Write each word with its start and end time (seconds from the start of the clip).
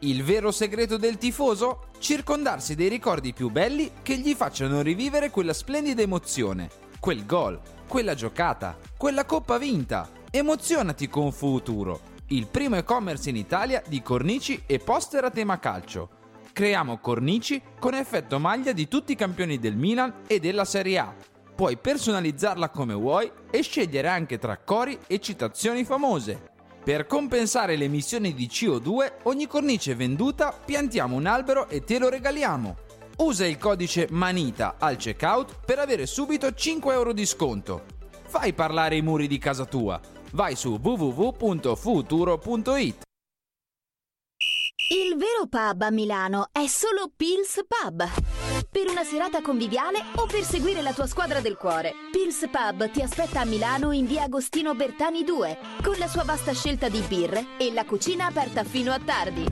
Il 0.00 0.24
vero 0.24 0.50
segreto 0.50 0.98
del 0.98 1.16
tifoso? 1.16 1.86
Circondarsi 1.98 2.74
dei 2.74 2.88
ricordi 2.88 3.32
più 3.32 3.48
belli 3.48 3.92
che 4.02 4.18
gli 4.18 4.34
facciano 4.34 4.82
rivivere 4.82 5.30
quella 5.30 5.54
splendida 5.54 6.02
emozione, 6.02 6.68
quel 7.00 7.24
gol, 7.24 7.58
quella 7.88 8.14
giocata, 8.14 8.76
quella 8.98 9.24
coppa 9.24 9.56
vinta. 9.56 10.06
Emozionati 10.30 11.08
con 11.08 11.32
Futuro, 11.32 12.00
il 12.26 12.46
primo 12.46 12.76
e-commerce 12.76 13.30
in 13.30 13.36
Italia 13.36 13.82
di 13.86 14.02
cornici 14.02 14.64
e 14.66 14.78
poster 14.80 15.24
a 15.24 15.30
tema 15.30 15.58
calcio. 15.58 16.10
Creiamo 16.52 16.98
cornici 16.98 17.62
con 17.78 17.94
effetto 17.94 18.38
maglia 18.38 18.72
di 18.72 18.88
tutti 18.88 19.12
i 19.12 19.16
campioni 19.16 19.58
del 19.58 19.76
Milan 19.76 20.12
e 20.26 20.40
della 20.40 20.66
Serie 20.66 20.98
A. 20.98 21.14
Puoi 21.54 21.78
personalizzarla 21.78 22.68
come 22.68 22.92
vuoi 22.92 23.32
e 23.50 23.62
scegliere 23.62 24.08
anche 24.08 24.38
tra 24.38 24.58
cori 24.58 24.98
e 25.06 25.20
citazioni 25.20 25.84
famose. 25.84 26.54
Per 26.86 27.06
compensare 27.08 27.74
le 27.74 27.86
emissioni 27.86 28.32
di 28.32 28.46
CO2, 28.46 29.14
ogni 29.24 29.48
cornice 29.48 29.96
venduta 29.96 30.52
piantiamo 30.52 31.16
un 31.16 31.26
albero 31.26 31.68
e 31.68 31.82
te 31.82 31.98
lo 31.98 32.08
regaliamo. 32.08 32.76
Usa 33.16 33.44
il 33.44 33.58
codice 33.58 34.06
MANITA 34.08 34.76
al 34.78 34.94
checkout 34.94 35.64
per 35.66 35.80
avere 35.80 36.06
subito 36.06 36.54
5 36.54 36.94
euro 36.94 37.12
di 37.12 37.26
sconto. 37.26 37.86
Fai 38.28 38.52
parlare 38.52 38.94
i 38.94 39.02
muri 39.02 39.26
di 39.26 39.38
casa 39.38 39.64
tua. 39.64 40.00
Vai 40.30 40.54
su 40.54 40.78
www.futuro.it. 40.80 41.74
Il 44.88 45.16
vero 45.16 45.48
pub 45.48 45.82
a 45.82 45.90
Milano 45.90 46.50
è 46.52 46.68
solo 46.68 47.10
Pils 47.16 47.64
Pub. 47.66 48.45
Per 48.70 48.88
una 48.88 49.04
serata 49.04 49.40
conviviale 49.40 49.98
o 50.16 50.26
per 50.26 50.42
seguire 50.42 50.82
la 50.82 50.92
tua 50.92 51.06
squadra 51.06 51.40
del 51.40 51.56
cuore, 51.56 51.92
Pils 52.10 52.48
Pub 52.50 52.90
ti 52.90 53.00
aspetta 53.00 53.40
a 53.40 53.44
Milano 53.44 53.92
in 53.92 54.06
via 54.06 54.24
Agostino 54.24 54.74
Bertani 54.74 55.24
2, 55.24 55.58
con 55.82 55.96
la 55.98 56.08
sua 56.08 56.24
vasta 56.24 56.52
scelta 56.52 56.88
di 56.88 57.00
birre 57.00 57.56
e 57.58 57.72
la 57.72 57.84
cucina 57.84 58.26
aperta 58.26 58.64
fino 58.64 58.92
a 58.92 58.98
tardi. 58.98 59.44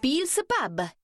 Pils 0.00 0.40
Pub 0.46 1.01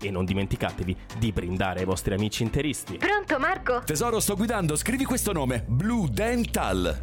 e 0.00 0.10
non 0.10 0.24
dimenticatevi 0.24 0.96
di 1.18 1.32
brindare 1.32 1.80
ai 1.80 1.84
vostri 1.84 2.14
amici 2.14 2.42
interisti. 2.42 2.96
Pronto 2.98 3.38
Marco? 3.38 3.82
Tesoro, 3.84 4.20
sto 4.20 4.36
guidando, 4.36 4.76
scrivi 4.76 5.04
questo 5.04 5.32
nome: 5.32 5.64
Blue 5.66 6.08
Dental. 6.10 7.00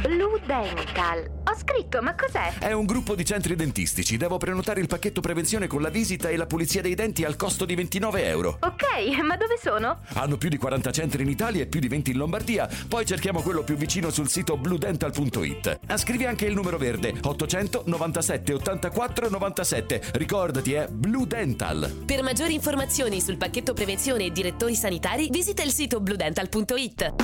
Blue 0.00 0.40
Dental. 0.46 1.40
Ho 1.44 1.54
scritto, 1.56 2.00
ma 2.00 2.14
cos'è? 2.14 2.54
È 2.58 2.72
un 2.72 2.86
gruppo 2.86 3.14
di 3.14 3.24
centri 3.26 3.54
dentistici. 3.56 4.16
Devo 4.16 4.38
prenotare 4.38 4.80
il 4.80 4.86
pacchetto 4.86 5.20
prevenzione 5.20 5.66
con 5.66 5.82
la 5.82 5.90
visita 5.90 6.28
e 6.30 6.36
la 6.36 6.46
pulizia 6.46 6.80
dei 6.80 6.94
denti 6.94 7.24
al 7.24 7.36
costo 7.36 7.64
di 7.66 7.74
29 7.74 8.24
euro. 8.24 8.56
Ok, 8.60 9.20
ma 9.22 9.36
dove 9.36 9.58
sono? 9.60 9.98
Hanno 10.14 10.36
più 10.38 10.48
di 10.48 10.56
40 10.56 10.90
centri 10.92 11.22
in 11.22 11.28
Italia 11.28 11.62
e 11.62 11.66
più 11.66 11.80
di 11.80 11.88
20 11.88 12.12
in 12.12 12.16
Lombardia. 12.16 12.68
Poi 12.88 13.04
cerchiamo 13.04 13.42
quello 13.42 13.64
più 13.64 13.74
vicino 13.76 14.08
sul 14.10 14.28
sito 14.28 14.56
bluedental.it. 14.56 15.80
Ah, 15.88 15.96
Scrivi 15.98 16.24
anche 16.24 16.46
il 16.46 16.54
numero 16.54 16.78
verde: 16.78 17.14
897 17.20 18.54
84 18.54 19.28
97. 19.28 20.02
Ricordati, 20.14 20.72
è 20.72 20.86
Blue 20.88 21.26
Dental. 21.26 22.02
Per 22.06 22.22
maggiori 22.32 22.54
informazioni 22.54 23.20
sul 23.20 23.36
pacchetto 23.36 23.74
prevenzione 23.74 24.24
e 24.24 24.32
direttori 24.32 24.74
sanitari, 24.74 25.28
visita 25.30 25.62
il 25.62 25.70
sito 25.70 26.00
bludental.it. 26.00 27.14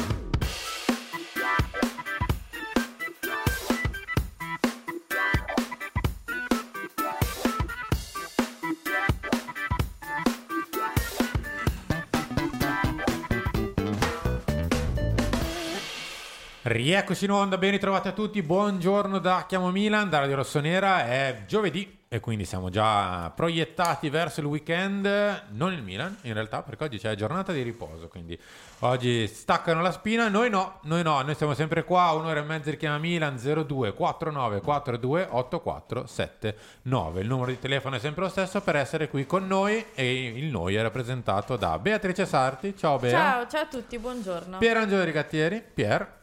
Rieccoci 16.65 17.25
in 17.25 17.31
onda, 17.31 17.57
ben 17.57 17.71
ritrovati 17.71 18.09
a 18.09 18.13
tutti, 18.13 18.43
buongiorno 18.43 19.19
da 19.21 19.47
Chiamo 19.49 19.71
Milan, 19.71 20.11
da 20.11 20.19
Radio 20.19 20.37
Rossonera, 20.37 21.07
è 21.07 21.45
giovedì 21.47 21.98
e 22.11 22.21
quindi 22.21 22.47
siamo 22.47 22.71
già 22.71 23.31
proiettati 23.35 24.09
verso 24.09 24.41
il 24.41 24.47
weekend, 24.47 25.07
non 25.51 25.75
il 25.75 25.83
Milan 25.83 26.17
in 26.23 26.33
realtà 26.33 26.63
perché 26.63 26.85
oggi 26.85 26.99
c'è 26.99 27.15
giornata 27.15 27.53
di 27.53 27.61
riposo, 27.61 28.09
quindi 28.09 28.39
oggi 28.81 29.27
staccano 29.27 29.83
la 29.83 29.93
spina, 29.93 30.29
noi 30.29 30.49
no, 30.49 30.79
noi 30.85 31.03
no, 31.03 31.21
noi 31.21 31.35
siamo 31.35 31.53
sempre 31.53 31.85
qua, 31.85 32.13
un'ora 32.13 32.41
e 32.41 32.45
mezza 32.45 32.71
richiama 32.71 32.97
Milan 32.97 33.37
02 33.37 33.93
49 33.93 34.61
42 34.63 35.29
84 35.31 36.07
79, 36.07 37.21
il 37.21 37.27
numero 37.27 37.51
di 37.51 37.59
telefono 37.59 37.97
è 37.97 37.99
sempre 37.99 38.23
lo 38.23 38.31
stesso 38.31 38.63
per 38.63 38.77
essere 38.77 39.09
qui 39.11 39.27
con 39.27 39.47
noi 39.47 39.85
e 39.95 40.29
il 40.29 40.47
noi 40.47 40.77
è 40.77 40.83
rappresentato 40.83 41.57
da 41.57 41.79
Beatrice 41.79 42.25
Sarti, 42.25 42.75
ciao 42.75 42.99
Bea, 42.99 43.11
Ciao, 43.11 43.47
ciao 43.47 43.63
a 43.63 43.67
tutti, 43.67 43.99
buongiorno. 43.99 44.59
Pierangelo 44.59 45.05
Rigattieri, 45.05 45.63
Pier. 45.75 46.17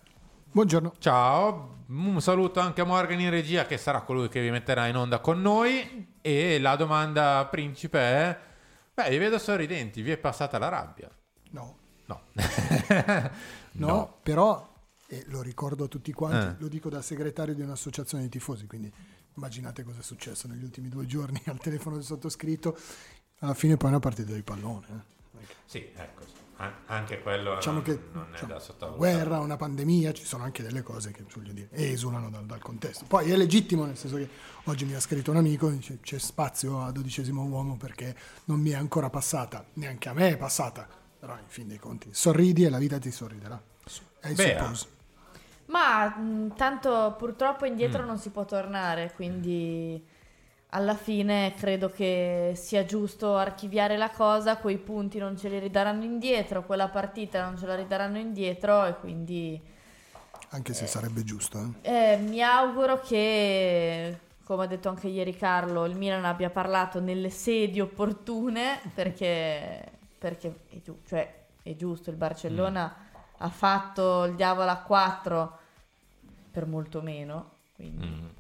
Buongiorno. 0.56 0.94
Ciao, 1.00 1.84
un 1.88 2.22
saluto 2.22 2.62
anche 2.62 2.80
a 2.80 2.86
Morgan 2.86 3.20
in 3.20 3.30
regia 3.30 3.66
che 3.66 3.78
sarà 3.78 4.04
colui 4.04 4.30
che 4.30 4.40
vi 4.42 4.50
metterà 4.52 4.88
in 4.88 4.96
onda 4.96 5.20
con 5.20 5.42
noi. 5.42 6.14
E 6.22 6.60
la 6.60 6.78
domanda 6.78 7.46
principe 7.52 8.00
è: 8.00 8.40
Beh, 8.94 9.10
vi 9.10 9.18
vedo 9.18 9.38
sorridenti, 9.38 10.02
vi 10.02 10.12
è 10.12 10.18
passata 10.18 10.58
la 10.58 10.70
rabbia? 10.70 11.10
No. 11.52 11.78
No. 13.78 13.88
No, 13.88 14.18
però, 14.24 14.74
e 15.08 15.26
lo 15.28 15.42
ricordo 15.42 15.84
a 15.84 15.88
tutti 15.90 16.14
quanti, 16.14 16.46
Eh. 16.46 16.56
lo 16.60 16.70
dico 16.70 16.88
da 16.88 17.02
segretario 17.02 17.54
di 17.54 17.62
un'associazione 17.62 18.24
di 18.24 18.30
tifosi, 18.30 18.68
quindi 18.68 18.90
immaginate 19.34 19.84
cosa 19.84 20.00
è 20.00 20.02
successo 20.02 20.48
negli 20.48 20.64
ultimi 20.64 20.88
due 20.88 21.06
giorni 21.06 21.42
al 21.48 21.60
telefono 21.60 21.96
del 21.98 22.06
sottoscritto. 22.06 22.78
Alla 23.40 23.54
fine 23.54 23.76
poi 23.76 23.90
è 23.90 23.92
una 23.92 24.00
partita 24.00 24.32
di 24.32 24.42
pallone. 24.44 24.86
eh. 24.88 25.46
Sì, 25.66 25.80
ecco, 25.94 26.22
anche 26.86 27.22
quello 27.22 27.56
Diciamo 27.56 27.76
non, 27.78 27.84
che 27.84 28.00
non 28.14 28.24
è 28.24 28.32
insomma, 28.32 28.48
da 28.48 28.54
una 28.56 28.64
sottovalutare. 28.64 29.14
guerra, 29.14 29.40
una 29.40 29.58
pandemia, 29.58 30.14
ci 30.14 30.24
sono 30.24 30.44
anche 30.44 30.64
delle 30.64 30.82
cose 30.84 31.12
che 31.12 31.24
voglio 31.36 31.52
dire, 31.52 31.68
esulano 31.72 32.30
dal, 32.30 32.46
dal 32.46 32.62
contesto. 32.62 33.06
Poi 33.08 33.30
è 33.30 33.36
legittimo, 33.36 33.86
nel 33.86 33.98
senso 33.98 34.16
che 34.18 34.30
oggi 34.66 34.86
mi 34.86 34.94
ha 34.94 35.00
scritto 35.00 35.32
un 35.32 35.38
amico, 35.38 35.70
dice 35.70 36.00
c'è 36.02 36.18
spazio 36.18 36.82
a 36.82 36.92
dodicesimo 36.92 37.44
uomo 37.44 37.76
perché 37.76 38.16
non 38.46 38.60
mi 38.62 38.70
è 38.70 38.76
ancora 38.76 39.10
passata, 39.10 39.66
neanche 39.74 40.08
a 40.10 40.14
me 40.14 40.30
è 40.30 40.38
passata, 40.38 40.88
però 41.20 41.34
in 41.34 41.48
fin 41.48 41.68
dei 41.68 41.78
conti 41.78 42.10
sorridi 42.14 42.64
e 42.64 42.70
la 42.70 42.78
vita 42.78 42.98
ti 43.00 43.12
sorriderà. 43.12 43.62
È 44.20 44.30
il 44.30 44.36
Bea. 44.36 44.60
suppose. 44.60 44.88
Ma 45.68 46.08
mh, 46.08 46.56
tanto 46.56 47.16
purtroppo 47.18 47.66
indietro 47.66 48.04
Mm. 48.04 48.06
non 48.08 48.18
si 48.18 48.30
può 48.30 48.46
tornare, 48.46 49.12
quindi 49.16 50.04
alla 50.76 50.96
fine 50.96 51.54
credo 51.56 51.90
che 51.90 52.52
sia 52.56 52.84
giusto 52.84 53.38
archiviare 53.38 53.96
la 53.96 54.10
cosa, 54.10 54.58
quei 54.58 54.78
punti 54.78 55.18
non 55.20 55.38
ce 55.38 55.48
li 55.48 55.58
ridaranno 55.58 56.04
indietro, 56.04 56.66
quella 56.66 56.90
partita 56.90 57.46
non 57.46 57.58
ce 57.58 57.66
la 57.66 57.76
ridaranno 57.76 58.18
indietro 58.18 58.84
e 58.86 58.96
quindi 59.00 59.60
Anche 60.50 60.74
se 60.74 60.86
sarebbe 60.86 61.24
giusto. 61.24 61.76
eh. 61.82 62.14
eh, 62.14 62.18
mi 62.18 62.42
auguro 62.42 63.00
che 63.00 64.20
come 64.44 64.66
ha 64.66 64.68
detto 64.68 64.90
anche 64.90 65.08
ieri 65.08 65.36
Carlo, 65.36 65.86
il 65.86 65.96
Milan 65.96 66.26
abbia 66.26 66.50
parlato 66.50 67.00
nelle 67.00 67.30
sedi 67.30 67.80
opportune 67.80 68.80
perché, 68.94 69.82
perché 70.20 70.56
è, 70.70 70.82
giu- 70.84 71.00
cioè, 71.08 71.34
è 71.64 71.76
giusto, 71.76 72.10
il 72.10 72.16
Barcellona 72.18 72.96
ha 73.38 73.50
fatto 73.50 74.26
il 74.26 74.36
diavolo 74.36 74.70
a 74.70 74.78
4 74.78 75.58
per 76.52 76.66
molto 76.68 77.02
meno, 77.02 77.52
quindi 77.76 78.06
Mm. 78.08 78.35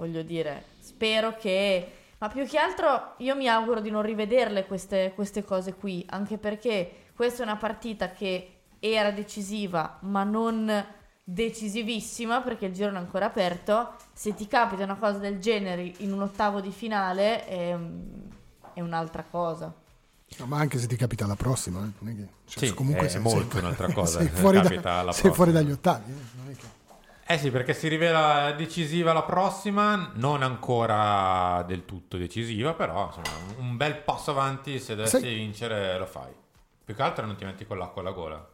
Voglio 0.00 0.22
dire, 0.22 0.64
spero 0.78 1.36
che... 1.36 1.92
Ma 2.18 2.28
più 2.28 2.46
che 2.46 2.58
altro 2.58 3.14
io 3.18 3.34
mi 3.36 3.48
auguro 3.48 3.80
di 3.80 3.90
non 3.90 4.02
rivederle 4.02 4.66
queste, 4.66 5.12
queste 5.14 5.44
cose 5.44 5.74
qui, 5.74 6.04
anche 6.10 6.36
perché 6.38 7.06
questa 7.14 7.42
è 7.42 7.46
una 7.46 7.56
partita 7.56 8.10
che 8.10 8.60
era 8.78 9.10
decisiva, 9.10 9.98
ma 10.02 10.22
non 10.24 10.86
decisivissima, 11.22 12.40
perché 12.42 12.66
il 12.66 12.72
girone 12.72 12.96
è 12.96 13.00
ancora 13.00 13.26
aperto. 13.26 13.92
Se 14.12 14.34
ti 14.34 14.46
capita 14.46 14.84
una 14.84 14.96
cosa 14.96 15.18
del 15.18 15.38
genere 15.38 15.92
in 15.98 16.12
un 16.12 16.22
ottavo 16.22 16.60
di 16.60 16.70
finale 16.70 17.46
è, 17.46 17.76
è 18.74 18.80
un'altra 18.80 19.24
cosa. 19.30 19.72
No, 20.38 20.46
ma 20.46 20.58
anche 20.58 20.78
se 20.78 20.86
ti 20.86 20.96
capita 20.96 21.26
la 21.26 21.36
prossima, 21.36 21.80
eh, 21.80 21.90
non 22.00 22.12
è 22.12 22.16
che, 22.16 22.28
cioè, 22.46 22.68
Sì, 22.68 22.74
comunque 22.74 23.06
è 23.06 23.08
sei- 23.10 23.20
molto 23.20 23.52
sei- 23.52 23.60
un'altra 23.60 23.92
cosa, 23.94 24.18
Sei 24.18 24.28
se 24.28 24.32
fuori, 24.34 24.56
da- 24.58 24.62
capita 24.62 24.92
alla 24.92 25.12
sei 25.12 25.32
fuori 25.32 25.52
dagli 25.52 25.70
ottavi. 25.72 26.10
eh, 26.10 26.14
non 26.36 26.50
è 26.50 26.56
che- 26.56 26.78
Eh 27.30 27.38
sì, 27.38 27.52
perché 27.52 27.74
si 27.74 27.86
rivela 27.86 28.50
decisiva 28.56 29.12
la 29.12 29.22
prossima, 29.22 30.10
non 30.16 30.42
ancora 30.42 31.62
del 31.64 31.84
tutto 31.84 32.16
decisiva, 32.16 32.74
però 32.74 33.06
insomma 33.06 33.54
un 33.58 33.76
bel 33.76 33.98
passo 33.98 34.32
avanti 34.32 34.80
se 34.80 34.96
dovessi 34.96 35.20
Sai- 35.20 35.34
vincere 35.34 35.96
lo 35.96 36.06
fai. 36.06 36.32
Più 36.84 36.92
che 36.92 37.02
altro 37.02 37.24
non 37.24 37.36
ti 37.36 37.44
metti 37.44 37.64
con 37.64 37.78
l'acqua 37.78 38.02
alla 38.02 38.10
gola. 38.10 38.50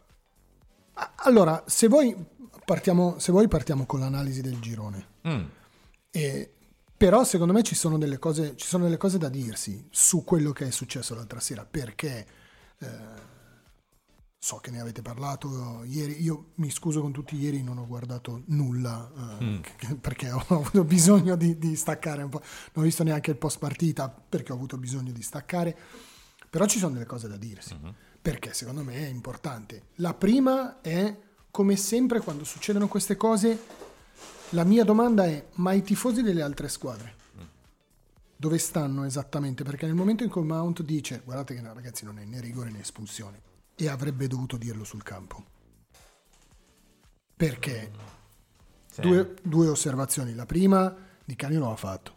Allora, 1.24 1.64
se 1.64 1.88
vuoi 1.88 2.14
partiamo, 2.66 3.18
se 3.18 3.32
vuoi 3.32 3.48
partiamo 3.48 3.86
con 3.86 4.00
l'analisi 4.00 4.42
del 4.42 4.60
girone. 4.60 5.06
Mm. 5.26 5.44
E- 6.10 6.52
però 6.94 7.24
secondo 7.24 7.54
me 7.54 7.62
ci 7.62 7.74
sono, 7.74 7.96
delle 7.96 8.18
cose, 8.18 8.56
ci 8.56 8.66
sono 8.66 8.84
delle 8.84 8.98
cose 8.98 9.16
da 9.16 9.30
dirsi 9.30 9.88
su 9.90 10.22
quello 10.22 10.52
che 10.52 10.66
è 10.66 10.70
successo 10.70 11.14
l'altra 11.14 11.40
sera, 11.40 11.64
perché 11.64 12.26
eh, 12.78 12.88
so 14.46 14.58
che 14.58 14.70
ne 14.70 14.78
avete 14.80 15.02
parlato 15.02 15.82
ieri, 15.86 16.22
io 16.22 16.50
mi 16.56 16.70
scuso 16.70 17.00
con 17.00 17.10
tutti, 17.10 17.34
ieri 17.36 17.64
non 17.64 17.78
ho 17.78 17.86
guardato 17.88 18.42
nulla 18.46 19.10
eh, 19.40 19.44
Mm. 19.44 19.56
che- 19.76 19.96
perché 19.96 20.30
ho 20.30 20.38
avuto 20.54 20.84
bisogno 20.84 21.34
di, 21.34 21.58
di 21.58 21.74
staccare 21.74 22.22
un 22.22 22.28
po', 22.28 22.40
non 22.74 22.84
ho 22.84 22.86
visto 22.86 23.02
neanche 23.02 23.32
il 23.32 23.38
post 23.38 23.58
partita 23.58 24.08
perché 24.08 24.52
ho 24.52 24.54
avuto 24.54 24.76
bisogno 24.78 25.10
di 25.10 25.20
staccare, 25.20 25.76
però 26.48 26.64
ci 26.66 26.78
sono 26.78 26.92
delle 26.92 27.06
cose 27.06 27.26
da 27.26 27.36
dirsi, 27.36 27.76
perché 28.22 28.54
secondo 28.54 28.84
me 28.84 28.94
è 28.94 29.08
importante. 29.08 29.86
La 29.96 30.14
prima 30.14 30.80
è, 30.80 31.18
come 31.50 31.74
sempre 31.74 32.20
quando 32.20 32.44
succedono 32.44 32.86
queste 32.86 33.16
cose, 33.16 33.60
la 34.50 34.62
mia 34.62 34.84
domanda 34.84 35.24
è, 35.26 35.44
ma 35.54 35.72
i 35.72 35.82
tifosi 35.82 36.22
delle 36.22 36.42
altre 36.42 36.68
squadre? 36.68 37.14
Dove 38.36 38.58
stanno 38.58 39.02
esattamente? 39.04 39.64
Perché 39.64 39.86
nel 39.86 39.96
momento 39.96 40.22
in 40.22 40.30
cui 40.30 40.44
Mount 40.44 40.82
dice, 40.82 41.22
guardate 41.24 41.54
che 41.54 41.60
no, 41.62 41.72
ragazzi 41.74 42.04
non 42.04 42.18
è 42.20 42.24
né 42.24 42.40
rigore 42.40 42.70
né 42.70 42.80
espulsione, 42.80 43.40
e 43.76 43.88
avrebbe 43.88 44.26
dovuto 44.26 44.56
dirlo 44.56 44.84
sul 44.84 45.02
campo. 45.02 45.44
Perché? 47.36 47.90
Sì. 48.90 49.00
Due, 49.02 49.34
due 49.42 49.68
osservazioni. 49.68 50.34
La 50.34 50.46
prima, 50.46 50.94
Di 51.24 51.34
Canio 51.36 51.58
lo 51.58 51.72
ha 51.72 51.76
fatto. 51.76 52.14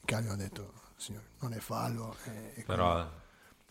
Di 0.00 0.06
Canio 0.06 0.32
ha 0.32 0.36
detto, 0.36 0.72
signore, 0.96 1.26
non 1.40 1.52
è 1.52 1.58
fallo. 1.58 2.16
eh, 2.24 2.30
e 2.30 2.40
quindi- 2.52 2.64
Però 2.64 3.10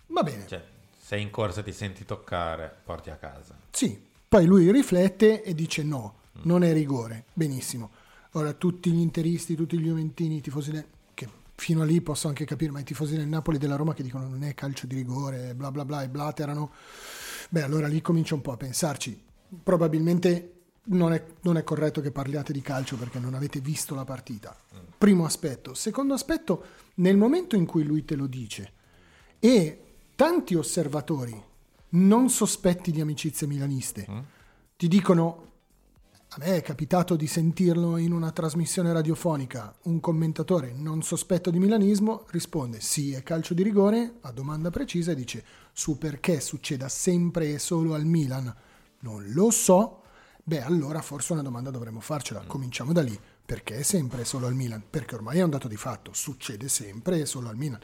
Va 0.08 0.24
bene. 0.24 0.46
cioè, 0.46 0.64
sei 1.00 1.22
in 1.22 1.30
corsa 1.32 1.64
ti 1.64 1.72
senti 1.72 2.06
toccare, 2.06 2.82
porti 2.84 3.10
a 3.10 3.16
casa. 3.16 3.56
Sì, 3.72 4.00
poi 4.28 4.46
lui 4.46 4.70
riflette 4.72 5.42
e 5.42 5.56
dice 5.56 5.84
no, 5.84 6.16
non 6.44 6.64
è 6.64 6.74
rigore. 6.74 7.26
Benissimo. 7.34 7.90
Ora 8.34 8.54
tutti 8.54 8.92
gli 8.92 9.00
interisti, 9.00 9.56
tutti 9.56 9.80
gli 9.80 9.86
juventini, 9.88 10.38
i 10.38 10.42
tifosi 10.42 10.72
del... 10.72 10.86
che 11.14 11.28
fino 11.56 11.82
a 11.82 11.86
lì 11.86 12.02
posso 12.02 12.28
anche 12.28 12.46
capire, 12.46 12.72
ma 12.72 12.80
i 12.80 12.84
tifosi 12.84 13.16
del 13.16 13.28
Napoli 13.28 13.58
e 13.58 13.60
della 13.60 13.76
Roma 13.76 13.94
che 13.94 14.04
dicono 14.04 14.28
non 14.28 14.44
è 14.44 14.54
calcio 14.54 14.86
di 14.86 14.96
rigore, 14.96 15.56
bla 15.56 15.72
bla 15.72 15.86
bla, 15.86 16.04
e 16.04 16.10
blaterano. 16.10 16.72
Beh, 17.54 17.62
allora 17.62 17.86
lì 17.86 18.02
comincio 18.02 18.34
un 18.34 18.42
po' 18.42 18.54
a 18.54 18.58
pensarci. 18.58 19.16
Probabilmente 19.62 20.54
non 20.86 21.14
è, 21.14 21.24
non 21.42 21.56
è 21.58 21.64
corretto 21.64 22.02
che 22.02 22.10
parliate 22.10 22.52
di 22.52 22.62
calcio 22.62 22.96
perché 22.98 23.20
non 23.20 23.36
avete 23.36 23.60
visto 23.60 23.94
la 23.94 24.04
partita. 24.04 24.58
Primo 24.98 25.24
aspetto. 25.24 25.76
Secondo 25.76 26.16
aspetto, 26.16 26.64
nel 26.96 27.16
momento 27.16 27.56
in 27.56 27.68
cui 27.68 27.84
lui 27.84 28.06
te 28.06 28.16
lo 28.16 28.26
dice 28.26 28.72
e 29.38 29.84
tanti 30.16 30.56
osservatori 30.56 31.40
non 31.90 32.32
sospetti 32.32 32.90
di 32.90 33.02
amicizie 33.02 33.46
milaniste 33.46 34.08
ti 34.76 34.88
dicono 34.88 35.52
a 36.36 36.38
me 36.40 36.56
è 36.56 36.62
capitato 36.64 37.16
di 37.16 37.28
sentirlo 37.28 37.96
in 37.98 38.12
una 38.12 38.32
trasmissione 38.32 38.92
radiofonica. 38.92 39.72
Un 39.84 40.00
commentatore 40.00 40.74
non 40.76 41.04
sospetto 41.04 41.52
di 41.52 41.60
milanismo 41.60 42.26
risponde 42.32 42.80
sì 42.80 43.14
è 43.14 43.22
calcio 43.22 43.54
di 43.54 43.62
rigore 43.62 44.16
a 44.22 44.32
domanda 44.32 44.72
precisa 44.72 45.12
e 45.12 45.16
dice 45.16 45.46
su 45.74 46.00
perché 46.00 46.40
succeda 46.40 46.90
sempre 46.90 47.54
e 47.54 47.60
solo 47.60 47.94
al 47.94 48.06
Milan? 48.06 48.52
Non 49.02 49.32
lo 49.32 49.52
so. 49.52 50.02
Beh 50.44 50.64
allora 50.64 51.04
forse 51.04 51.34
una 51.34 51.44
domanda 51.44 51.70
dovremmo 51.70 52.00
farcela. 52.00 52.44
Cominciamo 52.48 52.94
da 52.94 53.04
lì. 53.04 53.20
Perché 53.46 53.84
sempre 53.84 54.22
e 54.22 54.26
solo 54.26 54.48
al 54.48 54.56
Milan? 54.56 54.84
Perché 54.90 55.14
ormai 55.14 55.38
è 55.38 55.44
un 55.44 55.52
dato 55.52 55.68
di 55.68 55.78
fatto. 55.78 56.14
Succede 56.14 56.68
sempre 56.68 57.20
e 57.20 57.28
solo 57.28 57.50
al 57.50 57.58
Milan. 57.58 57.82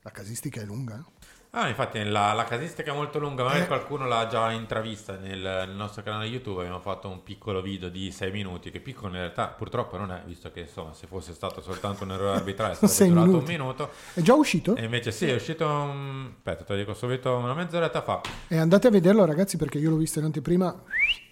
La 0.00 0.10
casistica 0.10 0.60
è 0.60 0.64
lunga 0.64 0.98
eh? 0.98 1.12
Ah, 1.56 1.68
infatti 1.68 2.02
la, 2.02 2.32
la 2.32 2.42
casistica 2.42 2.90
è 2.90 2.94
molto 2.94 3.20
lunga, 3.20 3.44
magari 3.44 3.62
Eh. 3.62 3.66
qualcuno 3.68 4.08
l'ha 4.08 4.26
già 4.26 4.50
intravista 4.50 5.16
nel, 5.16 5.38
nel 5.38 5.70
nostro 5.76 6.02
canale 6.02 6.26
YouTube, 6.26 6.58
abbiamo 6.60 6.80
fatto 6.80 7.08
un 7.08 7.22
piccolo 7.22 7.62
video 7.62 7.88
di 7.90 8.10
6 8.10 8.32
minuti, 8.32 8.72
che 8.72 8.80
piccolo 8.80 9.08
in 9.10 9.20
realtà 9.20 9.46
purtroppo 9.46 9.96
non 9.96 10.10
è, 10.10 10.20
visto 10.26 10.50
che 10.50 10.60
insomma 10.62 10.92
se 10.94 11.06
fosse 11.06 11.32
stato 11.32 11.60
soltanto 11.60 12.02
un 12.02 12.10
errore 12.10 12.38
arbitrale 12.38 12.74
sarebbe 12.74 13.06
durato 13.14 13.26
minuti. 13.30 13.44
un 13.54 13.58
minuto. 13.60 13.90
è 14.14 14.20
già 14.20 14.34
uscito? 14.34 14.74
E 14.74 14.82
invece 14.82 15.12
sì, 15.12 15.28
è 15.28 15.34
uscito, 15.36 15.64
un... 15.64 16.32
aspetta 16.34 16.64
te 16.64 16.72
lo 16.72 16.78
dico 16.80 16.92
subito, 16.92 17.36
una 17.36 17.54
mezz'oretta 17.54 18.02
fa. 18.02 18.20
E 18.48 18.56
andate 18.56 18.88
a 18.88 18.90
vederlo 18.90 19.24
ragazzi 19.24 19.56
perché 19.56 19.78
io 19.78 19.90
l'ho 19.90 19.96
visto 19.96 20.18
in 20.18 20.24
anteprima 20.24 20.74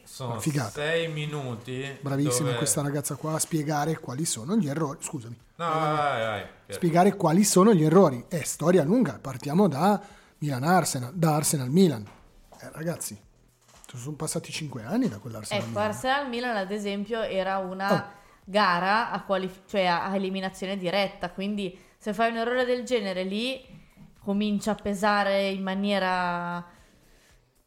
Sono 0.05 0.39
Figata. 0.39 0.71
6 0.71 1.09
minuti. 1.09 1.99
Bravissima 2.01 2.47
dove- 2.47 2.59
questa 2.59 2.81
ragazza 2.81 3.17
qua 3.17 3.33
a 3.35 3.39
spiegare 3.41 3.99
quali 3.99 4.25
sono 4.25 4.55
gli 4.57 4.69
errori. 4.69 4.99
Scusami. 5.01 5.37
No, 5.65 5.81
vai, 5.81 5.93
vai, 5.95 6.21
vai. 6.25 6.47
Spiegare 6.69 7.15
quali 7.17 7.45
sono 7.45 7.73
gli 7.73 7.85
errori. 7.85 8.25
È 8.29 8.43
storia 8.43 8.83
lunga. 8.83 9.19
Partiamo 9.21 9.69
da 9.69 10.01
Milan 10.39 10.65
Arsenal, 10.65 11.13
da 11.15 11.35
Arsenal 11.37 11.69
Milan. 11.71 12.05
Eh, 12.61 12.71
ragazzi, 12.73 13.17
sono 13.95 14.17
passati 14.17 14.51
5 14.51 14.83
anni 14.85 15.09
da 15.09 15.19
quell'Arsenal 15.19 15.63
Ecco, 15.63 15.71
Milan. 15.73 15.87
Arsenal 15.87 16.29
Milan 16.29 16.57
ad 16.57 16.71
esempio 16.71 17.21
era 17.23 17.59
una 17.59 17.93
Oh. 17.95 18.05
gara 18.45 19.11
a, 19.11 19.23
qualif- 19.23 19.69
cioè 19.69 19.85
a 19.85 20.15
eliminazione 20.17 20.77
diretta, 20.77 21.31
quindi 21.31 21.79
se 21.99 22.13
fai 22.15 22.31
un 22.31 22.39
errore 22.39 22.65
del 22.65 22.85
genere 22.85 23.23
lì 23.23 23.65
comincia 24.25 24.71
a 24.73 24.75
pesare 24.75 25.49
in 25.49 25.63
maniera 25.63 26.65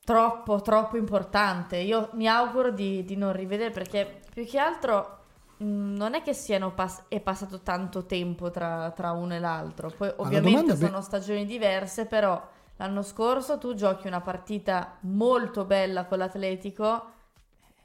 troppo, 0.04 0.62
troppo 0.62 0.98
importante. 0.98 1.78
Io 1.78 2.10
mi 2.14 2.28
auguro 2.28 2.72
di, 2.72 3.04
di 3.06 3.16
non 3.16 3.34
rivedere 3.34 3.70
perché 3.72 4.20
più 4.34 4.46
che 4.46 4.58
altro 4.60 5.25
non 5.58 6.14
è 6.14 6.22
che 6.22 6.34
siano 6.34 6.74
pass- 6.74 7.04
è 7.08 7.20
passato 7.20 7.62
tanto 7.62 8.06
tempo 8.06 8.52
tra, 8.52 8.92
tra 8.92 9.12
uno 9.12 9.36
e 9.36 9.40
l'altro. 9.40 9.92
Poi 9.96 10.12
ovviamente 10.18 10.74
è 10.74 10.76
be- 10.78 10.86
sono 10.88 11.02
stagioni 11.02 11.46
diverse, 11.46 12.06
però 12.06 12.42
l'anno 12.78 13.02
scorso 13.02 13.58
tu 13.58 13.74
giochi 13.74 14.08
una 14.08 14.22
partita 14.22 14.98
molto 15.02 15.66
bella 15.66 16.06
con 16.06 16.18
l'Atletico. 16.18 17.12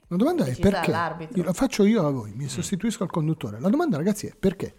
La 0.09 0.17
domanda 0.17 0.45
è 0.45 0.57
perché? 0.57 0.91
Io 1.35 1.45
la 1.45 1.53
faccio 1.53 1.85
io 1.85 2.05
a 2.05 2.11
voi, 2.11 2.33
mi 2.33 2.49
sostituisco 2.49 3.05
al 3.05 3.11
conduttore. 3.11 3.61
La 3.61 3.69
domanda 3.69 3.97
ragazzi 3.97 4.27
è 4.27 4.35
perché? 4.37 4.75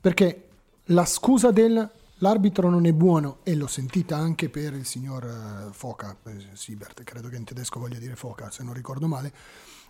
Perché 0.00 0.48
la 0.90 1.04
scusa 1.04 1.50
del 1.50 1.90
l'arbitro 2.18 2.68
non 2.68 2.86
è 2.86 2.92
buono 2.92 3.38
e 3.42 3.54
l'ho 3.54 3.66
sentita 3.66 4.16
anche 4.16 4.48
per 4.48 4.74
il 4.74 4.86
signor 4.86 5.24
eh, 5.24 5.72
Foca, 5.72 6.16
eh, 6.26 6.46
Siebert, 6.52 7.02
credo 7.02 7.28
che 7.28 7.36
in 7.36 7.44
tedesco 7.44 7.80
voglia 7.80 7.98
dire 7.98 8.16
Foca, 8.16 8.50
se 8.50 8.62
non 8.62 8.72
ricordo 8.72 9.06
male, 9.06 9.32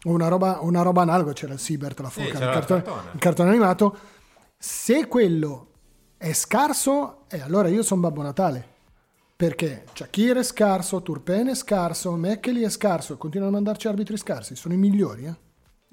o 0.04 0.11
una 0.11 0.28
roba, 0.28 0.59
una 0.61 0.83
roba 0.83 1.02
analoga, 1.02 1.33
c'era 1.33 1.52
il 1.52 1.59
Siebert, 1.59 1.99
la 2.00 2.11
Sì, 2.11 2.23
Foca, 2.23 2.38
c'era 2.38 2.47
il, 2.47 2.64
cartone, 2.66 3.11
il 3.12 3.18
cartone 3.21 3.50
animato. 3.50 3.99
Se 4.59 5.06
quello 5.06 5.71
è 6.16 6.33
scarso, 6.33 7.28
eh, 7.28 7.40
allora 7.40 7.68
io 7.68 7.83
sono 7.83 8.00
Babbo 8.00 8.23
Natale. 8.23 8.75
Perché 9.37 9.85
Shakir 9.92 10.38
è 10.38 10.42
scarso, 10.42 11.02
Turpen 11.02 11.49
è 11.49 11.54
scarso, 11.54 12.12
Mekkeli 12.12 12.62
è 12.62 12.71
scarso 12.71 13.18
continuano 13.18 13.52
a 13.52 13.54
mandarci 13.56 13.87
arbitri 13.87 14.16
scarsi. 14.16 14.56
Sono 14.56 14.73
i 14.73 14.78
migliori, 14.78 15.26
eh? 15.26 15.45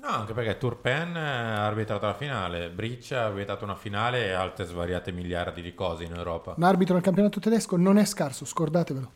No, 0.03 0.09
anche 0.09 0.33
perché 0.33 0.57
Turpen 0.57 1.15
ha 1.15 1.65
arbitrato 1.65 2.05
la 2.05 2.13
finale, 2.13 2.69
Briccia 2.69 3.21
ha 3.21 3.25
arbitrato 3.27 3.63
una 3.63 3.75
finale 3.75 4.25
e 4.25 4.31
altre 4.33 4.65
svariate 4.65 5.13
miliardi 5.13 5.61
di 5.61 5.73
cose 5.73 6.03
in 6.03 6.13
Europa. 6.13 6.55
Un 6.57 6.63
arbitro 6.63 6.95
nel 6.95 7.03
campionato 7.03 7.39
tedesco 7.39 7.77
non 7.77 7.97
è 7.97 8.03
scarso, 8.03 8.43
scordatevelo. 8.43 9.11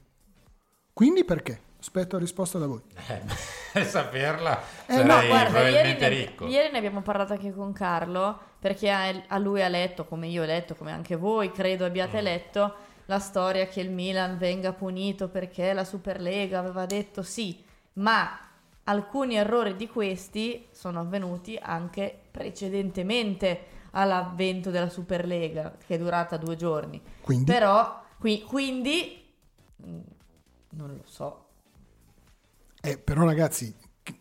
Quindi 0.93 1.25
perché? 1.25 1.59
Aspetto 1.79 2.15
la 2.15 2.21
risposta 2.21 2.57
da 2.57 2.67
voi. 2.67 2.81
Eh, 3.73 3.83
saperla 3.83 4.61
Eh, 4.85 4.93
sarei 4.93 5.05
no, 5.05 5.27
Guarda, 5.27 5.35
ieri 5.35 5.51
probabilmente 5.51 6.09
ne, 6.09 6.15
ricco. 6.15 6.47
ieri 6.47 6.71
ne 6.71 6.77
abbiamo 6.77 7.01
parlato 7.01 7.33
anche 7.33 7.53
con 7.53 7.73
Carlo, 7.73 8.39
perché 8.57 8.89
a, 8.89 9.37
lui 9.39 9.61
ha 9.61 9.67
letto, 9.67 10.05
come 10.05 10.27
io 10.27 10.43
ho 10.43 10.45
letto, 10.45 10.73
come 10.73 10.93
anche 10.93 11.17
voi 11.17 11.51
credo 11.51 11.83
Mm. 11.83 11.87
abbiate 11.87 12.21
letto, 12.21 12.75
la 13.07 13.19
storia 13.19 13.67
che 13.67 13.81
il 13.81 13.91
Milan 13.91 14.37
venga 14.37 14.71
punito 14.71 15.27
perché 15.27 15.73
la 15.73 15.83
Superlega 15.83 16.59
aveva 16.59 16.85
detto 16.85 17.23
sì, 17.23 17.61
ma 17.93 18.39
alcuni 18.87 19.35
errori 19.35 19.75
di 19.75 19.87
questi 19.87 20.67
sono 20.71 20.99
avvenuti 20.99 21.57
anche 21.61 22.17
precedentemente 22.31 23.75
all'avvento 23.91 24.69
della 24.69 24.89
Superlega 24.89 25.75
che 25.85 25.95
è 25.95 25.97
durata 25.97 26.37
due 26.37 26.55
giorni. 26.55 27.01
Quindi? 27.21 27.45
Però, 27.45 28.03
qui- 28.19 28.43
quindi, 28.43 29.25
mm, 29.85 29.99
non 30.71 30.89
lo 30.89 31.03
so. 31.05 31.45
Eh, 32.81 32.97
però 32.97 33.25
ragazzi, 33.25 33.73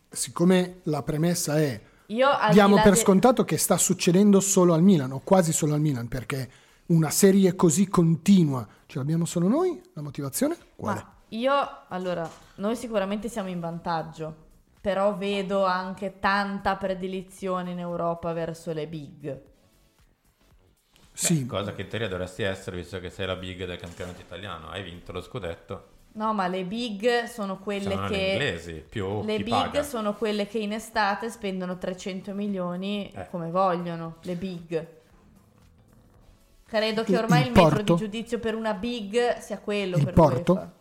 siccome 0.09 0.79
la 0.83 1.03
premessa 1.03 1.57
è 1.59 1.79
Io 2.07 2.27
diamo 2.51 2.75
per 2.81 2.93
de- 2.93 2.99
scontato 2.99 3.43
che 3.45 3.57
sta 3.57 3.77
succedendo 3.77 4.39
solo 4.39 4.73
al 4.73 4.81
Milan 4.81 5.11
o 5.11 5.21
quasi 5.23 5.53
solo 5.53 5.73
al 5.73 5.81
Milan 5.81 6.07
perché 6.07 6.49
una 6.87 7.09
serie 7.09 7.55
così 7.55 7.87
continua 7.87 8.67
ce 8.85 8.97
l'abbiamo 8.97 9.25
solo 9.25 9.47
noi? 9.47 9.81
La 9.93 10.01
motivazione? 10.01 10.57
Quale? 10.75 10.99
Ma 10.99 11.13
io, 11.29 11.53
allora, 11.89 12.29
noi 12.55 12.75
sicuramente 12.75 13.27
siamo 13.29 13.49
in 13.49 13.59
vantaggio, 13.59 14.45
però 14.87 15.17
vedo 15.17 15.65
anche 15.65 16.17
tanta 16.17 16.77
predilizione 16.77 17.71
in 17.71 17.79
Europa 17.79 18.31
verso 18.31 18.71
le 18.71 18.87
big. 18.87 19.41
Sì, 21.11 21.45
Cosa 21.45 21.73
che 21.73 21.81
in 21.81 21.89
teoria 21.89 22.07
dovresti 22.07 22.43
essere, 22.43 22.77
visto 22.77 22.97
che 23.01 23.09
sei 23.09 23.25
la 23.27 23.35
big 23.35 23.65
del 23.65 23.77
campionato 23.77 24.21
italiano. 24.21 24.69
Hai 24.69 24.83
vinto 24.83 25.11
lo 25.11 25.19
scudetto. 25.19 25.87
No, 26.13 26.33
ma 26.33 26.47
le 26.47 26.63
big 26.63 27.25
sono 27.25 27.57
quelle 27.59 27.95
Sono 27.95 28.07
che... 28.07 28.15
le 28.15 28.31
inglesi, 28.31 28.85
più 28.89 29.25
Le 29.25 29.35
chi 29.35 29.43
big 29.43 29.53
paga. 29.53 29.83
sono 29.83 30.13
quelle 30.13 30.47
che 30.47 30.59
in 30.59 30.71
estate 30.71 31.29
spendono 31.29 31.77
300 31.77 32.33
milioni 32.33 33.11
Eh. 33.11 33.27
come 33.29 33.49
vogliono, 33.51 34.15
le 34.21 34.35
big. 34.35 34.87
Credo 36.65 37.03
che 37.03 37.17
ormai 37.17 37.41
il 37.41 37.47
il, 37.47 37.51
metro 37.51 37.81
di 37.81 37.95
giudizio 37.95 38.39
per 38.39 38.55
una 38.55 38.73
big 38.73 39.39
sia 39.39 39.59
quello 39.59 39.97
Il 39.97 40.05
per 40.05 40.13
Porto? 40.13 40.71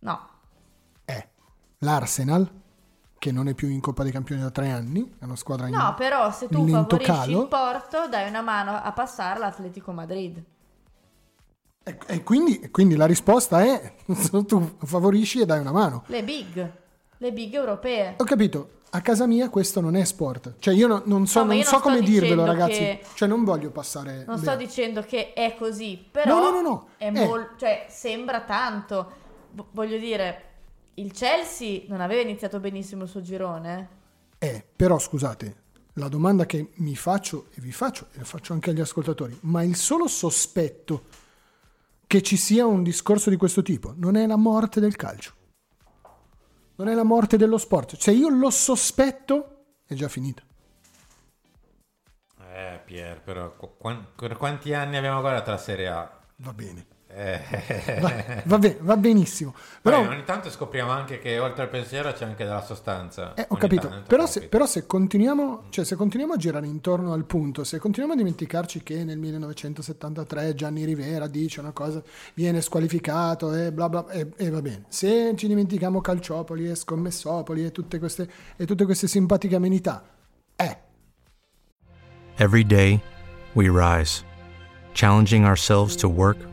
No, 0.00 0.28
è 1.04 1.24
l'Arsenal 1.78 2.58
che 3.20 3.30
non 3.32 3.48
è 3.48 3.54
più 3.54 3.68
in 3.68 3.80
Coppa 3.80 4.02
dei 4.02 4.12
Campioni 4.12 4.40
da 4.40 4.50
tre 4.50 4.70
anni, 4.70 5.06
è 5.20 5.24
una 5.24 5.36
squadra 5.36 5.66
in 5.68 5.74
no, 5.74 5.94
però 5.94 6.32
se 6.32 6.48
tu 6.48 6.66
favorisci 6.66 7.04
calo. 7.12 7.42
il 7.42 7.48
Porto 7.48 8.08
dai 8.08 8.26
una 8.26 8.40
mano 8.40 8.72
a 8.82 8.92
passare 8.92 9.38
l'Atletico 9.38 9.92
Madrid. 9.92 10.42
E, 11.82 11.98
e 12.06 12.22
quindi, 12.22 12.70
quindi 12.70 12.96
la 12.96 13.04
risposta 13.04 13.62
è 13.62 13.92
tu 14.46 14.74
favorisci 14.84 15.40
e 15.42 15.44
dai 15.46 15.60
una 15.60 15.70
mano. 15.70 16.02
Le 16.06 16.24
big, 16.24 16.72
le 17.18 17.32
big 17.32 17.52
europee. 17.54 18.14
Ho 18.16 18.24
capito, 18.24 18.70
a 18.88 19.02
casa 19.02 19.26
mia 19.26 19.50
questo 19.50 19.82
non 19.82 19.96
è 19.96 20.04
sport. 20.04 20.54
Cioè 20.58 20.72
io 20.72 20.86
no- 20.86 21.02
non 21.04 21.26
so, 21.26 21.40
No, 21.40 21.52
non 21.52 21.62
so 21.62 21.70
non 21.72 21.80
sto 21.80 21.88
come 21.90 22.00
dirvelo 22.00 22.46
ragazzi. 22.46 22.78
che- 22.78 23.04
Cioè 23.14 23.28
non 23.28 23.44
voglio 23.44 23.68
passare... 23.70 24.24
Non 24.26 24.36
beh, 24.36 24.40
sto 24.46 24.56
dicendo 24.56 25.02
che 25.02 25.34
è 25.34 25.54
così, 25.58 26.02
però 26.10 26.38
No, 26.38 26.50
no, 26.50 26.50
no, 26.52 26.60
no. 26.62 26.88
È 26.96 27.06
Eh. 27.06 27.10
mol- 27.26 27.50
cioè, 27.58 27.84
sembra 27.90 28.40
tanto. 28.40 29.12
V- 29.52 29.64
voglio 29.72 29.98
dire, 29.98 30.44
il 31.00 31.12
Chelsea 31.12 31.82
non 31.88 32.00
aveva 32.00 32.20
iniziato 32.20 32.60
benissimo 32.60 33.04
il 33.04 33.08
suo 33.08 33.22
girone. 33.22 33.98
Eh, 34.38 34.64
però 34.74 34.98
scusate, 34.98 35.56
la 35.94 36.08
domanda 36.08 36.46
che 36.46 36.72
mi 36.76 36.94
faccio 36.94 37.46
e 37.54 37.60
vi 37.60 37.72
faccio 37.72 38.08
e 38.12 38.18
la 38.18 38.24
faccio 38.24 38.52
anche 38.52 38.70
agli 38.70 38.80
ascoltatori, 38.80 39.36
ma 39.42 39.62
il 39.62 39.76
solo 39.76 40.06
sospetto 40.06 41.04
che 42.06 42.22
ci 42.22 42.36
sia 42.36 42.66
un 42.66 42.82
discorso 42.82 43.30
di 43.30 43.36
questo 43.36 43.62
tipo 43.62 43.94
non 43.96 44.16
è 44.16 44.26
la 44.26 44.36
morte 44.36 44.80
del 44.80 44.96
calcio. 44.96 45.34
Non 46.76 46.88
è 46.88 46.94
la 46.94 47.04
morte 47.04 47.36
dello 47.36 47.58
sport. 47.58 47.96
Se 47.96 48.10
io 48.10 48.28
lo 48.28 48.50
sospetto, 48.50 49.64
è 49.86 49.94
già 49.94 50.08
finita. 50.08 50.42
Eh, 52.52 52.80
Pier, 52.84 53.20
però 53.20 53.54
qu- 53.54 53.76
quan- 53.76 54.06
per 54.16 54.36
quanti 54.36 54.72
anni 54.74 54.96
abbiamo 54.96 55.20
guardato 55.20 55.50
la 55.50 55.58
Serie 55.58 55.88
A? 55.88 56.20
Va 56.36 56.52
bene. 56.52 56.89
Eh, 57.12 57.40
Va, 58.00 58.12
va 58.44 58.58
bene, 58.58 58.76
va 58.80 58.96
benissimo. 58.96 59.54
Però, 59.82 59.98
Poi 60.04 60.14
ogni 60.14 60.24
tanto 60.24 60.48
scopriamo 60.50 60.90
anche 60.90 61.18
che 61.18 61.38
oltre 61.38 61.62
al 61.64 61.68
pensiero 61.68 62.12
c'è 62.12 62.24
anche 62.24 62.44
della 62.44 62.62
sostanza. 62.62 63.34
Eh, 63.34 63.42
ho 63.42 63.46
Ogni 63.50 63.60
capito, 63.60 63.88
tanto, 63.88 64.06
però 64.06 64.22
ho 64.22 64.26
se, 64.26 64.32
capito. 64.34 64.50
però 64.50 64.66
se 64.66 64.86
continuiamo, 64.86 65.62
cioè 65.70 65.84
se 65.84 65.96
continuiamo 65.96 66.34
a 66.34 66.36
girare 66.36 66.66
intorno 66.66 67.12
al 67.12 67.24
punto, 67.24 67.64
se 67.64 67.78
continuiamo 67.78 68.14
a 68.14 68.18
dimenticarci 68.18 68.82
che 68.82 69.02
nel 69.04 69.18
1973 69.18 70.54
Gianni 70.54 70.84
Rivera 70.84 71.26
dice 71.26 71.60
una 71.60 71.72
cosa, 71.72 72.02
viene 72.34 72.60
squalificato 72.60 73.52
e 73.54 73.72
bla 73.72 73.88
bla, 73.88 74.08
e, 74.08 74.28
e 74.36 74.50
va 74.50 74.62
bene. 74.62 74.84
Se 74.88 75.34
ci 75.36 75.48
dimentichiamo 75.48 76.00
Calciopoli 76.00 76.70
e 76.70 76.74
Scommessopoli 76.74 77.64
e 77.64 77.72
tutte 77.72 77.98
queste, 77.98 78.30
e 78.56 78.64
tutte 78.66 78.84
queste 78.84 79.08
simpatiche 79.08 79.56
amenità, 79.56 80.04
eh, 80.56 80.78
Every 82.38 82.64
day, 82.64 83.02
we 83.54 83.68
rise, 83.68 84.24
challenging 84.94 85.44
ourselves 85.44 85.94
to 85.96 86.08
work 86.08 86.38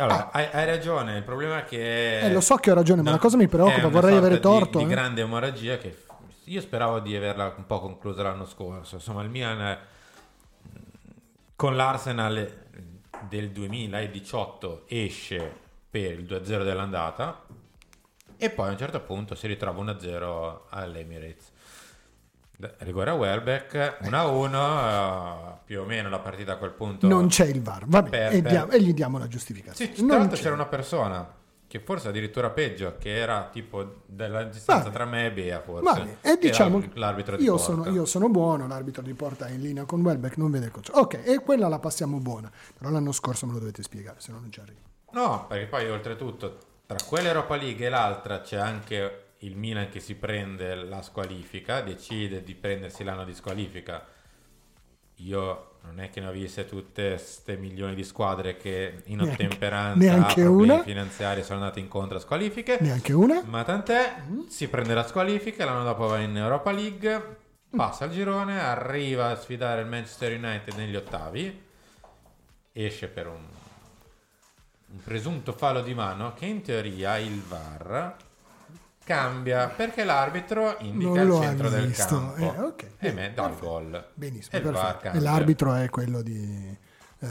allora, 0.00 0.30
hai, 0.32 0.48
hai 0.52 0.64
ragione. 0.66 1.16
Il 1.16 1.22
problema 1.22 1.58
è 1.58 1.64
che. 1.64 2.20
Eh, 2.20 2.32
lo 2.32 2.40
so 2.40 2.56
che 2.56 2.70
ho 2.70 2.74
ragione, 2.74 3.02
ma 3.02 3.10
la 3.10 3.18
cosa 3.18 3.36
mi 3.36 3.48
preoccupa, 3.48 3.76
è 3.76 3.80
una 3.80 3.88
vorrei 3.88 4.16
avere 4.16 4.36
di- 4.36 4.40
torto, 4.40 4.78
Di, 4.78 4.84
eh. 4.84 4.88
grande 4.88 5.20
emorragia 5.22 5.78
che 5.78 6.04
io 6.44 6.60
speravo 6.60 7.00
di 7.00 7.14
averla 7.14 7.54
un 7.56 7.66
po' 7.66 7.80
conclusa 7.80 8.22
l'anno 8.22 8.46
scorso. 8.46 8.96
Insomma, 8.96 9.22
il 9.22 9.28
Milan 9.28 9.78
con 11.54 11.76
l'Arsenal 11.76 12.58
del 13.28 13.50
2018 13.50 14.84
esce 14.88 15.52
per 15.90 16.12
il 16.12 16.24
2-0 16.24 16.64
dell'andata 16.64 17.42
e 18.36 18.50
poi 18.50 18.68
a 18.68 18.70
un 18.70 18.78
certo 18.78 19.00
punto 19.00 19.34
si 19.34 19.46
ritrova 19.46 19.82
1-0 19.82 20.60
all'Emirates. 20.70 21.52
Rigore 22.78 23.10
a 23.10 23.14
Welbeck, 23.14 23.98
1-1, 24.02 24.54
eh, 24.54 25.58
più 25.64 25.80
o 25.80 25.84
meno 25.84 26.08
la 26.08 26.18
partita 26.18 26.52
a 26.52 26.56
quel 26.56 26.72
punto. 26.72 27.06
non 27.06 27.28
c'è 27.28 27.46
il 27.46 27.62
VAR, 27.62 27.84
va 27.86 28.02
bene, 28.02 28.28
Per- 28.28 28.34
e, 28.34 28.42
diamo- 28.42 28.72
e 28.72 28.82
gli 28.82 28.92
diamo 28.94 29.18
la 29.18 29.28
giustificazione. 29.28 29.94
Sì, 29.94 30.06
tra 30.06 30.18
l'altro 30.18 30.36
c'era 30.36 30.54
una 30.54 30.66
persona 30.66 31.34
che 31.66 31.78
forse 31.78 32.08
addirittura 32.08 32.50
peggio, 32.50 32.96
che 32.98 33.14
era 33.16 33.48
tipo 33.52 34.02
della 34.06 34.42
distanza 34.42 34.82
Vabbè. 34.84 34.94
tra 34.94 35.04
me 35.04 35.26
e 35.26 35.32
Bea, 35.32 35.60
forse. 35.60 36.18
Che 36.20 36.30
e 36.32 36.38
diciamo 36.40 36.82
l'arbitro 36.94 37.36
di 37.36 37.44
io 37.44 37.54
porta. 37.54 37.64
sono, 37.72 37.88
io 37.90 38.04
sono 38.06 38.28
buono, 38.28 38.66
l'arbitro 38.66 39.02
di 39.02 39.14
porta 39.14 39.46
è 39.46 39.52
in 39.52 39.60
linea 39.60 39.84
con 39.84 40.00
Welbeck, 40.00 40.36
non 40.36 40.50
vede 40.50 40.64
il 40.66 40.70
coach. 40.72 40.90
Ok, 40.92 41.20
e 41.24 41.38
quella 41.38 41.68
la 41.68 41.78
passiamo 41.78 42.18
buona, 42.18 42.50
però 42.76 42.90
l'anno 42.90 43.12
scorso 43.12 43.46
me 43.46 43.52
lo 43.52 43.60
dovete 43.60 43.82
spiegare, 43.84 44.16
se 44.18 44.32
no 44.32 44.40
non 44.40 44.50
ci 44.50 44.58
arrivo. 44.58 44.80
No, 45.12 45.46
perché 45.48 45.66
poi 45.66 45.88
oltretutto 45.88 46.58
tra 46.86 46.98
quell'Europa 47.06 47.54
League 47.54 47.86
e 47.86 47.88
l'altra 47.88 48.40
c'è 48.40 48.56
anche 48.56 49.19
il 49.42 49.56
Milan 49.56 49.88
che 49.88 50.00
si 50.00 50.14
prende 50.16 50.74
la 50.74 51.02
squalifica, 51.02 51.80
decide 51.80 52.42
di 52.42 52.54
prendersi 52.54 53.04
l'anno 53.04 53.24
di 53.24 53.34
squalifica. 53.34 54.06
Io 55.16 55.66
non 55.82 56.00
è 56.00 56.10
che 56.10 56.20
ne 56.20 56.26
ho 56.28 56.30
viste 56.32 56.66
tutte 56.66 57.16
ste 57.18 57.56
milioni 57.56 57.94
di 57.94 58.04
squadre 58.04 58.56
che 58.56 59.02
in 59.06 59.16
Neanche- 59.16 59.34
ottemperanza 59.44 59.98
neanche 59.98 60.42
una? 60.42 60.82
finanziari 60.82 61.42
sono 61.42 61.60
andate 61.60 61.80
incontro 61.80 62.18
a 62.18 62.20
squalifiche. 62.20 62.78
Neanche 62.80 63.12
una? 63.12 63.42
Ma 63.44 63.62
tant'è, 63.64 64.14
si 64.48 64.68
prende 64.68 64.94
la 64.94 65.06
squalifica, 65.06 65.64
l'anno 65.64 65.84
dopo 65.84 66.06
va 66.06 66.18
in 66.18 66.36
Europa 66.36 66.70
League, 66.70 67.36
passa 67.70 68.06
il 68.06 68.12
girone, 68.12 68.60
arriva 68.60 69.30
a 69.30 69.36
sfidare 69.36 69.82
il 69.82 69.86
Manchester 69.88 70.36
United 70.36 70.74
negli 70.74 70.96
ottavi, 70.96 71.62
esce 72.72 73.08
per 73.08 73.26
un, 73.26 73.44
un 74.92 75.02
presunto 75.02 75.52
fallo 75.52 75.80
di 75.82 75.94
mano 75.94 76.34
che 76.34 76.46
in 76.46 76.60
teoria 76.62 77.16
il 77.18 77.40
VAR 77.42 78.16
cambia 79.14 79.66
perché 79.68 80.04
l'arbitro 80.04 80.76
indica 80.80 81.20
il 81.22 81.32
centro 81.32 81.68
del 81.68 81.86
visto. 81.88 82.16
campo 82.16 82.36
Eh, 82.54 82.60
ok. 82.60 82.86
e 82.98 83.12
me 83.12 83.32
dà 83.34 83.48
il 83.48 83.56
gol. 83.58 84.06
Benissimo, 84.14 84.56
E 84.56 84.60
perfetto. 84.60 85.16
E 85.16 85.20
l'arbitro 85.20 85.74
è 85.74 85.88
quello 85.90 86.22
di 86.22 86.76
eh, 87.18 87.28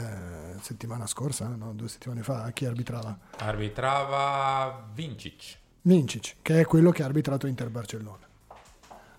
settimana 0.60 1.06
scorsa, 1.06 1.46
no? 1.48 1.72
due 1.72 1.88
settimane 1.88 2.22
fa, 2.22 2.50
chi 2.52 2.66
arbitrava? 2.66 3.16
Arbitrava 3.38 4.88
Vincic. 4.92 5.56
Vincic, 5.82 6.34
che 6.42 6.60
è 6.60 6.64
quello 6.66 6.90
che 6.90 7.02
ha 7.02 7.06
arbitrato 7.06 7.46
Inter 7.46 7.70
Barcellona. 7.70 8.28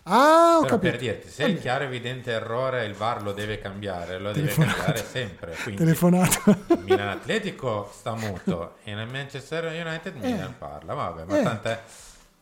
Ah, 0.03 0.57
ho 0.57 0.61
Però 0.61 0.75
capito. 0.77 0.91
per 0.91 0.99
dirti, 0.99 1.29
se 1.29 1.43
il 1.43 1.49
bene. 1.49 1.59
chiaro 1.61 1.83
evidente 1.83 2.31
errore 2.31 2.85
il 2.85 2.93
VAR 2.93 3.21
lo 3.21 3.33
deve 3.33 3.59
cambiare, 3.59 4.17
lo 4.19 4.31
deve 4.31 4.47
Telefonata. 4.47 4.73
cambiare 4.83 5.07
sempre. 5.07 5.55
Quindi 5.61 5.83
Telefonata. 5.83 6.57
Milan 6.83 7.07
Atletico 7.09 7.91
sta 7.93 8.15
muto 8.15 8.77
e 8.83 8.93
nel 8.95 9.07
Manchester 9.07 9.65
United 9.65 10.15
Milan 10.15 10.55
parla. 10.57 10.93
Vabbè, 10.95 11.23
ma 11.25 11.39
Eh. 11.39 11.43
tant'è. 11.43 11.81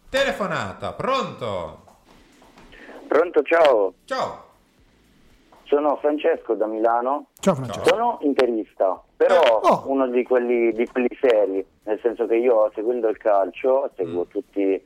Telefonata, 0.10 0.94
pronto? 0.94 1.84
Pronto, 3.08 3.42
ciao. 3.44 3.94
Ciao. 4.06 4.48
Sono 5.66 5.98
Francesco 5.98 6.56
da 6.56 6.66
Milano. 6.66 7.28
Ciao 7.39 7.54
Francesco. 7.54 7.86
Sono 7.89 8.18
interista, 8.22 9.00
però 9.16 9.39
Oh. 9.62 9.84
uno 9.86 10.08
di 10.08 10.24
quelli, 10.24 10.72
di 10.74 10.88
quelli 10.88 11.10
seri, 11.22 11.63
nel 11.84 12.00
senso 12.01 12.25
che 12.25 12.38
io 12.38 12.72
seguendo 12.74 13.08
il 13.08 13.18
calcio, 13.18 13.92
seguo 13.96 14.25
tutti, 14.25 14.84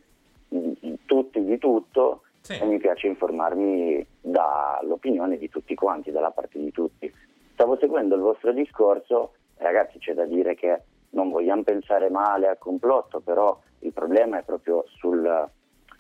tutti 1.06 1.44
di 1.44 1.58
tutto 1.58 2.24
Sì. 2.42 2.60
e 2.60 2.66
mi 2.66 2.78
piace 2.80 3.08
informarmi 3.08 4.06
dall'opinione 4.20 5.38
di 5.38 5.48
tutti 5.48 5.74
quanti, 5.74 6.12
dalla 6.12 6.32
parte 6.32 6.60
di 6.60 6.72
tutti. 6.72 7.12
Stavo 7.54 7.78
seguendo 7.78 8.16
il 8.16 8.22
vostro 8.22 8.52
discorso 8.52 9.34
ragazzi 9.58 10.00
c'è 10.00 10.14
da 10.14 10.26
dire 10.26 10.54
che 10.56 10.82
non 11.12 11.30
vogliamo 11.30 11.64
pensare 11.64 12.10
male 12.10 12.48
al 12.50 12.58
complotto, 12.58 13.22
però 13.22 13.58
il 13.84 13.94
problema 13.94 14.40
è 14.40 14.44
proprio 14.44 14.86
sul, 14.88 15.50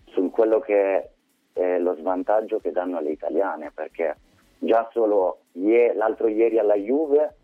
sul 0.06 0.30
quello 0.32 0.60
che 0.60 1.10
è 1.54 1.78
lo 1.78 1.96
svantaggio 1.96 2.60
che 2.60 2.72
danno 2.72 2.98
alle 2.98 3.12
italiane, 3.12 3.72
perché 3.74 4.18
già 4.60 4.90
solo 4.92 5.42
ie- 5.54 5.94
l'altro 5.94 6.28
ieri 6.28 6.58
alla 6.58 6.76
Juve 6.76 7.36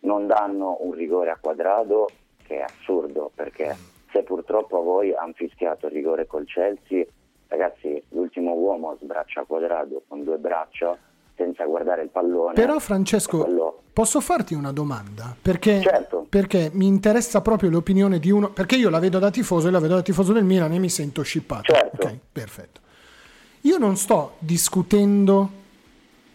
non 0.00 0.26
danno 0.26 0.78
un 0.80 0.92
rigore 0.92 1.30
a 1.30 1.38
quadrado 1.40 2.08
che 2.46 2.58
è 2.58 2.62
assurdo, 2.62 3.30
perché 3.34 3.76
se 4.12 4.22
purtroppo 4.22 4.78
a 4.78 4.82
voi 4.82 5.14
hanno 5.14 5.32
fischiato 5.34 5.86
il 5.86 5.92
rigore 5.92 6.26
col 6.26 6.44
Chelsea, 6.44 7.04
ragazzi 7.48 8.02
l'ultimo 8.10 8.54
uomo 8.54 8.96
sbraccia 9.00 9.40
a 9.40 9.44
quadrado 9.44 10.02
con 10.06 10.22
due 10.22 10.38
braccia 10.38 10.96
senza 11.40 11.64
guardare 11.64 12.02
il 12.02 12.08
pallone. 12.10 12.52
Però 12.52 12.78
Francesco, 12.78 13.38
Quello- 13.44 13.82
posso 13.92 14.20
farti 14.20 14.52
una 14.54 14.72
domanda? 14.72 15.34
Perché, 15.40 15.80
Certo. 15.80 16.26
perché 16.28 16.70
mi 16.74 16.86
interessa 16.86 17.40
proprio 17.40 17.70
l'opinione 17.70 18.18
di 18.18 18.30
uno, 18.30 18.50
perché 18.50 18.76
io 18.76 18.90
la 18.90 18.98
vedo 18.98 19.18
da 19.18 19.30
tifoso 19.30 19.68
e 19.68 19.70
la 19.70 19.80
vedo 19.80 19.94
da 19.94 20.02
tifoso 20.02 20.32
del 20.34 20.44
Milan 20.44 20.72
e 20.72 20.78
mi 20.78 20.90
sento 20.90 21.22
scippato. 21.22 21.72
Certo. 21.72 22.06
Ok, 22.06 22.16
perfetto. 22.30 22.80
Io 23.62 23.78
non 23.78 23.96
sto 23.96 24.34
discutendo 24.38 25.50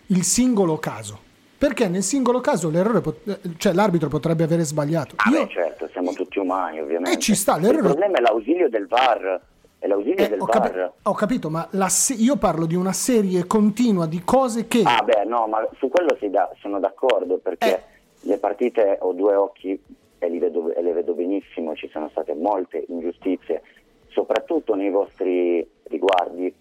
il 0.07 0.23
singolo 0.23 0.77
caso, 0.77 1.19
perché 1.57 1.87
nel 1.87 2.03
singolo 2.03 2.41
caso 2.41 2.69
l'errore 2.69 3.01
pot- 3.01 3.57
cioè 3.57 3.73
l'arbitro 3.73 4.07
potrebbe 4.09 4.43
avere 4.43 4.63
sbagliato. 4.63 5.15
Ah, 5.17 5.29
Io- 5.31 5.45
beh, 5.45 5.51
certo, 5.51 5.87
siamo 5.91 6.11
tutti 6.13 6.39
umani, 6.39 6.79
ovviamente. 6.79 7.11
Eh, 7.11 7.19
ci 7.19 7.33
sta, 7.35 7.55
Il 7.57 7.63
l'errore- 7.63 7.83
problema 7.89 8.17
è 8.17 8.21
l'ausilio 8.21 8.69
del 8.69 8.87
VAR. 8.87 9.41
È 9.85 9.87
l'ausilio 9.87 10.15
eh, 10.25 10.29
del 10.29 10.41
ho, 10.41 10.45
capi- 10.45 10.71
ho 11.03 11.13
capito, 11.13 11.49
ma 11.51 11.67
la 11.71 11.89
se- 11.89 12.15
io 12.15 12.37
parlo 12.37 12.65
di 12.65 12.73
una 12.73 12.91
serie 12.91 13.45
continua 13.45 14.07
di 14.07 14.23
cose 14.23 14.67
che... 14.67 14.81
Ah, 14.83 15.03
beh, 15.03 15.25
no, 15.25 15.45
ma 15.45 15.63
su 15.77 15.89
quello 15.89 16.17
si 16.19 16.27
dà- 16.31 16.49
sono 16.59 16.79
d'accordo 16.79 17.37
perché 17.37 17.75
Eh. 17.75 17.81
le 18.21 18.37
partite 18.39 18.97
ho 18.99 19.13
due 19.13 19.35
occhi 19.35 19.79
e, 20.17 20.27
li 20.29 20.39
vedo, 20.39 20.73
e 20.73 20.81
le 20.81 20.91
vedo 20.91 21.13
benissimo. 21.13 21.75
Ci 21.75 21.87
sono 21.93 22.09
state 22.09 22.33
molte 22.33 22.83
ingiustizie, 22.87 23.61
soprattutto 24.07 24.73
nei 24.73 24.89
vostri 24.89 25.65
riguardi. 25.83 26.51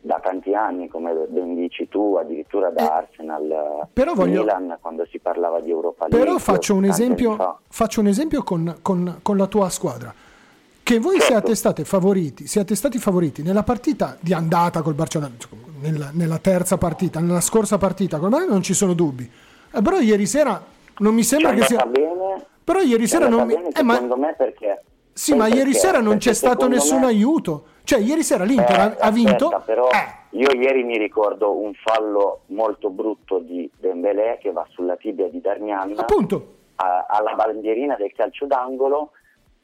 Da 0.00 0.20
tanti 0.22 0.52
anni, 0.54 0.86
come 0.86 1.12
ben 1.30 1.54
dici 1.54 1.88
tu, 1.88 2.16
addirittura 2.16 2.68
da 2.68 2.94
Arsenal, 2.98 3.50
Eh. 3.50 3.86
però 3.90 4.12
voglio- 4.12 4.42
Milan, 4.42 4.76
quando 4.80 5.06
si 5.06 5.18
parlava 5.18 5.60
di 5.60 5.70
Europa 5.70 6.06
League. 6.06 6.24
Però 6.24 6.38
faccio 6.38 6.74
un 6.74 6.84
esempio, 6.84 7.34
fa. 7.36 7.58
faccio 7.68 8.00
un 8.00 8.06
esempio 8.08 8.42
con, 8.44 8.76
con- 8.82 9.20
con 9.22 9.36
la 9.38 9.46
tua 9.46 9.70
squadra. 9.70 10.12
Che 10.84 10.98
voi 10.98 11.12
Certo. 11.18 11.24
siate, 11.32 11.54
state 11.54 11.84
favoriti, 11.84 12.46
siate 12.46 12.74
stati 12.74 12.98
favoriti 12.98 13.42
nella 13.42 13.62
partita 13.62 14.18
di 14.20 14.34
andata 14.34 14.82
col 14.82 14.92
Barcellona, 14.92 15.32
nella, 15.80 16.10
nella 16.12 16.36
terza 16.38 16.76
partita, 16.76 17.20
nella 17.20 17.40
scorsa 17.40 17.78
partita, 17.78 18.18
con 18.18 18.28
me 18.30 18.46
non 18.46 18.62
ci 18.62 18.74
sono 18.74 18.92
dubbi. 18.92 19.24
Eh, 19.72 19.80
però 19.80 19.98
ieri 20.00 20.26
sera 20.26 20.62
non 20.98 21.14
mi 21.14 21.22
sembra 21.22 21.52
che 21.54 21.62
andata 21.62 21.74
sia... 21.74 21.86
bene, 21.86 22.44
Però 22.62 22.80
ieri 22.80 23.06
sera 23.06 23.28
non 23.28 23.46
mi... 23.46 23.54
bene, 23.54 23.68
eh, 23.74 23.82
ma- 23.82 23.94
secondo 23.94 24.16
me 24.18 24.34
perché... 24.36 24.82
Sì, 25.14 25.34
ma 25.34 25.46
ieri 25.46 25.70
perché? 25.70 25.78
sera 25.78 26.00
non 26.00 26.18
c'è 26.18 26.34
stato 26.34 26.68
nessun 26.68 27.00
me- 27.00 27.06
aiuto. 27.06 27.64
Cioè, 27.84 28.00
ieri 28.00 28.22
sera 28.22 28.44
l'Inter 28.44 28.78
ha- 28.78 28.92
Eh, 28.92 28.96
ha 28.98 29.10
vinto. 29.10 29.46
aspetta, 29.48 29.60
però 29.60 29.88
Eh, 29.88 30.36
io 30.36 30.50
ieri 30.52 30.82
mi 30.82 30.98
ricordo 30.98 31.56
un 31.56 31.72
fallo 31.82 32.40
molto 32.46 32.90
brutto 32.90 33.38
di 33.38 33.70
Dembélé 33.78 34.38
che 34.42 34.52
va 34.52 34.66
sulla 34.70 34.96
tibia 34.96 35.28
di 35.30 35.40
Darmian 35.40 35.94
appunto. 35.96 36.56
a- 36.76 37.06
alla 37.08 37.32
bandierina 37.34 37.96
del 37.96 38.12
calcio 38.14 38.44
d'angolo 38.46 39.12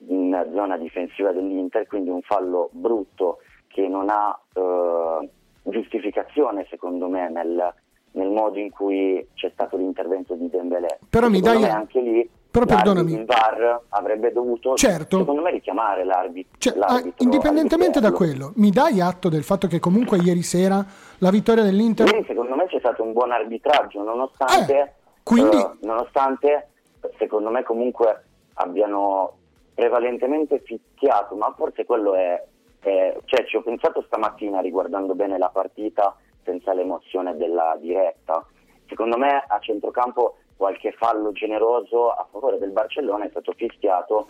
in 0.08 0.48
zona 0.54 0.76
difensiva 0.76 1.32
dell'Inter, 1.32 1.86
quindi 1.86 2.10
un 2.10 2.22
fallo 2.22 2.70
brutto 2.72 3.38
che 3.68 3.86
non 3.86 4.08
ha 4.08 4.38
eh, 4.54 5.28
giustificazione 5.62 6.66
secondo 6.70 7.08
me 7.08 7.28
nel, 7.30 7.74
nel 8.12 8.28
modo 8.30 8.58
in 8.58 8.70
cui 8.70 9.26
c'è 9.34 9.50
stato 9.52 9.76
l'intervento 9.76 10.34
di 10.34 10.48
Dembélé. 10.48 10.98
Però 11.08 11.28
mi 11.28 11.40
dai- 11.40 11.64
anche 11.64 12.00
lì 12.00 12.28
però 12.50 12.64
l'arbitro- 12.64 12.94
perdonami. 12.94 13.20
il 13.20 13.26
VAR 13.26 13.80
avrebbe 13.90 14.32
dovuto 14.32 14.74
Certo. 14.74 15.18
secondo 15.18 15.42
me 15.42 15.52
richiamare 15.52 16.02
l'arbitro. 16.04 16.56
Cioè, 16.58 16.72
ah, 16.74 16.78
l'arbitro 16.78 17.22
indipendentemente 17.24 18.00
da 18.00 18.10
quello, 18.10 18.52
mi 18.56 18.70
dai 18.70 19.00
atto 19.00 19.28
del 19.28 19.44
fatto 19.44 19.68
che 19.68 19.78
comunque 19.78 20.18
ieri 20.18 20.42
sera 20.42 20.84
la 21.18 21.30
vittoria 21.30 21.62
dell'Inter... 21.62 22.08
Ieri 22.08 22.24
secondo 22.26 22.56
me 22.56 22.66
c'è 22.66 22.78
stato 22.80 23.04
un 23.04 23.12
buon 23.12 23.30
arbitraggio, 23.30 24.02
nonostante, 24.02 24.78
Eh, 24.80 24.92
quindi- 25.22 25.58
eh, 25.58 25.70
nonostante 25.82 26.70
secondo 27.18 27.50
me 27.50 27.62
comunque 27.62 28.24
abbiano 28.54 29.34
prevalentemente 29.80 30.60
fischiato, 30.60 31.34
ma 31.36 31.54
forse 31.56 31.86
quello 31.86 32.14
è, 32.14 32.44
è- 32.80 33.16
cioè 33.24 33.46
ci 33.46 33.56
ho 33.56 33.62
pensato 33.62 34.02
stamattina 34.02 34.60
riguardando 34.60 35.14
bene 35.14 35.38
la 35.38 35.48
partita 35.48 36.14
senza 36.44 36.74
l'emozione 36.74 37.34
della 37.38 37.74
diretta. 37.80 38.44
Secondo 38.86 39.16
me 39.16 39.42
a 39.46 39.58
centrocampo 39.58 40.36
qualche 40.54 40.92
fallo 40.92 41.32
generoso 41.32 42.10
a 42.10 42.26
favore 42.30 42.58
del 42.58 42.72
Barcellona 42.72 43.24
è 43.24 43.30
stato 43.30 43.52
fischiato 43.56 44.28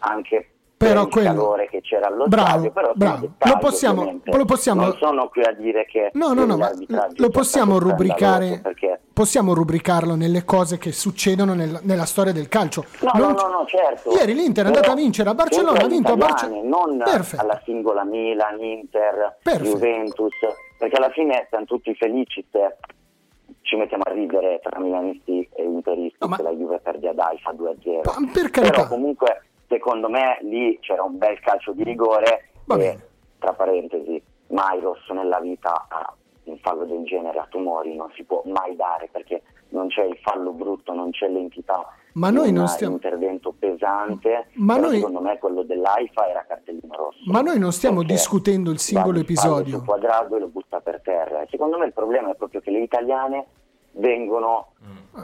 anche 0.00 0.50
Però 0.78 0.92
per 1.00 1.08
il 1.08 1.12
quello- 1.12 1.28
calore 1.42 1.68
che 1.68 1.80
c'era 1.80 2.06
allo 2.06 2.26
Bravo, 2.28 2.48
stadio, 2.48 2.70
però 2.70 2.92
bravo. 2.94 3.20
dettagli, 3.26 3.52
Lo 3.52 3.58
possiamo- 3.58 4.20
lo 4.24 4.44
possiamo- 4.44 4.82
Non 4.82 4.96
sono 4.96 5.28
qui 5.28 5.42
a 5.42 5.52
dire 5.52 5.84
che 5.86 6.10
No, 6.14 6.32
no, 6.32 6.44
no, 6.44 6.56
ma 6.56 6.70
lo 6.70 7.04
sia 7.16 7.28
possiamo 7.30 7.78
rubricare, 7.80 8.60
perché 8.62 9.00
possiamo 9.12 9.54
rubricarlo 9.54 10.14
nelle 10.14 10.44
cose 10.44 10.78
che 10.78 10.92
succedono 10.92 11.54
nel- 11.54 11.80
nella 11.82 12.04
storia 12.04 12.32
del 12.32 12.48
calcio. 12.48 12.84
No, 13.00 13.10
Non 13.14 13.32
no, 13.32 13.42
no, 13.42 13.48
no, 13.48 13.64
certo. 13.66 14.12
Ieri 14.12 14.34
l'Inter 14.34 14.64
è 14.64 14.68
andata 14.68 14.92
a 14.92 14.94
vincere 14.94 15.28
a 15.30 15.34
Barcellona, 15.34 15.80
ha 15.82 15.86
vinto 15.88 16.12
a 16.12 16.16
Barcellona. 16.16 16.68
Non 16.68 16.98
Perfetto. 16.98 17.42
alla 17.42 17.60
singola 17.64 18.04
Milan, 18.04 18.62
Inter, 18.62 19.38
Perfetto. 19.42 19.68
Juventus, 19.70 20.32
perché 20.78 20.96
alla 20.96 21.10
fine 21.10 21.46
siamo 21.48 21.64
tutti 21.64 21.92
felici 21.96 22.46
se 22.52 22.76
ci 23.62 23.74
mettiamo 23.76 24.04
a 24.06 24.12
ridere 24.12 24.60
tra 24.62 24.78
milanisti 24.78 25.46
e 25.54 25.62
interisti 25.64 26.16
No, 26.20 26.28
ma- 26.28 26.36
che 26.36 26.42
la 26.42 26.52
Juve 26.52 26.78
perde 26.78 27.08
ad 27.08 27.18
Alfa 27.18 27.52
2-0. 27.52 28.02
Ma 28.04 28.30
per 28.32 28.50
carità. 28.50 28.72
Però 28.76 28.86
comunque, 28.88 29.42
secondo 29.68 30.08
me, 30.08 30.38
lì 30.42 30.78
c'era 30.80 31.02
un 31.02 31.18
bel 31.18 31.38
calcio 31.40 31.72
di 31.72 31.84
rigore 31.84 32.48
Va 32.64 32.74
e, 32.74 32.78
bene. 32.78 33.06
tra 33.38 33.52
parentesi, 33.52 34.20
mai 34.48 34.80
rosso 34.80 35.12
nella 35.12 35.40
vita 35.40 35.86
a 35.88 36.12
un 36.44 36.56
fallo 36.60 36.84
del 36.86 37.04
genere 37.04 37.38
a 37.38 37.46
tumori 37.50 37.94
non 37.94 38.10
si 38.14 38.24
può 38.24 38.40
mai 38.46 38.74
dare 38.74 39.10
perché 39.12 39.42
non 39.70 39.88
c'è 39.88 40.02
il 40.04 40.16
fallo 40.22 40.52
brutto, 40.52 40.94
non 40.94 41.10
c'è 41.10 41.28
l'entità 41.28 41.84
Ma 42.12 42.30
noi 42.30 42.48
un 42.48 42.54
non 42.54 42.68
stiamo- 42.68 42.94
intervento 42.94 43.52
pesante, 43.58 44.46
Ma 44.54 44.76
però 44.76 44.86
noi- 44.86 44.96
secondo 44.96 45.20
me 45.20 45.38
quello 45.38 45.62
dell'AIFA 45.62 46.26
era 46.30 46.44
cartellino 46.48 46.96
rosso. 46.96 47.18
Ma 47.26 47.42
noi 47.42 47.58
non 47.58 47.70
stiamo 47.72 48.02
discutendo 48.02 48.70
il 48.70 48.78
singolo 48.78 49.18
episodio. 49.18 49.76
sul 49.76 49.84
quadrato 49.86 50.36
e 50.36 50.38
lo 50.40 50.48
butta 50.48 50.80
per 50.80 51.02
terra. 51.02 51.44
Secondo 51.50 51.76
me 51.76 51.84
il 51.84 51.92
problema 51.92 52.30
è 52.30 52.34
proprio 52.34 52.62
che 52.62 52.70
le 52.70 52.80
italiane 52.80 53.46
vengono 53.92 54.68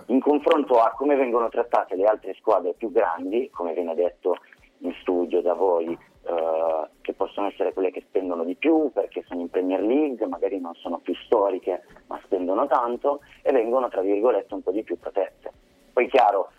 in 0.07 0.21
confronto 0.21 0.81
a 0.81 0.91
come 0.97 1.17
vengono 1.17 1.49
trattate 1.49 1.97
le 1.97 2.05
altre 2.05 2.35
squadre 2.35 2.75
più 2.75 2.91
grandi, 2.91 3.51
come 3.51 3.73
viene 3.73 3.95
detto 3.95 4.37
in 4.79 4.95
studio 5.01 5.41
da 5.41 5.55
voi, 5.55 5.97
eh, 6.27 6.89
che 7.01 7.13
possono 7.13 7.49
essere 7.49 7.73
quelle 7.73 7.91
che 7.91 8.05
spendono 8.09 8.45
di 8.45 8.55
più 8.55 8.91
perché 8.93 9.23
sono 9.27 9.41
in 9.41 9.51
Premier 9.51 9.83
League, 9.83 10.27
magari 10.27 10.59
non 10.59 10.75
sono 10.75 10.99
più 10.99 11.15
storiche 11.27 11.85
ma 12.07 12.19
spendono 12.25 12.67
tanto 12.67 13.21
e 13.43 13.53
vengono 13.53 13.89
tra 13.89 14.01
virgolette 14.01 14.55
un 14.55 14.63
po' 14.63 14.71
di 14.71 14.83
più 14.83 14.99
protette. 14.99 15.53
Poi 15.93 16.09
chiaro, 16.09 16.51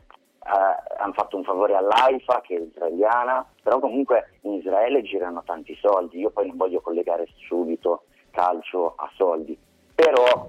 eh, 0.46 1.00
hanno 1.00 1.14
fatto 1.14 1.36
un 1.36 1.44
favore 1.44 1.76
all'AIFA 1.76 2.42
che 2.42 2.56
è 2.56 2.62
israeliana, 2.62 3.46
però 3.64 3.80
comunque 3.80 4.38
in 4.42 4.54
Israele 4.54 5.02
girano 5.02 5.42
tanti 5.44 5.76
soldi, 5.82 6.20
io 6.20 6.30
poi 6.30 6.48
non 6.48 6.58
voglio 6.58 6.82
collegare 6.82 7.28
subito 7.48 8.04
calcio 8.30 8.94
a 8.96 9.10
soldi, 9.16 9.58
però 9.96 10.48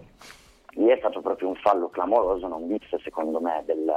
lì 0.76 0.88
è 0.88 0.96
stato 0.98 1.20
proprio 1.20 1.48
un 1.48 1.56
fallo 1.56 1.88
clamoroso, 1.88 2.46
non 2.48 2.66
bis 2.66 2.94
secondo 3.02 3.40
me 3.40 3.62
del, 3.66 3.92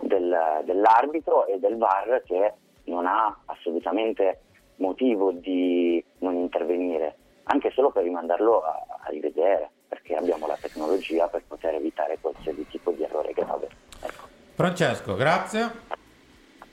del- 0.00 0.62
dell'arbitro 0.64 1.46
e 1.46 1.58
del 1.58 1.76
VAR 1.76 2.22
che 2.24 2.52
non 2.84 3.06
ha 3.06 3.36
assolutamente 3.46 4.40
motivo 4.76 5.32
di 5.32 6.02
non 6.18 6.34
intervenire, 6.36 7.16
anche 7.44 7.70
solo 7.72 7.90
per 7.90 8.04
rimandarlo 8.04 8.62
a, 8.62 8.84
a 9.00 9.08
rivedere, 9.10 9.70
perché 9.88 10.14
abbiamo 10.14 10.46
la 10.46 10.56
tecnologia 10.60 11.26
per 11.28 11.42
poter 11.46 11.74
evitare 11.74 12.18
qualsiasi 12.20 12.66
tipo 12.68 12.90
di 12.92 13.02
errore 13.02 13.32
grave. 13.32 13.68
Ecco. 14.00 14.26
Francesco, 14.54 15.14
grazie. 15.14 15.70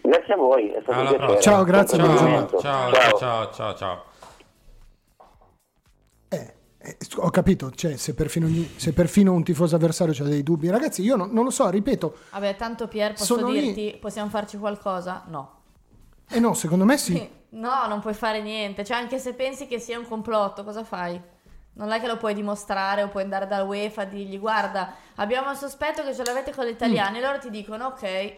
Grazie 0.02 0.34
a 0.34 0.38
voi, 0.38 0.70
è 0.72 0.82
stato 0.84 1.00
Alla 1.00 1.10
un 1.10 1.16
piacere. 1.16 1.26
prossima. 1.34 1.52
Ciao, 1.56 1.64
grazie, 1.64 1.98
ciao, 1.98 2.58
Ciao. 2.60 3.18
ciao, 3.18 3.52
ciao, 3.52 3.74
ciao. 3.76 4.04
Eh, 6.88 6.98
ho 7.16 7.30
capito, 7.32 7.72
cioè, 7.72 7.96
se, 7.98 8.14
perfino, 8.14 8.46
ogni- 8.46 8.74
se 8.76 8.94
perfino 8.94 9.34
un 9.34 9.44
tifoso 9.44 9.76
avversario 9.76 10.14
ha 10.24 10.28
dei 10.28 10.44
dubbi. 10.44 10.70
Ragazzi, 10.70 11.02
io 11.02 11.16
non, 11.16 11.32
non 11.32 11.44
lo 11.46 11.50
so, 11.50 11.68
ripeto. 11.70 12.16
Vabbè, 12.32 12.56
tanto 12.56 12.88
Pier, 12.88 13.14
posso 13.14 13.36
Sono 13.38 13.50
lì. 13.50 13.74
dirti, 13.74 13.98
possiamo 14.00 14.30
farci 14.30 14.58
qualcosa? 14.58 15.24
No. 15.28 15.52
Eh 16.30 16.40
no, 16.40 16.54
secondo 16.54 16.86
me 16.86 16.98
sì. 16.98 17.30
No, 17.56 17.88
non 17.88 18.02
puoi 18.02 18.14
fare 18.14 18.42
niente. 18.42 18.84
Cioè, 18.84 18.98
anche 18.98 19.18
se 19.18 19.34
pensi 19.34 19.66
che 19.66 19.80
sia 19.80 19.98
un 19.98 20.06
complotto, 20.06 20.66
cosa 20.66 20.84
fai? 20.84 21.20
Non 21.76 21.92
è 21.92 22.02
che 22.02 22.08
lo 22.08 22.18
puoi 22.18 22.34
dimostrare 22.34 23.02
o 23.02 23.08
puoi 23.08 23.24
andare 23.24 23.48
dalla 23.48 23.64
UEFA 23.64 24.02
e 24.04 24.10
dirgli 24.10 24.38
guarda, 24.38 24.94
abbiamo 25.16 25.50
il 25.52 25.56
sospetto 25.58 26.04
che 26.04 26.14
ce 26.14 26.24
l'avete 26.26 26.54
con 26.54 26.66
gli 26.66 26.70
Mm. 26.70 26.74
italiani 26.74 27.18
e 27.18 27.22
loro 27.22 27.40
ti 27.40 27.50
dicono 27.50 27.86
ok. 27.88 28.34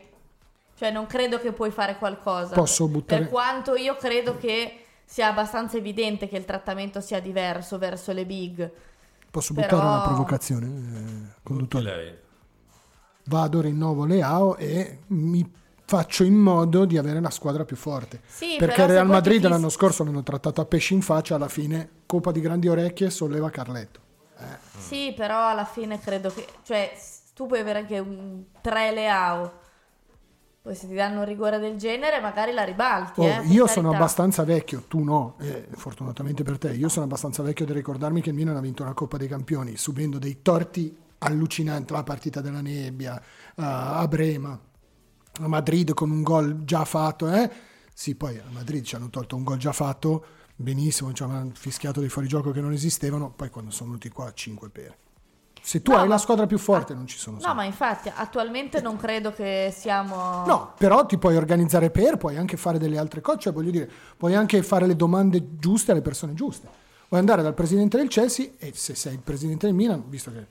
Cioè, 0.78 0.92
non 0.92 1.08
credo 1.08 1.40
che 1.40 1.52
puoi 1.52 1.72
fare 1.72 1.98
qualcosa. 1.98 2.54
Posso 2.54 2.88
buttare- 2.88 3.22
Per 3.24 3.32
quanto 3.32 3.74
io 3.76 3.96
credo 3.96 4.38
che 4.38 4.86
sia 5.10 5.28
abbastanza 5.30 5.78
evidente 5.78 6.28
che 6.28 6.36
il 6.36 6.44
trattamento 6.44 7.00
sia 7.00 7.22
diverso 7.22 7.78
verso 7.78 8.12
le 8.12 8.26
big. 8.26 8.70
Posso 9.32 9.54
Però- 9.54 9.68
buttare 9.68 9.88
una 9.88 10.02
provocazione, 10.02 10.66
eh, 10.68 11.40
conduttore? 11.44 11.84
Lei. 11.84 12.18
vado, 13.26 13.62
rinnovo 13.62 14.06
Leao 14.06 14.56
e 14.58 15.00
mi 15.08 15.50
faccio 15.86 16.24
in 16.24 16.36
modo 16.36 16.86
di 16.86 16.98
avere 16.98 17.22
la 17.22 17.30
squadra 17.30 17.64
più 17.66 17.76
forte. 17.78 18.22
Sì, 18.26 18.56
Perché 18.58 18.86
Real 18.86 19.08
Madrid 19.08 19.42
ti 19.42 19.48
l'anno 19.48 19.70
scorso 19.70 20.04
l'hanno 20.04 20.24
trattato 20.24 20.60
a 20.62 20.66
pesci 20.66 20.94
in 20.94 21.02
faccia, 21.02 21.36
alla 21.36 21.48
fine 21.48 21.90
colpa 22.06 22.32
di 22.32 22.42
grandi 22.42 22.68
orecchie 22.68 23.10
solleva 23.10 23.50
Carletto. 23.50 24.00
Sì, 24.78 25.14
però 25.16 25.48
alla 25.50 25.66
fine 25.66 26.00
credo 26.00 26.30
che... 26.30 26.46
Cioè, 26.64 26.94
tu 27.34 27.48
puoi 27.48 27.60
avere 27.60 27.80
anche 27.80 28.00
un 28.00 28.44
3 28.62 28.92
Leao. 28.92 29.52
Poi 30.68 30.76
se 30.76 30.86
ti 30.90 30.96
danno 30.96 31.20
un 31.20 31.26
rigore 31.26 31.60
del 31.60 31.78
genere 31.78 32.20
magari 32.20 32.52
la 32.52 32.66
ribalti, 32.66 33.22
Oh, 33.22 33.26
eh, 33.26 33.36
per 33.38 33.46
io 33.46 33.68
sono 33.68 33.84
carità. 33.84 33.96
abbastanza 34.04 34.44
vecchio, 34.44 34.84
tu 34.90 35.02
no, 35.02 35.38
eh, 35.40 35.66
fortunatamente 35.72 36.44
per 36.44 36.58
te, 36.58 36.74
io 36.74 36.90
sono 36.90 37.06
abbastanza 37.06 37.42
vecchio 37.42 37.66
da 37.66 37.72
ricordarmi 37.74 38.20
che 38.20 38.32
il 38.32 38.36
Milan 38.36 38.58
ha 38.58 38.60
vinto 38.60 38.84
una 38.84 38.94
Coppa 38.94 39.16
dei 39.16 39.30
Campioni 39.30 39.78
subendo 39.78 40.20
dei 40.20 40.42
torti 40.42 40.94
allucinanti, 41.20 41.94
la 41.94 42.04
partita 42.04 42.42
della 42.42 42.60
nebbia, 42.60 43.18
eh, 43.18 43.24
a 43.56 44.06
Brema, 44.10 44.60
a 45.40 45.48
Madrid 45.48 45.94
con 45.94 46.12
un 46.12 46.22
gol 46.22 46.66
già 46.66 46.84
fatto, 46.84 47.32
eh? 47.32 47.50
Sì, 47.94 48.16
poi 48.16 48.38
a 48.38 48.44
Madrid 48.52 48.84
ci 48.84 48.96
hanno 48.98 49.10
tolto 49.10 49.38
un 49.38 49.46
gol 49.46 49.56
già 49.60 49.72
fatto, 49.72 50.26
benissimo, 50.54 51.14
ci 51.14 51.24
hanno 51.24 51.50
fischiato 51.54 52.02
dei 52.02 52.10
fuorigioco 52.10 52.52
che 52.52 52.60
non 52.60 52.74
esistevano, 52.74 53.32
poi 53.32 53.50
quando 53.50 53.72
sono 53.72 53.92
venuti 53.92 54.10
qua 54.10 54.30
5 54.34 54.68
pere. 54.70 54.98
Se 55.68 55.82
tu 55.82 55.92
No, 55.92 55.98
hai 55.98 56.08
la 56.08 56.18
squadra 56.18 56.46
più 56.46 56.58
forte 56.58 56.94
non 56.94 57.08
ci 57.08 57.18
sono 57.18 57.40
No, 57.42 57.54
ma 57.54 57.66
infatti 57.66 58.10
attualmente 58.16 58.80
non 58.80 58.96
credo 58.96 59.34
che 59.34 59.74
siamo... 59.76 60.46
No, 60.46 60.72
però 60.78 61.06
ti 61.06 61.18
puoi 61.18 61.36
organizzare 61.36 61.90
per, 61.90 62.16
puoi 62.16 62.38
anche 62.38 62.56
fare 62.56 62.78
delle 62.78 62.98
altre 62.98 63.20
cose, 63.20 63.40
cioè 63.40 63.52
voglio 63.52 63.72
dire, 63.72 63.92
puoi 64.16 64.34
anche 64.34 64.64
fare 64.64 64.88
le 64.88 64.96
domande 64.96 65.58
giuste 65.60 65.92
alle 65.92 66.02
persone 66.02 66.34
giuste. 66.34 66.70
Puoi 67.10 67.20
andare 67.20 67.42
dal 67.42 67.54
presidente 67.54 67.98
del 67.98 68.08
Chelsea 68.08 68.52
e 68.58 68.72
se 68.74 68.96
sei 68.96 69.16
il 69.16 69.20
presidente 69.20 69.66
del 69.66 69.76
Milan, 69.76 70.06
visto 70.08 70.32
che 70.32 70.46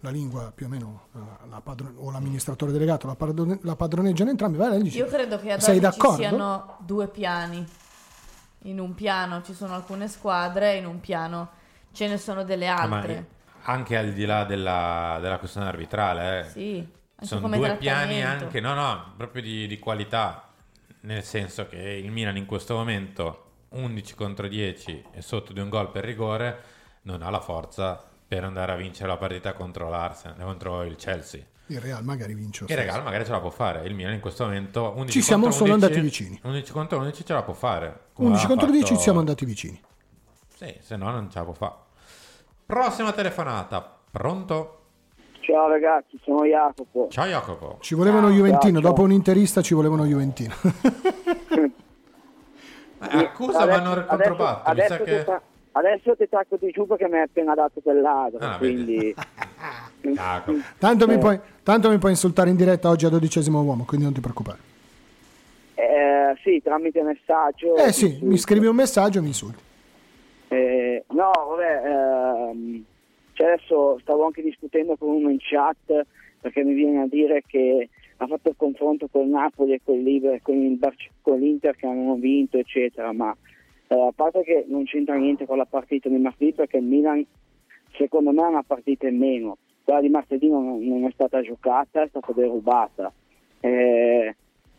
la 0.00 0.10
lingua 0.10 0.52
più 0.54 0.66
o 0.66 0.68
meno, 0.68 1.06
eh, 1.14 1.18
la 1.48 1.62
padron- 1.62 1.94
o 1.96 2.10
l'amministratore 2.10 2.70
delegato 2.70 3.06
la, 3.06 3.14
padron- 3.14 3.60
la 3.62 3.76
padroneggiano 3.76 4.28
entrambi, 4.28 4.58
vai 4.58 4.68
là 4.68 4.74
e 4.74 4.78
gli 4.80 4.82
dici, 4.82 4.98
Io 4.98 5.06
credo 5.06 5.38
che 5.38 5.52
ad 5.52 5.60
sei 5.60 5.82
oggi 5.82 5.98
ci 5.98 6.14
siano 6.16 6.76
due 6.80 7.08
piani. 7.08 7.66
In 8.64 8.78
un 8.78 8.94
piano 8.94 9.40
ci 9.42 9.54
sono 9.54 9.74
alcune 9.74 10.06
squadre, 10.06 10.74
in 10.76 10.84
un 10.84 11.00
piano 11.00 11.48
ce 11.92 12.08
ne 12.08 12.18
sono 12.18 12.44
delle 12.44 12.68
Ah, 12.68 12.86
ma 12.86 12.96
altre. 12.98 13.38
Anche 13.62 13.96
al 13.96 14.12
di 14.12 14.24
là 14.24 14.44
della, 14.44 15.18
della 15.20 15.38
questione 15.38 15.66
arbitrale, 15.68 16.40
eh. 16.40 16.44
Sì, 16.44 16.76
anche 16.78 17.26
sono 17.26 17.40
come 17.42 17.56
due 17.58 17.76
piani 17.76 18.22
anche, 18.22 18.60
no, 18.60 18.74
no, 18.74 19.12
proprio 19.16 19.42
di, 19.42 19.66
di 19.66 19.78
qualità, 19.78 20.48
nel 21.00 21.22
senso 21.22 21.66
che 21.66 21.76
il 21.76 22.10
Milan 22.10 22.36
in 22.36 22.46
questo 22.46 22.74
momento 22.74 23.44
11 23.70 24.14
contro 24.14 24.48
10 24.48 25.04
e 25.12 25.22
sotto 25.22 25.52
di 25.52 25.60
un 25.60 25.68
gol 25.68 25.90
per 25.90 26.04
rigore 26.04 26.62
non 27.02 27.22
ha 27.22 27.30
la 27.30 27.40
forza 27.40 28.02
per 28.26 28.44
andare 28.44 28.72
a 28.72 28.76
vincere 28.76 29.08
la 29.08 29.16
partita 29.16 29.52
contro 29.52 29.88
l'Arsenal, 29.88 30.38
contro 30.40 30.82
il 30.82 30.96
Chelsea. 30.96 31.42
il 31.66 31.80
Real 31.80 32.04
magari 32.04 32.34
vince. 32.34 32.64
Il. 32.68 32.76
Regal 32.76 33.02
magari 33.02 33.24
ce 33.24 33.30
la 33.32 33.40
può 33.40 33.50
fare, 33.50 33.86
il 33.86 33.94
Milan 33.94 34.14
in 34.14 34.20
questo 34.20 34.44
momento 34.44 34.92
11 34.96 35.10
Ci 35.10 35.22
siamo 35.22 35.50
solo 35.50 35.72
11, 35.72 35.84
andati 35.84 36.00
vicini. 36.00 36.40
11 36.42 36.72
contro 36.72 36.98
11 36.98 37.24
ce 37.24 37.32
la 37.32 37.42
può 37.42 37.54
fare. 37.54 38.06
come 38.12 38.28
11 38.28 38.44
ha 38.44 38.48
contro 38.48 38.66
10 38.70 38.82
fatto- 38.82 38.96
ci 38.96 39.02
siamo 39.02 39.18
andati 39.18 39.44
vicini. 39.44 39.80
Sì, 40.54 40.76
se 40.80 40.96
no 40.96 41.10
non 41.10 41.30
ce 41.30 41.38
la 41.38 41.44
può 41.44 41.54
fare. 41.54 41.74
Prossima 42.70 43.10
telefonata, 43.10 43.96
pronto? 44.12 44.78
Ciao 45.40 45.66
ragazzi, 45.66 46.16
sono 46.22 46.44
Jacopo. 46.44 47.08
Ciao 47.10 47.24
Jacopo. 47.26 47.78
Ci 47.80 47.96
volevano 47.96 48.30
Juventino, 48.30 48.78
ciao. 48.80 48.90
dopo 48.90 49.02
un 49.02 49.10
interista 49.10 49.60
ci 49.60 49.74
volevano 49.74 50.04
Juventino. 50.04 50.54
Eh, 53.02 53.16
accusa 53.16 53.64
ma 53.64 53.78
non 53.80 54.04
controbatto, 54.06 54.70
mi 54.72 54.76
sa 54.82 54.84
adesso, 54.84 55.04
che... 55.04 55.24
ta- 55.24 55.40
adesso 55.72 56.14
ti 56.16 56.28
tacco 56.28 56.58
di 56.60 56.70
giù 56.70 56.86
perché 56.86 57.08
mi 57.08 57.14
hai 57.16 57.22
appena 57.22 57.54
dato 57.54 57.80
quell'altro, 57.82 58.38
Ah, 58.46 58.58
quindi... 58.58 59.14
Jacopo. 60.04 60.58
tanto, 60.78 61.06
mi 61.08 61.14
Eh. 61.14 61.18
puoi, 61.18 61.40
tanto 61.62 61.88
mi 61.88 61.96
puoi 61.96 62.10
insultare 62.10 62.50
in 62.50 62.56
diretta 62.56 62.90
oggi 62.90 63.06
a 63.06 63.08
dodicesimo 63.08 63.62
uomo, 63.62 63.84
quindi 63.86 64.04
non 64.04 64.14
ti 64.14 64.20
preoccupare. 64.20 64.58
Eh, 65.76 66.36
sì, 66.44 66.60
tramite 66.62 67.02
messaggio. 67.02 67.74
Eh 67.76 67.90
sì, 67.90 68.18
mi 68.20 68.36
scrivi 68.36 68.66
un 68.66 68.76
messaggio 68.76 69.18
e 69.18 69.22
mi 69.22 69.28
insulti. 69.28 69.62
Eh, 70.52 71.04
no, 71.10 71.30
vabbè, 71.30 72.50
ehm, 72.50 72.84
cioè 73.34 73.46
adesso 73.52 73.98
stavo 74.00 74.24
anche 74.24 74.42
discutendo 74.42 74.96
con 74.96 75.10
uno 75.10 75.30
in 75.30 75.38
chat 75.38 76.04
perché 76.40 76.64
mi 76.64 76.74
viene 76.74 77.02
a 77.02 77.06
dire 77.06 77.44
che 77.46 77.88
ha 78.16 78.26
fatto 78.26 78.48
il 78.48 78.56
confronto 78.56 79.06
con 79.06 79.30
Napoli 79.30 79.74
e 79.74 79.80
con, 79.84 80.02
Liber- 80.02 80.42
con, 80.42 80.56
il 80.56 80.76
Barce- 80.76 81.10
con 81.22 81.38
l'Inter 81.38 81.76
che 81.76 81.86
hanno 81.86 82.14
vinto, 82.16 82.58
eccetera, 82.58 83.12
ma 83.12 83.34
eh, 83.86 83.94
a 83.94 84.12
parte 84.12 84.42
che 84.42 84.64
non 84.66 84.84
c'entra 84.84 85.14
niente 85.14 85.46
con 85.46 85.56
la 85.56 85.66
partita 85.66 86.08
di 86.08 86.18
martedì 86.18 86.52
perché 86.52 86.78
il 86.78 86.84
Milan 86.84 87.24
secondo 87.96 88.32
me 88.32 88.42
è 88.42 88.48
una 88.48 88.64
partita 88.64 89.06
in 89.06 89.18
meno. 89.18 89.56
Quella 89.84 90.00
di 90.00 90.08
martedì 90.08 90.48
non, 90.48 90.84
non 90.84 91.04
è 91.04 91.10
stata 91.12 91.40
giocata, 91.42 92.02
è 92.02 92.08
stata 92.08 92.32
derubata. 92.32 93.12
Eh, 93.60 94.34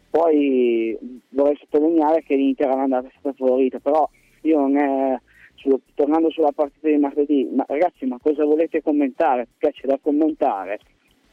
poi 0.10 0.98
vorrei 1.30 1.56
sottolineare 1.56 2.24
che 2.24 2.36
l'Inter 2.36 2.68
era 2.68 2.82
andata 2.82 3.08
è 3.08 3.12
stata 3.18 3.34
favorita, 3.38 3.80
però 3.80 4.08
io 4.42 4.60
non 4.60 4.78
è, 4.78 5.20
su- 5.62 5.80
tornando 5.94 6.30
sulla 6.32 6.52
partita 6.52 6.88
di 6.88 6.98
martedì, 6.98 7.50
ma 7.54 7.64
ragazzi 7.68 8.06
ma 8.06 8.18
cosa 8.22 8.44
volete 8.44 8.82
commentare? 8.82 9.48
Perché 9.58 9.82
c'è 9.82 9.88
da 9.88 10.00
commentare? 10.02 10.80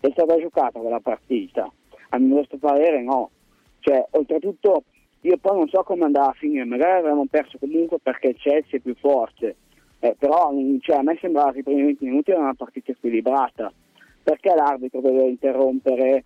È 0.01 0.09
stata 0.11 0.38
giocata 0.38 0.79
quella 0.79 1.01
partita? 1.01 1.71
A 2.11 2.19
mio 2.19 2.37
vostro 2.37 2.59
parere 2.59 3.03
no. 3.03 3.31
Cioè, 3.81 4.07
oltretutto 4.11 4.85
io 5.23 5.37
poi 5.38 5.57
non 5.57 5.69
so 5.69 5.83
come 5.83 6.05
andava 6.05 6.29
a 6.29 6.35
finire, 6.35 6.64
magari 6.64 6.99
avremmo 6.99 7.27
perso 7.29 7.59
comunque 7.59 7.99
perché 8.01 8.29
il 8.29 8.37
Chelsea 8.37 8.79
è 8.79 8.81
più 8.81 8.95
forte, 8.95 9.57
eh, 10.01 10.14
però 10.19 10.53
mm, 10.53 10.79
cioè, 10.81 10.97
a 10.97 11.03
me 11.03 11.17
sembrava 11.21 11.53
che 11.53 11.61
i 11.61 11.62
primi 11.62 11.83
20 11.83 12.05
minuti 12.05 12.31
era 12.31 12.41
una 12.41 12.55
partita 12.55 12.93
equilibrata. 12.93 13.73
Perché 14.23 14.55
l'arbitro 14.55 15.01
deve 15.01 15.23
interrompere 15.23 16.25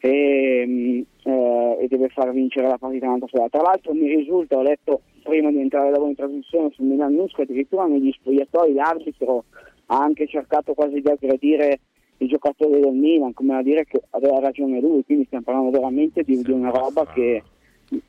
e, 0.00 0.64
mm, 0.66 1.00
eh, 1.24 1.76
e 1.80 1.88
deve 1.88 2.08
far 2.08 2.32
vincere 2.32 2.66
la 2.66 2.78
partita 2.78 3.06
un'altra 3.06 3.28
squadra. 3.28 3.58
Tra 3.58 3.62
l'altro 3.62 3.94
mi 3.94 4.14
risulta, 4.14 4.56
ho 4.56 4.62
letto 4.62 5.02
prima 5.22 5.50
di 5.50 5.60
entrare 5.60 5.90
da 5.90 5.98
voi 5.98 6.10
in 6.10 6.16
trasmissione 6.16 6.70
su 6.72 6.82
Milan 6.82 7.14
News 7.14 7.32
che 7.34 7.42
addirittura 7.42 7.86
negli 7.86 8.10
spogliatoi 8.12 8.72
l'arbitro 8.72 9.44
ha 9.86 9.98
anche 9.98 10.26
cercato 10.26 10.72
quasi 10.74 11.00
di 11.00 11.08
aggredire 11.08 11.80
i 12.18 12.26
giocatori 12.26 12.80
del 12.80 12.92
Milan, 12.92 13.32
come 13.32 13.56
a 13.56 13.62
dire 13.62 13.84
che 13.84 14.02
aveva 14.10 14.40
ragione 14.40 14.80
lui, 14.80 15.04
quindi 15.04 15.24
stiamo 15.24 15.44
parlando 15.44 15.70
veramente 15.70 16.22
di, 16.22 16.40
di 16.42 16.50
una 16.50 16.70
roba 16.70 17.06
che 17.06 17.42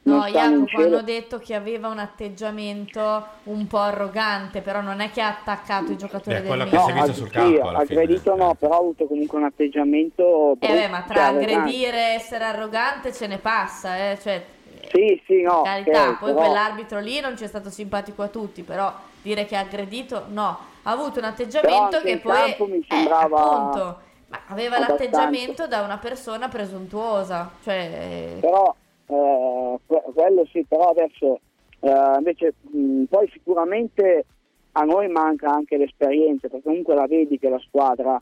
No, 0.04 0.26
Jacopo 0.28 0.78
hanno 0.80 1.02
detto 1.02 1.39
che 1.39 1.56
aveva 1.56 1.88
un 1.88 1.98
atteggiamento 1.98 3.26
un 3.46 3.65
po' 3.65 3.80
arrogante, 3.80 4.62
però 4.62 4.80
non 4.82 5.00
è 5.00 5.10
che 5.10 5.22
ha 5.22 5.30
attaccato 5.30 5.91
i 5.91 5.98
giocatori 5.98 6.36
È 6.36 6.39
del 6.39 6.48
quello 6.48 6.65
Milan. 6.65 6.86
che 6.86 6.86
si 6.86 6.98
è 6.98 7.02
visto 7.02 7.13
sul 7.13 7.28
sì, 7.28 7.34
campo 7.34 7.67
alla 7.70 7.86
fine. 7.86 8.02
aggredito 8.02 8.36
no, 8.36 8.54
però 8.54 8.74
ha 8.74 8.78
avuto 8.78 9.06
comunque 9.08 9.39
un 9.39 9.46
atteggiamento 9.46 10.52
Eh 10.60 10.67
beh, 10.67 10.88
ma 10.88 11.02
tra 11.02 11.28
aggredire 11.28 12.12
e 12.12 12.13
essere 12.13 12.44
arrogante 12.44 13.12
ce 13.12 13.26
ne 13.26 13.39
passa, 13.39 14.12
eh, 14.12 14.20
cioè 14.22 14.46
Sì, 14.91 15.20
sì, 15.26 15.41
no, 15.41 15.63
carità, 15.63 16.10
ok, 16.10 16.17
poi 16.20 16.34
però- 16.34 16.46
quell'arbitro 16.46 17.00
lì 17.00 17.20
non 17.20 17.36
ci 17.36 17.44
è 17.44 17.48
stato 17.48 17.70
simpatico 17.72 18.22
a 18.22 18.28
tutti, 18.28 18.62
però 18.62 18.94
dire 19.24 19.46
che 19.46 19.56
ha 19.56 19.62
aggredito 19.62 20.26
no, 20.30 20.60
ha 20.84 20.91
avuto 20.91 21.17
un 21.17 21.26
atteggiamento 21.26 22.02
che 22.02 22.17
poi 22.20 22.56
mi 22.70 22.78
eh, 22.78 22.86
sembrava 22.88 23.41
appunto, 23.41 24.00
ma 24.28 24.39
aveva 24.48 24.76
abbastanza. 24.76 25.04
l'atteggiamento 25.06 25.67
da 25.67 25.82
una 25.82 25.98
persona 25.98 26.48
presuntuosa, 26.50 27.50
cioè 27.63 28.38
però 28.39 28.76
eh, 29.12 29.80
que- 29.86 30.04
quello 30.13 30.45
sì, 30.45 30.63
però 30.67 30.89
adesso 30.89 31.39
eh, 31.82 32.13
invece 32.17 32.54
mh, 32.62 33.04
poi 33.04 33.30
sicuramente 33.32 34.26
a 34.74 34.84
noi 34.84 35.10
manca 35.10 35.50
anche 35.50 35.78
l'esperienza, 35.78 36.47
perché 36.47 36.63
comunque 36.67 36.95
la 36.95 37.08
vedi 37.08 37.38
che 37.38 37.50
la 37.50 37.60
squadra 37.60 38.21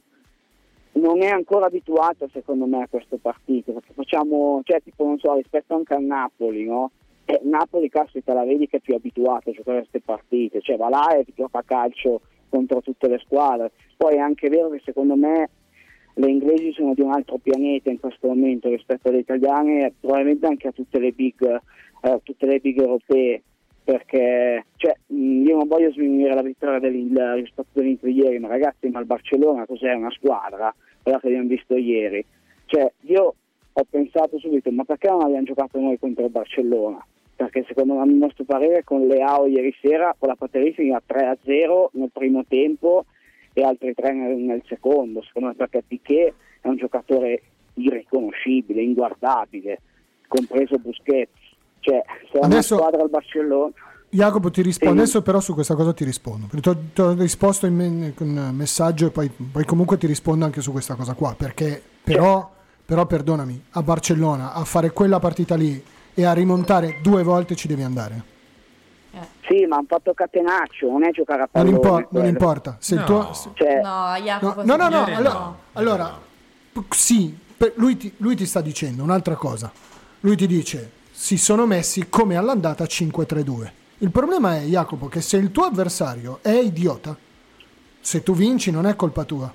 non 0.94 1.22
è 1.22 1.28
ancora 1.28 1.68
abituata 1.68 2.28
secondo 2.32 2.66
me 2.66 2.82
a 2.84 2.88
queste 2.90 3.18
partite, 3.18 3.72
perché 3.72 3.94
facciamo, 3.94 4.62
cioè 4.64 4.82
tipo 4.82 5.06
non 5.06 5.20
so, 5.20 5.36
rispetto 5.36 5.76
anche 5.76 5.94
al 5.94 6.04
Napoli, 6.04 6.66
no? 6.66 6.92
E 7.26 7.40
Napoli, 7.44 7.90
caspita, 7.90 8.34
la 8.34 8.44
vedi 8.44 8.68
che 8.68 8.78
è 8.78 8.80
più 8.80 8.96
abituata 8.96 9.52
a 9.52 9.54
giocare 9.54 9.78
a 9.78 9.82
queste 9.82 10.02
partite, 10.02 10.62
cioè 10.62 10.78
va 10.78 10.90
là 10.90 11.16
e 11.16 11.26
gioca 11.36 11.60
a 11.60 11.64
calcio 11.64 12.22
contro 12.50 12.82
tutte 12.82 13.08
le 13.08 13.20
squadre. 13.20 13.72
Poi 13.96 14.16
è 14.16 14.20
anche 14.20 14.50
vero 14.50 14.70
che 14.70 14.82
secondo 14.84 15.16
me 15.16 15.50
le 16.20 16.30
inglesi 16.30 16.74
sono 16.74 16.94
di 16.94 17.02
un 17.02 17.12
altro 17.12 17.38
pianeta 17.38 17.90
in 17.90 18.00
questo 18.00 18.28
momento 18.28 18.70
rispetto 18.70 19.08
alle 19.08 19.20
italiane 19.20 19.86
e 19.86 19.94
probabilmente 19.98 20.48
anche 20.48 20.68
a 20.68 20.72
tutte 20.72 21.00
le 21.00 21.12
big, 21.12 21.62
eh, 22.02 22.20
tutte 22.24 22.46
le 22.46 22.60
big 22.60 22.80
europee 22.80 23.42
perché 23.82 24.66
cioè, 24.76 24.96
io 25.08 25.56
non 25.56 25.68
voglio 25.68 25.92
sminuire 25.92 26.36
la 26.36 26.44
vittoria 26.44 26.80
dell'Inter 26.80 27.36
rispetto 27.36 27.80
all'Inter 27.80 28.10
ieri 28.10 28.38
ma 28.38 28.50
ragazzi 28.50 28.88
ma 28.90 29.00
il 29.00 29.06
Barcellona 29.06 29.66
cos'è? 29.66 29.94
Una 29.94 30.12
squadra 30.12 30.74
quella 31.02 31.20
che 31.20 31.28
abbiamo 31.28 31.48
visto 31.48 31.76
ieri. 31.76 32.24
Cioè 32.66 32.92
io 33.02 33.34
ho 33.72 33.86
pensato 33.90 34.38
subito 34.40 34.70
ma 34.72 34.84
perché 34.84 35.08
non 35.08 35.22
abbiamo 35.22 35.44
giocato 35.44 35.80
noi 35.80 35.98
contro 35.98 36.26
il 36.26 36.32
Barcellona? 36.32 37.04
Perché 37.34 37.64
secondo 37.66 37.98
a 37.98 38.04
nostro 38.04 38.44
parere 38.44 38.84
con 38.84 39.08
Leao 39.08 39.48
ieri 39.48 39.74
sera 39.82 40.14
con 40.20 40.28
la 40.28 40.36
Pateri 40.36 40.74
finiva 40.74 41.02
3-0 41.08 41.88
nel 41.94 42.10
primo 42.12 42.44
tempo 42.46 43.06
e 43.60 43.64
altri 43.64 43.94
tre 43.94 44.14
nel, 44.14 44.38
nel 44.38 44.64
secondo, 44.68 45.22
secondo 45.24 45.50
me 45.50 45.54
perché 45.56 45.84
Piquet 45.86 46.34
è 46.62 46.68
un 46.68 46.78
giocatore 46.78 47.42
irriconoscibile, 47.76 48.82
inguardabile, 48.82 49.80
compreso 50.28 50.78
Busquets. 50.78 51.32
Cioè, 51.82 52.02
se 52.32 52.38
una 52.38 52.46
Adesso- 52.48 52.76
squadra 52.78 53.02
al 53.02 53.10
Barcellona, 53.10 53.72
Jacopo 54.12 54.50
ti 54.50 54.62
rispondo, 54.64 54.96
Sì. 54.96 55.00
adesso 55.02 55.22
però 55.22 55.40
su 55.40 55.54
questa 55.54 55.76
cosa 55.76 55.94
ti 55.94 56.04
rispondo. 56.04 56.48
Ti 56.48 56.68
ho, 56.70 56.78
ti 56.94 57.02
ho 57.02 57.14
risposto 57.14 57.68
in 57.68 57.76
me- 57.76 58.14
con 58.16 58.28
un 58.28 58.56
messaggio 58.56 59.06
e 59.08 59.12
poi, 59.12 59.30
poi 59.30 59.64
comunque 59.66 59.98
ti 59.98 60.08
rispondo 60.08 60.46
anche 60.46 60.62
su 60.62 60.72
questa 60.72 60.96
cosa 60.96 61.14
qua, 61.14 61.36
perché 61.38 61.82
però 62.04 62.58
però 62.90 63.06
perdonami, 63.06 63.66
a 63.74 63.84
Barcellona 63.84 64.54
a 64.54 64.64
fare 64.64 64.90
quella 64.90 65.20
partita 65.20 65.56
lì 65.56 65.80
e 66.16 66.26
a 66.26 66.34
rimontare 66.34 66.96
due 67.04 67.22
volte 67.22 67.54
ci 67.54 67.68
devi 67.68 67.84
andare. 67.84 68.24
Sì, 69.48 69.66
ma 69.66 69.78
hanno 69.78 69.86
fatto 69.88 70.14
catenaccio, 70.14 70.88
non 70.90 71.04
è 71.04 71.12
giocare 71.12 71.42
a 71.44 71.50
Non, 71.52 71.64
pallone. 71.64 71.76
impor- 71.76 72.08
non 72.12 72.26
importa. 72.26 72.76
Se 72.80 72.96
il 72.96 73.04
tuo, 73.04 73.34
se- 73.34 73.50
Cioè, 73.54 73.82
No, 73.82 74.16
Jacopo. 74.24 74.64
No, 74.64 74.76
no, 74.76 74.84
no, 74.90 74.90
signore, 74.90 75.14
allora, 75.16 75.56
allora, 75.74 76.20
sì, 76.90 77.38
lui, 77.76 77.98
ti, 77.98 78.14
lui 78.18 78.36
ti 78.36 78.46
sta 78.46 78.62
dicendo 78.62 79.04
un'altra 79.04 79.36
cosa. 79.36 79.72
Lui 80.22 80.36
ti 80.36 80.48
dice, 80.48 80.92
si 81.12 81.38
sono 81.38 81.66
messi 81.66 82.08
come 82.10 82.36
all'andata 82.36 82.84
5-3-2. 82.86 83.72
Il 84.00 84.12
problema 84.12 84.56
è, 84.58 84.62
Jacopo, 84.62 85.08
che 85.08 85.22
se 85.22 85.38
il 85.38 85.52
tuo 85.52 85.66
avversario 85.66 86.40
è 86.42 86.52
idiota, 86.52 87.16
se 88.00 88.24
tu 88.24 88.34
vinci 88.34 88.72
non 88.72 88.86
è 88.86 88.96
colpa 88.96 89.24
tua. 89.24 89.54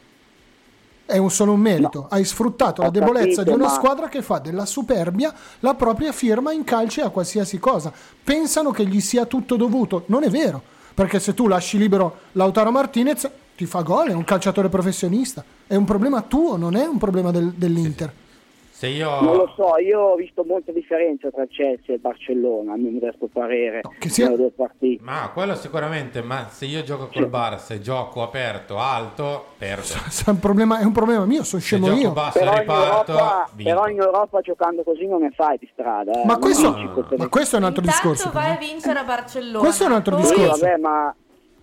È 1.06 1.18
un- 1.18 1.30
solo 1.30 1.52
un 1.52 1.60
merito. 1.60 2.06
Hai 2.08 2.24
sfruttato 2.24 2.80
Ho 2.80 2.84
la 2.84 2.90
debolezza 2.90 3.42
capito, 3.42 3.42
di 3.42 3.50
una 3.50 3.66
ma- 3.66 3.72
squadra 3.74 4.08
che 4.08 4.22
fa 4.22 4.38
della 4.38 4.64
superbia 4.66 5.32
la 5.60 5.74
propria 5.74 6.12
firma 6.12 6.52
in 6.52 6.64
calcio 6.64 7.00
e 7.00 7.04
a 7.04 7.10
qualsiasi 7.10 7.58
cosa. 7.58 7.92
Pensano 8.22 8.70
che 8.70 8.86
gli 8.86 9.00
sia 9.00 9.26
tutto 9.26 9.56
dovuto. 9.56 10.04
Non 10.06 10.22
è 10.24 10.30
vero. 10.30 10.62
Perché 10.94 11.18
se 11.20 11.34
tu 11.34 11.46
lasci 11.48 11.76
libero 11.76 12.16
Lautaro 12.32 12.70
Martinez, 12.70 13.28
ti 13.56 13.66
fa 13.66 13.82
gol, 13.82 14.08
è 14.08 14.12
un 14.12 14.24
calciatore 14.24 14.68
professionista. 14.68 15.44
È 15.66 15.74
un 15.74 15.84
problema 15.84 16.22
tuo, 16.22 16.56
non 16.56 16.74
è 16.76 16.86
un 16.86 16.98
problema 16.98 17.30
del- 17.30 17.52
dell'Inter. 17.54 18.12
Se 18.84 18.90
io... 18.90 19.20
Non 19.20 19.36
lo 19.36 19.52
so, 19.56 19.78
io 19.78 19.98
ho 20.00 20.14
visto 20.14 20.44
molta 20.46 20.70
differenza 20.70 21.30
tra 21.30 21.46
Chelsea 21.46 21.94
e 21.94 21.98
Barcellona, 21.98 22.74
a 22.74 22.76
mio 22.76 22.90
modesto 22.90 23.28
parere, 23.32 23.80
sia- 24.08 24.26
nelle 24.26 24.36
due 24.36 24.50
partite. 24.50 25.02
Ma 25.02 25.30
quello 25.32 25.54
sicuramente, 25.54 26.20
ma 26.22 26.48
se 26.50 26.66
io 26.66 26.82
gioco 26.82 27.08
col 27.10 27.28
Barça 27.30 27.72
e 27.72 27.80
gioco 27.80 28.22
aperto, 28.22 28.76
alto, 28.78 29.46
perdo. 29.56 29.94
È 30.26 30.28
un 30.30 30.38
problema, 30.38 30.80
è 30.80 30.84
un 30.84 30.92
problema 30.92 31.24
mio, 31.24 31.44
sono 31.44 31.62
scemo 31.62 31.92
io. 31.92 32.10
basso 32.12 32.38
Però 32.38 32.52
in, 32.52 32.58
riparto, 32.58 33.12
Europa, 33.12 33.48
vinco. 33.54 33.70
però 33.70 33.88
in 33.88 34.00
Europa 34.00 34.40
giocando 34.40 34.82
così 34.82 35.06
non 35.06 35.22
ne 35.22 35.30
fai 35.30 35.56
di 35.58 35.68
strada. 35.72 36.12
eh. 36.20 36.24
Ma 36.26 36.36
questo, 36.36 36.74
tutte 36.92 37.16
ma 37.16 37.28
questo 37.28 37.56
è 37.56 37.58
un 37.60 37.64
altro 37.64 37.82
Intanto 37.82 38.08
discorso. 38.10 38.30
vai 38.38 38.50
a 38.52 38.56
vincere 38.58 38.98
a 38.98 39.04
Barcellona. 39.04 39.58
Questo 39.60 39.84
è 39.84 39.86
un 39.86 39.92
altro 39.94 40.16
Poi- 40.16 40.24
Sì, 40.26 40.34
discorso. 40.34 40.60
vabbè, 40.64 40.76
ma 40.78 41.14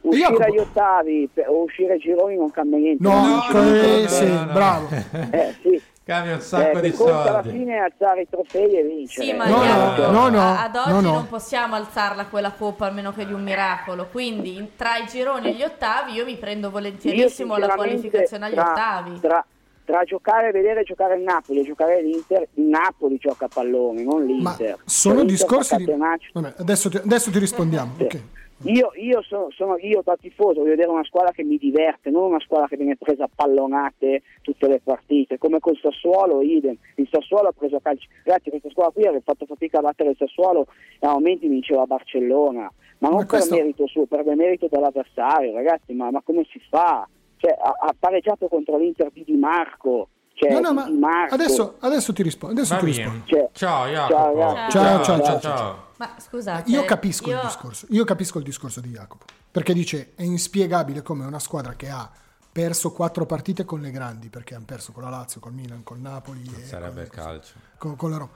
uscire 0.02 0.28
Jacopo- 0.28 0.44
agli 0.44 0.58
ottavi 0.58 1.30
per- 1.32 1.50
o 1.50 1.62
uscire 1.64 1.94
ai 1.94 2.00
gironi 2.00 2.36
non 2.36 2.50
cambia 2.50 2.80
niente. 2.80 3.04
No, 3.04 3.14
Non 3.14 3.40
co- 3.52 3.58
eh, 3.60 4.02
no, 4.02 4.08
sì, 4.08 4.28
no, 4.28 4.46
no. 4.46 4.52
bravo. 4.54 4.88
Eh, 5.32 5.56
sì. 5.62 5.82
Cambia 6.12 6.34
un 6.34 6.40
Eh, 6.40 6.42
sacco 6.42 6.80
che 6.82 6.90
di 6.90 6.92
conta 6.92 7.22
alla 7.22 7.42
soldi. 7.42 7.58
fine 7.58 7.78
alzare 7.78 8.22
i 8.24 8.28
trofei 8.30 8.76
e 8.78 8.84
vincere. 8.84 9.26
Sì, 9.28 9.34
ma 9.34 9.46
No, 9.48 9.64
no, 9.64 10.12
no, 10.12 10.28
no, 10.30 10.42
a- 10.42 10.64
ad 10.64 10.76
oggi 10.76 10.90
no, 10.90 11.00
no. 11.00 11.12
non 11.14 11.28
possiamo 11.30 11.76
alzarla 11.76 12.26
quella 12.26 12.52
coppa 12.52 12.88
almeno 12.88 13.14
che 13.14 13.26
di 13.26 13.32
un 13.32 13.42
miracolo. 13.42 14.08
Quindi 14.12 14.58
in- 14.58 14.76
tra 14.76 14.98
i 14.98 15.06
gironi 15.08 15.48
e 15.48 15.54
gli 15.54 15.64
ottavi 15.64 16.12
io 16.12 16.26
mi 16.26 16.36
prendo 16.36 16.70
volentierissimo 16.70 17.56
la 17.56 17.70
qualificazione 17.70 18.48
agli 18.48 18.54
tra- 18.56 18.72
ottavi. 18.72 19.20
Tra, 19.22 19.46
tra 19.86 20.04
giocare 20.04 20.50
e 20.50 20.52
vedere 20.52 20.84
giocare 20.84 21.16
il 21.16 21.22
Napoli 21.24 21.62
e 21.62 21.64
giocare 21.64 22.02
l'Inter, 22.02 22.48
il 22.56 22.64
Napoli 22.66 23.18
gioca 23.18 23.46
a 23.46 23.50
pallone, 23.54 24.04
non 24.04 24.22
Ma 24.22 24.26
l'Inter. 24.52 24.80
sono 24.86 25.16
L'Inter 25.22 25.32
discorsi 25.32 25.76
di... 25.78 25.86
Vabbè, 25.86 26.54
adesso, 26.58 26.90
ti, 26.90 26.98
adesso 26.98 27.32
ti 27.32 27.40
rispondiamo. 27.40 27.94
Sì. 27.98 28.04
ok. 28.04 28.22
Io, 28.66 28.92
io 28.96 29.22
sono, 29.24 29.50
sono- 29.52 29.78
io 29.80 30.02
da 30.04 30.16
tifoso 30.16 30.60
voglio 30.60 30.72
vedere 30.76 30.90
una 30.90 31.04
squadra 31.04 31.32
che 31.32 31.44
mi 31.44 31.58
diverte, 31.58 32.10
non 32.12 32.26
una 32.30 32.40
squadra 32.40 32.68
che 32.68 32.78
viene 32.78 32.96
presa 32.96 33.24
a 33.24 33.30
pallonate 33.34 34.22
tutte 34.42 34.68
le 34.68 34.80
partite, 34.84 35.38
come 35.38 35.60
col 35.60 35.78
Sassuolo, 35.82 36.42
idem. 36.42 36.76
Il 36.96 37.08
Sassuolo 37.12 37.48
ha 37.50 37.54
preso 37.54 37.78
a 37.78 37.82
calcio. 37.82 38.08
Ragazzi, 38.24 38.50
questa 38.50 38.70
squadra 38.70 38.92
qui 38.94 39.06
aveva 39.06 39.22
fatto 39.24 39.46
fatica 39.46 39.80
a 39.80 39.82
battere 39.82 40.10
il 40.12 40.16
Sassuolo 40.18 40.68
e 41.00 41.08
a 41.08 41.12
momenti 41.14 41.48
vinceva 41.48 41.86
Barcellona, 41.86 42.72
ma 43.00 43.08
non 43.10 43.18
Ma 43.20 43.26
questo- 43.26 43.56
per 43.56 43.64
merito 43.64 43.88
suo, 43.88 44.06
per 44.06 44.24
merito 44.36 44.68
dell'avversario, 44.70 45.54
ragazzi, 45.54 45.94
ma, 45.94 46.12
ma 46.12 46.22
come 46.22 46.46
si 46.52 46.60
fa? 46.70 47.08
Cioè, 47.38 47.52
ha, 47.60 47.74
ha 47.80 47.96
pareggiato 47.98 48.48
contro 48.48 48.78
l'Inter 48.78 49.10
di 49.12 49.24
Di 49.24 49.36
Marco. 49.36 50.10
Cioè, 50.44 50.52
No, 50.54 50.60
no, 50.60 50.74
ma 50.74 50.86
Di 50.90 50.98
Marco. 50.98 51.34
adesso, 51.36 51.76
adesso 51.80 52.14
ti 52.14 52.24
rispondo. 52.24 52.56
Adesso 52.60 52.78
ti 52.78 52.86
rispondo. 52.86 53.26
Cioè, 53.26 53.50
Ciao 53.54 53.86
ciao, 53.86 54.08
Jacopo. 54.08 54.40
ragazzi. 54.54 54.72
Ciao, 54.72 55.04
ciao, 55.04 55.22
ciao, 55.24 55.40
ciao. 55.40 55.86
Ma 55.98 56.16
scusate, 56.18 56.72
Io 56.72 56.84
capisco 56.84 57.30
io- 57.30 57.36
il 57.36 57.42
discorso. 57.46 57.86
Io 57.90 58.04
capisco 58.06 58.38
il 58.40 58.44
discorso 58.44 58.82
di 58.82 58.90
Jacopo. 58.90 59.26
Perché 59.52 59.74
dice: 59.74 60.14
è 60.16 60.24
inspiegabile 60.24 61.04
come 61.04 61.26
una 61.26 61.38
squadra 61.38 61.74
che 61.74 61.90
ha 61.90 62.10
perso 62.52 62.92
quattro 62.92 63.28
partite 63.28 63.66
con 63.66 63.82
le 63.82 63.92
grandi, 63.92 64.30
perché 64.30 64.56
hanno 64.56 64.66
perso 64.66 64.92
con 64.92 65.04
la 65.04 65.10
Lazio, 65.10 65.40
col 65.40 65.54
Milan, 65.54 65.84
col 65.84 66.00
Napoli 66.00 66.42
e 66.60 66.66
Sarebbe 66.66 67.04
il 67.04 67.10
calcio. 67.10 67.54
con, 67.78 67.96
con 67.96 68.10
la 68.10 68.18
Roma. 68.18 68.32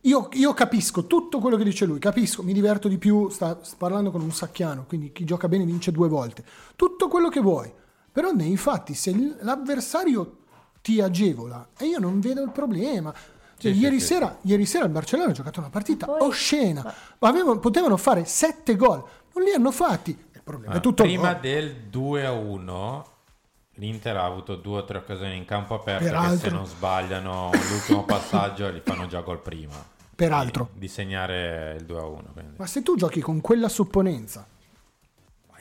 Io, 0.00 0.28
io 0.32 0.52
capisco 0.54 1.06
tutto 1.06 1.38
quello 1.40 1.56
che 1.56 1.64
dice 1.64 1.84
lui, 1.86 1.98
capisco, 1.98 2.42
mi 2.42 2.52
diverto 2.52 2.88
di 2.88 2.98
più, 2.98 3.28
sta, 3.30 3.58
sta 3.62 3.76
parlando 3.78 4.10
con 4.10 4.20
un 4.20 4.32
sacchiano, 4.32 4.84
quindi 4.86 5.12
chi 5.12 5.24
gioca 5.24 5.48
bene 5.48 5.64
vince 5.64 5.92
due 5.92 6.08
volte. 6.08 6.44
Tutto 6.76 7.08
quello 7.08 7.28
che 7.28 7.40
vuoi. 7.40 7.72
Però 8.12 8.30
nei 8.30 8.56
fatti, 8.58 8.92
se 8.94 9.12
l'avversario 9.40 10.38
ti 10.84 11.00
agevola, 11.00 11.68
e 11.78 11.86
io 11.86 11.98
non 11.98 12.20
vedo 12.20 12.42
il 12.42 12.50
problema. 12.50 13.10
Cioè, 13.56 13.72
Sì, 13.72 13.78
sì, 13.78 13.84
ieri, 13.84 14.00
sì. 14.00 14.06
sera, 14.06 14.36
ieri 14.42 14.66
sera 14.66 14.84
il 14.84 14.90
Barcellona 14.90 15.30
ha 15.30 15.32
giocato 15.32 15.60
una 15.60 15.70
partita 15.70 16.04
Poi- 16.04 16.20
oscena, 16.20 16.92
Avevano- 17.20 17.58
potevano 17.58 17.96
fare 17.96 18.26
sette 18.26 18.76
gol, 18.76 19.02
non 19.32 19.44
li 19.44 19.52
hanno 19.52 19.70
fatti. 19.70 20.10
Il 20.10 20.42
problema 20.44 20.72
Ma 20.74 20.78
è 20.78 20.82
tutto 20.82 21.04
prima 21.04 21.32
gol. 21.32 21.40
del 21.40 21.74
2 21.88 22.26
a 22.26 22.32
1 22.32 23.06
l'Inter 23.76 24.16
ha 24.18 24.24
avuto 24.26 24.56
due 24.56 24.80
o 24.80 24.84
tre 24.84 24.98
occasioni 24.98 25.36
in 25.36 25.46
campo 25.46 25.74
aperto 25.74 26.04
che 26.04 26.10
Peraltro. 26.10 26.48
se 26.50 26.54
non 26.54 26.66
sbagliano 26.66 27.50
l'ultimo 27.70 28.04
passaggio 28.06 28.68
li 28.68 28.82
fanno 28.84 29.06
già 29.06 29.20
gol 29.22 29.40
prima 29.40 29.74
Peraltro. 30.14 30.68
di, 30.74 30.80
di 30.80 30.88
segnare 30.88 31.76
il 31.78 31.86
2 31.86 31.98
a 31.98 32.04
1 32.04 32.22
quindi. 32.34 32.54
Ma 32.58 32.66
se 32.66 32.82
tu 32.82 32.94
giochi 32.96 33.20
con 33.20 33.40
quella 33.40 33.68
supponenza, 33.70 34.46
ma 34.46 34.53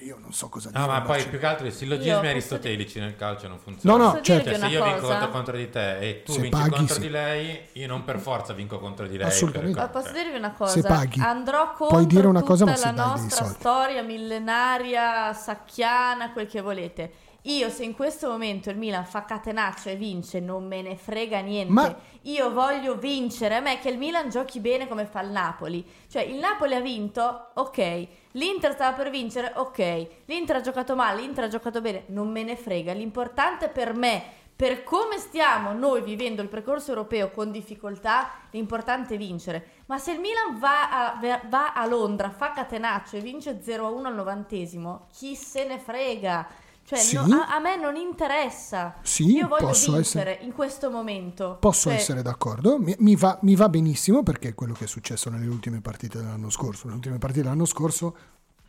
io 0.04 0.18
non 0.20 0.34
so 0.34 0.50
cosa 0.50 0.70
dire. 0.70 0.80
No, 0.80 0.88
ma 0.88 1.02
poi 1.02 1.24
più 1.26 1.39
che 1.39 1.46
altro 1.46 1.66
i 1.68 1.72
sillogismi 1.72 2.28
aristotelici 2.28 3.00
nel 3.00 3.16
calcio 3.16 3.48
non 3.48 3.58
funzionano. 3.60 3.98
No, 3.98 4.06
no, 4.06 4.12
Posso 4.20 4.24
certo. 4.24 4.50
Cioè, 4.50 4.60
se 4.60 4.66
io 4.68 4.84
vinco 4.84 5.00
cosa? 5.00 5.12
contro, 5.13 5.30
contro 5.32 5.58
di 5.58 5.70
te 5.70 6.00
e 6.00 6.24
tu 6.24 6.32
Se 6.34 6.42
vinci 6.42 6.58
paghi, 6.58 6.70
contro 6.70 6.96
sì. 6.96 7.02
di 7.02 7.10
lei, 7.10 7.60
io 7.74 7.88
non 7.88 8.04
per 8.04 8.20
forza 8.20 8.54
vinco 8.54 8.80
contro 8.80 9.08
di 9.08 9.18
lei. 9.18 9.28
Assolutamente. 9.28 9.80
per- 9.80 9.84
Ma 9.86 9.89
posso 10.02 10.12
dirvi 10.13 10.38
una 10.38 10.52
cosa? 10.52 10.72
Se 10.74 10.82
paghi. 10.82 11.20
Andrò 11.22 11.74
Puoi 11.76 11.89
contro 11.89 12.06
dire 12.08 12.28
una 12.28 12.42
cosa, 12.44 12.66
ma 12.66 12.78
la 12.78 12.92
nostra 12.92 13.46
storia 13.46 14.02
millenaria, 14.04 15.34
sacchiana, 15.34 16.32
quel 16.32 16.48
che 16.48 16.62
volete. 16.62 17.12
Io 17.48 17.70
se 17.70 17.84
in 17.84 17.94
questo 17.94 18.30
momento 18.30 18.70
il 18.70 18.78
Milan 18.78 19.06
fa 19.06 19.26
catenaccio 19.26 19.89
e 19.89 19.96
vince, 19.98 20.39
non 20.39 20.66
me 20.66 20.82
ne 20.82 20.96
frega 20.96 21.39
niente. 21.42 21.74
Ma- 21.74 21.94
Io 22.22 22.52
voglio 22.54 22.96
vincere. 22.96 23.56
A 23.56 23.60
me 23.60 23.80
che 23.80 23.89
il 23.89 23.98
Milan 23.98 24.30
giochi 24.30 24.62
bene 24.62 24.88
come 24.88 25.06
fa 25.06 25.22
il 25.22 25.30
Napoli. 25.30 25.86
Cioè, 26.10 26.22
il 26.22 26.38
Napoli 26.38 26.74
ha 26.74 26.80
vinto, 26.80 27.50
ok. 27.56 28.08
L'Inter 28.34 28.74
stava 28.74 28.96
per 28.96 29.10
vincere, 29.10 29.54
ok. 29.56 30.08
L'Inter 30.26 30.58
ha 30.58 30.62
giocato 30.62 30.96
male, 30.96 31.22
l'Inter 31.22 31.46
ha 31.46 31.48
giocato 31.50 31.82
bene, 31.82 32.04
non 32.08 32.32
me 32.32 32.43
ne 32.43 32.56
frega. 32.56 32.93
L'importante 32.93 33.69
per 33.69 33.93
me, 33.93 34.24
per 34.56 34.84
come 34.84 35.17
stiamo 35.17 35.74
noi 35.74 36.02
vivendo 36.02 36.41
il 36.41 36.48
percorso 36.48 36.89
europeo 36.89 37.30
con 37.30 37.52
difficoltà, 37.52 38.32
l'importante 38.52 39.15
è 39.15 39.17
vincere. 39.17 39.82
Ma 39.88 39.98
se 39.98 40.13
il 40.13 40.19
Milan 40.19 40.58
va 40.58 41.13
a, 41.13 41.41
va 41.48 41.74
a 41.74 41.86
Londra, 41.86 42.30
fa 42.30 42.52
catenaccio 42.54 43.17
e 43.17 43.22
vince 43.22 43.60
0-1 43.62 44.06
al 44.06 44.15
novantesimo, 44.15 45.08
chi 45.12 45.36
se 45.36 45.65
ne 45.65 45.78
frega? 45.78 46.48
Cioè, 46.86 47.00
Sì. 47.00 47.15
no- 47.15 47.38
a, 47.41 47.56
a 47.56 47.60
me 47.60 47.78
non 47.78 47.96
interessa. 47.96 48.96
Sì, 49.02 49.26
Io 49.36 49.48
voglio 49.48 49.67
posso 49.67 49.93
vincere 49.93 50.32
essere- 50.32 50.46
in 50.46 50.54
questo 50.54 50.89
momento. 50.91 51.58
Posso 51.60 51.89
Cioè, 51.89 51.98
essere 51.98 52.22
d'accordo, 52.22 52.78
mi, 52.78 52.93
mi 53.00 53.15
va, 53.15 53.38
mi 53.43 53.56
va 53.56 53.69
benissimo 53.69 54.22
perché 54.22 54.50
è 54.50 54.54
quello 54.54 54.74
che 54.74 54.84
è 54.84 54.88
successo 54.88 55.30
nelle 55.30 55.48
ultime 55.48 55.80
partite 55.82 56.17
dell'anno 56.17 56.50
scorso. 56.50 56.88
Le 56.88 56.93
ultime 56.96 57.17
partite 57.19 57.43
dell'anno 57.43 57.65
scorso, 57.65 58.15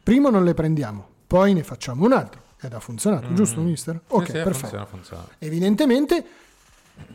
prima 0.03 0.31
non 0.31 0.44
le 0.44 0.55
prendiamo, 0.55 1.07
poi 1.27 1.53
ne 1.55 1.62
facciamo 1.64 2.05
un 2.05 2.12
altro. 2.12 2.42
Ed 2.61 2.72
ha 2.72 2.81
funzionato, 2.81 3.33
giusto, 3.35 3.61
mister? 3.61 4.00
Ok, 4.09 4.20
Mm. 4.22 4.24
Sì, 4.24 4.27
sì, 4.27 4.33
perfetto. 4.33 4.59
funziona, 4.59 4.87
funziona. 4.87 5.29
Evidentemente, 5.38 6.27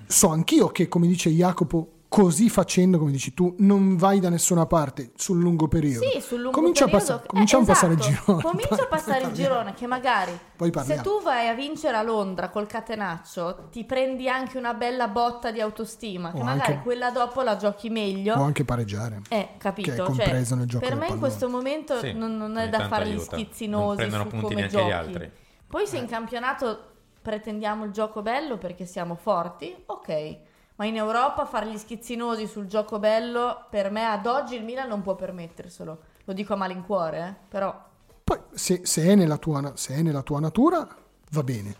so 0.05 0.29
anch'io 0.29 0.67
che, 0.67 0.87
come 0.87 1.07
dice 1.07 1.29
Jacopo, 1.31 1.93
così 2.09 2.49
facendo, 2.49 2.97
come 2.97 3.11
dici 3.11 3.35
tu, 3.35 3.53
non 3.59 3.95
vai 3.95 4.19
da 4.19 4.29
nessuna 4.29 4.65
parte 4.65 5.11
sul 5.15 5.39
lungo 5.39 5.67
periodo. 5.67 6.05
Sì, 6.09 6.19
sul 6.19 6.41
lungo 6.41 6.57
comincia 6.59 6.85
periodo. 6.85 7.03
A 7.05 7.07
passare, 7.07 7.27
cominciamo 7.27 7.61
eh, 7.61 7.65
a 7.65 7.71
passare 7.71 7.93
il 7.93 7.99
esatto. 7.99 8.15
girone. 8.25 8.41
Comincia 8.49 8.83
a 8.83 8.87
passare 8.87 9.23
il 9.25 9.31
girone 9.31 9.73
che 9.75 9.87
magari 9.87 10.39
Poi 10.55 10.71
se 10.83 11.01
tu 11.01 11.21
vai 11.21 11.47
a 11.47 11.53
vincere 11.53 11.95
a 11.95 12.01
Londra 12.01 12.49
col 12.49 12.65
catenaccio 12.65 13.67
ti 13.71 13.85
prendi 13.85 14.27
anche 14.27 14.57
una 14.57 14.73
bella 14.73 15.07
botta 15.07 15.51
di 15.51 15.61
autostima 15.61 16.31
che 16.31 16.39
O 16.39 16.43
magari 16.43 16.71
anche- 16.73 16.83
quella 16.83 17.11
dopo 17.11 17.41
la 17.43 17.55
giochi 17.57 17.89
meglio. 17.89 18.35
O 18.35 18.41
anche 18.41 18.65
pareggiare. 18.65 19.21
Eh, 19.29 19.49
capito? 19.59 19.89
Che 19.89 19.93
è 19.93 19.97
Cioè, 19.97 20.05
compreso 20.07 20.55
nel 20.55 20.65
gioco 20.67 20.85
per 20.85 20.95
me 20.95 21.07
in 21.07 21.19
questo 21.19 21.47
momento 21.47 21.99
Sì, 21.99 22.13
non, 22.13 22.35
non 22.35 22.57
è 22.57 22.69
da 22.69 22.87
fare 22.87 23.05
gli. 23.05 23.13
Non 23.15 23.23
schizzinosi 23.23 23.97
prendono 23.97 24.23
su 24.23 24.29
punti 24.29 24.43
come 24.45 24.55
neanche 24.55 24.75
giochi. 24.75 24.87
gli 24.87 24.91
altri. 24.91 25.31
Poi 25.67 25.85
se 25.85 25.97
in 25.97 26.07
campionato 26.07 26.85
pretendiamo 27.21 27.85
il 27.85 27.91
gioco 27.91 28.23
bello 28.23 28.57
perché 28.57 28.85
siamo 28.87 29.13
forti, 29.15 29.75
ok. 29.85 30.37
Ma 30.79 30.85
in 30.85 30.95
Europa 30.95 31.45
fare 31.45 31.69
gli 31.69 31.77
schizzinosi 31.77 32.47
sul 32.47 32.65
gioco 32.65 32.99
bello, 32.99 33.65
per 33.69 33.91
me 33.91 34.05
ad 34.05 34.25
oggi 34.25 34.55
il 34.55 34.63
Milan 34.63 34.87
non 34.87 35.01
può 35.01 35.13
permetterselo. 35.13 35.99
Lo 36.23 36.33
dico 36.33 36.53
a 36.53 36.55
malincuore, 36.55 37.27
eh? 37.27 37.47
però 37.49 37.87
Poi, 38.23 38.39
se, 38.53 38.85
se 38.85 39.03
è 39.03 39.15
nella 39.15 39.37
tua, 39.37 39.73
se 39.75 39.95
è 39.95 40.01
nella 40.01 40.21
tua 40.21 40.39
natura, 40.39 40.87
va 41.31 41.43
bene. 41.43 41.75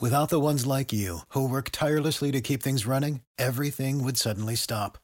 Without 0.00 0.28
the 0.28 0.38
ones 0.38 0.66
like 0.66 0.92
you, 0.94 1.22
who 1.34 1.48
work 1.48 1.70
tirelessly 1.70 2.30
to 2.30 2.40
keep 2.40 2.62
things 2.62 2.86
running, 2.86 3.22
everything 3.36 4.02
would 4.04 4.16
suddenly 4.16 4.54
stop. 4.54 4.96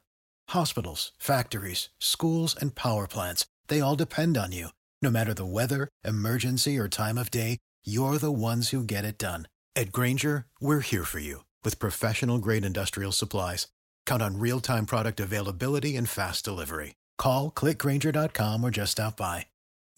Hospitals, 0.50 1.10
factories, 1.18 1.88
schools, 1.98 2.54
and 2.54 2.76
power 2.76 3.08
plants, 3.08 3.46
they 3.66 3.80
all 3.80 3.96
depend 3.96 4.36
on 4.36 4.52
you. 4.52 4.68
No 5.02 5.10
matter 5.10 5.34
the 5.34 5.44
weather, 5.44 5.88
emergency, 6.04 6.78
or 6.78 6.86
time 6.86 7.18
of 7.18 7.32
day, 7.32 7.58
you're 7.84 8.18
the 8.18 8.30
ones 8.30 8.68
who 8.68 8.84
get 8.84 9.04
it 9.04 9.18
done. 9.18 9.48
At 9.74 9.90
Granger, 9.90 10.46
we're 10.60 10.84
here 10.84 11.04
for 11.04 11.18
you 11.18 11.40
with 11.64 11.78
professional 11.78 12.38
grade 12.38 12.64
industrial 12.64 13.10
supplies. 13.10 13.66
Count 14.06 14.22
on 14.22 14.38
real 14.38 14.60
time 14.60 14.86
product 14.86 15.18
availability 15.18 15.96
and 15.96 16.08
fast 16.08 16.44
delivery. 16.44 16.94
Call 17.18 17.50
clickgranger.com 17.50 18.62
or 18.62 18.70
just 18.70 18.92
stop 18.92 19.16
by. 19.16 19.46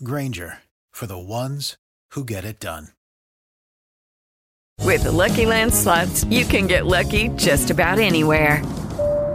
Granger 0.02 0.58
for 0.90 1.06
the 1.06 1.18
ones 1.18 1.76
who 2.12 2.24
get 2.24 2.44
it 2.44 2.58
done. 2.58 2.88
With 4.82 5.02
the 5.02 5.12
Lucky 5.12 5.46
Land 5.46 5.74
slots, 5.74 6.24
you 6.24 6.44
can 6.44 6.66
get 6.66 6.86
lucky 6.86 7.28
just 7.30 7.70
about 7.70 7.98
anywhere. 7.98 8.62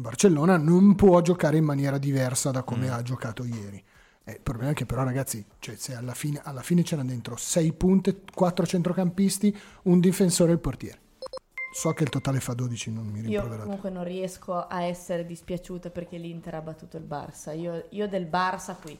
Barcellona 0.00 0.56
non 0.56 0.94
può 0.94 1.20
giocare 1.22 1.56
in 1.56 1.64
maniera 1.64 1.98
diversa 1.98 2.52
da 2.52 2.62
come 2.62 2.88
ha 2.88 3.02
giocato 3.02 3.44
ieri. 3.44 3.82
Eh, 4.22 4.32
il 4.34 4.40
problema 4.40 4.70
è 4.70 4.74
che 4.74 4.86
però 4.86 5.02
ragazzi, 5.02 5.44
cioè, 5.58 5.74
se 5.74 5.94
alla 5.96 6.14
fine, 6.14 6.40
alla 6.44 6.62
fine 6.62 6.82
c'erano 6.82 7.08
dentro 7.08 7.34
6 7.36 7.72
punte, 7.72 8.20
4 8.32 8.64
centrocampisti, 8.64 9.58
un 9.84 9.98
difensore 9.98 10.50
e 10.50 10.54
il 10.54 10.60
portiere. 10.60 11.00
So 11.74 11.92
che 11.94 12.04
il 12.04 12.10
totale 12.10 12.38
fa 12.38 12.54
12, 12.54 12.92
non 12.92 13.06
mi 13.06 13.18
Io 13.22 13.26
rimproverate. 13.28 13.62
comunque 13.64 13.90
non 13.90 14.04
riesco 14.04 14.54
a 14.68 14.82
essere 14.84 15.26
dispiaciuta 15.26 15.90
perché 15.90 16.16
l'Inter 16.16 16.54
ha 16.54 16.60
battuto 16.60 16.96
il 16.96 17.04
Barça. 17.04 17.52
Io, 17.58 17.86
io 17.90 18.06
del 18.08 18.26
Barça 18.26 18.76
qui. 18.80 18.96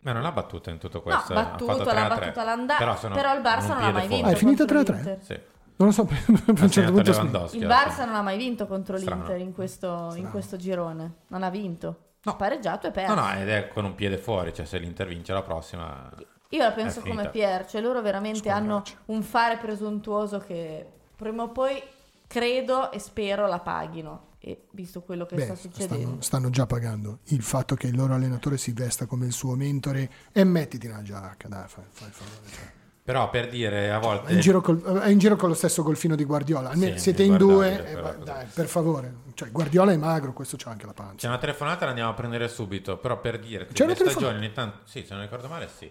Ma 0.00 0.12
non 0.12 0.20
l'ha 0.22 0.32
battuta 0.32 0.70
in 0.70 0.78
tutto 0.78 0.98
No, 0.98 1.02
questo. 1.02 1.32
ha 1.32 1.40
ha 1.40 1.44
battuto, 1.44 1.72
l'ha 1.84 2.06
3-3. 2.06 2.08
battuta 2.08 2.44
l'andata. 2.44 2.78
Però, 2.96 3.14
Però, 3.14 3.34
il 3.34 3.40
Barça 3.40 3.68
non 3.68 3.76
ha 3.78 3.90
piede 3.90 3.92
mai 3.92 4.08
vinto. 4.08 4.26
Ah, 4.26 4.30
è 4.30 4.34
finita 4.36 4.64
contro 4.66 4.82
3-3? 4.82 4.94
l'Inter. 4.94 5.18
Sì. 5.24 5.40
Non 5.76 5.88
lo 5.88 5.92
so, 5.92 6.04
per 6.06 6.22
un 6.26 6.70
certo 6.70 6.92
punto... 6.92 7.10
Il 7.52 7.64
alla 7.64 7.84
Barça 7.84 8.04
non 8.06 8.14
ha 8.14 8.22
mai 8.22 8.38
vinto 8.38 8.66
contro 8.66 8.96
Strano. 8.96 9.22
l'Inter 9.22 9.40
in 9.40 9.52
questo, 9.52 10.12
in 10.16 10.30
questo 10.30 10.56
girone. 10.56 11.16
Non 11.28 11.42
ha 11.42 11.50
vinto. 11.50 12.04
Ha 12.24 12.34
pareggiato 12.34 12.88
e 12.88 12.90
perso. 12.90 13.14
No, 13.14 13.20
no, 13.20 13.32
ed 13.34 13.48
è 13.48 13.68
con 13.68 13.84
un 13.84 13.94
piede 13.94 14.18
fuori, 14.18 14.52
cioè 14.52 14.64
se 14.64 14.78
l'Inter 14.78 15.06
vince 15.06 15.32
la 15.32 15.42
prossima... 15.42 16.10
Io 16.50 16.62
la 16.62 16.72
penso 16.72 17.00
come 17.00 17.28
Pier, 17.28 17.66
cioè 17.66 17.80
loro 17.80 18.00
veramente 18.00 18.50
hanno 18.50 18.82
un 19.06 19.22
fare 19.22 19.58
presuntuoso 19.58 20.38
che 20.38 20.86
prima 21.16 21.42
o 21.42 21.50
poi 21.50 21.82
credo 22.26 22.92
e 22.92 22.98
spero 22.98 23.46
la 23.46 23.58
paghino. 23.58 24.34
E 24.38 24.66
visto 24.70 25.02
quello 25.02 25.26
che 25.26 25.34
Beh, 25.34 25.44
sta 25.44 25.54
succedendo. 25.56 25.96
stanno, 25.96 26.20
stanno 26.20 26.50
già 26.50 26.66
pagando 26.66 27.18
il 27.24 27.42
fatto 27.42 27.74
che 27.74 27.88
il 27.88 27.96
loro 27.96 28.14
allenatore 28.14 28.56
si 28.58 28.70
vesta 28.72 29.06
come 29.06 29.26
il 29.26 29.32
suo 29.32 29.56
mentore 29.56 30.08
e 30.30 30.44
mettiti 30.44 30.86
una 30.86 31.02
giacca, 31.02 31.48
dai, 31.48 31.66
fai, 31.66 31.84
fai 31.90 32.06
il 32.06 32.14
favore. 32.14 32.48
cioè. 32.48 32.75
Però 33.06 33.30
per 33.30 33.48
dire 33.48 33.92
a 33.92 34.00
volte... 34.00 34.30
È 34.30 34.32
in, 34.32 34.40
giro 34.40 34.60
col- 34.60 34.82
è 34.82 35.08
in 35.10 35.18
giro 35.18 35.36
con 35.36 35.48
lo 35.48 35.54
stesso 35.54 35.84
golfino 35.84 36.16
di 36.16 36.24
Guardiola. 36.24 36.74
Sì, 36.74 36.98
siete 36.98 37.22
in 37.22 37.36
due, 37.36 37.78
eh, 37.78 37.92
però, 37.94 38.02
va- 38.02 38.12
dai, 38.14 38.46
per 38.52 38.66
favore. 38.66 39.14
Cioè, 39.32 39.52
Guardiola 39.52 39.92
è 39.92 39.96
magro, 39.96 40.32
questo 40.32 40.56
c'ha 40.58 40.70
anche 40.70 40.86
la 40.86 40.92
pancia. 40.92 41.14
C'è 41.14 41.28
una 41.28 41.38
telefonata, 41.38 41.84
la 41.84 41.90
andiamo 41.90 42.10
a 42.10 42.14
prendere 42.14 42.48
subito, 42.48 42.96
però 42.96 43.20
per 43.20 43.38
dire, 43.38 43.68
C'è 43.68 43.86
le 43.86 43.94
stagioni 43.94 44.38
ogni 44.38 44.50
tanto, 44.50 44.78
sì, 44.86 45.04
se 45.06 45.14
non 45.14 45.22
ricordo 45.22 45.46
male, 45.46 45.68
sì. 45.68 45.88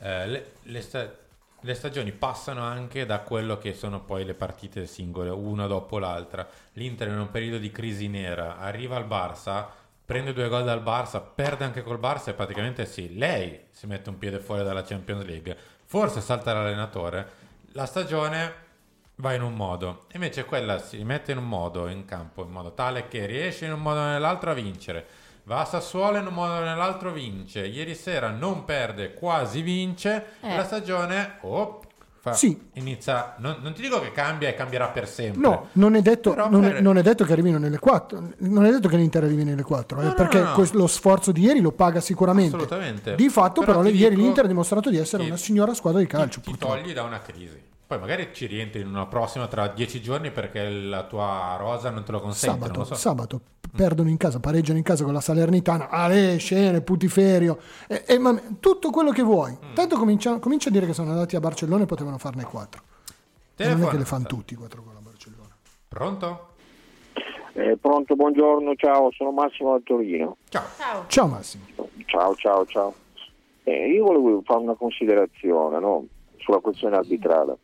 Eh, 0.00 0.26
le, 0.26 0.52
le 0.62 0.80
sta- 0.80 1.14
le 1.60 1.74
stagioni 1.74 2.10
passano 2.10 2.62
anche 2.62 3.06
da 3.06 3.20
quello 3.20 3.56
che 3.58 3.72
sono 3.72 4.00
poi 4.00 4.24
le 4.24 4.34
partite 4.34 4.86
singole, 4.86 5.30
una 5.30 5.68
dopo 5.68 6.00
l'altra. 6.00 6.44
L'Inter 6.72 7.06
in 7.06 7.20
un 7.20 7.30
periodo 7.30 7.58
di 7.58 7.70
crisi 7.70 8.08
nera 8.08 8.58
arriva 8.58 8.96
al 8.96 9.06
Barça, 9.06 9.64
prende 10.04 10.32
due 10.32 10.48
gol 10.48 10.64
dal 10.64 10.82
Barça, 10.82 11.22
perde 11.22 11.64
anche 11.64 11.82
col 11.82 12.00
Barça 12.00 12.30
e 12.30 12.34
praticamente 12.34 12.84
sì, 12.84 13.16
lei 13.16 13.66
si 13.70 13.86
mette 13.86 14.08
un 14.08 14.18
piede 14.18 14.40
fuori 14.40 14.64
dalla 14.64 14.82
Champions 14.82 15.24
League. 15.24 15.56
Forse 15.90 16.20
salta 16.20 16.52
l'allenatore, 16.52 17.30
la 17.72 17.86
stagione 17.86 18.54
va 19.16 19.32
in 19.32 19.40
un 19.40 19.54
modo, 19.54 20.04
invece 20.12 20.44
quella 20.44 20.78
si 20.80 21.02
mette 21.02 21.32
in 21.32 21.38
un 21.38 21.48
modo 21.48 21.88
in 21.88 22.04
campo, 22.04 22.44
in 22.44 22.50
modo 22.50 22.74
tale 22.74 23.08
che 23.08 23.24
riesce 23.24 23.64
in 23.64 23.72
un 23.72 23.80
modo 23.80 24.00
o 24.00 24.04
nell'altro 24.04 24.50
a 24.50 24.52
vincere. 24.52 25.06
Va 25.44 25.60
a 25.60 25.64
Sassuolo 25.64 26.18
in 26.18 26.26
un 26.26 26.34
modo 26.34 26.56
o 26.56 26.60
nell'altro 26.60 27.10
vince. 27.10 27.64
Ieri 27.64 27.94
sera 27.94 28.28
non 28.28 28.66
perde, 28.66 29.14
quasi 29.14 29.62
vince. 29.62 30.32
Eh. 30.42 30.56
La 30.56 30.64
stagione 30.64 31.38
oh, 31.40 31.80
fa- 32.28 32.34
Sì. 32.34 32.58
inizia. 32.74 33.34
Non, 33.38 33.56
non 33.60 33.72
ti 33.72 33.82
dico 33.82 34.00
che 34.00 34.12
cambia 34.12 34.48
e 34.48 34.54
cambierà 34.54 34.88
per 34.88 35.08
sempre. 35.08 35.40
No, 35.40 35.68
non 35.72 35.94
è, 35.94 36.02
detto, 36.02 36.34
non, 36.34 36.64
è, 36.64 36.70
per- 36.72 36.82
non 36.82 36.96
è 36.98 37.02
detto 37.02 37.24
che 37.24 37.32
arrivino 37.32 37.58
nelle 37.58 37.78
4. 37.78 38.28
Non 38.38 38.64
è 38.64 38.70
detto 38.70 38.88
che 38.88 38.96
l'Inter 38.96 39.24
arrivi 39.24 39.44
nelle 39.44 39.62
4, 39.62 40.00
No, 40.00 40.06
no, 40.08 40.14
perché 40.14 40.40
no, 40.40 40.54
no. 40.56 40.68
lo 40.72 40.86
sforzo 40.86 41.32
di 41.32 41.42
ieri 41.42 41.60
lo 41.60 41.72
paga 41.72 42.00
sicuramente. 42.00 42.54
Assolutamente. 42.56 43.14
Di 43.14 43.28
fatto, 43.28 43.60
però, 43.60 43.78
Però 43.80 43.90
ti 43.90 43.96
ieri 43.96 44.14
dico 44.14 44.26
l'Inter 44.26 44.44
ha 44.44 44.48
dimostrato 44.48 44.90
di 44.90 44.96
essere 44.98 45.24
una 45.24 45.36
signora 45.36 45.74
squadra 45.74 46.00
di 46.00 46.06
calcio. 46.06 46.40
ti 46.40 46.50
purtroppo. 46.50 46.74
togli 46.74 46.92
da 46.92 47.02
una 47.02 47.20
crisi. 47.20 47.66
Poi 47.88 47.98
magari 47.98 48.28
ci 48.34 48.44
rientri 48.44 48.82
in 48.82 48.88
una 48.88 49.06
prossima 49.06 49.46
tra 49.46 49.66
dieci 49.68 50.02
giorni 50.02 50.30
perché 50.30 50.68
la 50.68 51.04
tua 51.04 51.56
rosa 51.58 51.88
non 51.88 52.04
te 52.04 52.12
lo 52.12 52.20
consente. 52.20 52.60
Sabato, 52.60 52.84
so. 52.84 52.94
sabato 52.94 53.40
perdono 53.74 54.10
in 54.10 54.18
casa, 54.18 54.40
pareggiano 54.40 54.76
in 54.76 54.84
casa 54.84 55.04
con 55.04 55.14
la 55.14 55.22
Salernitana, 55.22 55.88
Ale, 55.88 56.36
scene, 56.36 56.82
putiferio, 56.82 57.58
e, 57.86 58.04
e 58.06 58.18
ma- 58.18 58.38
tutto 58.60 58.90
quello 58.90 59.10
che 59.10 59.22
vuoi. 59.22 59.52
Mm. 59.52 59.72
Tanto 59.72 59.96
comincia, 59.96 60.38
comincia 60.38 60.68
a 60.68 60.72
dire 60.72 60.84
che 60.84 60.92
sono 60.92 61.12
andati 61.12 61.34
a 61.34 61.40
Barcellona 61.40 61.84
e 61.84 61.86
potevano 61.86 62.18
farne 62.18 62.44
4. 62.44 62.82
non 63.56 63.82
è 63.82 63.88
che 63.88 63.96
le 63.96 64.04
fanno 64.04 64.26
tutti 64.26 64.54
4 64.54 64.82
gol 64.82 64.96
a 64.96 65.00
Barcellona. 65.00 65.56
Pronto? 65.88 66.48
Eh, 67.54 67.78
pronto, 67.80 68.16
buongiorno, 68.16 68.74
ciao, 68.74 69.10
sono 69.12 69.30
Massimo 69.30 69.72
da 69.72 69.80
Torino. 69.82 70.36
Ciao. 70.50 70.64
Ciao. 70.76 71.04
Ciao 71.06 71.26
Massimo. 71.26 71.64
Ciao, 72.04 72.34
ciao, 72.34 72.66
ciao. 72.66 72.94
Eh, 73.64 73.88
io 73.92 74.04
volevo 74.04 74.42
fare 74.44 74.60
una 74.60 74.74
considerazione 74.74 75.80
no, 75.80 76.04
sulla 76.36 76.58
questione 76.58 76.96
arbitrale. 76.96 77.56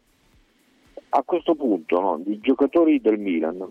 A 1.17 1.23
questo 1.23 1.55
punto, 1.55 2.01
no, 2.01 2.21
i 2.27 2.41
giocatori 2.41 3.01
del 3.01 3.21
Milan 3.21 3.65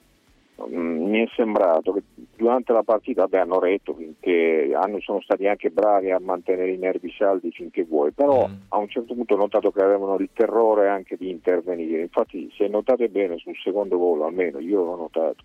mm, 0.65 1.09
mi 1.09 1.25
è 1.25 1.27
sembrato 1.35 1.91
che 1.91 2.03
durante 2.37 2.71
la 2.71 2.83
partita 2.83 3.23
vabbè, 3.23 3.39
hanno 3.39 3.59
retto 3.59 3.93
finché 3.93 4.71
hanno, 4.73 5.01
sono 5.01 5.19
stati 5.19 5.45
anche 5.45 5.69
bravi 5.69 6.11
a 6.11 6.21
mantenere 6.21 6.71
i 6.71 6.77
nervi 6.77 7.13
saldi 7.17 7.51
finché 7.51 7.83
vuoi, 7.83 8.13
però 8.13 8.47
a 8.69 8.77
un 8.77 8.87
certo 8.87 9.13
punto 9.13 9.33
ho 9.33 9.37
notato 9.37 9.71
che 9.71 9.83
avevano 9.83 10.15
il 10.19 10.29
terrore 10.31 10.87
anche 10.87 11.17
di 11.17 11.29
intervenire. 11.29 12.03
Infatti, 12.03 12.49
se 12.55 12.69
notate 12.69 13.09
bene 13.09 13.37
sul 13.39 13.57
secondo 13.61 13.97
gol, 13.97 14.21
almeno 14.21 14.59
io 14.59 14.81
l'ho 14.85 14.95
notato. 14.95 15.43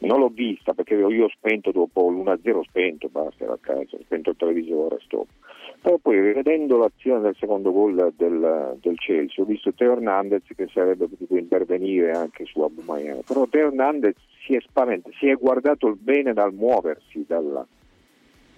Non 0.00 0.20
l'ho 0.20 0.28
vista 0.28 0.74
perché 0.74 0.92
io 0.92 1.24
ho 1.24 1.30
spento 1.30 1.72
dopo 1.72 2.10
l'1-0, 2.10 2.54
ho 2.54 2.64
spento, 2.64 3.08
basta, 3.08 3.44
era 3.44 3.54
a 3.54 3.58
casa, 3.58 3.96
ho 3.96 4.02
spento 4.02 4.28
il 4.30 4.36
televisore, 4.36 4.98
stop. 5.00 5.26
Però 5.80 5.96
poi 5.98 6.20
rivedendo 6.20 6.76
l'azione 6.76 7.20
del 7.20 7.36
secondo 7.38 7.72
gol 7.72 8.12
del, 8.16 8.76
del 8.80 8.98
Chelsea, 8.98 9.42
ho 9.42 9.46
visto 9.46 9.72
Teo 9.72 9.92
Hernandez 9.92 10.42
che 10.56 10.68
sarebbe 10.72 11.06
potuto 11.06 11.36
intervenire 11.36 12.10
anche 12.10 12.44
su 12.46 12.60
Aubameyang, 12.60 13.22
però 13.24 13.46
Teo 13.46 13.68
Hernandez 13.68 14.16
si 14.44 14.54
è 14.54 14.60
spaventato, 14.60 15.14
si 15.18 15.28
è 15.28 15.34
guardato 15.34 15.96
bene 15.98 16.32
dal 16.32 16.52
muoversi, 16.52 17.24
dalla- 17.26 17.66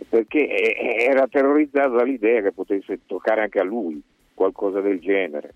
perché 0.08 0.48
era 0.48 1.28
terrorizzato 1.28 1.96
dall'idea 1.96 2.40
che 2.40 2.52
potesse 2.52 3.00
toccare 3.06 3.42
anche 3.42 3.58
a 3.58 3.64
lui 3.64 4.00
qualcosa 4.32 4.80
del 4.80 4.98
genere 4.98 5.52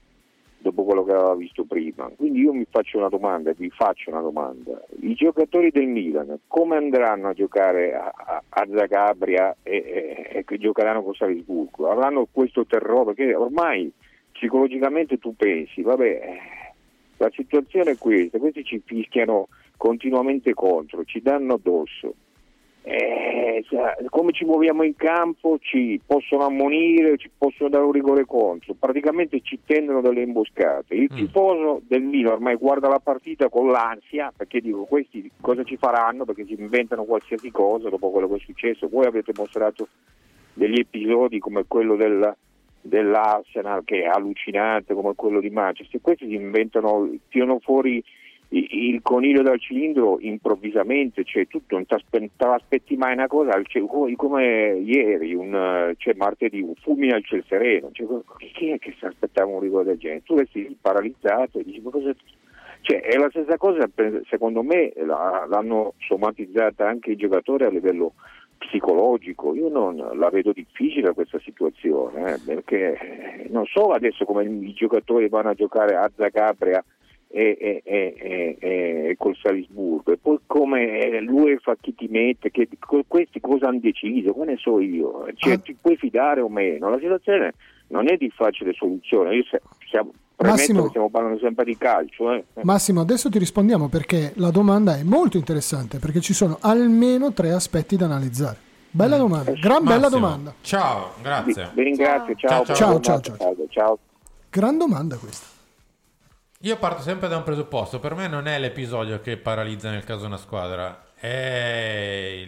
dopo 0.64 0.84
quello 0.84 1.04
che 1.04 1.12
aveva 1.12 1.34
visto 1.34 1.64
prima. 1.64 2.10
Quindi 2.16 2.40
io 2.40 2.54
mi 2.54 2.66
faccio 2.70 2.96
una 2.96 3.10
domanda, 3.10 3.52
vi 3.52 3.68
faccio 3.68 4.08
una 4.08 4.22
domanda. 4.22 4.82
I 5.00 5.12
giocatori 5.12 5.70
del 5.70 5.86
Milan 5.86 6.38
come 6.46 6.76
andranno 6.76 7.28
a 7.28 7.34
giocare 7.34 7.94
a, 7.94 8.10
a- 8.14 8.42
a 8.48 8.66
Zagabria 8.74 9.54
e, 9.62 10.30
e- 10.32 10.44
che 10.46 10.56
giocheranno 10.58 11.02
con 11.02 11.12
Salisburgo? 11.14 11.90
Avranno 11.90 12.26
questo 12.32 12.64
terrore? 12.64 13.12
Perché 13.12 13.34
ormai 13.34 13.92
psicologicamente 14.32 15.18
tu 15.18 15.36
pensi, 15.36 15.82
vabbè, 15.82 16.38
la 17.18 17.30
situazione 17.34 17.92
è 17.92 17.98
questa, 17.98 18.38
questi 18.38 18.64
ci 18.64 18.82
fischiano 18.84 19.48
continuamente 19.76 20.54
contro, 20.54 21.04
ci 21.04 21.20
danno 21.20 21.54
addosso. 21.54 22.14
Eh, 22.86 23.64
come 24.10 24.32
ci 24.32 24.44
muoviamo 24.44 24.82
in 24.82 24.94
campo 24.94 25.56
ci 25.58 25.98
possono 26.04 26.44
ammonire, 26.44 27.16
ci 27.16 27.30
possono 27.36 27.70
dare 27.70 27.82
un 27.82 27.92
rigore 27.92 28.26
contro, 28.26 28.74
praticamente 28.78 29.40
ci 29.40 29.58
tendono 29.64 30.02
delle 30.02 30.20
imboscate. 30.20 30.94
Il 30.94 31.08
tifoso 31.08 31.80
del 31.86 32.02
Milan 32.02 32.34
ormai 32.34 32.56
guarda 32.56 32.88
la 32.88 32.98
partita 32.98 33.48
con 33.48 33.70
l'ansia 33.70 34.30
perché 34.36 34.60
dico 34.60 34.84
questi 34.84 35.30
cosa 35.40 35.64
ci 35.64 35.78
faranno 35.78 36.26
perché 36.26 36.44
si 36.44 36.56
inventano 36.58 37.04
qualsiasi 37.04 37.50
cosa 37.50 37.88
dopo 37.88 38.10
quello 38.10 38.28
che 38.28 38.36
è 38.36 38.40
successo. 38.40 38.86
Voi 38.88 39.06
avete 39.06 39.32
mostrato 39.34 39.88
degli 40.52 40.78
episodi 40.78 41.38
come 41.38 41.64
quello 41.66 41.96
del- 41.96 42.36
dell'Arsenal 42.82 43.82
che 43.84 44.02
è 44.02 44.06
allucinante, 44.06 44.92
come 44.92 45.14
quello 45.14 45.40
di 45.40 45.48
Manchester, 45.48 46.02
questi 46.02 46.28
si 46.28 46.34
inventano, 46.34 47.10
tirano 47.30 47.60
fuori 47.60 48.04
il 48.48 49.00
coniglio 49.02 49.42
dal 49.42 49.60
cilindro 49.60 50.18
improvvisamente, 50.20 51.24
cioè 51.24 51.46
tutto, 51.46 51.74
non 51.74 51.86
ti 51.86 51.94
aspetti 52.38 52.96
mai 52.96 53.14
una 53.14 53.26
cosa, 53.26 53.60
cielo- 53.64 53.86
come, 54.16 54.80
ieri, 54.84 55.34
un, 55.34 55.92
cioè 55.96 56.14
martedì, 56.14 56.60
un 56.60 56.74
fulmine 56.76 57.14
al 57.14 57.24
ciel 57.24 57.44
sereno, 57.48 57.90
cioè, 57.92 58.06
chi 58.52 58.70
è 58.70 58.78
che 58.78 58.94
si 58.98 59.04
aspettava 59.04 59.50
un 59.50 59.60
rigore 59.60 59.84
del 59.84 59.98
genere? 59.98 60.22
Tu 60.22 60.36
resti 60.36 60.76
paralizzato 60.80 61.58
e 61.58 61.64
dici 61.64 61.80
ma 61.80 61.90
cosa... 61.90 62.14
Cioè, 62.82 63.00
è 63.00 63.16
la 63.16 63.30
stessa 63.30 63.56
cosa, 63.56 63.88
secondo 64.28 64.62
me, 64.62 64.92
l'hanno 64.94 65.94
somatizzata 66.00 66.86
anche 66.86 67.12
i 67.12 67.16
giocatori 67.16 67.64
a 67.64 67.70
livello 67.70 68.12
psicologico. 68.58 69.54
Io 69.54 69.70
non 69.70 69.96
la 69.96 70.28
vedo 70.28 70.52
difficile 70.52 71.14
questa 71.14 71.38
situazione, 71.38 72.34
eh, 72.34 72.38
perché 72.44 73.46
non 73.48 73.64
so 73.64 73.92
adesso 73.92 74.26
come 74.26 74.44
i 74.44 74.74
giocatori 74.74 75.28
vanno 75.28 75.48
a 75.48 75.54
giocare 75.54 75.96
a 75.96 76.10
Zagabria 76.14 76.84
e, 77.34 77.82
e- 77.84 78.56
e- 78.60 79.14
col 79.18 79.36
Salisburgo 79.36 80.12
e 80.12 80.18
poi 80.18 80.38
come 80.46 81.20
l'UEFA 81.20 81.74
chi 81.80 81.94
ti 81.94 82.06
mette, 82.08 82.50
che, 82.52 82.68
questi 83.08 83.40
cosa 83.40 83.68
hanno 83.68 83.80
deciso, 83.80 84.32
che 84.34 84.44
ne 84.44 84.56
so 84.56 84.78
io, 84.80 85.26
cioè, 85.34 85.60
ti 85.60 85.76
puoi 85.80 85.96
fidare 85.96 86.40
o 86.40 86.48
meno, 86.48 86.88
la 86.90 86.98
situazione 86.98 87.54
non 87.88 88.10
è 88.10 88.16
di 88.16 88.30
facile 88.30 88.72
soluzione, 88.72 89.34
io 89.34 89.44
se- 89.50 89.60
siamo, 89.90 90.12
premetto 90.36 90.60
Massimo. 90.60 90.82
che 90.82 90.88
stiamo 90.90 91.10
parlando 91.10 91.38
sempre 91.40 91.64
di 91.64 91.76
calcio. 91.76 92.32
eh. 92.32 92.44
Massimo, 92.62 93.00
adesso 93.00 93.28
ti 93.28 93.38
rispondiamo 93.38 93.88
perché 93.88 94.32
la 94.36 94.50
domanda 94.50 94.96
è 94.96 95.02
molto 95.02 95.36
interessante, 95.36 95.98
perché 95.98 96.20
ci 96.20 96.34
sono 96.34 96.58
almeno 96.60 97.32
tre 97.32 97.50
aspetti 97.50 97.96
da 97.96 98.04
analizzare. 98.04 98.58
Bella 98.90 99.16
domanda, 99.16 99.50
gran 99.54 99.82
bella 99.82 99.98
Massimo, 100.02 100.20
domanda. 100.20 100.54
Ciao, 100.60 101.14
grazie. 101.20 101.70
Vi 101.74 101.82
ringrazio, 101.82 102.34
ciao. 102.36 102.64
Ciao, 102.64 102.76
buona 102.86 103.00
ciao, 103.00 103.20
giornata, 103.20 103.36
salve, 103.44 103.66
ciao. 103.70 103.98
Gran 104.50 104.78
domanda 104.78 105.16
questa. 105.16 105.53
Io 106.64 106.78
parto 106.78 107.02
sempre 107.02 107.28
da 107.28 107.36
un 107.36 107.42
presupposto, 107.42 107.98
per 107.98 108.14
me 108.14 108.26
non 108.26 108.48
è 108.48 108.58
l'episodio 108.58 109.20
che 109.20 109.36
paralizza 109.36 109.90
nel 109.90 110.02
caso 110.02 110.24
una 110.24 110.38
squadra, 110.38 111.08
è 111.14 112.42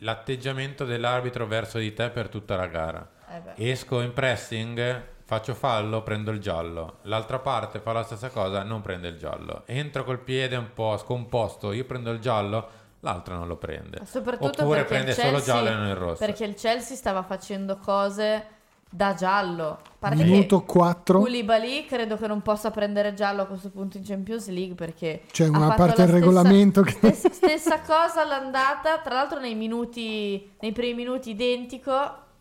l'atteggiamento 0.00 0.84
dell'arbitro 0.84 1.46
verso 1.46 1.78
di 1.78 1.94
te 1.94 2.10
per 2.10 2.28
tutta 2.28 2.56
la 2.56 2.66
gara. 2.66 3.08
Eh. 3.56 3.70
Esco 3.70 4.02
in 4.02 4.12
pressing, 4.12 5.02
faccio 5.24 5.54
fallo, 5.54 6.02
prendo 6.02 6.30
il 6.30 6.40
giallo. 6.40 6.98
L'altra 7.04 7.38
parte 7.38 7.80
fa 7.80 7.92
la 7.92 8.02
stessa 8.02 8.28
cosa, 8.28 8.62
non 8.64 8.82
prende 8.82 9.08
il 9.08 9.16
giallo. 9.16 9.62
Entro 9.64 10.04
col 10.04 10.18
piede 10.18 10.56
un 10.56 10.74
po' 10.74 10.98
scomposto, 10.98 11.72
io 11.72 11.86
prendo 11.86 12.10
il 12.10 12.18
giallo, 12.18 12.68
l'altro 13.00 13.34
non 13.34 13.48
lo 13.48 13.56
prende. 13.56 14.04
Soprattutto 14.04 14.60
Oppure 14.60 14.84
prende 14.84 15.12
il 15.12 15.16
solo 15.16 15.38
Chelsea, 15.38 15.54
giallo 15.54 15.68
e 15.70 15.72
non 15.72 15.86
il 15.88 15.96
rosso. 15.96 16.26
Perché 16.26 16.44
il 16.44 16.54
Chelsea 16.54 16.98
stava 16.98 17.22
facendo 17.22 17.78
cose 17.78 18.53
da 18.94 19.12
giallo. 19.14 19.80
Parte 19.98 20.22
Minuto 20.22 20.60
che 20.60 20.66
4. 20.66 21.18
Koulibaly 21.18 21.84
credo 21.84 22.16
che 22.16 22.28
non 22.28 22.42
possa 22.42 22.70
prendere 22.70 23.12
giallo 23.14 23.42
a 23.42 23.46
questo 23.46 23.70
punto 23.70 23.96
in 23.96 24.04
Champions 24.04 24.48
League 24.48 24.76
perché 24.76 25.22
C'è 25.32 25.48
una 25.48 25.74
parte 25.74 25.84
del 25.84 25.92
stessa- 25.94 26.12
regolamento 26.12 26.82
che... 26.82 26.92
stessa, 27.12 27.30
stessa 27.32 27.80
cosa 27.80 28.22
all'andata, 28.22 28.98
tra 28.98 29.14
l'altro 29.14 29.40
nei 29.40 29.56
minuti 29.56 30.52
nei 30.60 30.70
primi 30.70 30.94
minuti 30.94 31.30
identico, 31.30 31.92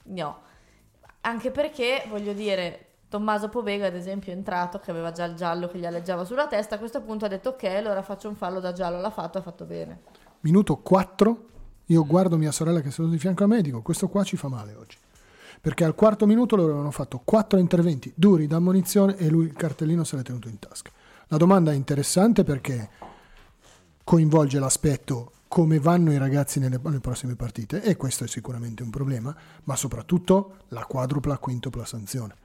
no. 0.04 0.42
Anche 1.22 1.50
perché 1.50 2.06
voglio 2.08 2.34
dire 2.34 2.86
Tommaso 3.10 3.50
Povega 3.50 3.88
ad 3.88 3.96
esempio 3.96 4.32
è 4.32 4.36
entrato 4.36 4.78
che 4.78 4.92
aveva 4.92 5.12
già 5.12 5.26
il 5.26 5.34
giallo 5.34 5.68
che 5.68 5.80
gli 5.80 5.86
alleggiava 5.88 6.24
sulla 6.24 6.46
testa, 6.46 6.76
a 6.76 6.78
questo 6.78 7.02
punto 7.02 7.26
ha 7.26 7.30
detto 7.30 7.50
ok, 7.50 7.64
allora 7.64 8.04
faccio 8.04 8.30
un 8.30 8.36
fallo 8.36 8.60
da 8.60 8.74
giallo, 8.74 9.02
l'ha 9.02 9.10
fatto, 9.10 9.40
ha 9.40 9.42
fatto 9.42 9.66
bene. 9.66 10.02
Minuto 10.42 10.76
4. 10.78 11.46
Io 11.88 12.06
guardo 12.06 12.38
mia 12.38 12.52
sorella 12.52 12.80
che 12.80 12.90
è 12.90 12.92
seduta 12.92 13.14
di 13.14 13.20
fianco 13.20 13.44
a 13.44 13.48
me 13.48 13.58
e 13.58 13.62
dico, 13.64 13.82
questo 13.82 14.08
qua 14.08 14.24
ci 14.24 14.38
fa 14.38 14.50
male 14.50 14.76
oggi. 14.76 14.98
Perché 15.64 15.86
al 15.86 15.96
quarto 15.96 16.26
minuto 16.26 16.58
loro 16.58 16.72
avevano 16.72 16.92
fatto 16.92 17.22
quattro 17.24 17.58
interventi 17.58 18.12
duri 18.18 18.48
da 18.48 18.58
ammonizione 18.58 19.16
e 19.16 19.30
lui 19.30 19.46
il 19.46 19.54
cartellino 19.54 20.04
se 20.04 20.18
l'è 20.18 20.22
tenuto 20.22 20.50
in 20.50 20.60
tasca. 20.60 20.92
La 21.28 21.38
domanda 21.38 21.72
è 21.72 21.76
interessante 21.76 22.44
perché 22.44 22.90
coinvolge 24.04 24.60
l'aspetto 24.60 25.32
come 25.48 25.80
vanno 25.80 26.12
i 26.12 26.18
ragazzi 26.18 26.60
nelle, 26.60 26.82
nelle 26.84 27.00
prossime 27.00 27.38
partite 27.38 27.82
e 27.82 27.96
questo 27.96 28.26
è 28.26 28.28
sicuramente 28.28 28.84
un 28.84 28.90
problema, 28.90 29.34
ma 29.64 29.78
soprattutto 29.78 30.66
la 30.68 30.84
quadrupla, 30.84 31.38
quintupla 31.38 31.86
sanzione. 31.86 32.36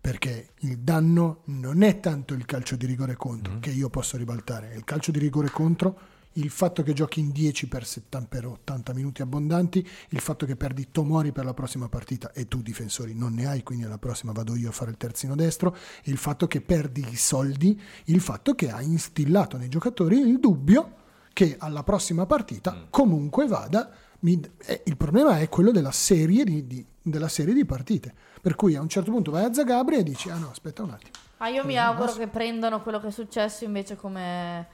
Perché 0.00 0.48
il 0.62 0.78
danno 0.78 1.42
non 1.44 1.84
è 1.84 2.00
tanto 2.00 2.34
il 2.34 2.44
calcio 2.44 2.74
di 2.74 2.86
rigore 2.86 3.14
contro 3.14 3.60
che 3.60 3.70
io 3.70 3.88
posso 3.88 4.16
ribaltare, 4.16 4.72
è 4.72 4.74
il 4.74 4.82
calcio 4.82 5.12
di 5.12 5.20
rigore 5.20 5.48
contro 5.48 5.96
il 6.34 6.50
fatto 6.50 6.82
che 6.82 6.92
giochi 6.92 7.20
in 7.20 7.30
10 7.30 7.68
per, 7.68 7.84
70, 7.86 8.28
per 8.28 8.46
80 8.46 8.92
minuti 8.94 9.22
abbondanti, 9.22 9.86
il 10.10 10.20
fatto 10.20 10.46
che 10.46 10.56
perdi 10.56 10.88
Tomori 10.90 11.32
per 11.32 11.44
la 11.44 11.54
prossima 11.54 11.88
partita 11.88 12.32
e 12.32 12.48
tu 12.48 12.62
difensori 12.62 13.14
non 13.14 13.34
ne 13.34 13.46
hai, 13.46 13.62
quindi 13.62 13.84
alla 13.84 13.98
prossima 13.98 14.32
vado 14.32 14.54
io 14.56 14.70
a 14.70 14.72
fare 14.72 14.90
il 14.90 14.96
terzino 14.96 15.34
destro, 15.34 15.76
il 16.04 16.16
fatto 16.16 16.46
che 16.46 16.60
perdi 16.60 17.06
i 17.08 17.16
soldi, 17.16 17.80
il 18.06 18.20
fatto 18.20 18.54
che 18.54 18.70
hai 18.70 18.86
instillato 18.86 19.56
nei 19.56 19.68
giocatori 19.68 20.18
il 20.18 20.40
dubbio 20.40 21.02
che 21.32 21.56
alla 21.58 21.82
prossima 21.82 22.26
partita 22.26 22.86
comunque 22.90 23.46
vada. 23.46 23.90
mi- 24.20 24.40
eh, 24.64 24.82
il 24.86 24.96
problema 24.96 25.40
è 25.40 25.50
quello 25.50 25.70
della 25.70 25.90
serie 25.92 26.44
di, 26.44 26.66
di- 26.66 26.86
della 27.02 27.28
serie 27.28 27.52
di 27.52 27.66
partite. 27.66 28.14
Per 28.40 28.54
cui 28.54 28.74
a 28.74 28.80
un 28.80 28.88
certo 28.88 29.10
punto 29.10 29.30
vai 29.30 29.44
a 29.44 29.52
Zagabria 29.52 29.98
e 29.98 30.02
dici: 30.02 30.30
Ah 30.30 30.38
no, 30.38 30.48
aspetta 30.50 30.82
un 30.82 30.90
attimo. 30.90 31.12
Ma 31.38 31.48
io 31.48 31.64
mi 31.64 31.76
auguro 31.76 32.12
che 32.14 32.28
prendano 32.28 32.80
quello 32.80 33.00
che 33.00 33.08
è 33.08 33.10
successo 33.10 33.64
invece 33.64 33.96
come 33.96 34.66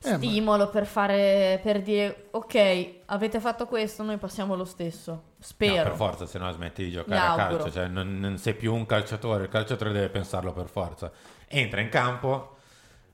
Eh, 0.00 0.12
ma- 0.12 0.16
stimolo 0.18 0.68
per 0.70 0.86
fare 0.86 1.58
per 1.62 1.82
dire 1.82 2.28
ok, 2.30 2.90
avete 3.06 3.40
fatto 3.40 3.66
questo, 3.66 4.02
noi 4.04 4.16
passiamo 4.16 4.54
lo 4.54 4.64
stesso. 4.64 5.10
No, 5.12 5.22
Spero. 5.40 5.82
per 5.82 5.94
forza, 5.96 6.26
se 6.26 6.38
no 6.38 6.50
smetti 6.52 6.84
di 6.84 6.90
giocare 6.92 7.18
a 7.18 7.34
calcio, 7.48 7.70
cioè 7.70 7.88
non, 7.88 8.18
non 8.20 8.38
sei 8.38 8.54
più 8.54 8.72
un 8.74 8.86
calciatore, 8.86 9.44
il 9.44 9.48
calciatore 9.48 9.92
deve 9.92 10.08
pensarlo 10.08 10.52
per 10.52 10.68
forza. 10.68 11.10
Entra 11.48 11.80
in 11.80 11.88
campo 11.88 12.56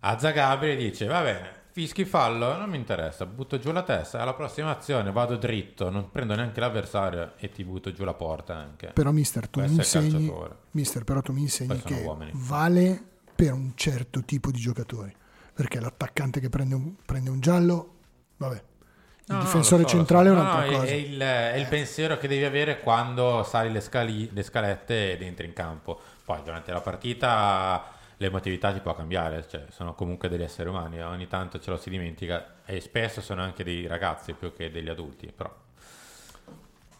a 0.00 0.18
Zagabri 0.18 0.72
e 0.72 0.76
dice 0.76 1.06
va 1.06 1.22
bene, 1.22 1.62
fischi 1.70 2.04
fallo, 2.04 2.54
non 2.58 2.68
mi 2.68 2.76
interessa, 2.76 3.24
butto 3.24 3.58
giù 3.58 3.72
la 3.72 3.82
testa, 3.82 4.20
alla 4.20 4.34
prossima 4.34 4.70
azione 4.70 5.10
vado 5.10 5.36
dritto, 5.36 5.88
non 5.88 6.10
prendo 6.10 6.34
neanche 6.34 6.60
l'avversario 6.60 7.32
e 7.38 7.50
ti 7.50 7.64
butto 7.64 7.92
giù 7.92 8.04
la 8.04 8.14
porta 8.14 8.54
anche. 8.56 8.88
Però, 8.92 9.10
mister, 9.10 9.48
tu 9.48 9.60
mi 9.60 9.72
insegni, 9.74 10.30
mister, 10.72 11.02
però 11.04 11.22
tu 11.22 11.32
mi 11.32 11.40
insegni 11.40 11.78
Poi 11.80 11.82
che 11.82 12.02
uomini. 12.04 12.30
vale 12.34 13.02
per 13.34 13.52
un 13.54 13.72
certo 13.74 14.22
tipo 14.22 14.50
di 14.50 14.58
giocatori. 14.60 15.12
Perché 15.54 15.80
l'attaccante 15.80 16.40
che 16.40 16.48
prende 16.48 16.74
un, 16.74 16.94
prende 17.04 17.30
un 17.30 17.40
giallo, 17.40 17.94
vabbè, 18.38 18.62
il 19.26 19.34
No, 19.34 19.38
difensore 19.40 19.82
so, 19.82 19.88
centrale 19.88 20.28
so. 20.28 20.34
è 20.34 20.38
un'altra 20.38 20.64
no, 20.64 20.70
cosa. 20.72 20.84
È, 20.86 20.92
il, 20.92 21.20
è 21.20 21.54
il 21.56 21.66
pensiero 21.68 22.18
che 22.18 22.28
devi 22.28 22.44
avere 22.44 22.80
quando 22.80 23.42
sali 23.44 23.70
le, 23.70 23.80
scali- 23.80 24.30
le 24.32 24.42
scalette 24.42 25.12
ed 25.12 25.22
entri 25.22 25.46
in 25.46 25.52
campo. 25.52 25.98
Poi 26.24 26.42
durante 26.42 26.72
la 26.72 26.80
partita 26.80 27.84
l'emotività 28.16 28.72
ti 28.72 28.80
può 28.80 28.94
cambiare, 28.94 29.46
cioè, 29.48 29.64
sono 29.70 29.94
comunque 29.94 30.28
degli 30.28 30.42
esseri 30.42 30.68
umani, 30.68 30.98
eh, 30.98 31.02
ogni 31.04 31.26
tanto 31.28 31.58
ce 31.60 31.70
lo 31.70 31.76
si 31.76 31.88
dimentica 31.90 32.56
e 32.64 32.80
spesso 32.80 33.20
sono 33.20 33.42
anche 33.42 33.64
dei 33.64 33.86
ragazzi 33.86 34.32
più 34.34 34.52
che 34.52 34.70
degli 34.70 34.88
adulti. 34.88 35.32
Però. 35.34 35.52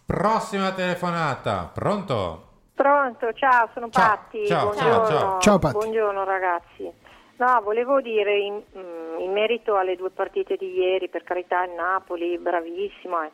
Prossima 0.06 0.72
telefonata, 0.72 1.70
pronto? 1.72 2.48
Pronto, 2.74 3.32
ciao, 3.32 3.70
sono 3.72 3.88
Ciao, 3.90 4.08
Patti. 4.08 4.46
ciao, 4.46 4.64
buongiorno. 4.66 5.06
ciao, 5.06 5.18
ciao. 5.18 5.40
Ciao, 5.40 5.58
Patti. 5.58 5.72
Buongiorno 5.78 6.24
ragazzi. 6.24 6.92
No, 7.36 7.60
volevo 7.62 8.00
dire 8.00 8.38
in, 8.38 8.62
mm, 8.76 9.18
in 9.18 9.32
merito 9.32 9.76
alle 9.76 9.96
due 9.96 10.10
partite 10.10 10.56
di 10.56 10.72
ieri, 10.72 11.08
per 11.08 11.24
carità 11.24 11.64
il 11.64 11.72
Napoli, 11.72 12.38
bravissimo, 12.38 13.22
eh. 13.22 13.30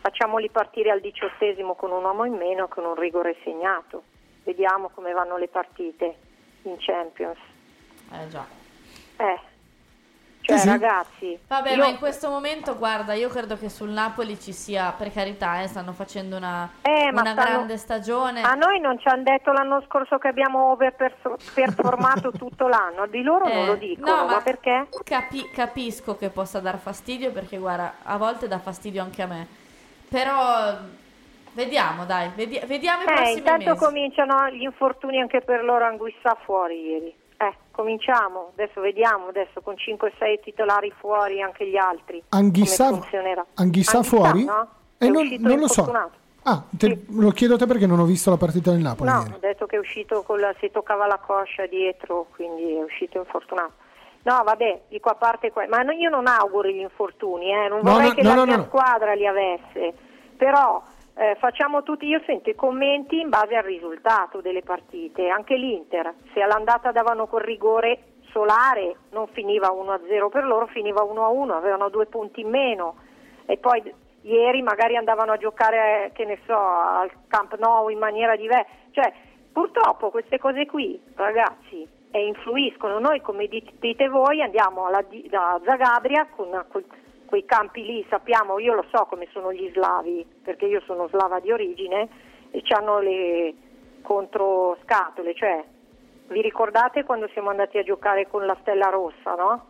facciamoli 0.00 0.48
partire 0.50 0.90
al 0.90 1.00
diciottesimo 1.00 1.74
con 1.74 1.90
un 1.90 2.04
uomo 2.04 2.24
in 2.24 2.34
meno 2.34 2.68
con 2.68 2.84
un 2.84 2.94
rigore 2.94 3.36
segnato. 3.42 4.04
Vediamo 4.44 4.90
come 4.90 5.12
vanno 5.12 5.36
le 5.36 5.48
partite 5.48 6.14
in 6.62 6.76
Champions. 6.78 7.38
Eh 8.12 8.28
già. 8.28 8.46
Eh, 9.18 9.38
cioè 10.42 10.56
Sì, 10.56 10.62
sì. 10.64 10.68
ragazzi, 10.68 11.38
Vabbè, 11.48 11.70
io- 11.70 11.76
ma 11.78 11.86
in 11.86 11.98
questo 11.98 12.28
momento, 12.28 12.76
guarda, 12.76 13.14
io 13.14 13.28
credo 13.28 13.56
che 13.56 13.68
sul 13.68 13.88
Napoli 13.90 14.38
ci 14.40 14.52
sia, 14.52 14.92
per 14.96 15.12
carità, 15.12 15.60
eh, 15.62 15.68
stanno 15.68 15.92
facendo 15.92 16.36
una, 16.36 16.68
Eh, 16.82 17.10
ma 17.12 17.20
una 17.20 17.32
stanno- 17.32 17.48
grande 17.50 17.76
stagione. 17.78 18.42
a 18.42 18.54
noi 18.54 18.80
non 18.80 18.98
ci 18.98 19.06
hanno 19.08 19.22
detto 19.22 19.52
l'anno 19.52 19.80
scorso 19.86 20.18
che 20.18 20.28
abbiamo 20.28 20.72
overperformato 20.72 22.32
tutto 22.36 22.66
l'anno, 22.68 23.06
di 23.06 23.22
loro 23.22 23.46
non 23.46 23.56
Eh, 23.56 23.66
lo 23.66 23.74
dicono, 23.76 24.16
no, 24.16 24.24
ma 24.26 24.40
perché? 24.40 24.88
Capi- 25.04 25.48
capisco 25.50 26.16
che 26.16 26.28
possa 26.30 26.60
dar 26.60 26.78
fastidio 26.78 27.30
perché, 27.32 27.56
guarda, 27.58 27.94
a 28.02 28.16
volte 28.16 28.48
dà 28.48 28.58
fastidio 28.58 29.00
anche 29.02 29.22
a 29.22 29.26
me. 29.26 29.46
Però 30.08 30.76
vediamo, 31.52 32.04
dai, 32.04 32.30
vedi- 32.34 32.60
vediamo 32.66 33.02
i 33.02 33.04
Eh, 33.06 33.12
prossimi 33.14 33.38
intanto 33.38 33.70
mesi. 33.70 33.84
cominciano 33.84 34.48
gli 34.48 34.62
infortuni 34.62 35.20
anche 35.20 35.40
per 35.40 35.62
loro 35.64 35.84
Anguissa 35.84 36.36
fuori 36.44 36.80
ieri. 36.80 37.14
Eh, 37.42 37.54
cominciamo, 37.72 38.50
adesso 38.52 38.80
vediamo, 38.80 39.26
adesso 39.28 39.60
con 39.62 39.74
5-6 39.74 40.40
titolari 40.44 40.92
fuori 40.96 41.42
anche 41.42 41.66
gli 41.66 41.76
altri. 41.76 42.22
Anghissà, 42.28 42.88
funzionerà. 42.90 43.44
Anghissà 43.54 43.96
Anghissà, 43.98 44.16
fuori? 44.16 44.44
no? 44.44 44.68
Eh, 44.98 45.08
non, 45.08 45.26
non 45.40 45.58
lo 45.58 45.66
so. 45.66 45.92
Ah, 46.44 46.62
te- 46.76 47.04
lo 47.08 47.30
chiedo 47.30 47.54
a 47.54 47.58
te 47.58 47.66
perché 47.66 47.86
non 47.86 47.98
ho 47.98 48.04
visto 48.04 48.30
la 48.30 48.36
partita 48.36 48.70
del 48.70 48.80
Napoli 48.80 49.10
No, 49.10 49.18
ieri. 49.22 49.32
ho 49.34 49.38
detto 49.40 49.66
che 49.66 49.74
è 49.76 49.78
uscito 49.80 50.22
con 50.22 50.38
la, 50.38 50.54
si 50.60 50.70
toccava 50.70 51.06
la 51.06 51.18
coscia 51.18 51.66
dietro, 51.66 52.26
quindi 52.34 52.76
è 52.76 52.82
uscito 52.82 53.18
infortunato. 53.18 53.72
No, 54.22 54.40
vabbè, 54.44 54.82
dico 54.88 55.08
a 55.08 55.14
parte 55.16 55.50
que- 55.50 55.66
ma 55.66 55.82
io 55.92 56.10
non 56.10 56.28
auguro 56.28 56.68
gli 56.68 56.78
infortuni, 56.80 57.52
eh, 57.52 57.68
non 57.68 57.80
No, 57.82 57.92
vorrei 57.92 58.08
no, 58.08 58.14
che 58.14 58.22
no, 58.22 58.34
la 58.36 58.44
mia 58.46 58.64
squadra 58.64 59.14
li 59.14 59.26
avesse, 59.26 59.92
però 60.36 60.80
eh, 61.14 61.36
facciamo 61.38 61.82
tutti, 61.82 62.06
io 62.06 62.22
sento 62.24 62.50
i 62.50 62.54
commenti 62.54 63.20
in 63.20 63.28
base 63.28 63.54
al 63.54 63.64
risultato 63.64 64.40
delle 64.40 64.62
partite, 64.62 65.28
anche 65.28 65.56
l'Inter, 65.56 66.14
se 66.32 66.40
all'andata 66.40 66.90
davano 66.90 67.26
quel 67.26 67.44
rigore 67.44 67.98
solare 68.30 68.96
non 69.10 69.26
finiva 69.28 69.68
1-0 69.68 70.28
per 70.30 70.44
loro, 70.44 70.66
finiva 70.66 71.02
1-1, 71.02 71.50
avevano 71.50 71.90
due 71.90 72.06
punti 72.06 72.40
in 72.40 72.48
meno. 72.48 72.96
E 73.44 73.58
poi 73.58 73.82
ieri 74.22 74.62
magari 74.62 74.96
andavano 74.96 75.32
a 75.32 75.36
giocare, 75.36 76.06
eh, 76.06 76.12
che 76.12 76.24
ne 76.24 76.38
so, 76.46 76.56
al 76.56 77.10
Camp 77.28 77.56
Nou 77.58 77.88
in 77.88 77.98
maniera 77.98 78.34
diversa, 78.34 78.70
cioè 78.92 79.12
purtroppo 79.52 80.10
queste 80.10 80.38
cose 80.38 80.64
qui, 80.66 81.00
ragazzi, 81.14 81.86
e 82.10 82.26
influiscono. 82.26 82.98
Noi, 82.98 83.20
come 83.20 83.46
dit- 83.46 83.72
dite 83.78 84.08
voi, 84.08 84.42
andiamo 84.42 84.86
alla, 84.86 85.04
da 85.28 85.60
Zagabria 85.64 86.26
con 86.34 86.64
quel- 86.68 86.84
quei 87.32 87.46
campi 87.46 87.82
lì, 87.82 88.04
sappiamo, 88.10 88.58
io 88.58 88.74
lo 88.74 88.84
so 88.92 89.06
come 89.08 89.26
sono 89.32 89.54
gli 89.54 89.70
slavi, 89.72 90.26
perché 90.44 90.66
io 90.66 90.82
sono 90.84 91.08
slava 91.08 91.40
di 91.40 91.50
origine 91.50 92.06
e 92.50 92.62
hanno 92.76 92.98
le 92.98 93.54
controscatole, 94.02 95.34
cioè 95.34 95.64
vi 96.28 96.42
ricordate 96.42 97.04
quando 97.04 97.26
siamo 97.32 97.48
andati 97.48 97.78
a 97.78 97.82
giocare 97.84 98.28
con 98.28 98.44
la 98.44 98.54
Stella 98.60 98.90
Rossa, 98.90 99.32
no? 99.34 99.64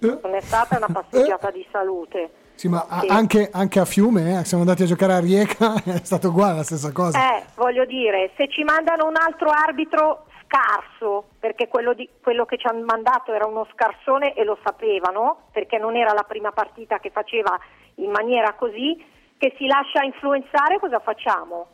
Non 0.00 0.34
è 0.34 0.40
stata 0.40 0.76
una 0.78 0.88
passeggiata 0.88 1.52
di 1.52 1.64
salute. 1.70 2.30
Sì, 2.56 2.66
ma 2.68 2.84
Sì. 3.00 3.06
anche, 3.06 3.50
anche 3.52 3.78
a 3.78 3.84
Fiume, 3.84 4.40
eh, 4.40 4.44
siamo 4.44 4.64
andati 4.64 4.82
a 4.82 4.86
giocare 4.86 5.12
a 5.12 5.20
Rieca, 5.20 5.74
è 5.86 6.00
stato 6.02 6.30
uguale 6.30 6.56
la 6.56 6.62
stessa 6.64 6.90
cosa. 6.90 7.36
Eh, 7.36 7.44
voglio 7.54 7.84
dire, 7.84 8.32
se 8.36 8.48
ci 8.48 8.64
mandano 8.64 9.06
un 9.06 9.14
altro 9.14 9.48
arbitro 9.50 10.25
scarso, 10.46 11.26
perché 11.38 11.68
quello, 11.68 11.92
di- 11.92 12.08
quello 12.22 12.44
che 12.46 12.56
ci 12.56 12.66
hanno 12.66 12.84
mandato 12.84 13.32
era 13.32 13.46
uno 13.46 13.66
scarsone 13.72 14.34
e 14.34 14.44
lo 14.44 14.58
sapevano, 14.62 15.48
perché 15.52 15.78
non 15.78 15.96
era 15.96 16.12
la 16.12 16.22
prima 16.22 16.52
partita 16.52 16.98
che 16.98 17.10
faceva 17.10 17.58
in 17.96 18.10
maniera 18.10 18.54
così, 18.54 19.04
che 19.36 19.54
si 19.58 19.66
lascia 19.66 20.02
influenzare, 20.02 20.78
cosa 20.78 20.98
facciamo? 21.00 21.66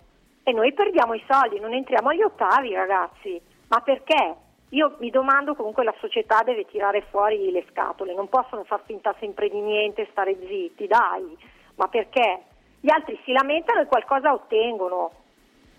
E 0.43 0.53
noi 0.53 0.73
perdiamo 0.73 1.15
i 1.15 1.25
soldi, 1.29 1.61
non 1.61 1.73
entriamo 1.73 2.09
agli 2.09 2.23
ottavi, 2.23 2.75
ragazzi. 2.75 3.41
Ma 3.69 3.81
perché? 3.81 4.35
Io 4.71 4.97
mi 4.99 5.11
domando 5.11 5.55
comunque 5.55 5.85
la 5.85 5.95
società 6.01 6.43
deve 6.43 6.65
tirare 6.65 7.03
fuori 7.11 7.51
le 7.51 7.65
scatole, 7.71 8.15
non 8.15 8.29
possono 8.29 8.65
far 8.65 8.81
finta 8.87 9.15
sempre 9.21 9.49
di 9.49 9.61
niente, 9.61 10.09
stare 10.11 10.37
zitti, 10.47 10.87
dai. 10.87 11.37
Ma 11.77 11.89
perché? 11.89 12.43
Gli 12.81 12.91
altri 12.91 13.21
si 13.25 13.33
lamentano 13.33 13.81
e 13.83 13.87
qualcosa 13.87 14.33
ottengono, 14.33 15.13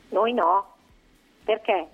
noi 0.09 0.33
no. 0.33 0.75
Perché? 1.43 1.87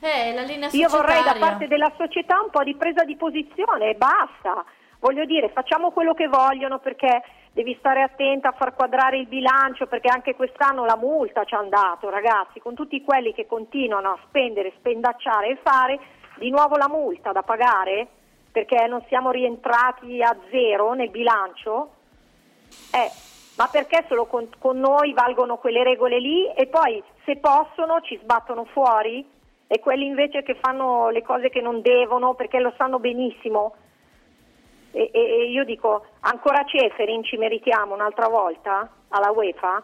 Eh, 0.00 0.32
la 0.32 0.42
linea 0.42 0.68
Io 0.72 0.88
vorrei 0.88 1.22
da 1.22 1.30
societaria. 1.30 1.46
parte 1.46 1.66
della 1.66 1.92
società 1.96 2.40
un 2.40 2.50
po' 2.50 2.62
di 2.62 2.76
presa 2.76 3.04
di 3.04 3.16
posizione 3.16 3.90
e 3.90 3.94
basta. 3.94 4.64
Voglio 5.00 5.24
dire, 5.24 5.50
facciamo 5.50 5.90
quello 5.90 6.14
che 6.14 6.28
vogliono 6.28 6.78
perché 6.78 7.22
devi 7.52 7.74
stare 7.78 8.02
attenta 8.02 8.48
a 8.48 8.52
far 8.52 8.74
quadrare 8.74 9.18
il 9.18 9.26
bilancio 9.26 9.86
perché 9.86 10.08
anche 10.08 10.34
quest'anno 10.34 10.84
la 10.84 10.96
multa 10.96 11.44
ci 11.44 11.54
hanno 11.54 11.68
dato, 11.68 12.10
ragazzi, 12.10 12.60
con 12.60 12.74
tutti 12.74 13.02
quelli 13.02 13.32
che 13.32 13.46
continuano 13.46 14.10
a 14.10 14.18
spendere, 14.26 14.72
spendacciare 14.76 15.48
e 15.48 15.58
fare, 15.62 15.98
di 16.36 16.50
nuovo 16.50 16.76
la 16.76 16.88
multa 16.88 17.32
da 17.32 17.42
pagare 17.42 18.06
perché 18.50 18.86
non 18.86 19.04
siamo 19.08 19.30
rientrati 19.30 20.22
a 20.22 20.36
zero 20.50 20.92
nel 20.94 21.10
bilancio. 21.10 21.94
Eh, 22.92 23.10
ma 23.56 23.66
perché 23.66 24.04
solo 24.06 24.26
con, 24.26 24.48
con 24.58 24.78
noi 24.78 25.12
valgono 25.12 25.56
quelle 25.56 25.82
regole 25.82 26.20
lì 26.20 26.46
e 26.52 26.66
poi 26.66 27.02
se 27.24 27.36
possono 27.38 28.00
ci 28.02 28.18
sbattono 28.22 28.64
fuori 28.66 29.26
e 29.70 29.78
quelli 29.80 30.06
invece 30.06 30.42
che 30.42 30.56
fanno 30.60 31.10
le 31.10 31.22
cose 31.22 31.50
che 31.50 31.60
non 31.60 31.80
devono 31.82 32.34
perché 32.34 32.58
lo 32.58 32.72
sanno 32.76 32.98
benissimo. 32.98 33.74
E, 34.90 35.10
e- 35.12 35.18
e 35.42 35.50
io 35.50 35.64
dico, 35.64 36.06
ancora 36.20 36.64
Ceferin 36.64 37.22
ci 37.22 37.36
meritiamo 37.36 37.94
un'altra 37.94 38.26
volta 38.28 38.88
alla 39.08 39.30
UEFA? 39.30 39.82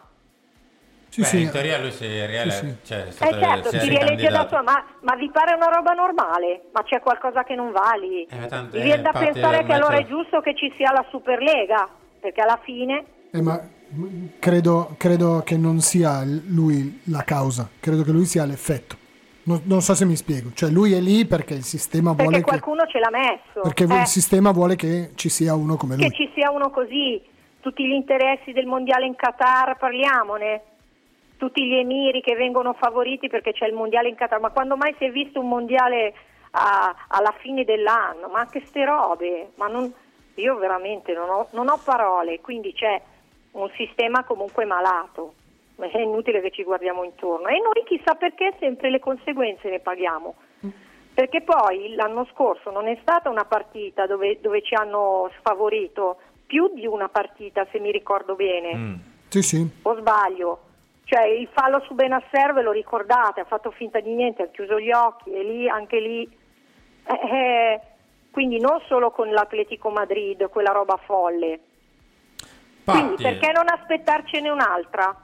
Sì, 1.09 1.21
Beh, 1.21 1.27
sì. 1.27 1.41
in 1.43 1.51
teoria 1.51 1.77
lui 1.79 1.91
si 1.91 2.05
riele- 2.07 2.49
Sì, 2.51 2.65
sì. 2.67 2.75
cioè, 2.83 3.03
è 3.03 3.07
Eh 3.07 3.11
stato- 3.11 3.39
certo, 3.39 3.69
si 3.69 3.75
è 3.75 3.79
si 3.79 3.89
rielegge 3.89 4.27
da 4.29 4.47
sua, 4.49 4.61
ma, 4.63 4.83
ma 5.01 5.15
vi 5.15 5.29
pare 5.29 5.53
una 5.53 5.67
roba 5.67 5.93
normale? 5.93 6.63
Ma 6.73 6.83
c'è 6.83 6.99
qualcosa 6.99 7.43
che 7.43 7.55
non 7.55 7.71
va 7.71 7.93
lì? 7.97 8.23
Eh, 8.25 8.47
tanto- 8.47 8.75
Mi 8.75 8.81
eh, 8.81 8.85
viene 8.85 9.01
da 9.03 9.11
pensare 9.11 9.59
eh, 9.59 9.63
che 9.65 9.71
allora 9.73 9.97
è 9.97 10.05
giusto 10.07 10.41
che 10.41 10.55
ci 10.55 10.73
sia 10.75 10.91
la 10.91 11.05
Superlega, 11.11 11.87
perché 12.19 12.41
alla 12.41 12.59
fine... 12.63 13.05
Eh, 13.31 13.41
ma 13.41 13.61
credo, 14.39 14.95
credo 14.97 15.43
che 15.45 15.55
non 15.55 15.79
sia 15.79 16.21
lui 16.25 17.01
la 17.05 17.21
causa, 17.23 17.69
credo 17.79 18.01
che 18.03 18.11
lui 18.11 18.25
sia 18.25 18.43
l'effetto. 18.43 18.97
Non, 19.47 19.61
non 19.65 19.81
so 19.81 19.93
se 19.93 20.05
mi 20.05 20.15
spiego. 20.15 20.51
Cioè, 20.53 20.69
lui 20.71 20.93
è 20.93 20.99
lì 20.99 21.25
perché 21.25 21.53
il 21.53 21.63
sistema 21.63 22.09
Perché 22.11 22.23
vuole 22.23 22.37
che, 22.37 22.43
qualcuno 22.43 22.85
ce 22.87 22.99
l'ha 22.99 23.09
messo. 23.11 23.61
perché 23.61 23.83
eh, 23.83 23.99
il 24.01 24.05
sistema 24.07 24.51
vuole 24.51 24.75
che 24.75 25.11
ci 25.15 25.29
sia 25.29 25.53
uno 25.55 25.75
come 25.77 25.95
lui. 25.95 26.09
che 26.09 26.15
ci 26.15 26.31
sia 26.33 26.49
uno 26.51 26.69
così. 26.71 27.21
Tutti 27.59 27.85
gli 27.85 27.91
interessi 27.93 28.51
del 28.53 28.65
mondiale 28.65 29.05
in 29.05 29.15
Qatar, 29.15 29.77
parliamone. 29.77 30.61
Tutti 31.37 31.63
gli 31.65 31.75
emiri 31.75 32.21
che 32.21 32.35
vengono 32.35 32.73
favoriti 32.73 33.27
perché 33.27 33.51
c'è 33.53 33.67
il 33.67 33.73
mondiale 33.73 34.09
in 34.09 34.15
Qatar. 34.15 34.39
Ma 34.39 34.49
quando 34.49 34.75
mai 34.77 34.95
si 34.97 35.05
è 35.05 35.11
visto 35.11 35.39
un 35.39 35.47
mondiale 35.47 36.13
a- 36.51 36.95
alla 37.09 37.33
fine 37.39 37.63
dell'anno? 37.65 38.29
Ma 38.31 38.39
anche 38.39 38.63
ste 38.65 38.83
robe. 38.85 39.51
Ma 39.55 39.67
non- 39.67 39.93
io 40.35 40.57
veramente 40.57 41.13
non 41.13 41.29
ho, 41.29 41.47
non 41.51 41.69
ho 41.69 41.79
parole. 41.83 42.39
Quindi 42.41 42.73
c'è 42.73 42.99
un 43.51 43.69
sistema 43.75 44.23
comunque 44.23 44.65
malato. 44.65 45.33
È 45.77 45.99
inutile 45.99 46.41
che 46.41 46.51
ci 46.51 46.63
guardiamo 46.63 47.03
intorno. 47.03 47.47
E 47.47 47.59
noi 47.59 47.83
chissà 47.85 48.15
perché 48.15 48.53
sempre 48.59 48.89
le 48.89 48.99
conseguenze 48.99 49.69
ne 49.69 49.79
paghiamo. 49.79 50.35
Perché 51.13 51.41
poi 51.41 51.95
l'anno 51.95 52.25
scorso 52.33 52.71
non 52.71 52.87
è 52.87 52.97
stata 53.01 53.29
una 53.29 53.45
partita 53.45 54.05
dove, 54.05 54.39
dove 54.41 54.61
ci 54.61 54.73
hanno 54.73 55.29
sfavorito, 55.39 56.17
più 56.45 56.73
di 56.73 56.85
una 56.85 57.07
partita 57.09 57.65
se 57.71 57.79
mi 57.79 57.91
ricordo 57.91 58.35
bene, 58.35 58.99
Sì, 59.29 59.41
sì. 59.41 59.69
o 59.83 59.95
sbaglio. 59.97 60.59
Cioè 61.05 61.23
il 61.25 61.47
fallo 61.53 61.81
su 61.81 61.93
Benasser 61.93 62.53
ve 62.53 62.61
lo 62.63 62.71
ricordate, 62.71 63.39
ha 63.39 63.45
fatto 63.45 63.71
finta 63.71 63.99
di 63.99 64.13
niente, 64.13 64.43
ha 64.43 64.47
chiuso 64.47 64.79
gli 64.79 64.91
occhi 64.91 65.31
e 65.31 65.43
lì, 65.43 65.69
anche 65.69 65.99
lì... 65.99 66.23
eh, 67.07 67.35
eh, 67.35 67.81
quindi 68.31 68.59
non 68.59 68.81
solo 68.87 69.11
con 69.11 69.29
l'Atletico 69.29 69.89
Madrid, 69.91 70.49
quella 70.49 70.71
roba 70.71 70.97
folle. 70.97 71.59
Quindi 72.83 73.11
Infatti- 73.11 73.23
perché 73.23 73.51
non 73.53 73.65
aspettarcene 73.69 74.49
un'altra? 74.49 75.15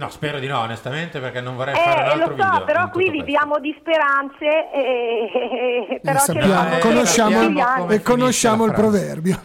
No, 0.00 0.08
spero 0.08 0.38
di 0.38 0.46
no, 0.46 0.60
onestamente, 0.60 1.20
perché 1.20 1.42
non 1.42 1.56
vorrei 1.56 1.74
fare 1.74 2.00
un 2.00 2.06
Eh, 2.06 2.10
altro 2.22 2.34
lo 2.34 2.42
so, 2.42 2.48
video. 2.48 2.64
però 2.64 2.88
qui 2.88 3.10
viviamo 3.10 3.58
di 3.58 3.76
speranze 3.78 4.70
e, 4.72 5.86
e- 5.90 6.00
però 6.02 6.18
sappiamo- 6.18 6.78
conosciamo, 6.80 7.90
e 7.90 8.00
conosciamo 8.00 8.64
il 8.64 8.72
proverbio. 8.72 9.38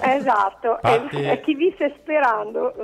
Esatto, 0.00 0.80
Infatti- 0.82 1.22
e, 1.22 1.28
e 1.30 1.40
chi 1.42 1.54
visse 1.54 1.94
sperando 2.00 2.74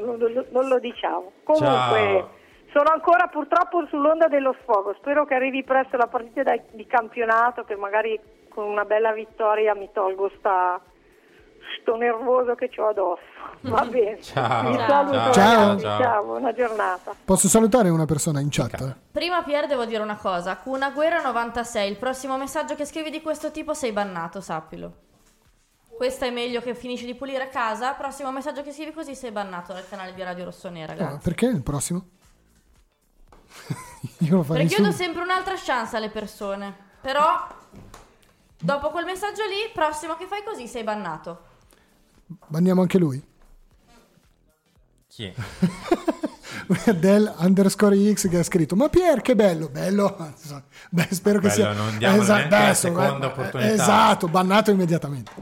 non, 0.53 0.69
lo 0.69 0.79
diciamo. 0.79 1.33
Comunque 1.43 1.67
Ciao. 1.67 2.31
sono 2.73 2.91
ancora 2.93 3.27
purtroppo 3.27 3.85
sull'onda 3.89 4.29
dello 4.29 4.55
sfogo, 4.63 4.95
spero 4.99 5.25
che 5.25 5.35
arrivi 5.35 5.65
presto 5.65 5.97
la 5.97 6.07
partita 6.07 6.55
di 6.71 6.87
campionato 6.87 7.65
che 7.65 7.75
magari 7.75 8.17
con 8.49 8.63
una 8.63 8.85
bella 8.85 9.11
vittoria 9.11 9.75
mi 9.75 9.89
tolgo 9.93 10.31
sta, 10.39 10.81
sto 11.81 11.97
nervoso 11.97 12.55
che 12.55 12.71
ho 12.79 12.89
addosso. 12.89 13.23
Va 13.63 13.85
bene, 13.85 14.21
Ciao. 14.23 14.73
Ciao. 14.77 14.87
saluto 14.87 15.33
Ciao. 15.33 15.59
ragazzi, 15.67 15.83
Ciao. 15.83 16.01
ciao, 16.01 16.25
buona 16.25 16.53
giornata. 16.53 17.15
Posso 17.25 17.49
salutare 17.49 17.89
una 17.89 18.05
persona 18.05 18.41
in 18.41 18.49
chat? 18.51 18.97
Prima 19.11 19.43
Pier 19.43 19.67
devo 19.67 19.85
dire 19.85 20.03
una 20.03 20.17
cosa, 20.17 20.57
Cuna 20.57 20.91
Guerra 20.91 21.21
96, 21.23 21.91
il 21.91 21.97
prossimo 21.97 22.37
messaggio 22.39 22.75
che 22.75 22.85
scrivi 22.85 23.11
di 23.11 23.21
questo 23.21 23.51
tipo 23.51 23.75
sei 23.75 23.93
bannato, 23.93 24.41
sappilo. 24.41 24.93
Questa 25.97 26.27
è 26.27 26.31
meglio 26.31 26.61
che 26.61 26.77
finisci 26.77 27.05
di 27.05 27.17
pulire 27.17 27.49
casa, 27.49 27.93
prossimo 27.95 28.31
messaggio 28.31 28.63
che 28.63 28.73
scrivi 28.73 28.93
così 28.93 29.17
sei 29.17 29.33
bannato 29.33 29.73
dal 29.73 29.89
canale 29.89 30.15
di 30.15 30.23
Radio 30.23 30.45
Rossonera, 30.45 30.93
Ah, 30.93 30.97
grazie. 30.97 31.19
perché 31.23 31.47
il 31.47 31.63
prossimo? 31.63 32.05
Io 34.19 34.37
lo 34.37 34.43
farei 34.45 34.67
Perché 34.67 34.81
io 34.81 34.89
do 34.89 34.95
sempre 34.95 35.23
un'altra 35.23 35.55
chance 35.57 35.97
alle 35.97 36.11
persone, 36.11 36.73
però 37.01 37.47
dopo 38.61 38.91
quel 38.91 39.05
messaggio 39.05 39.43
lì, 39.47 39.71
prossimo 39.75 40.15
che 40.15 40.27
fai 40.27 40.45
così 40.45 40.69
sei 40.69 40.85
bannato. 40.85 41.47
Banniamo 42.47 42.83
anche 42.83 42.99
lui? 42.99 43.23
Chi 45.09 45.25
è? 45.25 45.33
Del 46.93 47.33
underscore 47.39 47.97
X 48.13 48.29
che 48.29 48.39
ha 48.39 48.43
scritto 48.43 48.77
Ma 48.77 48.89
Pier 48.91 49.23
che 49.23 49.35
bello 49.35 49.69
bello 49.69 50.35
Beh, 50.91 51.09
spero 51.11 51.39
che 51.39 51.49
Bello, 51.49 51.55
sia 51.63 51.73
non 51.73 51.97
diamo 51.97 52.23
neanche 52.23 52.49
la 52.57 52.75
seconda 52.75 53.27
eh, 53.27 53.31
opportunità. 53.31 53.73
esatto 53.73 54.29
bannato 54.29 54.71
immediatamente 54.71 55.33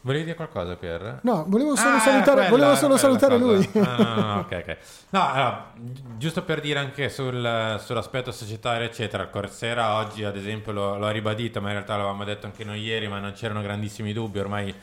Volevi 0.00 0.24
dire 0.24 0.36
qualcosa, 0.36 0.74
Pier? 0.76 1.20
no 1.22 1.44
volevo 1.46 1.76
solo 1.76 1.94
Ah, 1.96 2.00
salutare, 2.00 2.48
quella- 2.48 2.66
volevo 2.66 2.74
solo 2.74 2.96
salutare 2.98 3.38
lui 3.38 3.70
Ah, 3.74 3.96
no, 3.96 4.14
no, 4.14 4.24
no, 4.34 4.38
ok, 4.40 4.64
ok. 4.66 4.76
No, 5.10 5.28
allora, 5.30 5.70
gi- 5.76 6.02
giusto 6.18 6.42
per 6.42 6.60
dire 6.60 6.78
anche 6.80 7.08
sul- 7.08 7.80
sull'aspetto 7.82 8.30
societario, 8.30 8.86
eccetera. 8.86 9.28
Corsera 9.28 9.94
oggi, 9.94 10.22
ad 10.24 10.36
esempio, 10.36 10.72
lo 10.72 11.06
ha 11.06 11.10
ribadito, 11.10 11.60
ma 11.62 11.68
in 11.68 11.74
realtà 11.74 11.92
l'avevamo 11.96 12.24
detto 12.24 12.44
anche 12.44 12.64
noi 12.64 12.82
ieri, 12.82 13.08
ma 13.08 13.18
non 13.18 13.32
c'erano 13.32 13.62
grandissimi 13.62 14.12
dubbi. 14.12 14.40
Ormai 14.40 14.74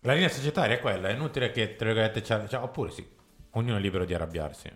la 0.00 0.14
linea 0.14 0.28
societaria 0.28 0.76
è 0.76 0.80
quella, 0.80 1.08
è 1.08 1.12
inutile 1.12 1.50
che, 1.50 1.76
tra 1.76 1.86
virgolette, 1.86 2.22
c'ha- 2.22 2.46
cioè, 2.48 2.62
oppure 2.62 2.90
sì, 2.90 3.06
ognuno 3.50 3.76
è 3.76 3.80
libero 3.80 4.04
di 4.04 4.14
arrabbiarsi. 4.14 4.70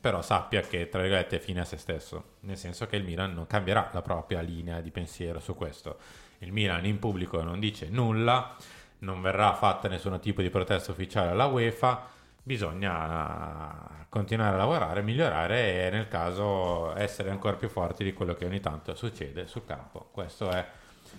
Però 0.00 0.22
sappia 0.22 0.60
che, 0.60 0.88
tra 0.88 1.00
virgolette, 1.00 1.36
è 1.36 1.40
fine 1.40 1.60
a 1.60 1.64
se 1.64 1.76
stesso. 1.76 2.36
Nel 2.40 2.56
senso 2.56 2.86
che 2.86 2.96
il 2.96 3.02
Milan 3.02 3.34
non 3.34 3.46
cambierà 3.48 3.90
la 3.92 4.02
propria 4.02 4.40
linea 4.40 4.80
di 4.80 4.92
pensiero 4.92 5.40
su 5.40 5.56
questo. 5.56 5.98
Il 6.38 6.52
Milan 6.52 6.86
in 6.86 7.00
pubblico 7.00 7.42
non 7.42 7.58
dice 7.58 7.88
nulla, 7.88 8.54
non 9.00 9.20
verrà 9.20 9.54
fatta 9.54 9.88
nessun 9.88 10.18
tipo 10.20 10.40
di 10.42 10.50
protesta 10.50 10.92
ufficiale 10.92 11.30
alla 11.30 11.46
UEFA. 11.46 12.08
Bisogna 12.40 14.06
continuare 14.08 14.54
a 14.54 14.58
lavorare, 14.58 15.02
migliorare 15.02 15.86
e 15.86 15.90
nel 15.90 16.06
caso 16.06 16.96
essere 16.96 17.30
ancora 17.30 17.56
più 17.56 17.68
forti 17.68 18.04
di 18.04 18.12
quello 18.12 18.34
che 18.34 18.46
ogni 18.46 18.60
tanto 18.60 18.94
succede 18.94 19.48
sul 19.48 19.64
campo. 19.66 20.08
Questo 20.12 20.48
è 20.50 20.64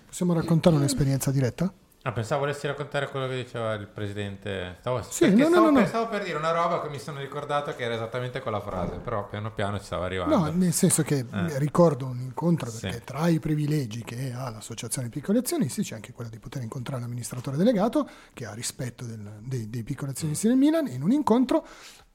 possiamo 0.06 0.32
raccontare 0.32 0.74
un'esperienza 0.76 1.30
diretta? 1.30 1.72
Ah, 2.02 2.12
pensavo 2.12 2.40
volessi 2.40 2.66
raccontare 2.66 3.10
quello 3.10 3.28
che 3.28 3.36
diceva 3.42 3.74
il 3.74 3.86
presidente. 3.86 4.76
Stavo, 4.80 5.02
Sì, 5.02 5.26
perché 5.26 5.42
no, 5.42 5.48
stavo, 5.50 5.70
no, 5.70 5.80
no. 5.80 5.86
stavo 5.86 6.08
per 6.08 6.24
dire 6.24 6.38
una 6.38 6.50
roba 6.50 6.80
che 6.80 6.88
mi 6.88 6.98
sono 6.98 7.18
ricordato 7.18 7.74
che 7.74 7.82
era 7.82 7.92
esattamente 7.94 8.40
quella 8.40 8.60
frase, 8.62 8.96
però 9.00 9.28
piano 9.28 9.52
piano 9.52 9.78
ci 9.78 9.84
stava 9.84 10.06
arrivando. 10.06 10.34
No, 10.34 10.50
nel 10.50 10.72
senso 10.72 11.02
che 11.02 11.26
Eh. 11.30 11.58
ricordo 11.58 12.06
un 12.06 12.20
incontro 12.20 12.70
perché 12.70 12.98
Sì. 13.00 13.04
tra 13.04 13.28
i 13.28 13.38
privilegi 13.38 14.02
che 14.02 14.32
ha 14.32 14.48
l'associazione 14.48 15.10
piccoli 15.10 15.36
azionisti 15.38 15.82
c'è 15.82 15.94
anche 15.96 16.12
quello 16.12 16.30
di 16.30 16.38
poter 16.38 16.62
incontrare 16.62 17.02
l'amministratore 17.02 17.58
delegato 17.58 18.08
che 18.32 18.46
ha 18.46 18.54
rispetto 18.54 19.04
del- 19.04 19.38
dei, 19.42 19.68
dei 19.68 19.82
piccoli 19.82 20.12
azionisti 20.12 20.48
del 20.48 20.56
Milan 20.56 20.86
in 20.86 21.02
un 21.02 21.12
incontro 21.12 21.66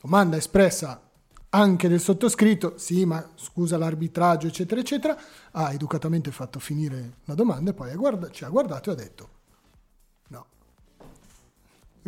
domanda 0.02 0.36
espressa 0.36 1.00
anche 1.50 1.88
del 1.88 2.00
sottoscritto, 2.02 2.74
sì 2.80 3.06
ma 3.06 3.24
scusa 3.36 3.78
l'arbitraggio 3.78 4.48
eccetera 4.48 4.82
eccetera, 4.82 5.16
ha 5.52 5.72
educatamente 5.72 6.32
fatto 6.32 6.58
finire 6.58 7.18
la 7.26 7.36
domanda 7.36 7.70
e 7.70 7.74
poi 7.76 7.94
guarda- 7.96 8.32
ci 8.32 8.44
ha 8.44 8.50
guardato 8.50 8.90
e 8.90 8.94
ha 8.94 8.96
detto. 8.96 9.30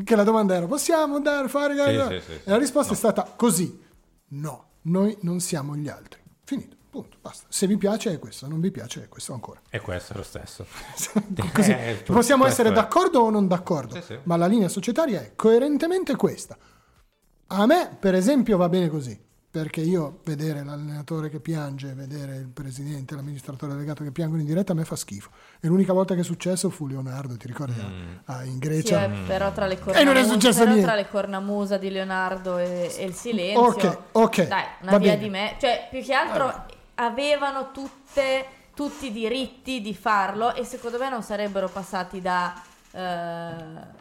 Che 0.04 0.16
la 0.16 0.24
domanda 0.24 0.56
era 0.56 0.66
possiamo 0.68 1.16
andare 1.16 1.46
a 1.46 1.48
fare... 1.48 1.74
Sì, 1.76 2.20
sì, 2.26 2.32
sì, 2.34 2.40
e 2.44 2.50
la 2.52 2.58
risposta 2.58 2.90
No. 2.92 2.96
è 2.96 2.98
stata 2.98 3.24
così, 3.36 3.84
no, 4.30 4.66
noi 4.84 5.18
non 5.22 5.40
siamo 5.40 5.76
gli 5.76 5.90
altri. 5.90 6.22
Finito, 6.44 6.76
punto, 6.90 7.18
basta. 7.20 7.46
Se 7.50 7.66
vi 7.68 7.78
piace 7.78 8.12
è 8.14 8.20
questo, 8.20 8.48
non 8.48 8.60
vi 8.62 8.70
piace 8.72 9.04
è 9.04 9.08
questo 9.10 9.34
ancora. 9.34 9.60
E 9.70 9.80
questo 9.82 10.14
è 10.14 10.18
lo 10.18 10.24
stesso. 10.24 10.66
Così, 11.52 11.72
Eh, 11.72 12.04
possiamo 12.06 12.46
essere 12.46 12.70
è. 12.70 12.72
d'accordo 12.74 13.22
o 13.22 13.30
non 13.32 13.48
d'accordo, 13.48 14.02
ma 14.24 14.38
la 14.38 14.46
linea 14.46 14.70
societaria 14.70 15.22
è 15.22 15.34
coerentemente 15.36 16.16
questa. 16.16 16.58
A 17.48 17.66
me, 17.66 17.96
per 18.00 18.14
esempio, 18.14 18.56
va 18.58 18.70
bene 18.70 18.90
così, 18.90 19.18
perché 19.50 19.82
io 19.82 20.20
vedere 20.24 20.64
l'allenatore 20.64 21.30
che 21.30 21.40
piange, 21.40 21.94
vedere 21.94 22.36
il 22.36 22.48
presidente, 22.48 23.16
l'amministratore 23.16 23.74
delegato 23.74 24.04
che 24.04 24.12
piangono 24.12 24.42
in 24.42 24.46
diretta 24.48 24.74
a 24.74 24.76
me 24.76 24.86
fa 24.86 24.96
schifo. 24.96 25.30
E 25.60 25.68
l'unica 25.68 25.94
volta 25.94 26.14
che 26.14 26.20
è 26.20 26.24
successo 26.24 26.70
fu 26.70 26.86
Leonardo, 26.86 27.36
ti 27.38 27.48
ricordi? 27.48 27.80
a- 28.26 28.36
a- 28.36 28.44
in 28.44 28.54
Sì, 28.54 28.60
Grecia. 28.60 29.06
eh, 29.06 29.10
però 29.26 29.52
tra 29.54 29.66
le 29.66 29.74
E 29.76 29.78
non 29.78 29.88
è 29.88 29.94
cornamusa, 30.04 30.32
successo 30.34 30.60
però 30.60 30.72
niente. 30.72 30.86
tra 30.88 30.96
le 30.96 31.08
cornamusa 31.10 31.78
di 31.78 31.90
Leonardo 31.90 32.58
e, 32.58 32.94
e 32.98 33.04
il 33.06 33.14
silenzio. 33.14 33.64
Ok, 33.90 33.98
ok, 34.12 34.48
Dai, 34.48 34.64
una 34.82 34.92
va 34.92 34.98
via 35.00 35.12
bene. 35.14 35.24
di 35.24 35.30
me. 35.30 35.56
Cioè, 35.60 35.88
più 35.90 36.04
che 36.04 36.14
altro 36.14 36.66
avevano 36.96 37.72
tutte, 37.72 38.46
tutti 38.76 39.08
i 39.08 39.12
diritti 39.12 39.82
di 39.82 39.96
farlo 39.96 40.54
e 40.54 40.66
secondo 40.66 41.00
me 41.00 41.10
non 41.10 41.24
sarebbero 41.24 41.68
passati 41.68 42.22
da... 42.22 42.54
eh, 42.92 43.96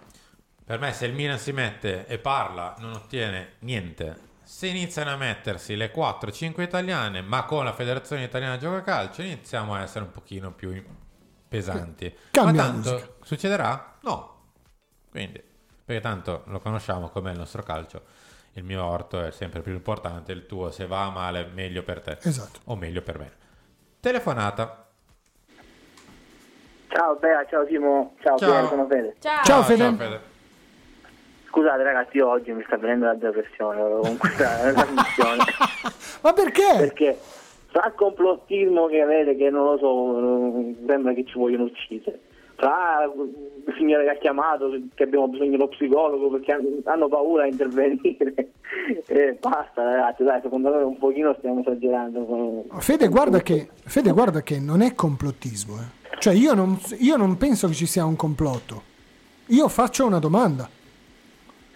Per 0.64 0.78
me, 0.80 0.92
se 0.92 1.06
il 1.06 1.14
Milan 1.14 1.38
si 1.38 1.52
mette 1.52 2.06
e 2.06 2.18
parla, 2.18 2.74
non 2.80 2.92
ottiene 2.92 3.52
niente. 3.60 4.24
Se 4.46 4.68
iniziano 4.68 5.10
a 5.10 5.16
mettersi 5.16 5.74
le 5.74 5.92
4-5 5.92 6.60
italiane, 6.60 7.20
ma 7.20 7.44
con 7.46 7.64
la 7.64 7.72
Federazione 7.72 8.22
Italiana 8.22 8.56
Gioca 8.58 8.80
Calcio, 8.80 9.22
iniziamo 9.22 9.74
a 9.74 9.82
essere 9.82 10.04
un 10.04 10.12
pochino 10.12 10.52
più 10.52 10.80
pesanti. 11.48 12.16
Cambia 12.30 12.62
ma 12.62 12.68
tanto 12.70 12.92
musica. 12.92 13.12
succederà? 13.22 13.96
No. 14.02 14.34
Quindi, 15.10 15.42
perché 15.84 16.00
tanto 16.00 16.44
lo 16.46 16.60
conosciamo 16.60 17.08
com'è 17.08 17.32
il 17.32 17.38
nostro 17.38 17.64
calcio. 17.64 18.04
Il 18.52 18.62
mio 18.62 18.84
orto 18.84 19.20
è 19.20 19.32
sempre 19.32 19.62
più 19.62 19.72
importante, 19.72 20.30
il 20.30 20.46
tuo 20.46 20.70
se 20.70 20.86
va 20.86 21.10
male 21.10 21.50
meglio 21.52 21.82
per 21.82 22.00
te. 22.00 22.16
Esatto. 22.22 22.60
O 22.66 22.76
meglio 22.76 23.02
per 23.02 23.18
me. 23.18 23.32
Telefonata. 23.98 24.86
Ciao 26.86 27.16
Bea, 27.16 27.44
ciao 27.46 27.66
Simo, 27.66 28.14
ciao, 28.22 28.38
Ciao. 28.38 28.48
Piero, 28.48 28.68
sono 28.68 28.86
Fede. 28.86 29.16
Ciao. 29.18 29.42
Ciao, 29.42 29.62
Fede. 29.64 30.34
Scusate 31.56 31.82
ragazzi, 31.84 32.18
io 32.18 32.28
oggi 32.28 32.52
mi 32.52 32.62
sta 32.66 32.76
venendo 32.76 33.06
la 33.06 33.14
depressione 33.14 33.80
con 33.80 34.18
questa 34.18 34.58
trasmissione. 34.74 35.42
Ma 36.20 36.32
perché? 36.34 36.74
Perché 36.76 37.18
tra 37.72 37.86
il 37.86 37.94
complottismo 37.94 38.84
che 38.88 39.00
avete, 39.00 39.36
che 39.36 39.48
non 39.48 39.64
lo 39.64 39.78
so, 39.78 40.74
sembra 40.86 41.14
che 41.14 41.24
ci 41.24 41.38
vogliono 41.38 41.64
uccidere, 41.64 42.20
tra 42.56 43.04
il 43.04 43.74
signore 43.78 44.04
che 44.04 44.10
ha 44.10 44.14
chiamato, 44.16 44.70
che 44.92 45.04
abbiamo 45.04 45.28
bisogno 45.28 45.52
dello 45.52 45.68
psicologo 45.68 46.28
perché 46.28 46.52
han- 46.52 46.82
hanno 46.84 47.08
paura 47.08 47.44
a 47.44 47.46
intervenire, 47.46 48.34
e 49.06 49.38
basta 49.40 49.82
ragazzi, 49.82 50.24
dai, 50.24 50.42
secondo 50.42 50.68
me 50.74 50.82
un 50.82 50.98
pochino 50.98 51.34
stiamo 51.38 51.60
esagerando. 51.60 52.22
con- 52.26 52.80
Fede 52.80 53.08
guarda, 53.08 53.40
che, 53.40 53.68
Fede, 53.82 54.12
guarda 54.12 54.42
che 54.42 54.60
non 54.60 54.82
è 54.82 54.94
complottismo. 54.94 55.76
eh. 55.76 56.18
Cioè, 56.18 56.34
io 56.34 56.52
non, 56.52 56.78
io 56.98 57.16
non 57.16 57.38
penso 57.38 57.66
che 57.66 57.72
ci 57.72 57.86
sia 57.86 58.04
un 58.04 58.14
complotto. 58.16 58.82
Io 59.46 59.68
faccio 59.68 60.04
una 60.04 60.18
domanda. 60.18 60.68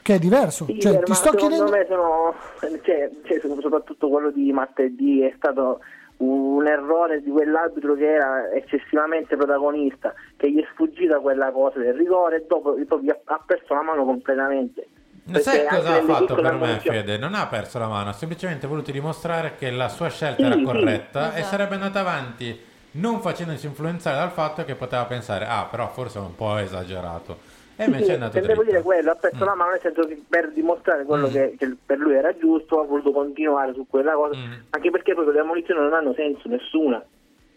Che 0.02 0.14
è 0.14 0.18
diverso. 0.18 0.64
Sì, 0.64 0.80
cioè, 0.80 0.98
ti 1.02 1.10
ma 1.10 1.14
sto 1.14 1.30
secondo 1.32 1.64
chiedendo. 1.64 1.70
me 1.76 1.86
sono, 1.88 2.34
cioè, 2.82 3.10
cioè, 3.24 3.40
soprattutto 3.60 4.08
quello 4.08 4.30
di 4.30 4.50
martedì 4.52 5.20
è 5.22 5.32
stato 5.36 5.80
un 6.18 6.66
errore 6.66 7.22
di 7.22 7.30
quell'arbitro 7.30 7.94
che 7.94 8.12
era 8.12 8.50
eccessivamente 8.52 9.36
protagonista, 9.36 10.12
che 10.36 10.50
gli 10.50 10.60
è 10.60 10.66
sfuggita 10.72 11.18
quella 11.20 11.50
cosa 11.50 11.78
del 11.78 11.94
rigore 11.94 12.36
e 12.36 12.44
dopo 12.46 12.74
proprio 12.86 13.20
ha 13.24 13.42
perso 13.44 13.72
la 13.74 13.82
mano 13.82 14.04
completamente. 14.04 14.86
Sai 15.32 15.42
Perché 15.60 15.76
cosa 15.76 15.88
anche 15.94 16.12
ha 16.12 16.14
fatto 16.14 16.34
per 16.34 16.42
me 16.44 16.48
ammunizioni- 16.50 16.96
Fede? 16.98 17.18
Non 17.18 17.34
ha 17.34 17.46
perso 17.46 17.78
la 17.78 17.86
mano, 17.86 18.08
ha 18.10 18.12
semplicemente 18.12 18.66
voluto 18.66 18.90
dimostrare 18.90 19.54
che 19.56 19.70
la 19.70 19.88
sua 19.88 20.08
scelta 20.08 20.42
Sì, 20.42 20.46
era 20.48 20.56
sì, 20.56 20.62
corretta 20.62 21.26
e 21.34 21.38
esatto. 21.38 21.44
sarebbe 21.56 21.74
andata 21.74 22.00
avanti 22.00 22.60
non 22.92 23.20
facendosi 23.20 23.66
influenzare 23.66 24.16
dal 24.16 24.30
fatto 24.30 24.64
che 24.64 24.74
poteva 24.74 25.04
pensare 25.04 25.44
ah 25.46 25.68
però 25.70 25.88
forse 25.88 26.18
è 26.18 26.20
un 26.22 26.34
po' 26.34 26.56
esagerato. 26.56 27.38
E 27.80 28.04
Sì, 28.04 28.12
intendevo 28.12 28.62
dire 28.62 28.82
quello, 28.82 29.10
ha 29.10 29.14
perso 29.14 29.42
Mm. 29.42 29.46
la 29.46 29.54
mano 29.54 29.70
nel 29.70 29.80
senso 29.80 30.02
che 30.02 30.20
per 30.28 30.50
dimostrare 30.52 31.04
quello 31.04 31.28
che, 31.28 31.54
che 31.56 31.74
per 31.86 31.96
lui 31.98 32.12
era 32.14 32.36
giusto 32.36 32.78
ha 32.80 32.84
voluto 32.84 33.10
continuare 33.10 33.72
su 33.72 33.86
quella 33.88 34.12
cosa, 34.12 34.36
Mm. 34.36 34.52
anche 34.70 34.90
perché 34.90 35.14
proprio 35.14 35.32
le 35.34 35.40
ammonizioni 35.40 35.80
non 35.80 35.94
hanno 35.94 36.12
senso, 36.12 36.48
nessuna. 36.48 37.02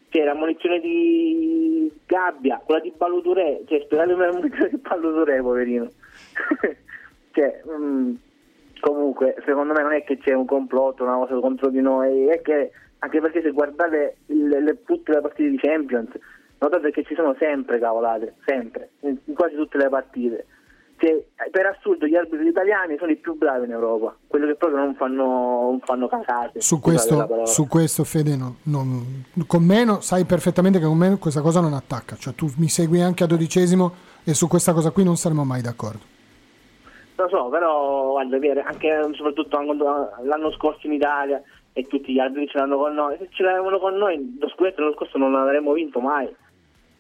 Cioè 0.09 0.24
l'ammonizione 0.24 0.80
di 0.80 1.91
Gabbia, 2.05 2.61
quella 2.63 2.80
di 2.80 2.93
Balluturè, 2.95 3.61
cioè 3.67 3.82
spiegate 3.84 4.13
una 4.13 4.28
ammonizione 4.28 4.69
di 4.69 4.78
Balluturè, 4.78 5.41
poverino. 5.41 5.89
cioè, 7.32 7.61
mm, 7.69 8.13
comunque, 8.80 9.36
secondo 9.45 9.74
me 9.74 9.82
non 9.82 9.93
è 9.93 10.03
che 10.03 10.17
c'è 10.19 10.34
un 10.34 10.45
complotto, 10.45 11.03
una 11.03 11.15
cosa 11.15 11.36
contro 11.39 11.69
di 11.69 11.82
noi, 11.82 12.28
è 12.28 12.41
che 12.41 12.71
anche 12.99 13.19
perché 13.19 13.41
se 13.41 13.51
guardate 13.51 14.17
le- 14.28 14.61
le- 14.61 14.84
tutte 14.86 15.11
le 15.11 15.19
partite 15.21 15.49
di 15.49 15.57
Champions, 15.57 16.09
notate 16.64 16.91
che 16.91 17.03
ci 17.03 17.16
sono 17.16 17.36
sempre 17.38 17.80
cavolate, 17.80 18.36
sempre, 18.45 18.91
in, 19.01 19.18
quasi 19.34 19.55
tutte 19.55 19.78
le 19.78 19.89
partite. 19.89 20.45
Cioè, 20.97 21.26
per 21.51 21.66
assurdo 21.66 22.05
gli 22.05 22.16
arbitri 22.16 22.47
italiani 22.47 22.95
sono 22.97 23.11
i 23.11 23.18
più 23.18 23.36
bravi 23.36 23.66
in 23.66 23.72
Europa, 23.72 24.16
quelli 24.28 24.47
che 24.47 24.55
proprio 24.55 24.80
non 24.80 24.95
fanno, 24.95 25.26
non 25.26 25.80
fanno 25.82 26.07
casate. 26.07 26.61
Su 26.61 26.80
questo, 26.80 27.45
su 27.45 27.68
questo, 27.68 28.03
Fede, 28.05 28.38
no- 28.38 28.57
non- 28.64 29.26
con 29.45 29.64
me 29.64 29.84
no- 29.84 29.99
sai 29.99 30.24
perfettamente 30.24 30.80
che 30.80 30.86
con 30.86 30.97
me 30.97 31.18
questa 31.20 31.41
cosa 31.41 31.59
non 31.59 31.74
attacca. 31.74 32.16
Cioè, 32.16 32.34
tu 32.34 32.47
mi 32.57 32.70
segui 32.70 33.01
anche 33.01 33.24
a 33.24 33.28
dodicesimo 33.28 33.91
e 34.24 34.34
su 34.34 34.47
questa 34.47 34.72
cosa 34.72 34.91
qui 34.91 35.03
non 35.03 35.18
saremo 35.18 35.43
mai 35.43 35.61
d'accordo. 35.61 36.11
Lo 37.16 37.28
so, 37.28 37.49
però 37.49 38.11
guarda, 38.11 38.64
anche 38.66 39.09
soprattutto 39.14 39.59
l'anno 40.24 40.51
scorso 40.53 40.88
in 40.88 40.93
Italia 40.93 41.41
e 41.74 41.84
tutti 41.84 42.14
gli 42.14 42.20
arbitri 42.20 42.47
ce 42.47 42.59
l'hanno 42.59 42.78
con 42.78 42.93
noi, 42.93 43.18
se 43.18 43.28
ce 43.32 43.43
l'avevano 43.43 43.80
con 43.80 43.95
noi 43.95 44.38
lo 44.39 44.47
scudetto 44.49 44.82
l'anno 44.82 44.93
scorso 44.93 45.18
non 45.18 45.32
l'avremmo 45.34 45.74
vinto 45.74 45.99
mai, 45.99 46.34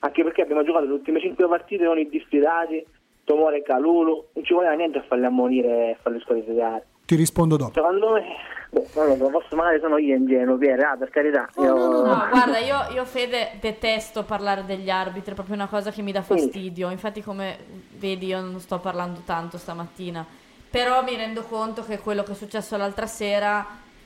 anche 0.03 0.21
perché 0.23 0.41
abbiamo 0.41 0.63
giocato 0.63 0.85
le 0.85 0.91
ultime 0.93 1.21
cinque 1.21 1.47
partite 1.47 1.85
con 1.85 1.97
i 1.97 2.09
diffidati, 2.09 2.85
Tomore 3.23 3.59
e 3.59 3.61
Calulu, 3.63 4.25
non 4.33 4.43
ci 4.43 4.53
voleva 4.53 4.73
niente 4.73 4.97
a 4.97 5.03
farli 5.07 5.23
ammonire 5.25 5.91
e 5.91 5.97
farli 6.01 6.19
squalificare. 6.19 6.85
Ti 7.05 7.15
rispondo 7.15 7.55
dopo. 7.55 7.71
Secondo 7.73 8.11
me, 8.11 8.23
boh, 8.69 8.85
non 8.95 9.07
lo 9.07 9.15
so, 9.15 9.29
forse 9.29 9.55
magari 9.55 9.79
sono 9.79 9.97
io 9.97 10.13
ingenuo, 10.15 10.57
Piero, 10.57 10.89
ah, 10.89 10.97
per 10.97 11.09
carità. 11.09 11.47
io- 11.57 11.73
No, 12.03 12.27
guarda, 12.29 12.57
io, 12.57 12.93
io 12.93 13.05
Fede 13.05 13.51
detesto 13.61 14.23
parlare 14.23 14.65
degli 14.65 14.89
arbitri, 14.89 15.31
è 15.31 15.35
proprio 15.35 15.55
una 15.55 15.67
cosa 15.67 15.89
che 15.91 16.01
mi 16.01 16.11
dà 16.11 16.21
fastidio. 16.21 16.89
Infatti, 16.89 17.21
come 17.21 17.57
vedi, 17.97 18.25
io 18.27 18.41
non 18.41 18.59
sto 18.59 18.79
parlando 18.79 19.21
tanto 19.25 19.57
stamattina. 19.57 20.25
Però 20.69 21.01
mi 21.03 21.15
rendo 21.15 21.43
conto 21.43 21.83
che 21.83 21.99
quello 21.99 22.23
che 22.23 22.31
è 22.31 22.35
successo 22.35 22.75
l'altra 22.75 23.05
sera 23.05 23.65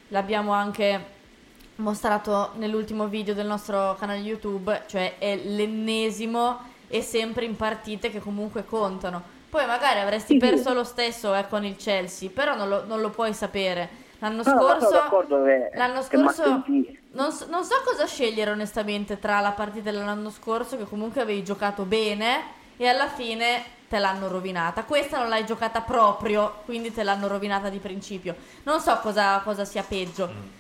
l'abbiamo 0.10 0.52
anche 0.52 1.16
mostrato 1.78 2.52
nell'ultimo 2.56 3.08
video 3.08 3.34
del 3.34 3.46
nostro 3.48 3.96
canale 4.00 4.20
YouTube, 4.20 4.84
cioè 4.88 5.18
è 5.18 5.36
l'ennesimo 5.36 6.60
e 6.88 7.02
sempre 7.02 7.46
in 7.46 7.56
partite 7.56 8.10
che 8.10 8.20
comunque 8.20 8.66
contano. 8.66 9.36
Poi 9.50 9.66
magari 9.66 10.00
avresti 10.00 10.36
perso 10.36 10.74
lo 10.74 10.84
stesso 10.84 11.34
eh, 11.36 11.48
con 11.48 11.64
il 11.66 11.76
Chelsea, 11.76 12.30
però 12.30 12.56
non 12.56 12.68
lo, 12.70 12.86
non 12.86 13.00
lo 13.02 13.10
puoi 13.10 13.34
sapere. 13.34 14.06
L'anno 14.20 14.44
No, 14.44 14.44
scorso, 14.44 14.88
che- 15.70 15.70
l'anno 15.74 16.02
che 16.08 16.18
scorso 16.18 16.44
non 17.12 17.32
so, 17.32 17.48
non 17.50 17.64
so 17.64 17.76
cosa 17.86 18.06
scegliere 18.06 18.52
onestamente 18.52 19.20
tra 19.20 19.40
la 19.40 19.52
partita 19.52 19.92
dell'anno 19.92 20.30
scorso 20.30 20.78
che 20.78 20.86
comunque 20.86 21.22
avevi 21.22 21.44
giocato 21.44 21.86
bene 21.86 22.56
e 22.78 22.88
alla 22.88 23.08
fine 23.10 23.64
te 23.88 24.00
l'hanno 24.00 24.28
rovinata. 24.28 24.84
Questa 24.84 25.18
non 25.18 25.30
l'hai 25.30 25.46
giocata 25.46 25.82
proprio, 25.82 26.62
quindi 26.66 26.92
te 26.92 27.04
l'hanno 27.04 27.28
rovinata 27.28 27.70
di 27.70 27.80
principio. 27.80 28.36
Non 28.64 28.80
so 28.82 29.00
cosa, 29.00 29.40
cosa 29.42 29.66
sia 29.66 29.84
peggio. 29.84 30.56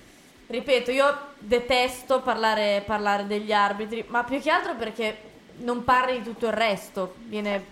Ripeto, 0.47 0.91
io 0.91 1.05
detesto 1.39 2.21
parlare, 2.21 2.81
parlare 2.85 3.27
degli 3.27 3.51
arbitri, 3.51 4.05
ma 4.07 4.23
più 4.23 4.39
che 4.39 4.49
altro 4.49 4.75
perché 4.75 5.17
non 5.57 5.83
parli 5.83 6.19
di 6.19 6.23
tutto 6.23 6.45
il 6.45 6.53
resto, 6.53 7.15
viene, 7.25 7.63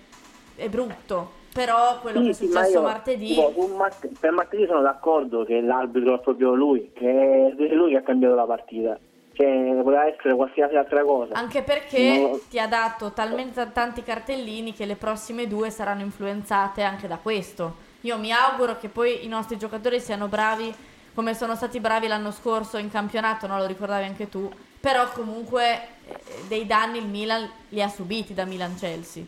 è 0.56 0.68
brutto. 0.68 1.44
Però 1.54 2.00
quello 2.02 2.22
che 2.22 2.30
è 2.30 2.34
Sì, 2.34 2.46
sì, 2.48 2.52
successo 2.52 2.72
io, 2.72 2.82
martedì... 2.82 3.28
tipo, 3.28 3.68
Mart- 3.78 4.10
per 4.20 4.32
martedì 4.32 4.66
sono 4.66 4.82
d'accordo 4.82 5.46
che 5.46 5.62
l'arbitro 5.62 6.16
è 6.16 6.20
proprio 6.20 6.54
lui, 6.54 6.92
che 6.94 7.54
è 7.58 7.74
lui 7.74 7.92
che 7.92 7.98
ha 7.98 8.02
cambiato 8.02 8.36
la 8.36 8.44
partita. 8.44 9.00
Cioè, 9.32 9.82
poteva 9.82 10.06
essere 10.06 10.36
qualsiasi 10.36 10.76
altra 10.76 11.04
cosa. 11.04 11.34
Anche 11.34 11.62
perché 11.62 12.18
No. 12.20 12.40
ti 12.50 12.60
ha 12.60 12.68
dato 12.68 13.12
talmente 13.14 13.70
tanti 13.72 14.04
cartellini 14.04 14.74
che 14.74 14.86
le 14.86 14.96
prossime 14.96 15.48
due 15.48 15.70
saranno 15.70 16.02
influenzate 16.02 16.84
anche 16.84 17.08
da 17.08 17.18
questo. 17.22 17.76
Io 18.02 18.18
mi 18.18 18.32
auguro 18.34 18.78
che 18.78 18.90
poi 18.90 19.24
i 19.24 19.28
nostri 19.30 19.58
giocatori 19.58 20.00
siano 20.02 20.28
bravi 20.28 20.74
come 21.16 21.34
sono 21.34 21.56
stati 21.56 21.80
bravi 21.80 22.08
l'anno 22.08 22.30
scorso 22.32 22.78
in 22.78 22.92
campionato, 22.92 23.48
no? 23.48 23.58
lo 23.58 23.66
ricordavi 23.66 24.04
anche 24.06 24.30
tu. 24.30 24.48
Però 24.80 25.10
comunque 25.14 25.74
eh, 26.06 26.20
dei 26.48 26.68
danni 26.68 27.00
il 27.00 27.08
Milan 27.08 27.50
li 27.70 27.82
ha 27.82 27.88
subiti 27.88 28.36
da 28.36 28.46
Milan-Chelsea. 28.46 29.24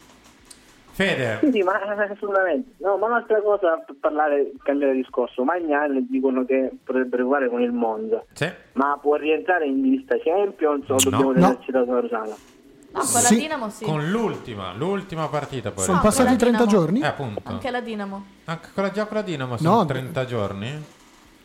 Fede, 0.91 1.39
Sì, 1.43 1.51
sì, 1.51 1.61
ma 1.61 1.79
eh, 1.81 2.11
assolutamente. 2.11 2.71
No, 2.77 2.97
ma 2.97 3.05
un'altra 3.07 3.39
cosa 3.41 3.77
per 3.85 3.95
parlare, 3.99 4.51
cambiare 4.63 4.93
discorso. 4.93 5.43
Magnan 5.43 6.07
dicono 6.09 6.43
che 6.43 6.71
potrebbe 6.83 7.17
giocare 7.17 7.49
con 7.49 7.61
il 7.61 7.71
Monza. 7.71 8.23
Sì. 8.33 8.51
Ma 8.73 8.97
può 8.99 9.15
rientrare 9.15 9.65
in 9.67 9.81
lista 9.81 10.15
Champions 10.23 10.89
o 10.89 10.95
dobbiamo 10.95 11.31
No. 11.33 11.33
tenerci 11.33 11.71
la 11.71 11.83
Rosana? 11.83 12.25
No, 12.25 12.99
con 13.01 13.01
la 13.13 13.19
Sì. 13.19 13.37
Dinamo 13.39 13.69
sì. 13.69 13.83
con 13.85 14.09
l'ultima, 14.09 14.73
l'ultima 14.73 15.27
partita 15.27 15.71
poi. 15.71 15.83
Sono 15.83 15.99
passati 16.01 16.23
con 16.29 16.31
la 16.31 16.37
30 16.39 16.63
Dinamo. 16.65 16.77
giorni? 16.79 17.01
Eh, 17.01 17.05
appunto. 17.05 17.41
Anche 17.43 17.69
la 17.69 17.81
Dinamo. 17.81 18.25
Anche 18.45 18.67
con 18.73 18.83
la, 18.83 18.91
già 18.91 19.05
con 19.05 19.17
la 19.17 19.23
Dinamo 19.23 19.57
sono 19.57 19.75
No. 19.75 19.85
30 19.85 20.25
giorni? 20.25 20.83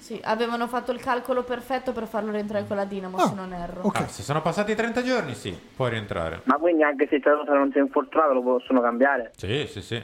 Sì, 0.02 0.20
avevano 0.24 0.66
fatto 0.66 0.90
il 0.90 1.00
calcolo 1.00 1.44
perfetto 1.44 1.92
per 1.92 2.08
farlo 2.08 2.32
rientrare 2.32 2.66
con 2.66 2.74
la 2.74 2.84
Dinamo, 2.84 3.18
se 3.20 3.34
non 3.34 3.52
erro. 3.52 3.88
Ah, 3.94 4.08
se 4.08 4.24
sono 4.24 4.42
passati 4.42 4.74
30 4.74 5.00
giorni, 5.04 5.32
sì, 5.32 5.56
puoi 5.76 5.90
rientrare. 5.90 6.40
Ma 6.42 6.56
quindi 6.56 6.82
anche 6.82 7.06
se 7.08 7.20
Rosana 7.22 7.58
non 7.58 7.70
si 7.70 7.78
è 7.78 7.82
infortunato 7.82 8.32
lo 8.32 8.42
possono 8.42 8.80
cambiare? 8.80 9.30
Sì, 9.36 9.64
sì, 9.68 9.80
sì. 9.80 10.02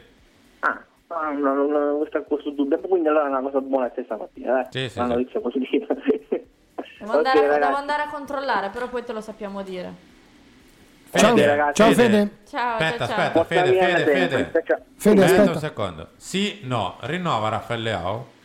Ah, 0.61 0.81
ah, 1.09 1.33
no, 1.33 1.53
no, 1.53 1.67
no, 1.67 1.97
questo, 1.97 2.23
questo 2.23 2.51
dubbio. 2.51 2.79
Quindi 2.79 3.09
allora 3.09 3.25
è 3.27 3.29
una 3.29 3.41
cosa 3.41 3.61
buona 3.61 3.89
questa 3.89 4.17
mattina, 4.17 4.61
eh? 4.61 4.67
Sì, 4.71 4.89
sì, 4.89 5.01
una 5.01 5.17
sì. 5.17 5.39
positiva. 5.41 5.87
Devo, 7.01 7.11
Ok, 7.11 7.17
andare, 7.17 7.41
ragazzi. 7.41 7.61
devo 7.61 7.77
andare 7.77 8.03
a 8.03 8.09
controllare, 8.09 8.69
però 8.71 8.87
poi 8.89 9.03
te 9.03 9.13
lo 9.13 9.21
sappiamo 9.21 9.63
dire. 9.63 9.93
Ciao, 11.11 11.35
Fede, 11.35 11.47
ragazzi. 11.47 11.83
Ciao, 11.83 11.93
Fede. 11.93 12.31
Ciao, 12.47 12.77
Aspetta, 12.77 13.07
ciao, 13.07 13.17
ciao. 13.17 13.27
aspetta, 13.27 13.45
Fede, 13.45 13.61
Porta 13.63 13.71
via 13.71 13.83
Fede, 13.83 14.13
Fede. 14.13 14.63
Ciao. 14.65 14.79
Fede, 14.95 15.25
Aspetta 15.25 15.51
un 15.51 15.59
secondo. 15.59 16.09
Sì, 16.15 16.61
no, 16.63 16.99
rinnova 17.01 17.49
Raffaele 17.49 17.83
Leao. 17.83 18.37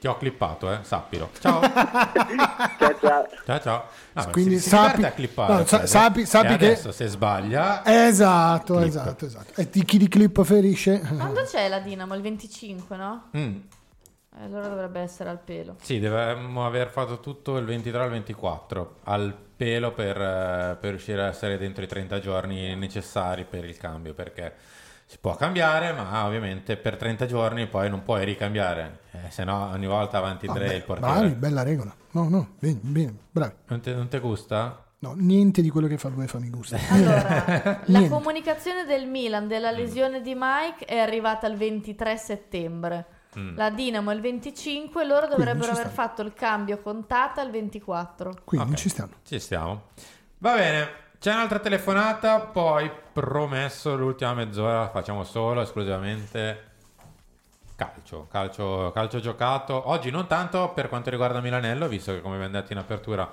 Ti 0.00 0.06
ho 0.06 0.16
clippato, 0.16 0.72
eh, 0.72 0.78
sappilo. 0.80 1.28
Ciao. 1.40 1.60
ciao, 1.60 2.98
ciao. 3.00 3.26
Ciao, 3.44 3.60
ciao. 3.60 3.84
No, 4.14 4.28
Quindi 4.30 4.54
si, 4.56 4.62
si 4.62 4.68
sappi- 4.70 5.04
a 5.04 5.10
clippare. 5.10 5.52
no, 5.52 5.64
sa- 5.66 5.86
sappi- 5.86 6.24
sappi 6.24 6.48
che- 6.56 6.64
adesso 6.66 6.90
se 6.90 7.06
sbaglia... 7.06 7.84
Esatto, 7.84 8.76
Clip. 8.76 8.86
esatto, 8.88 9.26
esatto. 9.26 9.60
E 9.60 9.68
di 9.70 9.84
chi 9.84 9.98
di 9.98 10.08
clip 10.08 10.42
ferisce? 10.42 11.00
Quando 11.00 11.42
c'è 11.42 11.68
la 11.68 11.80
Dinamo? 11.80 12.14
Il 12.14 12.22
25, 12.22 12.96
no? 12.96 13.24
Mm, 13.36 13.56
Eh, 14.38 14.44
Allora 14.44 14.68
dovrebbe 14.68 15.00
essere 15.00 15.28
al 15.28 15.38
pelo. 15.38 15.76
sì, 15.82 16.00
dovremmo 16.00 16.64
aver 16.64 16.88
fatto 16.88 17.20
tutto 17.20 17.58
il 17.58 17.66
23 17.66 18.02
al 18.02 18.10
24 18.10 18.94
al 19.04 19.36
pelo 19.54 19.92
per, 19.92 20.16
eh, 20.18 20.76
per 20.80 20.90
riuscire 20.90 21.22
a 21.24 21.26
essere 21.26 21.58
dentro 21.58 21.84
i 21.84 21.86
30 21.86 22.20
giorni 22.20 22.74
necessari 22.74 23.44
per 23.44 23.64
il 23.66 23.76
cambio 23.76 24.14
perché 24.14 24.54
si 25.10 25.18
può 25.18 25.34
cambiare 25.34 25.92
ma 25.92 26.24
ovviamente 26.24 26.76
per 26.76 26.96
30 26.96 27.26
giorni 27.26 27.66
poi 27.66 27.90
non 27.90 28.04
puoi 28.04 28.24
ricambiare 28.24 29.00
eh, 29.10 29.18
se 29.30 29.42
no 29.42 29.70
ogni 29.72 29.88
volta 29.88 30.18
avanti 30.18 30.46
Ah, 30.46 30.52
tre 30.52 30.66
beh, 30.68 30.74
il 30.74 30.82
portiere 30.84 31.12
bravi, 31.14 31.34
bella 31.34 31.62
regola. 31.64 31.92
No, 32.12 32.28
no, 32.28 32.50
bene, 32.60 32.78
bene, 32.80 33.14
bravi. 33.28 33.52
non 33.66 33.80
te, 33.80 33.92
non 33.92 34.06
te 34.06 34.20
gusta? 34.20 34.84
No, 35.00 35.14
niente 35.16 35.62
di 35.62 35.68
quello 35.70 35.88
che 35.88 35.98
fa 35.98 36.08
l'UEFA 36.10 36.38
mi 36.38 36.48
gusta. 36.50 36.76
La 36.94 37.80
Niente. 37.86 38.08
comunicazione 38.08 38.84
del 38.84 39.08
Milan 39.08 39.48
della 39.48 39.72
lesione 39.72 40.20
di 40.20 40.34
Mike 40.36 40.84
è 40.84 40.98
arrivata 40.98 41.48
il 41.48 41.56
23 41.56 42.16
settembre. 42.16 43.06
Mm. 43.36 43.56
La 43.56 43.70
Dinamo 43.70 44.12
il 44.12 44.20
25, 44.20 45.04
loro 45.06 45.26
dovrebbero 45.26 45.72
aver 45.72 45.88
fatto 45.88 46.22
il 46.22 46.32
cambio 46.34 46.78
con 46.78 47.06
Tata 47.08 47.42
il 47.42 47.50
24. 47.50 48.42
Quindi 48.44 48.72
Ok. 48.72 48.76
ci 48.78 48.88
stanno. 48.88 49.12
Ci 49.24 49.40
stiamo. 49.40 49.82
Va 50.38 50.54
bene, 50.54 50.88
c'è 51.20 51.34
un'altra 51.34 51.58
telefonata, 51.58 52.40
poi 52.40 52.90
promesso 53.12 53.94
l'ultima 53.94 54.32
mezz'ora 54.32 54.88
facciamo 54.88 55.22
solo, 55.22 55.60
esclusivamente 55.60 56.68
calcio, 57.76 58.26
calcio, 58.30 58.90
calcio 58.94 59.20
giocato. 59.20 59.90
Oggi 59.90 60.10
non 60.10 60.26
tanto 60.26 60.70
per 60.72 60.88
quanto 60.88 61.10
riguarda 61.10 61.40
Milanello, 61.42 61.88
visto 61.88 62.12
che 62.12 62.22
come 62.22 62.36
abbiamo 62.36 62.54
detto 62.54 62.72
in 62.72 62.78
apertura 62.78 63.30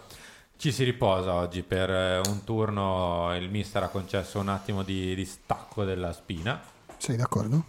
ci 0.58 0.74
si 0.74 0.84
riposa 0.84 1.34
oggi 1.34 1.64
per 1.64 1.90
eh, 1.90 2.22
un 2.26 2.44
turno, 2.44 3.34
il 3.38 3.50
mister 3.50 3.84
ha 3.84 3.88
concesso 3.88 4.40
un 4.40 4.50
attimo 4.50 4.84
di, 4.84 5.16
di 5.16 5.24
stacco 5.26 5.86
della 5.86 6.12
spina, 6.12 6.60
Sei 6.98 7.16
d'accordo? 7.16 7.64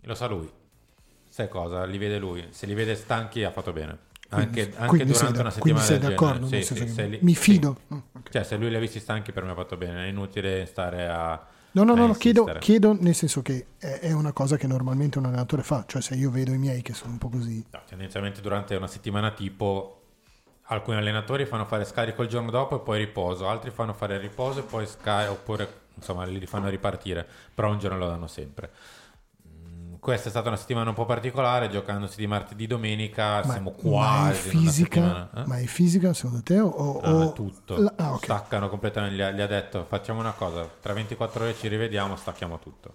lo 0.00 0.14
sa 0.16 0.26
lui. 0.26 0.50
Sai 1.28 1.48
cosa? 1.48 1.84
Li 1.84 1.98
vede 1.98 2.18
lui. 2.18 2.48
Se 2.50 2.66
li 2.66 2.74
vede 2.74 2.96
stanchi 2.96 3.44
ha 3.44 3.52
fatto 3.52 3.72
bene. 3.72 4.10
Anche, 4.34 4.72
anche 4.76 4.88
quindi 4.88 5.12
sei 5.14 5.18
durante 5.18 5.36
da- 5.36 5.42
una 5.42 5.50
settimana 5.50 5.84
sei 5.84 5.98
d'accordo, 5.98 6.46
Sì, 6.46 6.62
sì, 6.62 6.86
se 6.88 7.06
li- 7.06 7.18
mi 7.20 7.34
sì. 7.34 7.42
fido. 7.42 7.76
Oh, 7.88 8.02
Cioè, 8.30 8.44
se 8.44 8.56
lui 8.56 8.70
li 8.70 8.76
ha 8.76 8.78
visti 8.78 8.98
stanchi 9.00 9.32
per 9.32 9.44
me 9.44 9.50
ha 9.50 9.54
fatto 9.54 9.76
bene. 9.76 10.04
È 10.04 10.08
inutile 10.08 10.64
stare 10.66 11.06
a. 11.08 11.46
No, 11.74 11.84
no, 11.84 11.94
no, 11.94 12.06
no, 12.06 12.14
chiedo, 12.14 12.44
chiedo 12.58 12.92
nel 12.98 13.14
senso 13.14 13.40
che 13.42 13.66
è, 13.78 14.00
è 14.00 14.12
una 14.12 14.32
cosa 14.32 14.56
che 14.56 14.66
normalmente 14.66 15.18
un 15.18 15.24
allenatore 15.26 15.62
fa, 15.62 15.84
cioè 15.86 16.02
se 16.02 16.14
io 16.14 16.30
vedo 16.30 16.52
i 16.52 16.58
miei 16.58 16.82
che 16.82 16.92
sono 16.92 17.12
un 17.12 17.18
po' 17.18 17.30
così, 17.30 17.64
No, 17.70 17.80
tendenzialmente 17.86 18.40
durante 18.42 18.74
una 18.76 18.86
settimana 18.86 19.30
tipo 19.32 19.98
alcuni 20.66 20.96
allenatori 20.98 21.46
fanno 21.46 21.64
fare 21.64 21.84
scarico 21.84 22.22
il 22.22 22.28
giorno 22.28 22.50
dopo 22.50 22.76
e 22.76 22.80
poi 22.80 22.98
riposo, 22.98 23.48
altri 23.48 23.70
fanno 23.70 23.94
fare 23.94 24.18
riposo 24.18 24.60
e 24.60 24.62
poi 24.62 24.86
scarico, 24.86 25.32
oppure 25.32 25.80
insomma 25.94 26.24
li 26.24 26.44
fanno 26.46 26.68
ripartire, 26.68 27.26
però 27.54 27.70
un 27.70 27.78
giorno 27.78 27.96
lo 27.98 28.06
danno 28.06 28.26
sempre. 28.26 28.70
Questa 30.02 30.26
è 30.26 30.30
stata 30.30 30.48
una 30.48 30.56
settimana 30.56 30.88
un 30.88 30.96
po' 30.96 31.04
particolare, 31.04 31.68
giocandosi 31.70 32.16
di 32.16 32.26
martedì 32.26 32.66
domenica, 32.66 33.40
ma, 33.44 33.52
siamo 33.52 33.70
ma 33.70 33.76
è 33.76 33.80
quasi 33.80 34.48
in 34.50 34.56
una 34.62 34.70
fisica, 34.72 35.30
eh? 35.32 35.44
ma 35.46 35.58
è 35.60 35.64
fisica 35.66 36.12
secondo 36.12 36.42
te 36.42 36.58
o, 36.58 36.66
o- 36.66 37.20
Ah, 37.20 37.28
tutto, 37.30 37.76
la- 37.80 37.92
ah, 37.94 38.12
ok. 38.14 38.24
staccano 38.24 38.68
completamente, 38.68 39.14
gli 39.14 39.20
ha, 39.20 39.30
gli 39.30 39.40
ha 39.40 39.46
detto 39.46 39.84
facciamo 39.88 40.18
una 40.18 40.32
cosa, 40.32 40.68
tra 40.80 40.92
24 40.92 41.44
ore 41.44 41.54
ci 41.54 41.68
rivediamo, 41.68 42.16
stacchiamo 42.16 42.58
tutto. 42.58 42.94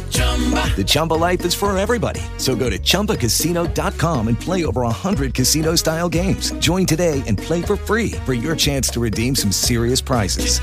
The 0.00 0.84
Chumba 0.86 1.14
life 1.14 1.44
is 1.44 1.54
for 1.54 1.76
everybody. 1.76 2.20
So 2.36 2.54
go 2.54 2.70
to 2.70 2.78
ChumbaCasino.com 2.78 4.28
and 4.28 4.40
play 4.40 4.64
over 4.64 4.82
100 4.82 5.34
casino-style 5.34 6.08
games. 6.08 6.52
Join 6.60 6.86
today 6.86 7.24
and 7.26 7.36
play 7.36 7.62
for 7.62 7.76
free 7.76 8.12
for 8.24 8.34
your 8.34 8.54
chance 8.54 8.88
to 8.90 9.00
redeem 9.00 9.34
some 9.34 9.50
serious 9.50 10.00
prizes. 10.00 10.60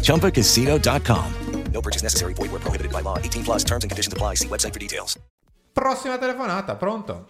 ChumbaCasino.com. 0.00 1.34
No 1.72 1.80
purchase 1.80 2.02
necessary. 2.02 2.34
Void 2.34 2.50
were 2.50 2.58
prohibited 2.58 2.92
by 2.92 3.00
law. 3.02 3.16
18 3.18 3.44
plus. 3.44 3.64
Terms 3.64 3.84
and 3.84 3.90
conditions 3.90 4.12
apply. 4.12 4.34
See 4.34 4.48
website 4.48 4.72
for 4.72 4.80
details. 4.80 5.18
Prossima 5.72 6.18
telefonata, 6.18 6.74
pronto? 6.74 7.26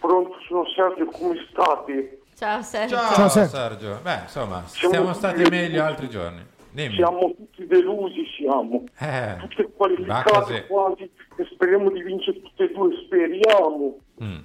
Pronto, 0.00 0.34
sono 0.48 0.64
Sergio, 0.74 1.06
come 1.06 1.36
state? 1.50 2.18
Ciao 2.36 2.62
Sergio. 2.62 2.96
Ciao, 2.96 3.28
Sergio. 3.28 4.00
Beh, 4.02 4.22
insomma, 4.24 4.64
siamo 4.66 5.14
stati 5.14 5.48
meglio 5.48 5.84
altri 5.84 6.08
giorni. 6.10 6.44
Dimmi. 6.74 6.94
Siamo 6.96 7.32
tutti 7.36 7.66
delusi, 7.68 8.26
siamo. 8.36 8.82
Eh, 8.98 9.36
qualificate 9.76 10.30
così. 10.32 10.64
quasi 10.66 11.02
e 11.36 11.48
speriamo 11.52 11.88
di 11.88 12.02
vincere 12.02 12.42
tutte 12.42 12.64
e 12.64 12.72
due, 12.72 12.90
speriamo. 13.04 13.96
Mm. 14.20 14.38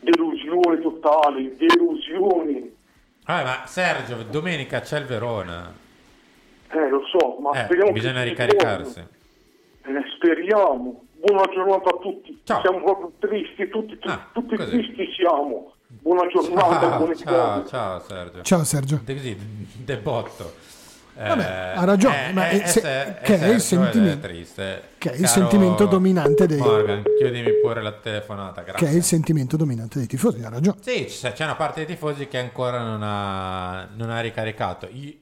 Delusione 0.00 0.80
totale, 0.82 1.56
delusione. 1.56 2.72
Ah, 3.24 3.42
ma 3.42 3.66
Sergio, 3.66 4.22
domenica 4.24 4.80
c'è 4.80 4.98
il 4.98 5.06
Verona. 5.06 5.72
Eh, 6.70 6.88
lo 6.90 7.00
so, 7.06 7.38
ma 7.40 7.50
Eh, 7.52 7.64
speriamo 7.64 7.92
bisogna 7.92 8.22
ricaricarsi. 8.22 9.00
Eh, 9.00 10.02
speriamo. 10.16 11.04
Buona 11.14 11.50
giornata 11.50 11.88
a 11.88 11.98
tutti. 11.98 12.38
Siamo 12.44 12.82
proprio 12.82 13.12
tristi, 13.20 13.68
tutti, 13.68 13.98
tutti, 13.98 14.18
tutti 14.34 14.56
così. 14.56 14.70
tristi 14.70 15.12
siamo. 15.14 15.72
Buona 15.86 16.26
giornata, 16.28 16.78
Ciao, 16.78 16.96
buone 16.98 17.14
ciao, 17.16 17.64
ciao 17.66 18.00
Sergio. 18.00 18.42
Ciao, 18.42 18.64
Sergio. 18.64 19.00
De 19.02 19.14
così, 19.14 19.36
de 19.82 19.96
botto. 19.96 20.52
Vabbè, 21.14 21.72
ha 21.76 21.84
ragione, 21.84 22.32
ma 22.32 22.48
è- 22.48 22.66
se- 22.66 22.80
se- 22.80 23.16
che 23.22 23.38
è 23.38 23.48
il 23.48 23.60
sentimento- 23.60 24.26
triste. 24.26 24.82
che 24.98 25.12
è 25.12 25.16
il 25.16 25.26
sentimento 25.26 25.84
dominante 25.86 26.46
dei- 26.46 26.58
Morgan, 26.58 27.02
chiudimi 27.18 27.50
pure 27.60 27.82
la 27.82 27.92
telefonata, 27.92 28.62
grazie. 28.62 28.86
che 28.86 28.92
è 28.92 28.96
il 28.96 29.02
sentimento 29.02 29.56
dominante 29.56 29.98
dei 29.98 30.06
tifosi, 30.06 30.42
ha 30.42 30.48
ragione. 30.48 30.78
Sì, 30.80 31.04
c'è 31.06 31.32
c'è 31.32 31.44
una 31.44 31.56
parte 31.56 31.84
dei 31.84 31.94
tifosi 31.94 32.26
che 32.28 32.38
ancora 32.38 32.82
non 32.82 33.02
ha, 33.02 33.86
non 33.94 34.10
ha 34.10 34.20
ricaricato. 34.20 34.88
Io, 34.90 35.12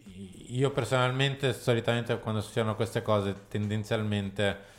io 0.50 0.70
personalmente, 0.70 1.52
solitamente, 1.52 2.18
quando 2.20 2.40
succedono 2.40 2.74
queste 2.76 3.02
cose, 3.02 3.34
tendenzialmente. 3.48 4.76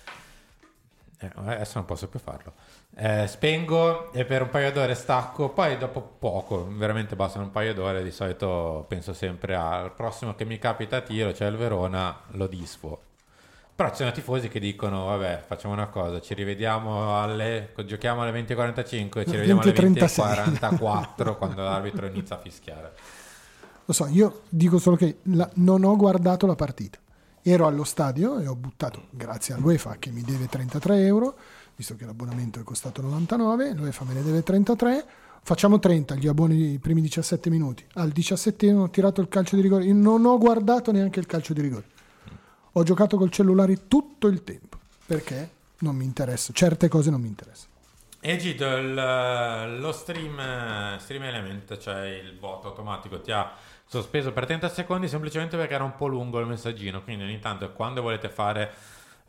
eh, 1.22 1.30
adesso 1.36 1.72
non 1.76 1.86
posso 1.86 2.07
più 2.07 2.20
farlo. 2.20 2.53
Eh, 3.02 3.28
spengo 3.28 4.12
e 4.12 4.26
per 4.26 4.41
un 4.41 4.50
paio 4.50 4.74
d'ore 4.74 4.93
stacco. 4.93 5.50
Poi, 5.50 5.78
dopo 5.78 6.02
poco, 6.20 6.68
veramente 6.70 7.16
bastano 7.16 7.45
un 7.45 7.52
paio 7.52 7.74
d'ore. 7.74 8.04
Di 8.04 8.12
solito 8.12 8.84
penso 8.89 9.14
sempre 9.14 9.56
al 9.56 9.93
prossimo 9.93 10.36
che 10.36 10.43
mi 10.43 10.58
capita 10.60 10.97
a 10.97 11.02
tiro, 11.02 11.34
cioè 11.34 11.47
il 11.47 11.56
Verona, 11.56 12.20
lo 12.32 12.47
disfo. 12.47 13.04
Però 13.74 13.89
ci 13.91 13.95
sono 13.95 14.12
tifosi 14.12 14.50
che 14.50 14.60
dicono: 14.60 15.06
Vabbè, 15.06 15.43
facciamo 15.47 15.74
una 15.74 15.88
cosa, 15.88 16.20
ci 16.20 16.34
rivediamo 16.34 17.22
alle. 17.22 17.72
giochiamo 17.86 18.22
alle 18.22 18.32
20.45 18.43 19.20
e 19.22 19.26
ci 19.26 19.32
rivediamo 19.32 19.62
alle 19.62 19.72
20:36. 19.72 20.60
20.44 20.60 21.38
quando 21.38 21.64
l'arbitro 21.64 22.06
inizia 22.06 22.36
a 22.36 22.39
fischiare. 22.39 22.93
Lo 23.86 23.93
so, 23.93 24.08
io 24.08 24.41
dico 24.50 24.78
solo 24.78 24.97
che 24.97 25.20
la- 25.24 25.50
non 25.54 25.86
ho 25.86 25.95
guardato 25.95 26.45
la 26.45 26.56
partita. 26.56 27.00
Ero 27.41 27.66
allo 27.66 27.86
stadio 27.86 28.39
e 28.39 28.47
ho 28.47 28.56
buttato, 28.56 29.04
grazie 29.12 29.54
all'UEFA 29.54 29.95
che 29.97 30.10
mi 30.12 30.22
deve 30.22 30.47
33 30.47 31.06
euro, 31.06 31.36
visto 31.80 31.96
che 31.96 32.04
l'abbonamento 32.04 32.60
è 32.60 32.64
costato 32.64 33.02
99, 33.02 33.72
l'UEFA 33.72 34.04
me 34.04 34.14
ne 34.16 34.22
deve 34.22 34.44
33, 34.44 35.06
facciamo 35.42 35.80
30, 35.80 36.16
gli 36.16 36.28
abboni 36.28 36.74
i 36.74 36.78
primi 36.78 37.00
17 37.00 37.50
minuti. 37.50 37.86
Al 37.94 38.10
17 38.10 38.74
ho 38.74 38.90
tirato 38.90 39.22
il 39.22 39.30
calcio 39.30 39.56
di 39.56 39.62
rigore, 39.62 39.86
io 39.86 39.94
non 39.94 40.26
ho 40.26 40.38
guardato 40.38 40.92
neanche 40.92 41.22
il 41.22 41.26
calcio 41.26 41.54
di 41.54 41.62
rigore. 41.62 41.86
Ho 42.74 42.84
giocato 42.84 43.16
col 43.16 43.32
cellulare 43.32 43.88
tutto 43.88 44.28
il 44.28 44.44
tempo, 44.44 44.78
perché 45.06 45.50
non 45.80 45.96
mi 45.96 46.04
interessa, 46.04 46.52
certe 46.52 46.90
cose 46.90 47.12
non 47.12 47.22
mi 47.22 47.30
interessano. 47.30 47.72
E 48.20 48.36
Gito, 48.36 48.66
il- 48.76 49.78
lo 49.80 49.92
stream, 49.94 50.98
stream 51.00 51.24
element, 51.24 51.78
cioè 51.78 52.08
il 52.08 52.34
bot 52.34 52.66
automatico, 52.66 53.22
ti 53.22 53.32
ha 53.32 53.54
sospeso 53.86 54.34
per 54.34 54.46
30 54.46 54.68
secondi 54.68 55.08
semplicemente 55.08 55.56
perché 55.56 55.76
era 55.76 55.86
un 55.86 55.96
po' 55.96 56.08
lungo 56.08 56.42
il 56.42 56.46
messaggino. 56.46 57.02
Quindi 57.04 57.24
ogni 57.24 57.40
tanto 57.40 57.72
quando 57.72 58.02
volete 58.02 58.28
fare 58.28 58.70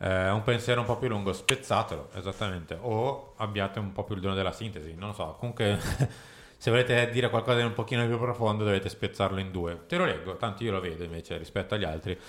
eh, 0.03 0.31
un 0.31 0.41
pensiero 0.41 0.79
un 0.79 0.87
po' 0.87 0.97
più 0.97 1.07
lungo, 1.09 1.31
spezzatelo 1.31 2.09
esattamente. 2.15 2.75
O 2.81 3.33
abbiate 3.37 3.77
un 3.77 3.91
po' 3.91 4.03
più 4.03 4.15
il 4.15 4.21
dono 4.21 4.33
della 4.33 4.51
sintesi. 4.51 4.95
Non 4.95 5.09
lo 5.09 5.13
so. 5.13 5.35
Comunque, 5.37 5.79
se 6.57 6.71
volete 6.71 7.11
dire 7.11 7.29
qualcosa 7.29 7.59
di 7.59 7.63
un 7.63 7.73
pochino 7.73 8.05
più 8.07 8.17
profondo, 8.17 8.63
dovete 8.63 8.89
spezzarlo 8.89 9.39
in 9.39 9.51
due. 9.51 9.85
Te 9.87 9.97
lo 9.97 10.05
leggo, 10.05 10.37
tanto 10.37 10.63
io 10.63 10.71
lo 10.71 10.79
vedo 10.79 11.03
invece 11.03 11.37
rispetto 11.37 11.75
agli 11.75 11.83
altri. 11.83 12.19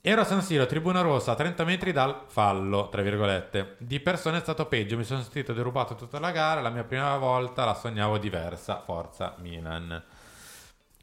Ero 0.00 0.20
a 0.20 0.24
San 0.24 0.42
Siro, 0.42 0.66
tribuna 0.66 1.00
rossa, 1.00 1.32
a 1.32 1.34
30 1.36 1.64
metri 1.64 1.92
dal 1.92 2.24
fallo, 2.26 2.88
tra 2.88 3.02
virgolette. 3.02 3.76
Di 3.78 4.00
persona 4.00 4.38
è 4.38 4.40
stato 4.40 4.66
peggio, 4.66 4.96
mi 4.96 5.04
sono 5.04 5.22
sentito 5.22 5.52
derubato 5.52 5.94
tutta 5.94 6.18
la 6.18 6.32
gara, 6.32 6.60
la 6.60 6.70
mia 6.70 6.84
prima 6.84 7.16
volta 7.18 7.64
la 7.64 7.74
sognavo 7.74 8.18
diversa, 8.18 8.82
forza 8.84 9.34
Milan. 9.38 10.02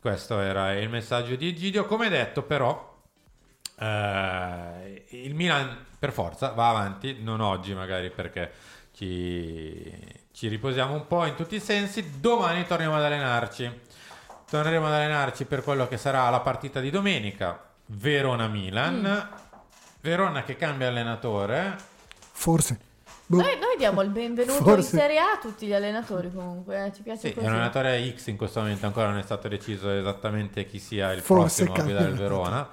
Questo 0.01 0.39
era 0.39 0.74
il 0.74 0.89
messaggio 0.89 1.36
di 1.36 1.47
Egidio. 1.47 1.86
Come 1.86 2.10
detto 2.10 2.43
però, 2.43 2.93
eh, 3.80 5.06
il 5.10 5.34
Milan 5.34 5.91
per 6.04 6.12
forza 6.12 6.49
va 6.49 6.68
avanti, 6.68 7.20
non 7.22 7.39
oggi 7.39 7.74
magari 7.74 8.10
perché 8.10 8.51
ci, 8.93 9.89
ci 10.34 10.49
riposiamo 10.49 10.93
un 10.93 11.08
po' 11.08 11.24
in 11.24 11.36
tutti 11.36 11.56
i 11.56 11.62
sensi. 11.62 12.20
Domani 12.20 12.68
torniamo 12.68 12.97
ad 12.97 13.04
allenarci. 13.04 13.72
Torneremo 14.49 14.86
ad 14.88 14.91
allenarci 14.91 15.45
per 15.45 15.64
quello 15.64 15.88
che 15.88 15.95
sarà 15.95 16.30
la 16.30 16.41
partita 16.41 16.82
di 16.82 16.89
domenica. 16.89 17.58
Verona-Milan. 17.86 18.99
Mm. 18.99 19.38
Verona 20.01 20.43
che 20.43 20.58
cambia 20.58 20.89
allenatore. 20.89 21.78
Forse. 22.34 22.78
Boh. 23.26 23.38
Noi, 23.38 23.58
noi 23.58 23.78
diamo 23.78 24.01
il 24.01 24.10
benvenuto 24.10 24.62
Forse- 24.62 24.95
in 24.95 25.01
Serie 25.04 25.20
A 25.20 25.32
a 25.32 25.38
tutti 25.38 25.66
gli 25.66 25.74
allenatori 25.74 26.30
comunque, 26.34 26.84
eh, 26.86 26.91
ci 26.93 27.01
piace 27.01 27.30
Sì, 27.30 27.34
così. 27.34 27.45
un 27.45 27.54
allenatore 27.54 28.14
X 28.14 28.28
in 28.28 28.36
questo 28.36 28.60
momento, 28.60 28.86
ancora 28.86 29.08
non 29.08 29.20
è 29.20 29.24
stato 29.24 29.47
deciso 29.47 29.89
esattamente 29.89 30.66
chi 30.66 30.80
sia 30.80 31.14
il 31.14 31.22
Forse 31.22 31.64
prossimo 31.64 31.74
a 31.74 31.86
guidare 31.86 32.10
il 32.10 32.18
Verona. 32.18 32.68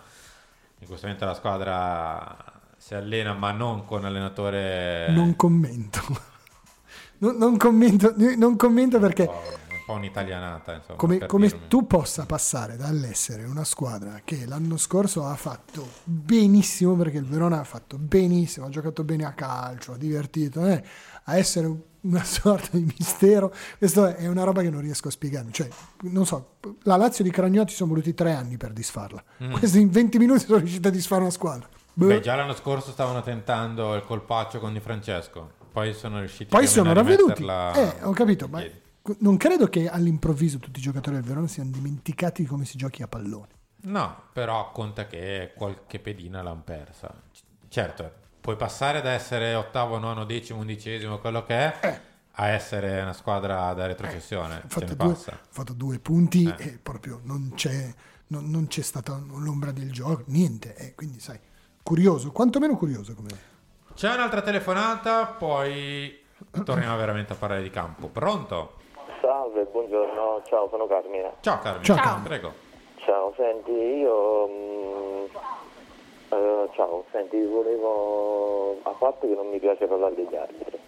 In 0.81 0.87
questo 0.89 1.07
momento 1.07 1.27
la 1.27 1.35
squadra 1.35 2.50
si 2.81 2.95
allena, 2.95 3.35
ma 3.35 3.53
non 3.53 3.85
con 3.85 4.07
allenatore 4.07 5.09
Non 5.11 5.37
commento. 5.37 6.01
Non, 7.23 7.37
non 7.37 7.59
commento, 7.59 8.15
non 8.17 8.57
commento 8.57 8.99
perché 8.99 9.25
un 9.25 9.85
po' 9.85 9.93
un'italianata. 9.93 10.73
Insomma, 10.77 10.97
come, 10.97 11.27
come 11.27 11.69
tu 11.69 11.87
possa 11.87 12.25
passare 12.25 12.79
dall'essere 12.79 13.45
una 13.45 13.65
squadra 13.65 14.23
che 14.25 14.47
l'anno 14.47 14.79
scorso 14.79 15.27
ha 15.27 15.35
fatto 15.35 15.87
benissimo, 16.05 16.97
perché 16.97 17.19
il 17.19 17.27
Verona 17.27 17.61
ha 17.61 17.65
fatto 17.65 17.99
benissimo, 17.99 18.65
ha 18.65 18.71
giocato 18.71 19.05
bene 19.05 19.27
a 19.27 19.33
calcio, 19.33 19.93
ha 19.93 19.97
divertito, 19.99 20.67
eh, 20.67 20.83
a 21.25 21.37
essere 21.37 21.71
una 22.01 22.25
sorta 22.25 22.79
di 22.79 22.91
mistero, 22.99 23.53
questa 23.77 24.17
è 24.17 24.27
una 24.27 24.45
roba 24.45 24.63
che 24.63 24.71
non 24.71 24.81
riesco 24.81 25.09
a 25.09 25.11
spiegare. 25.11 25.49
Cioè, 25.51 25.69
non 26.05 26.25
so, 26.25 26.55
la 26.85 26.97
Lazio 26.97 27.23
di 27.23 27.31
Cragnotti 27.31 27.75
sono 27.75 27.91
voluti 27.91 28.15
tre 28.15 28.33
anni 28.33 28.57
per 28.57 28.73
disfarla. 28.73 29.23
Mm. 29.45 29.53
Questi 29.53 29.79
in 29.79 29.91
20 29.91 30.17
minuti 30.17 30.47
sono 30.47 30.57
riusciti 30.57 30.89
a 30.89 30.91
disfare 30.91 31.21
una 31.21 31.31
squadra. 31.31 31.69
Beh, 32.07 32.21
già 32.21 32.35
l'anno 32.35 32.55
scorso 32.55 32.91
stavano 32.91 33.23
tentando 33.23 33.95
il 33.95 34.05
colpaccio 34.05 34.59
con 34.59 34.73
Di 34.73 34.81
Francesco, 34.81 35.53
poi 35.73 35.95
sono 35.95 36.19
riusciti 36.19 36.47
Poi 36.47 36.67
sono 36.67 36.91
a 36.91 36.95
ravveduti. 36.95 37.45
Eh, 37.45 38.03
ho 38.03 38.13
capito, 38.13 38.49
ma 38.49 38.63
non 39.19 39.37
credo 39.37 39.69
che 39.69 39.89
all'improvviso 39.89 40.59
tutti 40.59 40.79
i 40.79 40.83
giocatori 40.83 41.17
del 41.17 41.25
Verona 41.25 41.47
siano 41.47 41.71
dimenticati 41.71 42.43
di 42.43 42.49
come 42.49 42.65
si 42.65 42.77
giochi 42.77 43.03
a 43.03 43.09
pallone. 43.09 43.49
No, 43.83 44.25
però 44.33 44.73
conta 44.73 45.07
che 45.07 45.53
qualche 45.57 45.99
pedina 45.99 46.43
l'hanno 46.43 46.63
persa. 46.63 47.13
Certo, 47.69 48.13
puoi 48.41 48.57
passare 48.57 49.01
da 49.01 49.11
essere 49.11 49.55
ottavo, 49.55 49.99
nono, 49.99 50.25
decimo, 50.25 50.61
undicesimo, 50.61 51.19
quello 51.19 51.45
che 51.45 51.55
è, 51.81 52.01
a 52.33 52.49
essere 52.49 53.01
una 53.01 53.13
squadra 53.13 53.73
da 53.73 53.87
retrocessione. 53.87 54.57
Ha 54.57 54.61
Ce 54.63 54.69
fatto, 54.69 54.95
due, 54.95 55.13
ha 55.13 55.39
fatto 55.49 55.73
due 55.73 55.99
punti 55.99 56.45
Eh. 56.45 56.65
e 56.65 56.79
proprio 56.83 57.21
non 57.25 57.53
c'è, 57.55 57.93
non, 58.29 58.51
non 58.51 58.67
c'è 58.67 58.83
stata 58.83 59.19
l'ombra 59.29 59.73
del 59.73 59.91
gioco, 59.93 60.25
niente. 60.27 60.75
E 60.77 60.95
quindi, 60.95 61.21
sai, 61.21 61.39
curioso, 61.83 62.31
quantomeno 62.33 62.77
curioso 62.77 63.15
come. 63.15 63.29
C'è 63.95 64.13
un'altra 64.15 64.43
telefonata, 64.43 65.27
poi 65.27 66.19
torniamo 66.65 66.97
veramente 66.97 67.33
a 67.33 67.37
parlare 67.37 67.63
di 67.63 67.71
campo. 67.71 68.09
Pronto? 68.09 68.75
Salve, 69.21 69.65
buongiorno, 69.65 70.43
ciao, 70.47 70.69
sono 70.69 70.87
Carmine. 70.87 71.33
Ciao 71.41 71.59
Carmine, 71.59 71.85
Ciao. 71.85 71.97
Ciao. 71.97 72.21
prego. 72.23 72.53
Ciao, 72.97 73.33
senti, 73.37 73.71
io... 73.73 74.49
mm, 74.49 75.25
eh, 76.31 76.69
ciao, 76.75 77.05
senti, 77.11 77.43
volevo... 77.45 78.79
A 78.83 78.91
parte 78.91 79.29
che 79.29 79.35
non 79.35 79.49
mi 79.49 79.59
piace 79.59 79.87
parlare 79.87 80.15
degli 80.15 80.35
arbitri. 80.37 80.79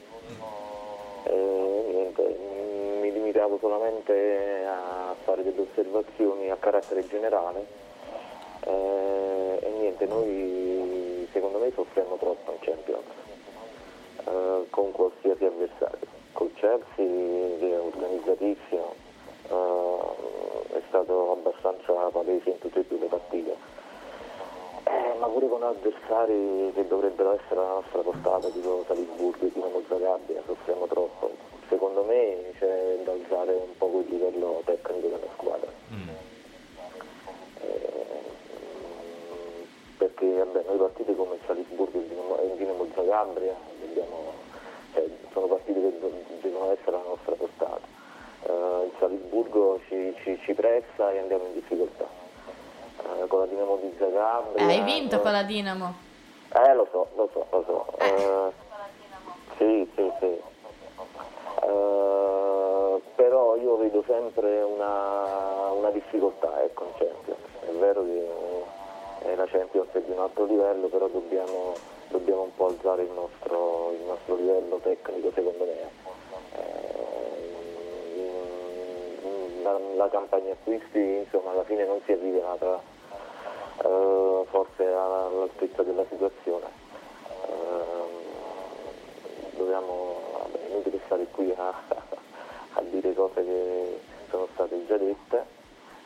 Eh, 1.24 1.84
niente, 1.90 2.38
mi 3.00 3.12
limitavo 3.12 3.58
solamente 3.58 4.64
a 4.66 5.14
fare 5.24 5.42
delle 5.42 5.60
osservazioni 5.60 6.50
a 6.50 6.56
carattere 6.56 7.06
generale. 7.06 7.66
Eh, 8.64 9.58
e 9.60 9.70
niente, 9.70 10.06
noi 10.06 11.28
secondo 11.32 11.58
me 11.58 11.72
soffriamo 11.74 12.16
troppo 12.16 12.52
in 12.52 12.58
Champions, 12.60 13.04
eh, 14.24 14.66
con 14.70 14.92
qualsiasi 14.92 15.44
avversario. 15.44 16.06
Col 16.32 16.52
Chelsea 16.54 17.58
che 17.58 17.70
è 17.70 17.80
organizzatissimo, 17.80 18.94
eh, 19.48 20.76
è 20.76 20.82
stato 20.88 21.32
abbastanza 21.32 21.92
palese 21.92 22.50
in 22.50 22.58
tutte 22.58 22.80
e 22.80 22.84
due 22.86 22.98
le 22.98 23.06
partite. 23.06 23.56
Eh, 24.84 25.18
ma 25.18 25.26
pure 25.26 25.48
con 25.48 25.62
avversari 25.62 26.72
che 26.74 26.86
dovrebbero 26.86 27.32
essere 27.32 27.60
alla 27.60 27.74
nostra 27.74 28.00
portata, 28.00 28.48
tipo 28.48 28.84
Salisburgo 28.86 29.46
e 29.46 29.52
Dinamo 29.52 29.82
Zagabria, 29.88 30.42
soffriamo 30.46 30.86
troppo. 30.86 31.30
Secondo 31.68 32.04
me 32.04 32.52
c'è 32.58 32.98
da 33.04 33.12
alzare 33.12 33.54
un 33.54 33.76
po' 33.78 34.00
il 34.00 34.08
livello 34.08 34.60
tecnico 34.64 35.08
della 35.08 35.30
squadra. 35.34 35.70
Eh, 37.60 38.22
perché 39.96 40.26
vabbè, 40.26 40.64
noi 40.66 40.76
partite 40.78 41.14
come 41.14 41.36
Salisburgo 41.46 41.98
e 41.98 42.08
Dinamo, 42.08 42.38
e 42.38 42.56
Dinamo 42.56 42.86
Zagabria 42.94 43.54
dobbiamo- 43.80 44.32
cioè, 44.94 45.04
sono 45.32 45.46
partite 45.46 45.80
che 45.80 45.98
devono 46.40 46.72
essere 46.72 46.96
alla 46.96 47.04
nostra 47.08 47.34
portata. 47.34 47.80
Eh, 48.44 48.84
il 48.86 48.92
Salisburgo 48.98 49.80
ci, 49.88 50.14
ci- 50.22 50.38
ci 50.42 50.54
pressa 50.54 51.12
e 51.12 51.18
andiamo 51.18 51.44
in 51.46 51.54
difficoltà. 51.54 52.06
Eh, 53.22 53.26
con 53.26 53.38
la 53.40 53.46
Dinamo 53.46 53.76
di 53.76 53.94
Zagabria. 53.98 54.66
Eh, 54.68 54.72
hai 54.72 54.82
vinto 54.82 55.16
eh, 55.16 55.20
con 55.20 55.32
la 55.32 55.42
Dinamo. 55.42 55.94
eh, 56.52 56.74
lo 56.74 56.86
so, 56.90 57.08
lo 57.16 57.28
so, 57.32 57.46
lo 57.50 57.64
so. 57.66 57.86
Eh, 57.98 58.52
sì, 59.58 59.90
sì, 59.94 60.12
sì. 60.20 60.40
Eh, 61.64 63.00
però 63.14 63.56
io 63.56 63.76
vedo 63.76 64.02
sempre 64.06 64.62
una, 64.62 65.70
una 65.72 65.90
difficoltà 65.90 66.62
ecco, 66.64 66.84
in 66.84 66.90
Champions. 66.98 67.38
È 67.60 67.70
vero 67.78 68.02
che 68.04 68.28
eh, 69.24 69.36
la 69.36 69.46
Champions 69.46 69.88
è 69.92 70.02
di 70.02 70.10
un 70.10 70.18
altro 70.18 70.44
livello, 70.44 70.88
però 70.88 71.08
dobbiamo, 71.08 71.74
dobbiamo 72.08 72.42
un 72.42 72.54
po' 72.54 72.66
alzare 72.66 73.02
il 73.02 73.10
nostro, 73.10 73.92
il 73.92 74.04
nostro 74.04 74.36
livello 74.36 74.78
tecnico, 74.82 75.30
secondo 75.34 75.64
me. 75.64 75.90
Eh, 76.56 77.00
la, 79.62 79.78
la 79.94 80.08
campagna 80.10 80.52
acquisti 80.52 80.98
insomma 80.98 81.52
alla 81.52 81.64
fine 81.64 81.86
non 81.86 82.00
si 82.04 82.12
è 82.12 82.18
rivelata 82.18 82.80
eh, 83.84 84.44
forse 84.48 84.86
all'altezza 84.86 85.82
della 85.82 86.04
situazione. 86.08 86.66
Eh, 87.46 89.56
dobbiamo, 89.56 90.20
vabbè, 90.38 90.58
inutile 90.68 91.00
stare 91.06 91.26
qui 91.30 91.52
a, 91.56 91.72
a 92.74 92.82
dire 92.82 93.14
cose 93.14 93.44
che 93.44 94.00
sono 94.30 94.48
state 94.52 94.86
già 94.86 94.96
dette. 94.96 95.60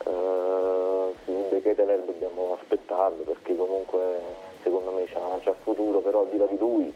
Eh, 0.05 1.13
sì, 1.25 1.31
un 1.31 1.49
Deketeler 1.49 2.01
dobbiamo 2.03 2.57
aspettarlo 2.59 3.23
perché 3.23 3.55
comunque 3.55 4.19
secondo 4.63 4.91
me 4.91 5.05
c'ha 5.05 5.53
futuro, 5.63 5.99
però 5.99 6.21
al 6.21 6.29
di 6.29 6.37
là 6.37 6.45
di 6.45 6.57
lui 6.57 6.93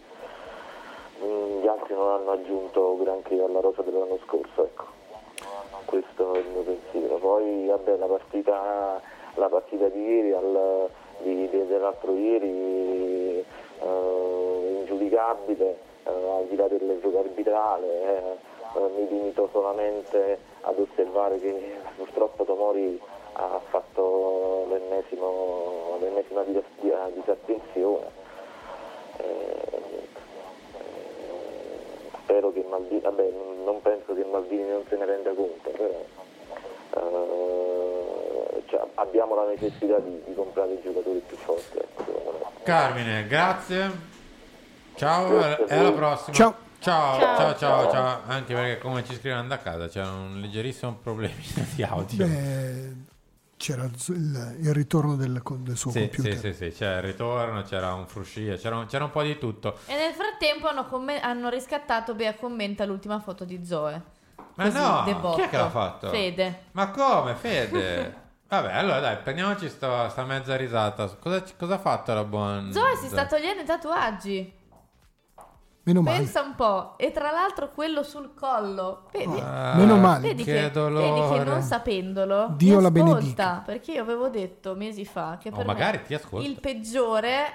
mm, 1.24 1.62
gli 1.62 1.68
altri 1.68 1.94
non 1.94 2.10
hanno 2.10 2.32
aggiunto 2.32 2.98
granché 2.98 3.42
alla 3.42 3.60
rosa 3.60 3.82
dell'anno 3.82 4.20
scorso, 4.26 4.64
ecco. 4.64 4.86
Questo 5.86 6.34
è 6.36 6.38
il 6.40 6.46
mio 6.54 6.62
pensiero. 6.62 7.16
Poi 7.18 7.66
vabbè 7.68 7.98
la 7.98 8.06
partita, 8.06 9.02
la 9.36 9.50
partita 9.50 9.88
di 9.90 10.00
ieri, 10.02 10.32
al- 10.32 10.90
di- 11.20 11.50
di- 11.50 11.68
dell'altro 11.68 12.14
ieri 12.16 13.44
eh, 13.80 14.78
ingiudicabile, 14.80 15.78
eh, 16.06 16.10
al 16.12 16.46
di 16.48 16.56
là 16.56 16.68
dell'esito 16.68 17.18
arbitrale, 17.20 17.88
eh, 17.88 18.38
mi 18.80 19.08
limito 19.10 19.50
solamente 19.52 20.40
ad 20.62 20.78
osservare 20.80 21.40
che 21.40 21.78
purtroppo 21.98 22.44
Tomori 22.46 23.00
ha 23.34 23.60
fatto 23.70 24.66
l'ennesimo- 24.70 25.98
l'ennesima 26.00 26.44
dis- 26.44 26.64
di- 26.80 26.94
disattenzione. 27.16 28.06
Eh, 29.18 29.24
eh, 30.78 32.10
spero 32.24 32.52
che 32.52 32.66
Maldini, 32.70 33.00
vabbè, 33.02 33.30
non- 33.64 33.82
penso 33.82 34.14
che 34.14 34.24
Maldini 34.24 34.70
non 34.70 34.84
se 34.88 34.96
ne 34.96 35.06
renda 35.06 35.32
conto, 35.34 35.70
però 35.70 35.90
eh, 36.94 38.64
cioè, 38.68 38.82
abbiamo 38.96 39.36
la 39.36 39.46
necessità 39.48 39.98
di, 40.00 40.22
di 40.26 40.34
comprare 40.34 40.74
i 40.74 40.82
giocatori 40.82 41.22
più 41.26 41.38
forti, 41.38 41.78
ecco. 41.78 42.40
Carmine, 42.64 43.26
grazie. 43.28 44.10
Ciao 44.96 45.30
Grazie 45.30 45.66
e 45.68 45.78
alla 45.78 45.92
prossima. 45.94 46.36
Ciao. 46.36 46.70
Ciao, 46.82 47.20
Ciao. 47.20 47.56
ciao, 47.58 47.92
ciao. 47.92 48.22
Anche 48.26 48.56
perché 48.56 48.78
come 48.80 49.06
ci 49.06 49.14
scrivono 49.14 49.46
da 49.48 49.60
casa 49.60 49.88
c'è 49.88 50.04
un 50.04 50.40
leggerissimo 50.42 50.94
problema 50.96 51.34
di 51.76 51.84
audio. 51.84 52.26
Beh, 52.26 52.94
c'era 53.56 53.84
il, 53.84 53.94
il- 54.62 54.74
ritorno 54.74 55.16
del, 55.16 55.40
del 55.60 55.78
suo 55.78 55.92
Sì, 55.92 56.00
computer. 56.00 56.34
sì, 56.34 56.40
sì, 56.40 56.54
sì, 56.54 56.72
c'era 56.76 56.96
il 56.98 57.04
ritorno, 57.04 57.62
c'era 57.62 57.94
un 57.94 58.08
fruscia, 58.08 58.56
c'era 58.56 58.78
un, 58.78 58.88
c'era 58.88 59.04
un 59.04 59.12
po' 59.12 59.22
di 59.22 59.38
tutto. 59.38 59.78
E 59.86 59.96
nel 59.96 60.14
frattempo 60.14 60.68
hanno, 60.70 60.88
commen- 60.88 61.24
hanno 61.24 61.50
riscattato 61.50 62.16
Bea 62.16 62.34
commenta 62.34 62.84
l'ultima 62.86 63.20
foto 63.20 63.46
di 63.46 63.64
Zoe. 63.64 64.02
Ma 64.56 64.64
Così, 64.64 64.78
no, 64.82 65.04
debotto. 65.06 65.36
chi 65.36 65.42
è 65.44 65.50
che 65.50 65.58
l'ha 65.58 65.70
fatto? 65.70 66.10
Fede. 66.10 66.64
Ma 66.72 66.90
come, 66.90 67.36
Fede? 67.36 68.16
Vabbè, 68.50 68.74
allora 68.74 69.00
dai, 69.00 69.18
prendiamoci 69.18 69.70
sta, 69.70 70.10
sta 70.10 70.24
mezza 70.26 70.56
risata. 70.56 71.06
Cosa, 71.20 71.44
cosa 71.58 71.76
ha 71.76 71.80
fatto 71.80 72.12
la 72.14 72.24
buona 72.24 72.72
Zoe 72.72 72.96
si 72.98 73.08
sta 73.08 73.28
togliendo 73.28 73.62
i 73.62 73.66
tatuaggi. 73.66 74.54
Meno 75.84 76.02
male. 76.02 76.18
Pensa 76.18 76.42
un 76.42 76.54
po'. 76.56 76.98
E 76.98 77.12
tra 77.12 77.32
l'altro 77.32 77.72
quello 77.72 78.04
sul 78.04 78.34
collo. 78.36 79.08
Vedi? 79.12 79.40
Ah, 79.40 79.74
Meno 79.76 79.98
male. 79.98 80.28
Vedi 80.28 80.44
che 80.44 80.70
che, 80.72 80.80
vedi 80.80 81.22
che 81.40 81.44
non 81.44 81.62
sapendolo 81.64 82.54
Dio 82.56 82.78
mi 82.78 82.82
la 82.84 82.88
ascolta, 82.90 83.14
benedica. 83.14 83.62
Perché 83.66 83.92
io 83.94 84.02
avevo 84.02 84.30
detto 84.30 84.76
mesi 84.76 85.06
fa 85.06 85.38
che 85.40 85.50
Oh, 85.50 85.56
per 85.56 85.66
magari 85.66 85.98
me 85.98 86.04
ti 86.04 86.14
ascolta. 86.14 86.48
il 86.48 86.60
peggiore 86.60 87.46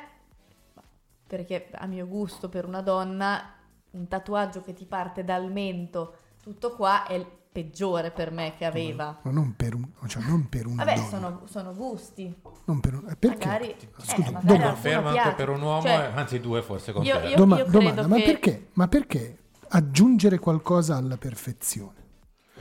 perché 1.27 1.69
a 1.73 1.87
mio 1.87 2.07
gusto 2.07 2.49
per 2.49 2.67
una 2.67 2.83
donna 2.83 3.53
un 3.91 4.07
tatuaggio 4.09 4.63
che 4.63 4.73
ti 4.75 4.85
parte 4.87 5.25
dal 5.25 5.51
mento 5.51 6.15
tutto 6.43 6.75
qua 6.75 7.05
è 7.07 7.25
peggiore 7.57 8.11
per 8.11 8.31
me 8.31 8.53
che 8.59 8.67
aveva. 8.67 9.17
Ma 9.23 9.31
non 9.31 9.55
per, 9.57 9.75
un, 9.75 9.89
cioè 10.07 10.23
non 10.25 10.47
per 10.51 10.67
una 10.67 10.85
Vabbè, 10.85 10.97
donna. 10.97 11.09
sono, 11.09 11.41
sono 11.47 11.75
gusti. 11.75 12.35
Non 12.67 12.81
per 12.81 12.95
un, 12.95 13.09
eh, 13.09 13.17
perché? 13.17 13.47
Magari, 13.47 13.75
Scusa, 13.97 14.15
eh, 14.29 14.31
magari 14.33 14.63
Conferma 14.63 15.09
anche 15.09 15.35
per 15.35 15.49
un 15.49 15.63
uomo, 15.63 15.81
Cioè, 15.81 15.93
eh, 16.15 16.19
anzi 16.19 16.41
due 16.41 16.61
forse 16.63 16.93
con 16.93 17.03
io- 17.03 17.19
io- 17.21 17.37
Doma- 17.37 17.57
credo 17.57 17.71
domanda, 17.71 18.07
ma 18.07 18.17
che- 18.17 18.23
perché? 18.25 18.67
Ma 18.75 18.89
perché 18.89 19.39
aggiungere 19.69 20.39
qualcosa 20.39 20.97
alla 20.97 21.17
perfezione? 21.17 21.95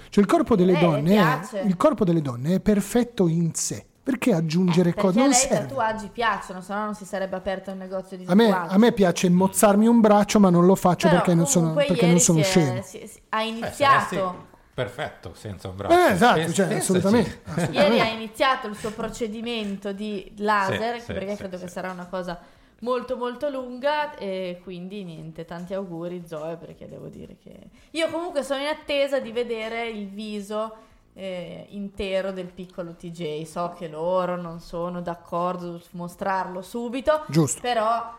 Cioè 0.10 0.24
il 0.24 0.30
corpo 0.30 0.56
delle 0.56 0.78
Eh, 0.78 0.80
donne 0.80 1.16
è, 1.52 1.62
il 1.66 1.76
corpo 1.76 2.06
delle 2.06 2.22
donne 2.22 2.56
è 2.56 2.60
perfetto 2.62 3.28
in 3.28 3.54
sé. 3.54 3.86
Perché 4.06 4.34
aggiungere 4.36 4.92
perché 4.94 5.02
cose? 5.02 5.18
a 5.18 5.22
Non 5.24 5.30
lei 5.32 5.38
i 5.40 5.42
serve. 5.42 5.66
tatuaggi 5.68 6.10
piacciono, 6.14 6.62
se 6.62 6.74
no 6.76 6.86
non 6.86 6.94
si 6.94 7.06
sarebbe 7.06 7.36
aperto 7.38 7.72
un 7.72 7.80
negozio 7.80 8.16
di 8.16 8.26
A 8.28 8.36
me, 8.36 8.50
tatuaggi. 8.50 8.74
a 8.76 8.78
me 8.78 8.92
piace 8.92 9.30
mozzarmi 9.30 9.88
un 9.88 10.00
braccio, 10.00 10.40
ma 10.40 10.52
non 10.52 10.64
lo 10.68 10.76
faccio 10.76 11.08
Però 11.08 11.20
perché 11.22 11.34
non 11.34 11.48
sono, 11.48 11.74
perché 11.74 12.06
non 12.06 12.20
sono 12.20 12.38
si 12.44 12.44
è- 12.44 12.48
scemo. 12.48 12.82
si- 12.84 13.08
si- 13.08 13.20
ha 13.30 13.42
Eh, 13.42 13.48
iniziato 13.48 14.06
saresti 14.16 14.54
perfetto 14.76 15.34
senza 15.34 15.70
un 15.70 15.78
braccio. 15.78 15.98
Eh, 16.08 16.12
esatto, 16.12 16.40
Pens- 16.40 16.54
cioè, 16.54 16.68
pensaci. 16.68 16.98
assolutamente. 16.98 17.42
Ieri 17.72 18.00
ha 18.02 18.08
iniziato 18.10 18.68
il 18.68 18.76
suo 18.76 18.92
procedimento 18.92 19.92
di 19.94 20.32
laser, 20.38 21.00
Sì, 21.00 21.06
sì, 21.06 21.14
perché 21.14 21.32
sì, 21.32 21.38
credo 21.38 21.58
sì. 21.58 21.64
che 21.64 21.70
sarà 21.70 21.92
una 21.92 22.06
cosa 22.06 22.40
molto 22.82 23.16
molto 23.16 23.50
lunga 23.50 24.16
e 24.18 24.60
quindi 24.62 25.04
niente, 25.06 25.46
tanti 25.46 25.74
auguri 25.74 26.24
Zoe 26.28 26.58
perché 26.58 26.88
devo 26.88 27.08
dire 27.08 27.38
che 27.42 27.56
io 27.92 28.10
comunque 28.10 28.44
sono 28.44 28.62
in 28.62 28.68
attesa 28.68 29.20
di 29.20 29.32
vedere 29.32 29.88
il 29.88 30.08
viso 30.10 30.76
eh, 31.14 31.66
intero 31.70 32.34
del 32.34 32.48
piccolo 32.48 32.94
TJ, 32.94 33.44
so 33.46 33.74
che 33.78 33.88
loro 33.88 34.36
non 34.36 34.60
sono 34.60 35.02
d'accordo 35.02 35.80
su 35.80 35.92
mostrarlo 35.92 36.62
subito, 36.62 37.24
Giusto. 37.30 37.62
però 37.62 38.14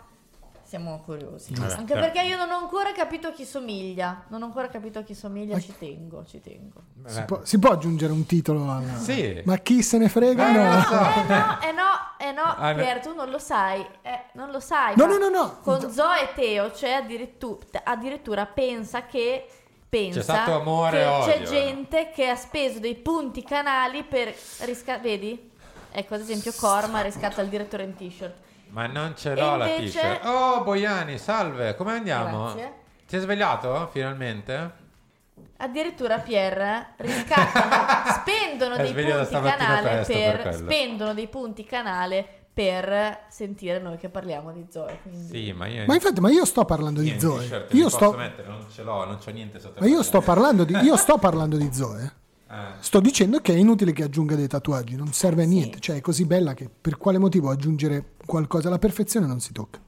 siamo 0.67 1.01
curiosi, 1.05 1.55
Giusto. 1.55 1.79
anche 1.79 1.95
perché 1.95 2.21
io 2.23 2.37
non 2.37 2.51
ho 2.51 2.57
ancora 2.59 2.91
capito 2.93 3.31
chi 3.33 3.45
somiglia, 3.45 4.25
non 4.29 4.43
ho 4.43 4.47
ancora 4.47 4.67
capito 4.69 5.03
chi 5.05 5.15
somiglia, 5.15 5.55
Ma- 5.55 5.61
ci 5.61 5.73
tengo, 5.79 6.25
ci 6.27 6.41
tengo. 6.41 6.83
Si 7.07 7.23
può, 7.23 7.41
si 7.45 7.59
può 7.61 7.71
aggiungere 7.71 8.13
un 8.13 8.27
titolo 8.27 8.63
alla... 8.71 8.97
Sì. 8.97 9.41
Ma 9.45 9.57
chi 9.59 9.83
se 9.83 9.97
ne 9.99 10.09
frega? 10.09 10.49
Eh 10.49 10.53
No. 10.53 10.63
no, 10.65 10.81
eh 10.81 10.93
no, 11.29 11.59
eh 11.61 11.73
no, 11.73 12.19
eh 12.19 12.33
no, 12.33 12.43
Ah, 12.57 12.73
no. 12.73 12.83
Pier, 12.83 13.01
tu 13.01 13.15
non 13.15 13.31
lo 13.31 13.39
sai, 13.39 13.87
eh, 14.03 14.25
non 14.35 14.51
lo 14.51 14.59
sai. 14.59 14.95
No, 14.97 15.07
no, 15.07 15.17
no, 15.19 15.29
no. 15.29 15.59
Con 15.63 15.89
Zoe 15.91 16.23
e 16.31 16.35
Teo, 16.35 16.73
cioè 16.75 16.91
addirittura, 16.91 17.65
addirittura 17.85 18.45
pensa 18.47 19.07
che 19.07 19.47
pensa 19.89 20.19
C'è 20.19 20.25
stato 20.25 20.53
amore 20.61 20.99
che 20.99 21.05
odio, 21.07 21.33
c'è 21.33 21.41
eh. 21.41 21.45
gente 21.45 22.11
che 22.13 22.29
ha 22.29 22.35
speso 22.37 22.81
dei 22.81 22.97
punti 22.97 23.45
canali 23.45 24.03
per 24.03 24.35
riscattare, 24.63 25.01
vedi? 25.09 25.51
Ecco, 25.93 26.15
ad 26.15 26.21
esempio 26.21 26.53
Corma 26.59 27.01
riscatta 27.03 27.41
il 27.41 27.49
direttore 27.49 27.85
in 27.85 27.95
t-shirt. 27.95 28.45
Ma 28.77 28.87
non 28.87 29.15
ce 29.17 29.35
l'ho 29.35 29.55
E 29.55 29.57
la 29.57 29.69
invece- 29.69 29.99
t-shirt. 29.99 30.25
Oh, 30.27 30.63
Boiani, 30.63 31.17
salve, 31.17 31.75
come 31.77 31.93
andiamo? 31.95 32.45
Grazie. 32.45 32.73
Ti 33.07 33.17
hai 33.17 33.21
svegliato 33.23 33.89
finalmente? 33.91 34.85
Addirittura 35.57 36.19
Pier 36.19 36.93
riscattano, 36.97 38.11
spendono 38.21 38.75
È 38.75 38.83
dei 38.83 38.93
per, 38.93 40.43
per 40.43 40.55
spendono 40.55 41.15
dei 41.15 41.27
punti 41.27 41.65
canale 41.65 42.49
per 42.53 43.25
sentire 43.31 43.79
noi 43.79 43.97
che 43.97 44.11
parliamo 44.11 44.53
di 44.53 44.67
Zoe. 44.69 44.99
Quindi... 45.01 45.27
Sì, 45.27 45.53
ma 45.53 45.67
io 45.69 45.87
Ma 45.87 45.95
infatti, 45.95 46.21
ma 46.21 46.31
io 46.31 46.45
sto 46.45 46.67
parlando 46.67 47.01
di 47.01 47.19
Zoe. 47.19 47.67
Io 47.71 47.89
sto, 47.89 48.13
mettere, 48.13 48.47
non 48.47 48.67
ce 48.71 48.83
l'ho, 48.83 49.07
non 49.07 49.17
c'ho 49.17 49.31
niente 49.31 49.59
sotto 49.59 49.81
ma 49.81 49.87
io 49.87 50.03
sto 50.03 50.21
parlando 50.21 50.65
di, 50.65 50.75
io 50.75 50.97
sto 50.97 51.17
parlando 51.19 51.57
di 51.57 51.73
Zoe. 51.73 52.13
Eh. 52.49 52.55
Sto 52.79 53.01
dicendo 53.01 53.41
che 53.41 53.53
è 53.53 53.57
inutile 53.57 53.93
che 53.93 54.05
aggiunga 54.05 54.35
dei 54.37 54.47
tatuaggi, 54.47 54.95
non 54.97 55.13
serve 55.13 55.43
a 55.43 55.47
niente. 55.47 55.81
Cioè, 55.81 55.97
è 55.97 56.01
così 56.01 56.25
bella 56.27 56.55
che 56.55 56.69
per 56.69 56.97
quale 56.97 57.19
motivo 57.19 57.51
aggiungere 57.51 58.13
qualcosa 58.25 58.69
alla 58.69 58.79
perfezione 58.79 59.27
non 59.27 59.41
si 59.41 59.53
tocca. 59.53 59.79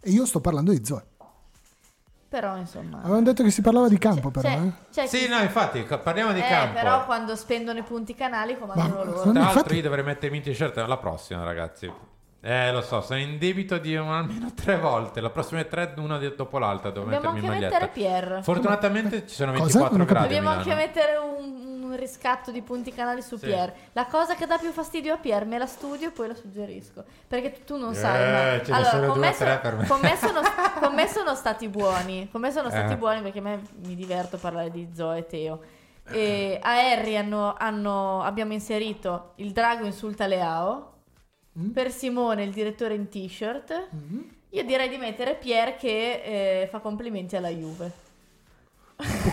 E 0.00 0.10
io 0.10 0.26
sto 0.26 0.40
parlando 0.40 0.72
di 0.72 0.84
Zoe. 0.84 1.04
Però 2.28 2.56
insomma... 2.56 2.98
Avevamo 2.98 3.22
detto 3.22 3.44
che 3.44 3.50
si 3.52 3.60
parlava 3.62 3.88
di 3.88 3.96
campo, 3.96 4.30
però. 4.30 4.48
C'è- 4.48 4.60
eh. 4.60 4.72
c'è 4.90 5.06
Sì, 5.06 5.18
chi- 5.18 5.28
no, 5.28 5.38
infatti, 5.38 5.82
parliamo 5.82 6.32
di 6.32 6.40
eh, 6.40 6.48
campo. 6.48 6.74
però 6.74 7.04
quando 7.04 7.36
spendono 7.36 7.78
i 7.78 7.82
punti 7.84 8.12
canali 8.16 8.58
comandano 8.58 9.04
loro. 9.04 9.20
Tra 9.20 9.32
l'altro 9.32 9.40
infatti- 9.42 9.74
io 9.76 9.82
dovrei 9.82 10.02
mettermi 10.02 10.38
in 10.38 10.42
t-shirt 10.42 10.76
la 10.78 10.96
prossima, 10.96 11.44
ragazzi. 11.44 11.88
Eh, 12.46 12.70
lo 12.72 12.82
so, 12.82 13.00
sono 13.00 13.18
in 13.18 13.38
debito 13.38 13.78
di 13.78 13.96
un- 13.96 14.06
almeno 14.12 14.52
tre 14.54 14.76
volte. 14.78 15.22
La 15.22 15.30
prossima 15.30 15.60
è 15.60 15.66
tre, 15.66 15.94
una 15.96 16.18
dopo 16.18 16.58
l'altra. 16.58 16.90
Devo 16.90 17.04
Dobbiamo 17.06 17.32
mettermi 17.32 17.38
in 17.38 17.44
anche 17.52 17.76
maglietta. 17.78 17.86
mettere 17.86 17.92
Pier. 18.30 18.40
Fortunatamente 18.42 19.26
ci 19.26 19.34
sono 19.34 19.52
Cosa? 19.52 19.62
24 19.64 19.96
Non 19.96 20.00
ho 20.02 20.04
capito. 20.04 20.26
gradi 20.28 20.34
Dobbiamo 20.34 20.56
anche 20.58 20.74
mettere 20.74 21.16
un, 21.16 21.82
un 21.84 21.96
riscatto 21.96 22.50
di 22.50 22.60
punti 22.60 22.92
canali 22.92 23.22
su 23.22 23.38
Sì. 23.38 23.46
Pier. 23.46 23.72
La 23.92 24.04
cosa 24.04 24.34
che 24.34 24.44
dà 24.46 24.58
più 24.58 24.70
fastidio 24.72 25.14
a 25.14 25.16
Pier 25.16 25.46
me 25.46 25.56
la 25.56 25.64
studio 25.64 26.08
e 26.08 26.10
poi 26.10 26.28
la 26.28 26.34
suggerisco. 26.34 27.02
Perché 27.26 27.64
tu 27.64 27.78
non 27.78 27.92
Eh, 27.92 27.94
sai. 27.94 28.30
ma... 28.58 28.62
ce 28.62 28.72
ne 28.72 28.84
sono 28.84 29.06
con, 29.06 29.18
due 29.18 29.26
me 29.26 29.28
o 29.28 29.32
tre 29.34 29.46
sono, 29.46 29.60
per 29.60 29.74
me. 29.76 29.86
con 29.86 30.00
me 30.02 30.16
sono- 30.16 30.40
con 30.80 30.94
me 30.94 31.08
sono 31.08 31.34
stati 31.34 31.68
buoni. 31.68 32.28
Con 32.30 32.40
me 32.42 32.50
sono 32.50 32.68
stati 32.68 32.92
Eh. 32.92 32.96
buoni 32.98 33.22
perché 33.22 33.38
a 33.38 33.42
me 33.42 33.60
mi 33.84 33.94
diverto 33.94 34.36
a 34.36 34.38
parlare 34.38 34.70
di 34.70 34.90
Zoe 34.94 35.18
e 35.20 35.26
Teo. 35.26 35.60
E 36.10 36.58
a 36.62 36.72
Harry 36.72 37.16
hanno- 37.16 37.54
hanno- 37.56 38.22
abbiamo 38.22 38.52
inserito 38.52 39.32
il 39.36 39.52
drago 39.52 39.86
insulta 39.86 40.26
Leao. 40.26 40.90
Mm. 41.58 41.70
Per 41.70 41.90
Simone 41.92 42.42
il 42.44 42.52
direttore 42.52 42.94
in 42.94 43.08
t-shirt. 43.08 43.88
Io 44.50 44.64
direi 44.64 44.88
di 44.88 44.96
mettere 44.96 45.34
Pier 45.36 45.76
che 45.76 46.62
eh, 46.62 46.68
fa 46.70 46.78
complimenti 46.80 47.36
alla 47.36 47.48
Juve. 47.48 48.02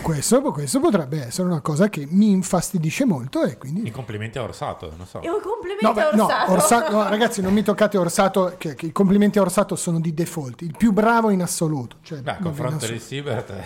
Questo, 0.02 0.42
questo 0.50 0.80
potrebbe 0.80 1.24
essere 1.26 1.46
una 1.46 1.60
cosa 1.60 1.88
che 1.88 2.04
mi 2.10 2.30
infastidisce 2.30 3.04
molto 3.04 3.44
e 3.44 3.56
quindi... 3.58 3.86
I 3.86 3.92
complimenti 3.92 4.36
a 4.38 4.42
Orsato, 4.42 4.92
non 4.96 5.06
so. 5.06 5.20
E 5.22 5.30
un 5.30 5.40
complimento 5.40 5.86
No, 5.86 5.92
beh, 5.92 6.02
a 6.02 6.10
no, 6.14 6.24
Orsato. 6.24 6.52
Orsa- 6.52 6.88
no, 6.90 7.02
ragazzi, 7.08 7.40
non 7.40 7.52
mi 7.52 7.62
toccate 7.62 7.96
Orsato, 7.96 8.54
che, 8.58 8.74
che 8.74 8.86
i 8.86 8.92
complimenti 8.92 9.38
a 9.38 9.42
Orsato 9.42 9.76
sono 9.76 10.00
di 10.00 10.12
default, 10.12 10.62
il 10.62 10.76
più 10.76 10.92
bravo 10.92 11.30
in 11.30 11.42
assoluto. 11.42 11.98
Cioè, 12.02 12.20
Beh, 12.22 12.30
a 12.32 12.36
confronto 12.38 12.86
di. 12.86 12.98
Siebert 12.98 13.52
è, 13.52 13.64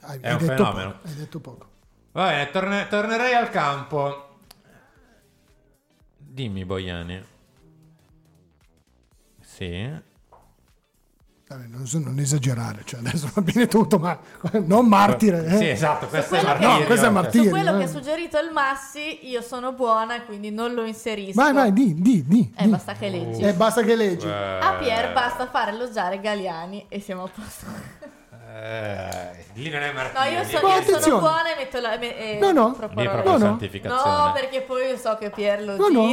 Hai, 0.00 0.18
è 0.20 0.28
hai 0.28 0.32
un 0.34 0.38
detto 0.40 0.54
fenomeno. 0.54 0.90
poco, 0.92 1.08
hai 1.08 1.14
detto 1.14 1.40
poco. 1.40 1.66
Va 2.12 2.28
bene, 2.28 2.50
torne- 2.50 2.86
tornerei 2.88 3.32
al 3.34 3.48
campo. 3.48 4.28
Dimmi, 6.18 6.66
Boiani. 6.66 7.24
Sì. 9.58 10.06
Vabbè, 11.48 11.64
non, 11.66 11.86
so- 11.86 11.98
non 11.98 12.18
esagerare, 12.18 12.82
cioè 12.84 13.00
adesso 13.00 13.28
va 13.32 13.40
bene 13.40 13.66
tutto, 13.66 13.98
ma 13.98 14.18
non 14.66 14.86
martire. 14.86 15.46
eh. 15.46 15.56
Sì, 15.56 15.68
esatto, 15.70 16.06
questo 16.06 16.34
è 16.34 16.40
quello 16.40 16.58
che-. 16.58 16.66
No, 16.66 16.76
questo 16.84 17.04
è 17.06 17.08
Su 17.08 17.12
martirio. 17.14 17.50
quello 17.50 17.74
eh. 17.74 17.78
che 17.78 17.84
ha 17.84 17.88
suggerito 17.88 18.38
il 18.38 18.50
Massi, 18.52 19.26
io 19.30 19.40
sono 19.40 19.72
buona 19.72 20.22
quindi 20.24 20.50
non 20.50 20.74
lo 20.74 20.84
inserisco. 20.84 21.40
Vai, 21.40 21.54
vai, 21.54 21.72
di, 21.72 21.94
di, 22.00 22.22
di. 22.26 22.52
Eh, 22.54 22.64
di. 22.64 22.68
basta 22.68 22.92
che 22.92 23.08
leggi. 23.08 23.40
Eh, 23.42 23.52
basta 23.54 23.82
che 23.82 23.96
leggi. 23.96 24.28
A 24.28 24.76
Pier 24.78 25.12
basta 25.14 25.46
fare 25.48 25.70
elogiare 25.70 26.20
Galiani 26.20 26.84
e 26.88 27.00
siamo 27.00 27.24
a 27.24 27.28
posto. 27.34 27.64
Eh, 28.60 29.44
lì 29.54 29.70
non 29.70 29.82
è 29.82 29.86
No, 29.88 29.92
martirio. 29.94 30.30
io, 30.38 30.44
lì 30.44 30.44
so- 30.50 30.50
è- 30.50 30.60
io 30.60 30.60
sono 30.60 30.74
attenzione. 30.74 31.20
buona 31.20 31.52
e 31.52 31.56
metto 31.56 31.80
la. 31.80 31.96
me- 31.98 32.16
e 32.18 32.38
No, 32.38 32.52
no. 32.52 32.68
Lì 32.78 32.84
è 32.84 33.08
proprio 33.08 33.22
No, 33.24 33.32
no. 33.32 33.38
santificazione. 33.38 34.16
No, 34.26 34.32
perché 34.32 34.60
poi 34.62 34.86
io 34.88 34.96
so 34.98 35.16
che 35.18 35.30
Pier 35.30 35.62
lo 35.64 35.76
No, 35.76 35.88
no. 35.88 36.06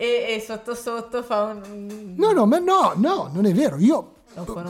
E, 0.00 0.34
e 0.36 0.40
sotto 0.40 0.74
sotto 0.74 1.22
fa 1.22 1.42
un. 1.44 2.14
No, 2.16 2.32
no, 2.32 2.46
ma 2.46 2.58
no, 2.58 2.94
no, 2.96 3.28
non 3.32 3.44
è 3.44 3.52
vero. 3.52 3.76
Io 3.76 4.14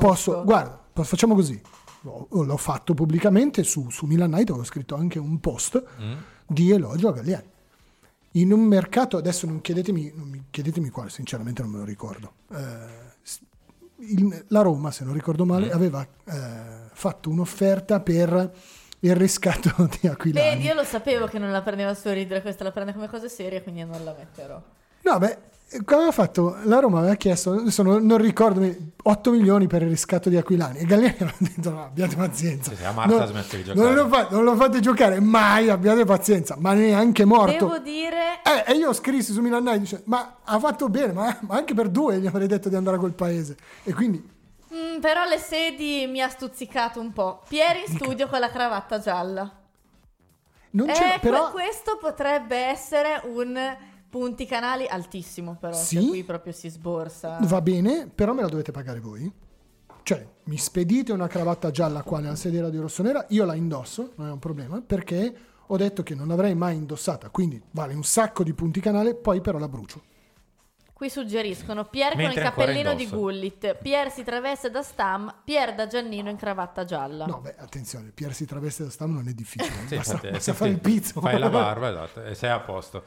posso, 0.01 0.43
guarda, 0.43 0.81
facciamo 1.05 1.37
così. 1.37 1.61
L'ho 2.01 2.27
l'ho 2.31 2.57
fatto 2.57 2.95
pubblicamente 2.95 3.63
su, 3.63 3.91
su 3.91 4.07
Milan 4.07 4.31
Night, 4.31 4.51
ho 4.51 4.65
scritto 4.65 4.97
anche 4.97 5.21
un 5.21 5.39
post 5.39 5.81
Mm. 6.01 6.13
di 6.47 6.73
elogio 6.73 7.09
a 7.09 7.13
Galliani. 7.13 7.49
In 8.33 8.53
un 8.53 8.61
mercato, 8.63 9.17
adesso 9.19 9.47
non 9.47 9.61
chiedetemi, 9.61 10.13
non 10.17 10.29
mi 10.29 10.45
chiedetemi 10.51 10.89
quale, 10.89 11.11
sinceramente 11.11 11.63
non 11.63 11.71
me 11.71 11.79
lo 11.79 11.85
ricordo. 11.85 12.33
Eh, 12.53 13.19
il- 13.99 14.45
la 14.49 14.63
Roma, 14.63 14.91
se 14.91 15.05
non 15.05 15.13
ricordo 15.15 15.45
male, 15.45 15.67
Mm. 15.67 15.73
aveva 15.73 16.03
eh, 16.25 16.89
fatto 16.93 17.31
un'offerta 17.31 18.01
per 18.01 18.53
il 19.01 19.15
riscatto 19.15 19.71
di 20.01 20.09
Aquilani. 20.09 20.57
Vedi, 20.57 20.65
io 20.67 20.75
lo 20.75 20.85
sapevo 20.85 21.27
che 21.27 21.39
non 21.39 21.53
la 21.53 21.63
prendeva 21.63 21.91
a 21.91 21.95
sorridere, 21.95 22.43
questa 22.43 22.65
la 22.65 22.73
prende 22.73 22.93
come 22.95 23.09
cosa 23.09 23.29
seria, 23.29 23.63
quindi 23.63 23.85
non 23.85 24.03
la 24.03 24.13
metterò. 24.19 24.61
No, 25.11 25.19
beh, 25.19 25.39
come 25.85 25.97
aveva 25.97 26.13
fatto? 26.13 26.57
La 26.65 26.79
Roma 26.79 26.99
aveva 26.99 27.15
chiesto, 27.15 27.53
adesso 27.53 27.83
non, 27.83 28.05
non 28.05 28.19
ricordo, 28.19 28.65
8 29.03 29.31
milioni 29.31 29.67
per 29.67 29.83
il 29.83 29.89
riscatto 29.89 30.29
di 30.29 30.37
Aquilani. 30.37 30.79
E 30.79 30.85
Galliani 30.85 31.17
aveva 31.21 31.35
detto, 31.39 31.71
no, 31.71 31.85
abbiate 31.85 32.17
pazienza. 32.17 32.75
Sì, 32.75 32.85
a 32.85 32.93
Marta 32.93 33.13
non, 33.13 33.23
ha 33.23 33.27
smesso 33.27 33.57
di 33.57 33.65
giocare. 33.65 33.87
non 33.87 33.95
lo, 33.95 34.09
fa- 34.09 34.29
non 34.31 34.45
lo 34.45 34.57
fate 34.57 34.81
giocare 34.81 35.21
mai, 35.21 35.69
abbiate 35.69 36.05
pazienza. 36.05 36.57
Ma 36.59 36.73
neanche 36.75 37.25
morto. 37.25 37.67
Devo 37.67 37.79
dire. 37.79 38.41
Eh, 38.45 38.73
e 38.73 38.77
io 38.77 38.93
scrissi 38.93 39.33
su 39.33 39.41
Milan 39.41 39.65
Night, 39.65 39.81
dice, 39.81 40.03
ma 40.07 40.37
ha 40.45 40.59
fatto 40.59 40.89
bene, 40.89 41.13
ma, 41.13 41.37
ma 41.43 41.57
anche 41.57 41.75
per 41.75 41.89
due 41.89 42.19
gli 42.19 42.27
avrei 42.27 42.47
detto 42.47 42.69
di 42.69 42.77
andare 42.77 42.97
a 42.97 43.01
quel 43.01 43.13
paese. 43.15 43.57
E 43.85 43.93
quindi, 43.93 44.39
Mm, 44.73 45.01
però 45.01 45.25
le 45.25 45.39
sedi 45.39 46.07
mi 46.09 46.21
ha 46.23 46.29
stuzzicato 46.29 47.01
un 47.01 47.13
po'. 47.13 47.43
Pieri 47.49 47.81
in 47.89 47.93
studio 47.93 48.29
con 48.29 48.39
la 48.39 48.51
cravatta 48.51 49.01
gialla. 49.01 49.51
non 50.71 50.89
Eh, 50.89 51.19
però... 51.21 51.51
questo 51.51 51.99
potrebbe 52.01 52.57
essere 52.57 53.21
un 53.25 53.59
punti 54.11 54.45
canali 54.45 54.87
altissimo, 54.87 55.57
però. 55.59 55.73
Sì. 55.73 55.97
Cioè, 55.97 56.09
qui 56.09 56.25
proprio 56.25 56.53
si 56.53 56.69
sborsa. 56.69 57.39
Va 57.41 57.61
bene, 57.63 58.11
però 58.13 58.35
me 58.35 58.43
la 58.43 58.49
dovete 58.49 58.73
pagare 58.73 59.01
voi. 59.01 59.33
Cioè, 60.03 60.27
mi 60.45 60.57
spedite 60.59 61.13
una 61.13 61.29
cravatta 61.29 61.71
gialla 61.71 62.03
qua 62.03 62.19
nella 62.19 62.35
sedia 62.35 62.69
di 62.69 62.79
rossonera, 62.79 63.27
io 63.29 63.45
la 63.45 63.55
indosso, 63.55 64.13
non 64.17 64.29
è 64.29 64.33
un 64.33 64.39
problema, 64.39 64.83
perché 64.83 65.35
ho 65.67 65.77
detto 65.77 66.03
che 66.03 66.15
non 66.15 66.27
l'avrei 66.27 66.55
mai 66.55 66.77
indossata, 66.77 67.31
quindi 67.31 67.63
vale 67.71 67.95
un 67.95 68.03
sacco 68.03 68.43
di 68.43 68.53
punti 68.53 68.81
canale, 68.81 69.15
poi 69.15 69.41
però 69.41 69.59
la 69.59 69.69
brucio. 69.69 70.03
Qui 70.93 71.09
suggeriscono 71.09 71.87
Pier 71.87 72.13
con 72.13 72.23
il 72.23 72.35
cappellino 72.35 72.93
di. 72.93 73.07
Gullit, 73.09 73.75
Pier 73.77 74.11
si 74.11 74.23
traveste 74.23 74.69
da 74.71 74.83
Stam, 74.83 75.35
Pier 75.45 75.75
da 75.75 75.87
Giannino 75.87 76.29
in 76.29 76.37
cravatta 76.37 76.85
gialla. 76.85 77.25
No, 77.25 77.41
beh, 77.41 77.55
attenzione, 77.57 78.11
Pier 78.11 78.35
si 78.35 78.45
traveste 78.45 78.85
da 78.85 78.91
stam 78.91 79.15
non 79.15 79.27
è 79.27 79.33
difficile, 79.33 79.71
Sì, 79.87 79.97
basta, 79.97 80.13
infatti, 80.13 80.31
basta 80.31 80.53
sì, 80.53 80.59
fare 80.59 80.71
sì. 80.71 80.77
il 80.77 80.83
pizzo. 80.83 81.21
Fai 81.23 81.39
la 81.39 81.49
barba, 81.51 81.89
esatto, 81.89 82.23
e 82.25 82.35
sei 82.35 82.51
a 82.51 82.61
posto. 82.61 83.03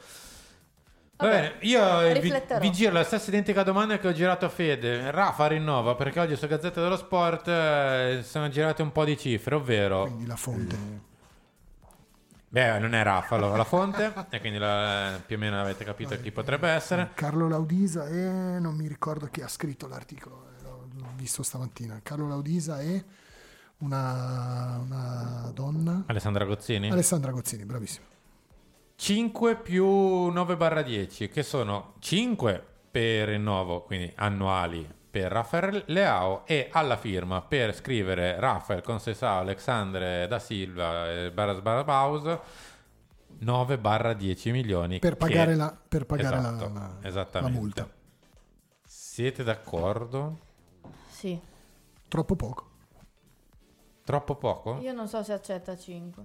Va 1.24 1.30
Vabbè, 1.30 1.40
bene, 1.40 1.54
io 1.60 2.00
eh, 2.02 2.20
vi, 2.20 2.42
vi 2.60 2.72
giro 2.72 2.92
la 2.92 3.04
stessa 3.04 3.30
identica 3.30 3.62
domanda 3.62 3.98
che 3.98 4.08
ho 4.08 4.12
girato 4.12 4.44
a 4.44 4.48
Fede. 4.50 5.10
Rafa 5.10 5.46
rinnova 5.46 5.94
perché 5.94 6.20
oggi 6.20 6.36
su 6.36 6.46
Gazzetta 6.46 6.82
dello 6.82 6.96
Sport 6.96 7.48
eh, 7.48 8.20
sono 8.22 8.48
girate 8.48 8.82
un 8.82 8.92
po' 8.92 9.04
di 9.04 9.16
cifre, 9.16 9.54
ovvero... 9.54 10.02
Quindi 10.02 10.26
la 10.26 10.36
fonte. 10.36 10.76
Beh, 12.48 12.78
non 12.78 12.94
è 12.94 13.02
Rafa 13.02 13.36
la, 13.36 13.56
la 13.56 13.64
fonte, 13.64 14.12
e 14.30 14.38
quindi 14.38 14.58
la- 14.58 15.20
più 15.24 15.36
o 15.36 15.38
meno 15.38 15.60
avete 15.60 15.84
capito 15.84 16.16
chi 16.20 16.30
potrebbe 16.30 16.68
essere. 16.68 17.10
Carlo 17.14 17.48
Laudisa 17.48 18.06
e 18.06 18.58
non 18.60 18.76
mi 18.76 18.86
ricordo 18.86 19.26
chi 19.26 19.40
ha 19.40 19.48
scritto 19.48 19.88
l'articolo, 19.88 20.50
eh, 20.58 20.62
l'ho, 20.62 20.88
visto 21.16 21.42
stamattina. 21.42 21.98
Carlo 22.02 22.28
Laudisa 22.28 22.80
e 22.80 23.04
una, 23.78 24.78
una 24.84 25.50
donna, 25.52 26.04
Alessandra 26.06 26.44
Gozzini? 26.44 26.90
Alessandra 26.90 27.32
Gozzini, 27.32 27.64
bravissima. 27.64 28.06
5 28.96 29.56
più 29.56 29.86
9 30.28 30.56
barra 30.56 30.82
10, 30.82 31.28
che 31.28 31.42
sono 31.42 31.94
5 31.98 32.64
per 32.90 33.28
rinnovo, 33.28 33.82
quindi 33.82 34.10
annuali 34.16 34.88
per 35.10 35.30
Rafael 35.30 35.82
Leao 35.86 36.46
e 36.46 36.68
alla 36.72 36.96
firma 36.96 37.40
per 37.42 37.74
scrivere 37.74 38.38
Rafael 38.40 38.82
Consesao, 38.82 39.38
Alexandre 39.40 40.26
da 40.28 40.38
Silva 40.38 41.10
e 41.10 41.30
Baras 41.32 41.60
Barabaus 41.60 42.38
9 43.38 43.78
barra 43.78 44.12
10 44.12 44.50
milioni. 44.52 44.98
Per 45.00 45.12
che- 45.12 45.16
pagare 45.18 45.54
la- 45.54 45.76
per 45.88 46.06
pagare 46.06 46.36
la- 46.40 46.48
Esatto, 46.54 46.72
la- 46.72 46.96
esattamente. 47.02 47.52
la 47.54 47.60
multa. 47.60 47.88
Siete 48.86 49.42
d'accordo? 49.44 50.38
Sì. 51.08 51.38
Troppo 52.08 52.36
poco. 52.36 52.70
Troppo 54.04 54.36
poco? 54.36 54.78
Io 54.80 54.92
non 54.92 55.08
so 55.08 55.22
se 55.22 55.32
accetta 55.32 55.76
5. 55.76 56.24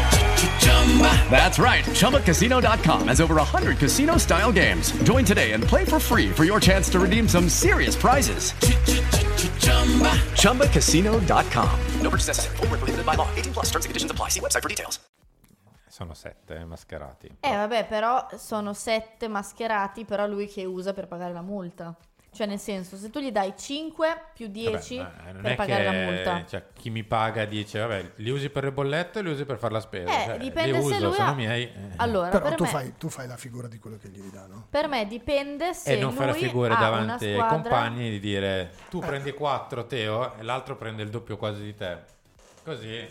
That's 1.29 1.57
right. 1.57 1.85
ChumbaCasino.com 1.85 3.07
has 3.07 3.21
over 3.21 3.35
100 3.35 3.77
casino 3.77 4.17
style 4.17 4.51
games. 4.51 4.91
Join 5.03 5.23
today 5.23 5.53
and 5.53 5.63
play 5.63 5.85
for 5.85 5.99
free 5.99 6.29
for 6.31 6.43
your 6.43 6.59
chance 6.59 6.89
to 6.89 6.99
redeem 6.99 7.27
some 7.29 7.47
serious 7.47 7.95
prizes. 7.95 8.53
ChumbaCasino.com. 10.35 11.79
No 12.01 12.09
purchase 12.09 12.27
necessary. 12.27 12.57
Void 12.57 12.69
where 12.71 12.79
prohibited 12.79 13.05
by 13.05 13.15
law. 13.15 13.27
18 13.35 13.53
plus 13.53 13.69
terms 13.69 13.85
and 13.85 13.89
conditions 13.89 14.11
apply. 14.11 14.29
See 14.29 14.41
website 14.41 14.61
for 14.61 14.69
details. 14.69 14.99
Sono 15.87 16.13
7 16.13 16.65
mascherati. 16.65 17.29
Eh 17.41 17.55
vabbè, 17.55 17.85
però 17.85 18.27
sono 18.37 18.73
7 18.73 19.27
mascherati, 19.27 20.05
però 20.05 20.25
lui 20.25 20.47
che 20.47 20.63
usa 20.65 20.93
per 20.93 21.07
pagare 21.07 21.33
la 21.33 21.41
multa. 21.41 21.95
Cioè 22.33 22.47
nel 22.47 22.59
senso, 22.59 22.95
se 22.95 23.09
tu 23.09 23.19
gli 23.19 23.29
dai 23.29 23.53
5 23.57 24.07
più 24.33 24.47
10 24.47 24.95
Vabbè, 24.97 25.31
per 25.41 25.51
è 25.51 25.55
pagare 25.55 25.83
che, 25.83 25.91
la 25.91 26.11
multa. 26.11 26.45
Cioè, 26.45 26.63
chi 26.73 26.89
mi 26.89 27.03
paga 27.03 27.43
dice, 27.43 27.79
vabbè, 27.79 28.11
li 28.15 28.29
usi 28.29 28.49
per 28.49 28.63
le 28.63 28.71
bollette 28.71 29.19
e 29.19 29.21
li 29.23 29.31
usi 29.31 29.43
per 29.43 29.57
fare 29.57 29.73
la 29.73 29.81
spesa. 29.81 30.09
Eh, 30.09 30.25
Cioè, 30.25 30.37
dipende 30.37 30.71
li 30.77 30.81
se 30.81 30.93
uso, 30.95 31.05
lui 31.07 31.13
sono 31.13 31.27
ha- 31.27 31.33
miei. 31.33 31.63
eh. 31.65 31.73
Allora, 31.97 32.29
Però 32.29 32.45
per 32.45 32.55
tu 32.55 32.63
me, 32.63 32.69
fai, 32.69 32.93
tu 32.97 33.09
fai 33.09 33.27
la 33.27 33.35
figura 33.35 33.67
di 33.67 33.79
quello 33.79 33.97
che 33.97 34.07
gli 34.07 34.21
dà, 34.31 34.45
no? 34.47 34.65
per 34.69 34.87
me 34.87 35.05
dipende 35.07 35.73
se 35.73 35.91
E 35.91 35.99
non 35.99 36.13
fare 36.13 36.33
figure 36.33 36.73
ha 36.73 36.77
davanti 36.79 37.03
una 37.25 37.33
ai 37.33 37.33
squadra... 37.33 37.47
compagni 37.69 38.09
di 38.11 38.19
dire 38.21 38.71
tu 38.89 38.99
prendi 38.99 39.33
4 39.33 39.85
Teo 39.85 40.37
e 40.37 40.43
l'altro 40.43 40.77
prende 40.77 41.03
il 41.03 41.09
doppio 41.09 41.35
quasi 41.35 41.63
di 41.63 41.75
te. 41.75 41.97
Così. 42.63 43.09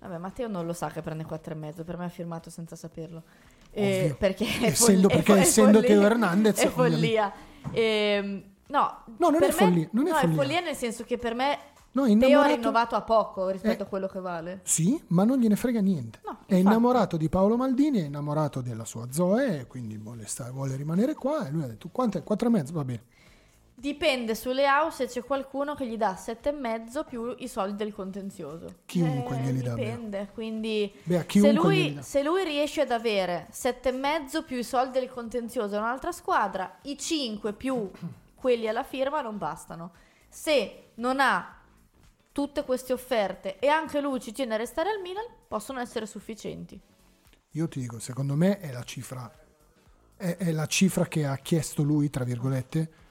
Vabbè, 0.00 0.16
Matteo 0.18 0.48
non 0.48 0.64
lo 0.64 0.72
sa 0.72 0.88
che 0.88 1.02
prende 1.02 1.24
4 1.24 1.52
e 1.52 1.56
mezzo, 1.56 1.84
per 1.84 1.98
me 1.98 2.04
ha 2.06 2.08
firmato 2.08 2.48
senza 2.48 2.76
saperlo. 2.76 3.22
Eh, 3.72 4.00
Ovvio. 4.04 4.16
perché 4.16 4.46
Essendo- 4.62 5.08
è 5.10 5.16
perché 5.16 5.34
essendo. 5.40 5.80
Teo 5.82 6.00
Hernandez, 6.02 6.58
è 6.60 6.68
follia. 6.68 7.30
Ehm, 7.72 8.42
no, 8.68 8.96
No, 9.16 9.28
non 9.30 9.42
è 9.42 9.50
follia, 9.50 9.88
non 9.92 10.06
è 10.06 10.10
no, 10.10 10.16
follia. 10.16 10.34
è 10.34 10.36
follia 10.38 10.60
nel 10.60 10.74
senso 10.76 11.04
che 11.04 11.18
per 11.18 11.34
me 11.34 11.58
No, 11.92 12.04
è 12.04 12.06
Teo 12.06 12.14
ha 12.16 12.28
innamorato- 12.28 12.54
rinnovato 12.54 12.94
a 12.96 13.02
poco 13.02 13.48
rispetto 13.48 13.82
Eh. 13.82 13.86
a 13.86 13.88
quello 13.88 14.06
che 14.06 14.20
vale. 14.20 14.60
Sì, 14.62 15.02
ma 15.08 15.24
non 15.24 15.38
gliene 15.38 15.56
frega 15.56 15.80
niente. 15.80 16.20
è 16.46 16.54
innamorato 16.54 17.16
di 17.16 17.28
Paolo 17.28 17.56
Maldini, 17.56 18.00
è 18.00 18.04
innamorato 18.04 18.60
della 18.60 18.84
sua 18.84 19.06
Zoe, 19.10 19.60
e 19.60 19.66
quindi 19.66 19.96
vuole, 19.96 20.26
stare, 20.26 20.50
vuole 20.52 20.76
rimanere 20.76 21.14
qua. 21.14 21.46
E 21.46 21.50
lui 21.50 21.62
ha 21.62 21.66
detto: 21.66 21.88
Quanto 21.90 22.18
è? 22.18 22.22
4 22.22 22.48
e 22.48 22.50
mezzo? 22.50 22.72
Va 22.72 22.84
bene. 22.84 23.02
Dipende 23.80 24.34
sulle 24.34 24.66
AU 24.66 24.90
se 24.90 25.06
c'è 25.06 25.22
qualcuno 25.22 25.76
che 25.76 25.86
gli 25.86 25.96
dà 25.96 26.12
7,5 26.14 27.06
più 27.06 27.32
i 27.38 27.46
soldi 27.46 27.76
del 27.76 27.94
contenzioso. 27.94 28.80
Chiunque 28.86 29.36
Eh, 29.36 29.40
glieli 29.40 29.62
dà. 29.62 29.74
Dipende, 29.74 30.30
quindi 30.34 30.92
Bea, 31.04 31.24
se, 31.28 31.52
lui, 31.52 31.96
se 32.00 32.24
lui 32.24 32.42
riesce 32.42 32.80
ad 32.80 32.90
avere 32.90 33.46
7,5 33.52 34.42
più 34.44 34.56
i 34.56 34.64
soldi 34.64 34.98
del 34.98 35.08
contenzioso 35.08 35.76
a 35.76 35.78
un'altra 35.78 36.10
squadra, 36.10 36.78
i 36.82 36.98
5 36.98 37.52
più 37.52 37.88
quelli 38.34 38.66
alla 38.66 38.82
firma 38.82 39.20
non 39.20 39.38
bastano. 39.38 39.92
Se 40.28 40.88
non 40.94 41.20
ha 41.20 41.60
tutte 42.32 42.64
queste 42.64 42.92
offerte 42.92 43.60
e 43.60 43.68
anche 43.68 44.00
lui 44.00 44.18
ci 44.18 44.32
tiene 44.32 44.54
a 44.54 44.56
restare 44.56 44.90
al 44.90 45.00
Milan, 45.00 45.24
possono 45.46 45.78
essere 45.78 46.06
sufficienti. 46.06 46.80
Io 47.52 47.68
ti 47.68 47.78
dico, 47.78 48.00
secondo 48.00 48.34
me 48.34 48.58
è 48.58 48.72
la 48.72 48.82
cifra, 48.82 49.30
è, 50.16 50.36
è 50.36 50.50
la 50.50 50.66
cifra 50.66 51.06
che 51.06 51.24
ha 51.24 51.36
chiesto 51.36 51.84
lui, 51.84 52.10
tra 52.10 52.24
virgolette, 52.24 53.06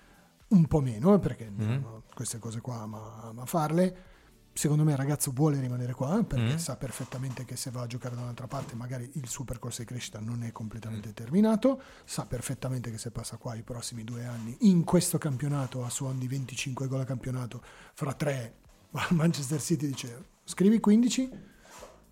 un 0.49 0.65
po' 0.68 0.80
meno, 0.82 1.14
eh, 1.15 1.19
perché 1.19 1.49
no, 1.53 2.03
queste 2.14 2.40
cose 2.40 2.61
qua 2.61 2.82
ama, 2.82 3.22
ama 3.24 3.45
farle. 3.45 4.15
Secondo 4.53 4.84
me 4.84 4.91
il 4.94 4.98
ragazzo 4.98 5.30
vuole 5.36 5.60
rimanere 5.60 5.94
qua 5.94 6.18
eh, 6.19 6.24
perché 6.24 6.53
Mm. 6.53 6.57
sa 6.57 6.78
perfettamente 6.78 7.45
che 7.45 7.56
se 7.56 7.69
va 7.69 7.82
a 7.84 7.86
giocare 7.86 8.15
da 8.15 8.22
un'altra 8.22 8.48
parte 8.48 8.74
magari 8.74 9.07
il 9.14 9.28
suo 9.28 9.44
percorso 9.44 9.82
di 9.82 9.88
crescita 9.88 10.19
non 10.19 10.41
è 10.41 10.52
completamente 10.52 11.14
terminato, 11.14 11.80
sa 12.06 12.26
perfettamente 12.26 12.90
che 12.90 12.98
se 12.98 13.11
passa 13.11 13.38
qua 13.38 13.53
i 13.53 13.61
prossimi 13.61 14.03
due 14.03 14.26
anni 14.26 14.56
in 14.61 14.84
questo 14.84 15.19
campionato 15.19 15.86
a 15.86 15.90
suon 15.91 16.18
di 16.18 16.28
25 16.28 16.88
gol 16.88 17.02
a 17.02 17.06
campionato, 17.06 17.61
fra 17.94 18.14
tre 18.14 18.56
Manchester 19.11 19.61
City 19.61 19.86
dice 19.86 20.24
scrivi 20.44 20.80
15, 20.80 21.30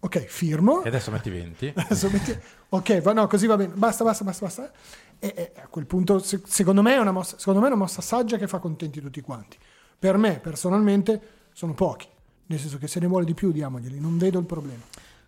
ok 0.01 0.19
firmo, 0.25 0.83
E 0.83 0.89
adesso 0.89 1.09
metti 1.09 1.31
20. 1.31 1.73
Adesso 1.75 2.09
metti- 2.11 2.37
ok, 2.69 3.01
va, 3.01 3.13
no, 3.13 3.25
così 3.25 3.47
va 3.47 3.55
bene. 3.55 3.73
Basta, 3.73 4.03
basta, 4.03 4.23
basta, 4.23 4.45
basta. 4.45 4.71
E, 5.19 5.33
e 5.55 5.61
a 5.61 5.67
quel 5.67 5.85
punto, 5.85 6.19
se- 6.19 6.41
secondo 6.45 6.81
me, 6.81 6.93
è 6.95 6.97
una 6.97 7.11
mossa, 7.11 7.37
secondo 7.37 7.59
me 7.59 7.65
è 7.67 7.69
una 7.69 7.79
mossa 7.79 8.01
saggia 8.01 8.37
che 8.37 8.47
fa 8.47 8.59
contenti 8.59 8.99
tutti 9.01 9.21
quanti. 9.21 9.57
Per 9.97 10.17
me, 10.17 10.39
personalmente, 10.39 11.21
sono 11.53 11.73
pochi. 11.73 12.07
Nel 12.47 12.59
senso 12.59 12.77
che 12.77 12.87
se 12.87 12.99
ne 12.99 13.07
vuole 13.07 13.25
di 13.25 13.33
più, 13.33 13.51
diamoglieli. 13.51 13.99
Non 13.99 14.17
vedo 14.17 14.39
il 14.39 14.45
problema. 14.45 14.81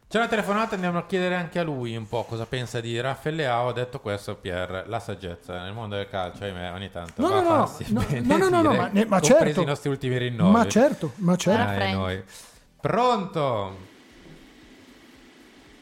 C'è 0.10 0.20
una 0.20 0.28
telefonata, 0.30 0.76
andiamo 0.76 1.00
a 1.00 1.06
chiedere 1.06 1.36
anche 1.36 1.60
a 1.60 1.64
lui 1.64 1.94
un 1.98 2.08
po' 2.08 2.24
cosa 2.24 2.46
pensa 2.46 2.80
di 2.80 2.98
Raffaele 3.02 3.38
Leao. 3.38 3.74
Detto 3.74 4.00
questo, 4.00 4.36
Pier, 4.36 4.86
la 4.88 5.00
saggezza 5.00 5.62
nel 5.64 5.74
mondo 5.74 5.96
del 5.98 6.08
calcio, 6.08 6.46
ahimè, 6.46 6.72
ogni 6.72 6.90
tanto 6.90 7.22
No, 7.22 7.28
va 7.28 7.42
no, 7.42 7.64
a 7.64 7.70
no, 7.90 8.06
no, 8.22 8.38
no, 8.38 8.50
no, 8.50 8.62
no, 8.62 8.74
ma- 8.74 8.88
ne- 8.88 9.06
ma 9.06 9.20
certo. 9.20 9.62
i 9.62 9.66
nostri 9.66 9.90
ultimi 9.90 10.18
rinnovi. 10.18 10.52
Ma 10.52 10.66
certo, 10.68 11.12
ma 11.16 11.36
certo. 11.36 11.98
Noi. 11.98 12.24
Pronto? 12.80 13.76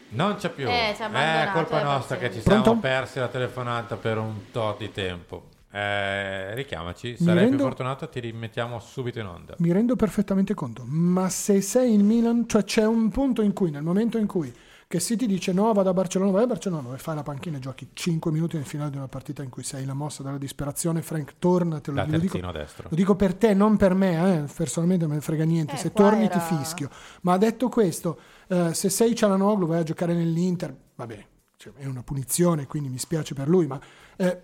Non 0.10 0.36
c'è 0.36 0.49
più. 0.49 0.68
Eh, 0.68 0.95
ha 0.99 1.48
è 1.49 1.52
colpa 1.52 1.82
eh, 1.82 1.84
nostra 1.84 2.18
che 2.18 2.32
ci 2.32 2.41
siamo 2.41 2.61
Pronto? 2.61 2.80
persi 2.82 3.19
la 3.19 3.27
telefonata 3.27 3.95
per 3.95 4.18
un 4.18 4.52
tot 4.52 4.77
di 4.80 4.91
tempo. 4.91 5.49
Eh, 5.72 6.53
richiamaci, 6.56 7.10
Mi 7.10 7.18
sarai 7.18 7.40
più 7.40 7.45
rendo- 7.49 7.64
fortunato, 7.64 8.07
ti 8.07 8.19
rimettiamo 8.22 8.80
subito 8.80 9.19
in 9.19 9.26
onda. 9.26 9.56
Mi 9.57 9.73
rendo 9.73 9.95
perfettamente 9.98 10.53
conto. 10.53 10.84
Ma 10.88 11.27
se 11.30 11.60
sei 11.61 11.94
il 11.94 12.03
Milan, 12.03 12.45
cioè 12.48 12.64
c'è 12.64 12.86
un 12.86 13.10
punto 13.10 13.41
in 13.41 13.52
cui, 13.52 13.72
nel 13.72 13.84
momento 13.84 14.18
in 14.18 14.26
cui 14.26 14.53
che 14.88 14.99
City 15.02 15.26
dice 15.26 15.52
no, 15.52 15.73
vado 15.73 15.90
a 15.90 15.94
Barcellona, 15.94 16.32
vai 16.32 16.44
a 16.44 16.48
Barcellona 16.48 16.94
e 16.94 16.98
fai 16.99 17.15
la 17.15 17.23
panchina 17.23 17.57
e 17.57 17.60
giochi 17.60 17.90
5 17.91 18.32
minuti 18.32 18.56
nel 18.56 18.65
finale 18.65 18.91
di 18.91 18.98
una 18.98 19.07
partita 19.07 19.41
in 19.44 19.49
cui 19.49 19.64
sei 19.64 19.84
la 19.84 19.95
mossa 19.95 20.22
dalla 20.23 20.38
disperazione, 20.38 21.02
Frank 21.02 21.34
torna, 21.40 21.82
te 21.82 21.91
lo, 21.91 22.06
lo 22.07 22.18
dico. 22.19 22.40
destro. 22.52 22.88
Lo 22.90 22.95
dico 22.95 23.15
per 23.15 23.34
te, 23.34 23.53
non 23.56 23.76
per 23.76 23.95
me, 23.95 24.14
eh, 24.38 24.44
personalmente 24.56 25.03
non 25.03 25.14
me 25.14 25.19
ne 25.19 25.26
frega 25.26 25.44
niente. 25.44 25.73
Eh, 25.73 25.77
se 25.77 25.91
torni 25.91 26.26
era- 26.26 26.38
ti 26.38 26.56
fischio. 26.56 26.90
Ma 27.22 27.36
detto 27.38 27.68
questo, 27.68 28.18
eh, 28.47 28.73
se 28.73 28.89
sei 28.89 29.15
Cialanoglu 29.15 29.67
vai 29.67 29.80
a 29.80 29.84
giocare 29.84 30.13
nell'Inter, 30.13 30.76
vabbè, 30.95 31.27
cioè, 31.57 31.73
è 31.73 31.85
una 31.85 32.03
punizione, 32.03 32.67
quindi 32.67 32.89
mi 32.89 32.97
spiace 32.97 33.34
per 33.34 33.47
lui, 33.47 33.67
ma 33.67 33.80
eh, 34.15 34.39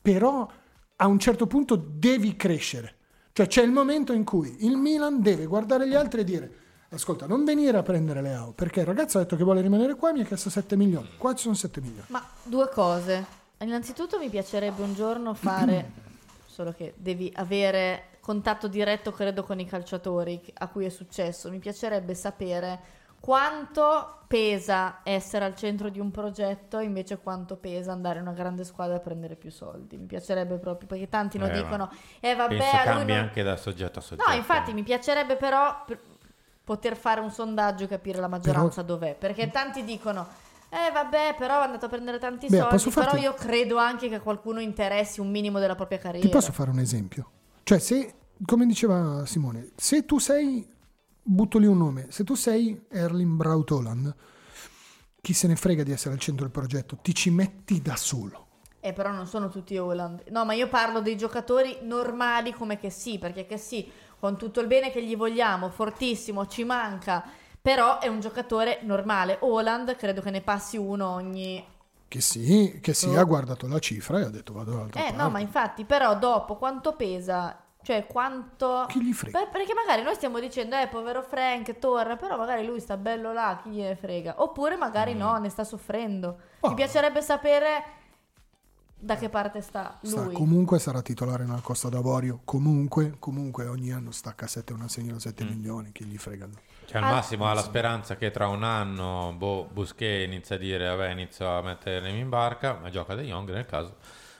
però 0.00 0.48
a 0.96 1.06
un 1.06 1.18
certo 1.18 1.46
punto 1.46 1.76
devi 1.76 2.36
crescere. 2.36 2.96
Cioè 3.32 3.46
c'è 3.46 3.62
il 3.62 3.70
momento 3.70 4.12
in 4.12 4.24
cui 4.24 4.64
il 4.66 4.76
Milan 4.76 5.20
deve 5.22 5.46
guardare 5.46 5.88
gli 5.88 5.94
altri 5.94 6.22
e 6.22 6.24
dire 6.24 6.52
ascolta, 6.90 7.26
non 7.26 7.44
venire 7.44 7.76
a 7.76 7.82
prendere 7.82 8.22
Leao, 8.22 8.52
perché 8.52 8.80
il 8.80 8.86
ragazzo 8.86 9.18
ha 9.18 9.22
detto 9.22 9.36
che 9.36 9.44
vuole 9.44 9.60
rimanere 9.60 9.94
qua 9.94 10.10
e 10.10 10.12
mi 10.14 10.20
ha 10.20 10.24
chiesto 10.24 10.48
7 10.48 10.76
milioni. 10.76 11.10
Qua 11.18 11.34
ci 11.34 11.42
sono 11.42 11.54
7 11.54 11.80
milioni. 11.80 12.06
Ma 12.08 12.26
due 12.42 12.68
cose. 12.70 13.26
Innanzitutto 13.58 14.18
mi 14.18 14.30
piacerebbe 14.30 14.82
un 14.82 14.94
giorno 14.94 15.34
fare, 15.34 15.92
solo 16.46 16.72
che 16.72 16.94
devi 16.96 17.30
avere 17.36 18.18
contatto 18.20 18.68
diretto, 18.68 19.12
credo, 19.12 19.42
con 19.42 19.60
i 19.60 19.66
calciatori 19.66 20.40
a 20.54 20.68
cui 20.68 20.86
è 20.86 20.88
successo. 20.88 21.50
Mi 21.50 21.58
piacerebbe 21.58 22.14
sapere 22.14 22.80
quanto 23.28 24.20
pesa 24.26 25.00
essere 25.02 25.44
al 25.44 25.54
centro 25.54 25.90
di 25.90 26.00
un 26.00 26.10
progetto 26.10 26.78
invece 26.78 27.18
quanto 27.18 27.56
pesa 27.56 27.92
andare 27.92 28.20
in 28.20 28.24
una 28.26 28.32
grande 28.34 28.64
squadra 28.64 28.96
a 28.96 29.00
prendere 29.00 29.36
più 29.36 29.50
soldi. 29.50 29.98
Mi 29.98 30.06
piacerebbe 30.06 30.56
proprio, 30.56 30.88
perché 30.88 31.10
tanti 31.10 31.36
lo 31.36 31.44
Eh, 31.44 31.50
ma 31.50 31.54
dicono, 31.54 31.90
eh 32.20 32.34
vabbè, 32.34 32.56
Penso 32.56 32.76
a 32.76 32.78
lui 32.84 32.84
cambi 32.94 33.12
non- 33.12 33.20
anche 33.20 33.42
da 33.42 33.58
soggetto 33.58 33.98
a 33.98 34.00
soggetto. 34.02 34.30
No, 34.30 34.34
infatti 34.34 34.72
mi 34.72 34.82
piacerebbe 34.82 35.36
però 35.36 35.84
per- 35.84 36.00
poter 36.64 36.96
fare 36.96 37.20
un 37.20 37.30
sondaggio 37.30 37.84
e 37.84 37.86
capire 37.88 38.18
la 38.18 38.28
maggioranza 38.28 38.80
dov'è, 38.80 39.14
perché 39.14 39.50
tanti 39.50 39.84
dicono 39.84 40.26
eh 40.70 40.90
vabbè, 40.90 41.34
però 41.36 41.60
è 41.60 41.64
andato 41.64 41.84
a 41.84 41.88
prendere 41.90 42.18
tanti 42.18 42.46
Beh, 42.48 42.56
soldi, 42.56 42.78
farti- 42.90 43.10
però 43.10 43.16
io 43.22 43.34
credo 43.34 43.76
anche 43.76 44.08
che 44.08 44.14
a 44.14 44.20
qualcuno 44.20 44.60
interessi 44.60 45.20
un 45.20 45.30
minimo 45.30 45.58
della 45.58 45.74
propria 45.74 45.98
carriera. 45.98 46.24
Ti 46.26 46.32
posso 46.32 46.52
fare 46.52 46.70
un 46.70 46.78
esempio? 46.78 47.30
Cioè, 47.62 47.78
se, 47.78 48.14
come 48.46 48.64
diceva 48.64 49.26
Simone, 49.26 49.72
se 49.76 50.06
tu 50.06 50.18
sei, 50.18 50.66
butto 51.28 51.58
lì 51.58 51.66
un 51.66 51.78
nome, 51.78 52.06
se 52.10 52.24
tu 52.24 52.34
sei 52.34 52.86
Erling 52.88 53.36
Braut 53.36 53.70
Haaland, 53.70 54.14
chi 55.20 55.32
se 55.32 55.46
ne 55.48 55.56
frega 55.56 55.82
di 55.82 55.92
essere 55.92 56.14
al 56.14 56.20
centro 56.20 56.44
del 56.44 56.52
progetto, 56.52 56.96
ti 57.02 57.14
ci 57.14 57.30
metti 57.30 57.80
da 57.82 57.96
solo. 57.96 58.46
Eh, 58.80 58.92
però 58.92 59.10
non 59.10 59.26
sono 59.26 59.48
tutti 59.48 59.76
Holland. 59.76 60.24
No, 60.30 60.44
ma 60.44 60.52
io 60.54 60.68
parlo 60.68 61.00
dei 61.00 61.16
giocatori 61.16 61.78
normali 61.82 62.52
come 62.52 62.78
che 62.78 62.90
sì, 62.90 63.18
perché 63.18 63.44
che 63.46 63.56
sì, 63.58 63.90
con 64.18 64.36
tutto 64.36 64.60
il 64.60 64.66
bene 64.68 64.90
che 64.92 65.04
gli 65.04 65.16
vogliamo, 65.16 65.68
fortissimo, 65.70 66.46
ci 66.46 66.64
manca, 66.64 67.24
però 67.60 67.98
è 67.98 68.06
un 68.08 68.20
giocatore 68.20 68.80
normale. 68.82 69.38
Holland 69.40 69.96
credo 69.96 70.20
che 70.22 70.30
ne 70.30 70.42
passi 70.42 70.76
uno 70.76 71.08
ogni 71.08 71.64
Che 72.08 72.20
sì, 72.22 72.78
che 72.82 72.94
sì, 72.94 73.14
Oh. 73.14 73.18
ha 73.18 73.22
guardato 73.24 73.66
la 73.68 73.78
cifra 73.78 74.18
e 74.20 74.24
ha 74.24 74.30
detto 74.30 74.52
vado 74.54 74.72
dall'altra 74.72 75.00
Eh 75.00 75.12
parte. 75.12 75.16
no, 75.16 75.30
ma 75.30 75.40
infatti, 75.40 75.84
però 75.84 76.18
dopo 76.18 76.56
quanto 76.56 76.94
pesa? 76.96 77.56
Cioè, 77.82 78.06
quanto... 78.06 78.84
Chi 78.88 79.02
gli 79.02 79.12
frega? 79.12 79.38
Beh, 79.40 79.48
perché 79.50 79.72
magari 79.72 80.02
noi 80.02 80.14
stiamo 80.14 80.40
dicendo, 80.40 80.76
eh, 80.76 80.88
povero 80.88 81.22
Frank, 81.22 81.78
torna, 81.78 82.16
però 82.16 82.36
magari 82.36 82.66
lui 82.66 82.80
sta 82.80 82.96
bello 82.96 83.32
là, 83.32 83.60
chi 83.62 83.70
gliene 83.70 83.96
frega? 83.96 84.42
Oppure 84.42 84.76
magari 84.76 85.14
Mm. 85.14 85.18
no, 85.18 85.38
ne 85.38 85.48
sta 85.48 85.64
soffrendo. 85.64 86.38
Oh. 86.60 86.68
Mi 86.70 86.74
piacerebbe 86.74 87.22
sapere 87.22 87.84
da 89.00 89.14
che 89.16 89.28
parte 89.28 89.60
sta 89.60 89.96
Sta- 90.02 90.22
lui. 90.24 90.34
comunque 90.34 90.78
sarà 90.80 91.00
titolare 91.02 91.44
nella 91.44 91.60
Costa 91.60 91.88
d'Avorio, 91.88 92.40
comunque, 92.44 93.14
comunque 93.20 93.66
ogni 93.66 93.92
anno 93.92 94.10
stacca 94.10 94.46
7 94.48 94.72
una 94.72 94.88
segna 94.88 95.18
7 95.18 95.44
Mm. 95.44 95.48
milioni, 95.48 95.92
chi 95.92 96.04
gli 96.04 96.18
frega. 96.18 96.48
Cioè, 96.84 97.00
al 97.02 97.04
massimo 97.12 97.46
ha 97.46 97.52
la 97.54 97.60
speranza 97.62 98.16
che 98.16 98.30
tra 98.30 98.48
un 98.48 98.64
anno 98.64 99.34
boh, 99.36 99.68
Busquet 99.70 100.26
inizia 100.26 100.56
a 100.56 100.58
dire 100.58 100.88
vabbè 100.88 101.10
inizio 101.10 101.48
a 101.48 101.60
mettermi 101.62 102.18
in 102.18 102.28
barca, 102.28 102.78
ma 102.80 102.88
gioca 102.90 103.14
De 103.14 103.22
Jong 103.24 103.50
nel 103.52 103.66
caso. 103.66 103.96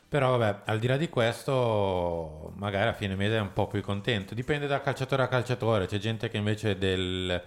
Però 0.09 0.39
vabbè, 0.39 0.63
al 0.65 0.79
di 0.79 0.87
là 0.87 0.97
di 0.97 1.11
questo, 1.11 2.53
magari 2.57 2.89
a 2.89 2.95
fine 2.95 3.15
mese 3.15 3.37
è 3.37 3.41
un 3.41 3.53
po' 3.53 3.67
più 3.67 3.83
contento. 3.83 4.35
Dipende 4.35 4.67
da 4.67 4.81
calciatore 4.81 5.23
a 5.23 5.29
calciatore. 5.29 5.87
C'è 5.87 5.99
gente 5.99 6.31
che 6.31 6.39
invece 6.39 6.79
del, 6.79 7.43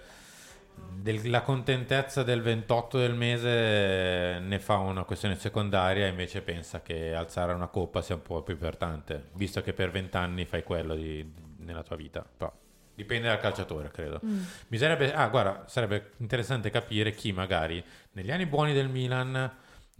della 0.94 1.42
contentezza 1.42 2.22
del 2.22 2.40
28 2.40 2.98
del 2.98 3.14
mese 3.14 4.38
ne 4.38 4.58
fa 4.60 4.76
una 4.76 5.02
questione 5.02 5.34
secondaria 5.34 6.06
e 6.06 6.10
invece 6.10 6.40
pensa 6.42 6.82
che 6.82 7.12
alzare 7.12 7.52
una 7.52 7.66
coppa 7.66 8.00
sia 8.00 8.14
un 8.14 8.22
po' 8.22 8.42
più 8.42 8.54
importante, 8.54 9.30
visto 9.32 9.60
che 9.60 9.72
per 9.72 9.90
20 9.90 10.16
anni 10.16 10.44
fai 10.44 10.62
quello 10.62 10.94
di- 10.94 11.28
nella 11.58 11.82
tua 11.82 11.96
vita. 11.96 12.24
Però 12.36 12.52
dipende 12.94 13.26
dal 13.26 13.40
calciatore, 13.40 13.90
credo. 13.90 14.20
Mm. 14.24 14.40
Mi 14.68 14.78
sarebbe, 14.78 15.12
ah, 15.12 15.26
guarda, 15.28 15.64
sarebbe 15.66 16.12
interessante 16.18 16.70
capire 16.70 17.12
chi 17.12 17.32
magari 17.32 17.82
negli 18.12 18.30
anni 18.30 18.46
buoni 18.46 18.72
del 18.72 18.88
Milan 18.88 19.50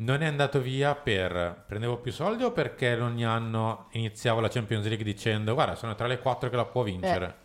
non 0.02 0.22
è 0.22 0.26
andato 0.26 0.60
via 0.60 0.94
per 0.94 1.64
prendevo 1.66 1.98
più 1.98 2.12
soldi 2.12 2.42
o 2.42 2.52
perché 2.52 2.94
ogni 3.00 3.24
anno 3.24 3.86
iniziavo 3.92 4.40
la 4.40 4.48
Champions 4.48 4.86
League 4.86 5.04
dicendo 5.04 5.54
guarda 5.54 5.74
sono 5.74 5.94
tra 5.94 6.06
le 6.06 6.18
quattro 6.18 6.50
che 6.50 6.56
la 6.56 6.64
può 6.64 6.82
vincere. 6.82 7.40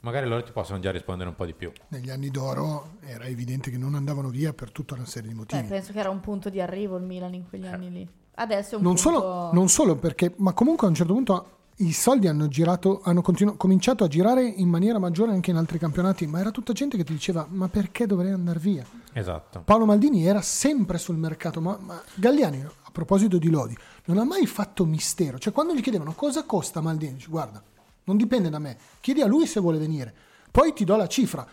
Magari 0.00 0.26
loro 0.26 0.42
ti 0.42 0.52
possono 0.52 0.78
già 0.78 0.90
rispondere 0.90 1.28
un 1.28 1.34
po' 1.34 1.44
di 1.44 1.52
più. 1.52 1.70
Negli 1.88 2.08
anni 2.08 2.30
d'oro 2.30 2.92
era 3.04 3.24
evidente 3.24 3.70
che 3.70 3.76
non 3.76 3.94
andavano 3.94 4.30
via 4.30 4.54
per 4.54 4.72
tutta 4.72 4.94
una 4.94 5.04
serie 5.04 5.28
di 5.28 5.34
Beh, 5.34 5.40
motivi. 5.40 5.68
penso 5.68 5.92
che 5.92 5.98
era 5.98 6.08
un 6.08 6.20
punto 6.20 6.48
di 6.48 6.58
arrivo 6.58 6.96
il 6.96 7.02
Milan 7.02 7.34
in 7.34 7.46
quegli 7.46 7.66
anni 7.66 7.90
lì. 7.90 8.08
Adesso 8.36 8.76
è 8.76 8.78
un 8.78 8.82
non, 8.82 8.94
punto... 8.94 9.10
solo, 9.10 9.52
non 9.52 9.68
solo 9.68 9.96
perché, 9.96 10.32
ma 10.36 10.54
comunque 10.54 10.86
a 10.86 10.90
un 10.90 10.96
certo 10.96 11.12
punto 11.12 11.59
i 11.80 11.92
soldi 11.92 12.26
hanno 12.28 12.48
girato, 12.48 13.00
hanno 13.04 13.22
continu- 13.22 13.56
cominciato 13.56 14.04
a 14.04 14.08
girare 14.08 14.44
in 14.44 14.68
maniera 14.68 14.98
maggiore 14.98 15.32
anche 15.32 15.50
in 15.50 15.56
altri 15.56 15.78
campionati, 15.78 16.26
ma 16.26 16.40
era 16.40 16.50
tutta 16.50 16.72
gente 16.72 16.96
che 16.96 17.04
ti 17.04 17.12
diceva 17.12 17.46
ma 17.48 17.68
perché 17.68 18.06
dovrei 18.06 18.32
andare 18.32 18.58
via? 18.58 18.84
Esatto. 19.12 19.62
Paolo 19.64 19.86
Maldini 19.86 20.26
era 20.26 20.42
sempre 20.42 20.98
sul 20.98 21.16
mercato, 21.16 21.60
ma, 21.60 21.78
ma 21.80 22.02
Galliani, 22.14 22.60
a 22.62 22.90
proposito 22.90 23.38
di 23.38 23.48
Lodi, 23.48 23.76
non 24.06 24.18
ha 24.18 24.24
mai 24.24 24.46
fatto 24.46 24.84
mistero. 24.84 25.38
Cioè, 25.38 25.52
quando 25.52 25.74
gli 25.74 25.80
chiedevano 25.80 26.12
cosa 26.12 26.44
costa 26.44 26.80
Maldini, 26.80 27.14
dice, 27.14 27.28
guarda, 27.28 27.62
non 28.04 28.16
dipende 28.16 28.50
da 28.50 28.58
me, 28.58 28.76
chiedi 29.00 29.22
a 29.22 29.26
lui 29.26 29.46
se 29.46 29.60
vuole 29.60 29.78
venire, 29.78 30.14
poi 30.50 30.72
ti 30.72 30.84
do 30.84 30.96
la 30.96 31.06
cifra. 31.06 31.46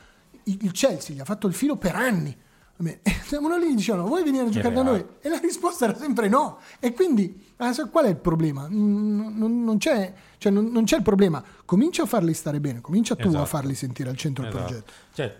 Il 0.43 0.59
il 0.61 0.71
Chelsea 0.71 1.15
gli 1.15 1.19
ha 1.19 1.25
fatto 1.25 1.47
il 1.47 1.53
filo 1.53 1.75
per 1.75 1.95
anni. 1.95 2.35
Va 2.77 2.83
bene. 2.83 2.99
Uno 3.39 3.57
lì 3.57 3.73
dicevano, 3.75 4.07
vuoi 4.07 4.23
venire 4.23 4.45
a 4.45 4.49
giocare 4.49 4.73
da 4.73 4.83
noi? 4.83 5.05
E 5.21 5.29
la 5.29 5.39
risposta 5.39 5.85
era 5.85 5.95
sempre 5.95 6.27
no. 6.29 6.59
E 6.79 6.93
quindi, 6.93 7.45
ah, 7.57 7.73
so- 7.73 7.89
qual 7.89 8.05
è 8.05 8.09
il 8.09 8.15
problema? 8.17 8.67
Non, 8.69 9.63
non 9.63 9.77
c'è, 9.77 10.13
cioè, 10.37 10.51
non- 10.51 10.65
non 10.71 10.83
c'è 10.85 10.97
il 10.97 11.01
problema. 11.03 11.43
Comincia 11.65 12.03
a 12.03 12.05
farli 12.05 12.33
stare 12.33 12.59
bene, 12.59 12.79
comincia 12.81 13.15
tu 13.15 13.27
Esatto. 13.27 13.43
a 13.43 13.45
farli 13.45 13.75
sentire 13.75 14.09
al 14.09 14.15
centro 14.17 14.43
del 14.43 14.51
Esatto. 14.53 14.67
progetto. 14.67 14.91
Cioè, 15.13 15.39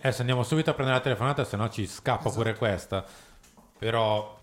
adesso 0.00 0.20
andiamo 0.20 0.42
subito 0.42 0.70
a 0.70 0.74
prendere 0.74 0.98
la 0.98 1.04
telefonata, 1.04 1.44
se 1.44 1.56
no 1.56 1.68
ci 1.68 1.86
scappa 1.86 2.20
Esatto. 2.28 2.34
pure 2.34 2.54
questa. 2.56 3.04
Però 3.78 4.38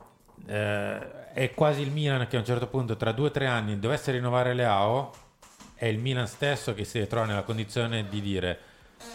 eh, 0.46 1.32
è 1.34 1.54
quasi 1.54 1.82
il 1.82 1.92
Milan 1.92 2.28
che 2.28 2.36
a 2.36 2.40
un 2.40 2.46
certo 2.46 2.68
punto, 2.68 2.96
tra 2.98 3.12
due 3.12 3.28
o 3.28 3.32
tre 3.32 3.48
anni, 3.48 3.80
dovesse 3.80 4.12
rinnovare 4.12 4.54
Leao. 4.54 5.12
È 5.74 5.86
il 5.86 6.00
Milan 6.00 6.28
stesso 6.28 6.74
che 6.74 6.84
si 6.86 7.06
trova 7.08 7.26
nella 7.26 7.44
condizione 7.44 8.08
di 8.08 8.22
dire: 8.22 8.60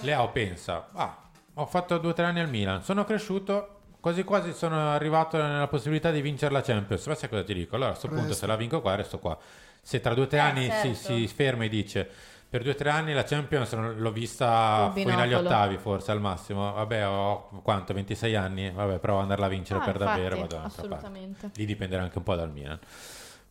Leao 0.00 0.30
pensa, 0.30 0.88
ah, 0.92 1.16
ho 1.54 1.66
fatto 1.66 1.98
due 1.98 2.10
o 2.10 2.14
tre 2.14 2.24
anni 2.24 2.40
al 2.40 2.48
Milan, 2.48 2.82
sono 2.82 3.04
cresciuto. 3.04 3.76
Quasi 4.00 4.24
quasi 4.24 4.52
sono 4.52 4.90
arrivato 4.90 5.36
nella 5.40 5.68
possibilità 5.68 6.10
di 6.10 6.20
vincere 6.20 6.52
la 6.52 6.60
Champions. 6.60 7.06
Ma 7.06 7.14
sai 7.14 7.28
cosa 7.28 7.44
ti 7.44 7.54
dico? 7.54 7.74
Allora 7.76 7.90
a 7.90 7.92
questo 7.92 8.08
punto, 8.08 8.24
Presto. 8.24 8.40
se 8.40 8.46
la 8.48 8.56
vinco 8.56 8.80
qua, 8.80 8.96
resto 8.96 9.18
qua. 9.20 9.38
Se 9.80 10.00
tra 10.00 10.12
due 10.14 10.24
o 10.24 10.26
tre 10.26 10.38
Eh, 10.38 10.40
anni 10.40 10.62
si, 10.64 10.70
certo. 10.70 10.94
si 11.14 11.26
ferma 11.28 11.64
e 11.64 11.68
dice 11.68 12.10
per 12.52 12.62
due 12.62 12.72
o 12.72 12.74
tre 12.74 12.90
anni 12.90 13.14
la 13.14 13.22
Champions 13.24 13.72
l'ho 13.74 14.10
vista 14.12 14.90
fino 14.92 15.16
agli 15.16 15.32
ottavi 15.32 15.78
forse 15.78 16.10
al 16.10 16.20
massimo 16.20 16.70
vabbè 16.72 17.06
ho 17.08 17.48
quanto 17.62 17.94
26 17.94 18.36
anni 18.36 18.70
vabbè 18.70 18.98
provo 18.98 19.18
ad 19.18 19.22
andarla 19.22 19.46
a 19.46 19.48
vincere 19.48 19.80
Ah, 19.80 19.84
per 19.84 19.94
infatti, 19.94 20.20
davvero 20.20 20.36
vado 20.36 20.46
da 20.48 20.56
un'altra 20.58 20.82
parte. 20.82 20.94
assolutamente. 21.06 21.50
lì 21.54 21.64
dipenderà 21.64 22.02
anche 22.02 22.18
un 22.18 22.24
po' 22.24 22.34
dal 22.34 22.50
Milan 22.52 22.78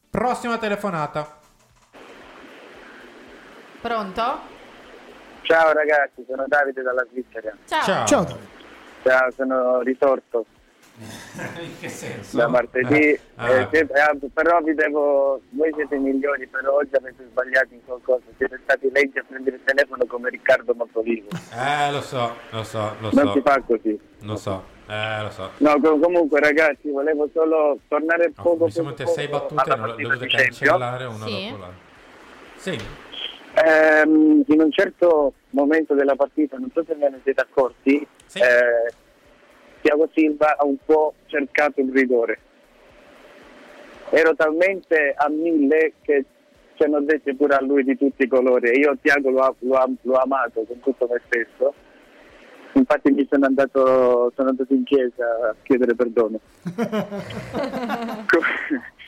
prossima 0.10 0.58
telefonata 0.60 1.40
Pronto? 3.82 4.40
Ciao 5.44 5.72
ragazzi, 5.74 6.24
sono 6.28 6.46
Davide 6.48 6.82
dalla 6.82 7.06
Svizzera. 7.12 7.52
Ciao. 7.68 7.84
Ciao. 7.84 8.06
Ciao 8.06 8.24
Davide. 8.24 8.60
Ciao, 9.04 9.32
sono 9.32 9.82
risorto 9.82 10.46
in 11.60 11.80
che 11.80 11.90
senso? 11.90 12.38
da 12.38 12.48
martedì, 12.48 13.00
Eh, 13.10 13.20
ah, 13.38 13.50
eh, 13.72 13.88
ah, 13.94 14.16
però 14.32 14.62
vi 14.62 14.76
devo, 14.76 15.42
voi 15.50 15.72
siete 15.74 15.96
i 15.96 16.00
migliori, 16.00 16.46
però 16.46 16.76
oggi 16.76 16.94
avete 16.96 17.26
sbagliato 17.32 17.74
in 17.74 17.84
qualcosa, 17.84 18.22
siete 18.38 18.60
stati 18.62 18.92
leggi 18.92 19.18
a 19.18 19.24
prendere 19.28 19.56
il 19.56 19.64
telefono 19.64 20.06
come 20.06 20.30
Riccardo 20.30 20.76
Mottolino. 20.76 21.28
eh 21.56 21.92
lo 21.92 22.02
so 22.02 22.36
lo 22.52 22.64
so 22.64 22.96
lo 23.00 23.10
Non 23.14 23.26
so 23.28 23.32
si 23.34 23.42
fa 23.42 23.62
così. 23.66 24.00
lo 24.20 24.36
so 24.36 24.64
eh 24.88 25.22
lo 25.24 25.30
so 25.32 25.50
No, 25.58 25.80
com- 25.82 26.00
comunque 26.00 26.40
ragazzi, 26.40 26.92
volevo 26.92 27.28
solo 27.34 27.80
tornare 27.88 28.30
poco 28.36 28.66
mi 28.66 28.72
sono 28.72 28.90
poco, 28.92 29.04
venute 29.04 29.20
sei 29.20 29.28
battute 29.28 29.64
non 29.70 29.80
partita 29.80 30.08
dovete 30.14 30.28
cancellare 30.28 31.06
una 31.06 31.26
Sì. 31.26 31.50
dopo 31.50 31.58
l'altra 31.62 31.80
sì 32.58 32.78
Ehm, 33.64 34.44
in 34.48 34.62
un 34.62 34.72
certo 34.72 35.34
momento 35.52 35.94
della 35.94 36.16
partita, 36.16 36.58
non 36.58 36.72
so 36.74 36.84
se 36.88 36.96
ve 36.96 37.10
ne 37.10 37.20
siete 37.24 37.42
accorti, 37.42 37.96
eh, 38.34 38.92
Thiago 39.82 40.10
Silva 40.14 40.56
ha 40.58 40.66
un 40.66 40.78
po' 40.84 41.14
cercato 41.28 41.80
il 41.82 41.92
rigore. 41.92 42.40
Ero 44.10 44.36
talmente 44.36 45.14
a 45.16 45.30
mille 45.30 45.94
che 46.02 46.26
ci 46.76 46.84
hanno 46.84 47.02
detto 47.02 47.34
pure 47.36 47.56
a 47.56 47.62
lui 47.62 47.84
di 47.84 47.98
tutti 47.98 48.24
i 48.24 48.28
colori. 48.28 48.80
Io 48.80 48.98
Thiago 49.00 49.30
l'ho, 49.30 49.56
l'ho 49.60 49.94
l'ho 50.02 50.16
amato 50.16 50.64
con 50.64 50.80
tutto 50.80 51.08
me 51.10 51.22
stesso. 51.28 51.74
Infatti 52.74 53.12
mi 53.12 53.28
sono 53.30 53.46
andato, 53.46 54.32
sono 54.36 54.50
andato 54.50 54.74
in 54.74 54.84
chiesa 54.84 55.50
a 55.50 55.56
chiedere 55.62 55.94
perdono. 55.94 56.40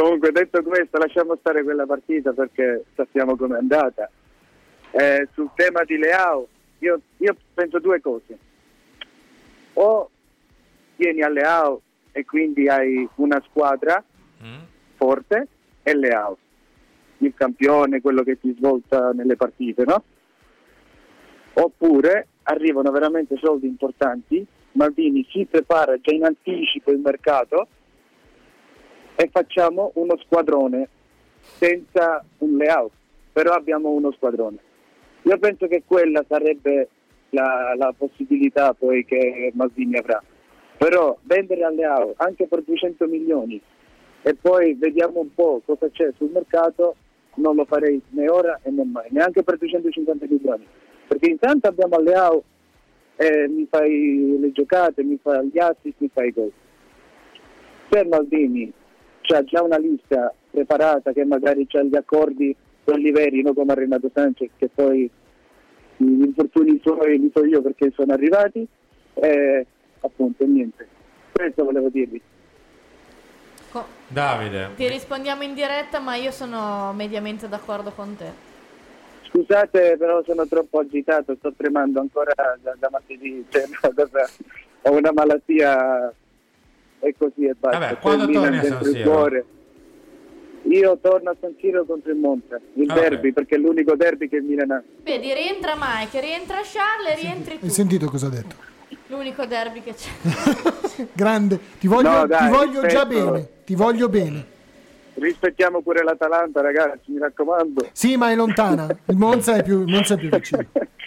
Comunque 0.00 0.32
detto 0.32 0.62
questo 0.62 0.96
lasciamo 0.96 1.36
stare 1.36 1.62
quella 1.62 1.84
partita 1.84 2.32
perché 2.32 2.84
sappiamo 2.94 3.36
com'è 3.36 3.58
andata. 3.58 4.10
Eh, 4.92 5.28
sul 5.34 5.50
tema 5.54 5.84
di 5.84 5.98
Leao 5.98 6.48
io, 6.78 7.00
io 7.18 7.36
penso 7.52 7.78
due 7.80 8.00
cose. 8.00 8.38
O 9.74 10.10
tieni 10.96 11.20
a 11.20 11.28
Leao 11.28 11.82
e 12.12 12.24
quindi 12.24 12.66
hai 12.66 13.06
una 13.16 13.42
squadra 13.46 14.02
forte 14.96 15.46
e 15.82 15.94
Leao, 15.94 16.38
il 17.18 17.34
campione, 17.36 18.00
quello 18.00 18.22
che 18.22 18.40
ti 18.40 18.54
svolta 18.56 19.10
nelle 19.12 19.36
partite, 19.36 19.84
no? 19.84 20.02
Oppure 21.52 22.26
arrivano 22.44 22.90
veramente 22.90 23.36
soldi 23.36 23.66
importanti, 23.66 24.46
Maldini 24.72 25.26
si 25.28 25.44
prepara 25.44 26.00
già 26.00 26.14
in 26.14 26.24
anticipo 26.24 26.90
il 26.90 27.00
mercato 27.00 27.68
e 29.20 29.28
facciamo 29.30 29.90
uno 29.96 30.16
squadrone 30.16 30.88
senza 31.40 32.24
un 32.38 32.56
layout, 32.56 32.92
però 33.30 33.52
abbiamo 33.52 33.90
uno 33.90 34.12
squadrone. 34.12 34.56
Io 35.24 35.38
penso 35.38 35.66
che 35.66 35.82
quella 35.84 36.24
sarebbe 36.26 36.88
la, 37.30 37.74
la 37.76 37.92
possibilità 37.94 38.72
poi 38.72 39.04
che 39.04 39.52
Maldini 39.52 39.98
avrà. 39.98 40.22
Però 40.78 41.18
vendere 41.24 41.64
al 41.64 41.74
layout 41.74 42.14
anche 42.16 42.46
per 42.46 42.62
200 42.62 43.06
milioni 43.08 43.60
e 44.22 44.34
poi 44.40 44.72
vediamo 44.72 45.20
un 45.20 45.34
po' 45.34 45.60
cosa 45.66 45.90
c'è 45.90 46.10
sul 46.16 46.30
mercato, 46.30 46.94
non 47.34 47.56
lo 47.56 47.66
farei 47.66 48.00
né 48.12 48.26
ora 48.26 48.58
né 48.64 48.84
mai, 48.84 49.08
neanche 49.10 49.42
per 49.42 49.58
250 49.58 50.26
milioni. 50.30 50.66
Perché 51.06 51.28
intanto 51.28 51.68
abbiamo 51.68 51.96
al 51.96 52.04
layout 52.04 52.44
e 53.16 53.48
mi 53.48 53.66
fai 53.68 54.38
le 54.40 54.50
giocate, 54.52 55.02
mi 55.02 55.18
fai 55.20 55.46
gli 55.52 55.58
assist, 55.58 55.96
mi 55.98 56.08
fai 56.10 56.28
i 56.28 56.32
gol. 56.32 56.52
Se 57.90 58.04
Maldini 58.04 58.72
c'ha 59.22 59.44
già 59.44 59.62
una 59.62 59.78
lista 59.78 60.32
preparata 60.50 61.12
che 61.12 61.24
magari 61.24 61.66
c'ha 61.66 61.82
gli 61.82 61.96
accordi, 61.96 62.54
quelli 62.84 63.10
veri, 63.10 63.42
non 63.42 63.54
come 63.54 63.72
a 63.72 63.74
Renato 63.76 64.10
Sanchez 64.12 64.50
che 64.56 64.68
poi 64.72 65.10
gli 65.96 66.22
infortuni 66.24 66.80
suoi 66.82 67.18
li 67.18 67.30
so 67.34 67.44
io 67.44 67.60
perché 67.60 67.92
sono 67.94 68.12
arrivati, 68.12 68.66
e 69.14 69.66
appunto 70.00 70.46
niente. 70.46 70.86
Questo 71.32 71.64
volevo 71.64 71.88
dirvi. 71.88 72.20
Davide 74.08 74.70
Ti 74.74 74.88
rispondiamo 74.88 75.44
in 75.44 75.54
diretta, 75.54 76.00
ma 76.00 76.16
io 76.16 76.32
sono 76.32 76.92
mediamente 76.92 77.48
d'accordo 77.48 77.92
con 77.92 78.16
te. 78.16 78.48
Scusate, 79.28 79.96
però 79.96 80.24
sono 80.24 80.48
troppo 80.48 80.80
agitato, 80.80 81.36
sto 81.38 81.52
tremando 81.56 82.00
ancora 82.00 82.32
da, 82.60 82.74
da 82.76 82.88
martedì, 82.90 83.44
cioè, 83.48 83.62
cosa- 83.94 84.28
ho 84.82 84.92
una 84.92 85.12
malattia 85.12 86.12
e 87.00 87.14
così 87.18 87.46
e 87.46 87.54
basta. 87.58 87.78
Vabbè, 87.78 87.98
quando 87.98 88.26
torni 88.30 88.58
a 88.58 88.60
dentro 88.60 88.78
San 88.84 88.90
il 88.92 88.96
Siro? 88.96 89.10
cuore. 89.10 89.44
Io 90.64 90.98
torno 91.00 91.30
a 91.30 91.36
San 91.40 91.54
Siro 91.58 91.84
contro 91.84 92.12
il 92.12 92.18
Monza, 92.18 92.60
il 92.74 92.90
Ah, 92.90 92.94
derby, 92.94 93.32
perché 93.32 93.54
è 93.56 93.58
l'unico 93.58 93.96
derby 93.96 94.28
che 94.28 94.36
il 94.36 94.42
Milan 94.42 94.70
ha. 94.70 94.82
Vedi, 95.02 95.32
rientra 95.32 95.74
Mike, 95.76 96.20
rientra 96.20 96.58
Charles 96.62 97.18
e 97.18 97.20
rientri 97.20 97.58
tu. 97.58 97.64
Hai 97.64 97.70
sentito 97.70 98.06
cosa 98.08 98.26
ha 98.26 98.30
detto? 98.30 98.54
L'unico 99.06 99.44
derby 99.46 99.82
che 99.82 99.94
c'è. 99.94 100.10
Grande, 101.12 101.58
ti 101.80 101.86
voglio, 101.88 102.10
No, 102.10 102.26
dai, 102.26 102.44
ti 102.50 102.56
voglio 102.56 102.86
già 102.86 103.06
bene, 103.06 103.48
ti 103.64 103.74
voglio 103.74 104.08
bene. 104.08 104.58
Rispettiamo 105.14 105.80
pure 105.80 106.02
l'Atalanta, 106.04 106.60
ragazzi, 106.60 107.10
mi 107.12 107.18
raccomando. 107.18 107.88
Sì, 107.92 108.16
ma 108.16 108.30
è 108.30 108.34
lontana. 108.34 108.86
Il 109.06 109.16
Monza 109.16 109.54
è 109.56 109.62
più, 109.62 109.80
il 109.80 109.88
Monza 109.92 110.14
è 110.14 110.18
più 110.18 110.28
vicino. 110.28 110.64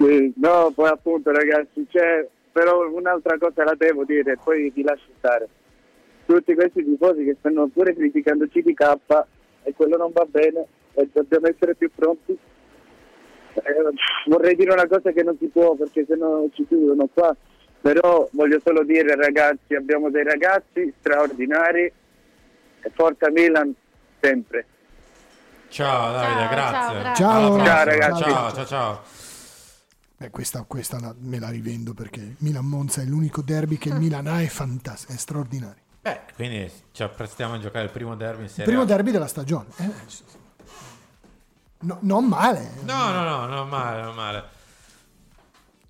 Sì, 0.00 0.32
no, 0.36 0.70
poi 0.72 0.88
appunto 0.90 1.32
ragazzi, 1.32 1.84
c'è 1.90 2.24
però 2.58 2.90
un'altra 2.90 3.38
cosa 3.38 3.62
la 3.62 3.74
devo 3.76 4.02
dire, 4.04 4.36
poi 4.42 4.72
vi 4.74 4.82
lascio 4.82 5.10
stare. 5.18 5.48
Tutti 6.26 6.54
questi 6.54 6.84
tifosi 6.84 7.22
che 7.22 7.36
stanno 7.38 7.68
pure 7.68 7.94
criticando 7.94 8.48
CDK 8.48 8.96
e 9.62 9.72
quello 9.76 9.96
non 9.96 10.10
va 10.12 10.24
bene 10.24 10.66
e 10.94 11.08
dobbiamo 11.12 11.46
essere 11.46 11.76
più 11.76 11.88
pronti. 11.94 12.36
Eh, 13.52 13.62
vorrei 14.26 14.56
dire 14.56 14.72
una 14.72 14.88
cosa 14.88 15.12
che 15.12 15.22
non 15.22 15.36
si 15.38 15.46
può 15.46 15.76
perché 15.76 16.04
sennò 16.08 16.46
ci 16.52 16.66
chiudono 16.66 17.08
qua, 17.14 17.34
però 17.80 18.28
voglio 18.32 18.60
solo 18.64 18.82
dire 18.82 19.14
ragazzi, 19.14 19.76
abbiamo 19.76 20.10
dei 20.10 20.24
ragazzi 20.24 20.92
straordinari 20.98 21.84
e 21.84 22.90
forza 22.92 23.30
Milan 23.30 23.72
sempre. 24.20 24.66
ciao 25.68 26.10
Davide 26.12 26.48
grazie 26.50 26.98
grazie. 27.00 27.24
Ciao. 27.24 27.40
Prossima. 27.40 27.64
Ciao, 27.64 27.84
ragazzi. 27.84 28.22
ciao 28.22 28.52
ciao 28.52 28.64
ciao 28.64 29.17
Beh, 30.18 30.30
questa, 30.30 30.62
questa 30.64 30.98
la- 30.98 31.14
me 31.18 31.38
la 31.38 31.48
rivendo 31.48 31.94
perché 31.94 32.34
Milan-Monza 32.38 33.02
è 33.02 33.04
l'unico 33.04 33.40
derby 33.40 33.78
che 33.78 33.88
il 33.90 33.94
Milan 33.96 34.26
ha, 34.26 34.40
è 34.42 34.46
fantastico, 34.48 35.12
è 35.12 35.16
straordinario. 35.16 35.82
Beh, 36.00 36.20
quindi 36.34 36.70
ci 36.92 37.02
apprestiamo 37.04 37.54
a 37.54 37.58
giocare 37.58 37.84
il 37.84 37.90
primo 37.92 38.16
derby 38.16 38.40
in 38.40 38.44
Il 38.46 38.50
Serie 38.50 38.64
primo 38.66 38.82
A. 38.82 38.84
derby 38.86 39.10
della 39.12 39.26
stagione. 39.28 39.68
Eh, 39.76 39.90
no- 41.80 41.98
non 42.02 42.24
male. 42.26 42.72
No, 42.82 43.10
no, 43.12 43.22
no, 43.22 43.46
non 43.46 43.68
male, 43.68 44.02
non 44.02 44.14
male. 44.14 44.44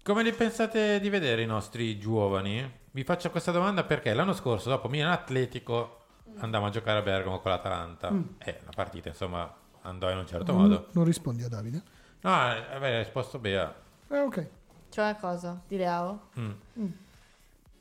Come 0.03 0.23
li 0.23 0.33
pensate 0.33 1.01
di 1.01 1.09
vedere 1.09 1.43
i 1.43 1.47
nostri 1.47 1.99
giovani? 1.99 2.71
Vi 2.91 3.05
faccio 3.05 3.31
questa 3.31 3.51
domanda 3.53 3.85
perché 3.85 4.13
l'anno 4.15 4.33
scorso, 4.35 4.69
dopo 4.69 4.89
Milan 4.89 5.13
Atletico, 5.13 6.05
andavamo 6.39 6.69
a 6.69 6.73
giocare 6.73 6.99
a 6.99 7.03
Bergamo 7.03 7.41
con 7.41 7.51
l'Atalanta. 7.51 8.11
Mm. 8.11 8.23
E 8.39 8.61
la 8.65 8.73
partita, 8.75 9.09
insomma, 9.09 9.51
andò 9.83 10.11
in 10.11 10.19
un 10.19 10.27
certo 10.27 10.53
Non, 10.53 10.63
modo. 10.63 10.89
non 10.93 11.05
rispondi 11.05 11.43
a 11.45 11.49
Davide? 11.49 11.83
No, 12.21 12.31
eh, 12.53 12.75
aveva 12.75 12.99
risposto 12.99 13.39
Bea. 13.39 13.87
Eh, 14.11 14.19
ok. 14.19 14.47
Cioè 14.91 15.17
cosa? 15.21 15.61
Di 15.67 15.77
Leao? 15.77 16.29
Mm. 16.39 16.51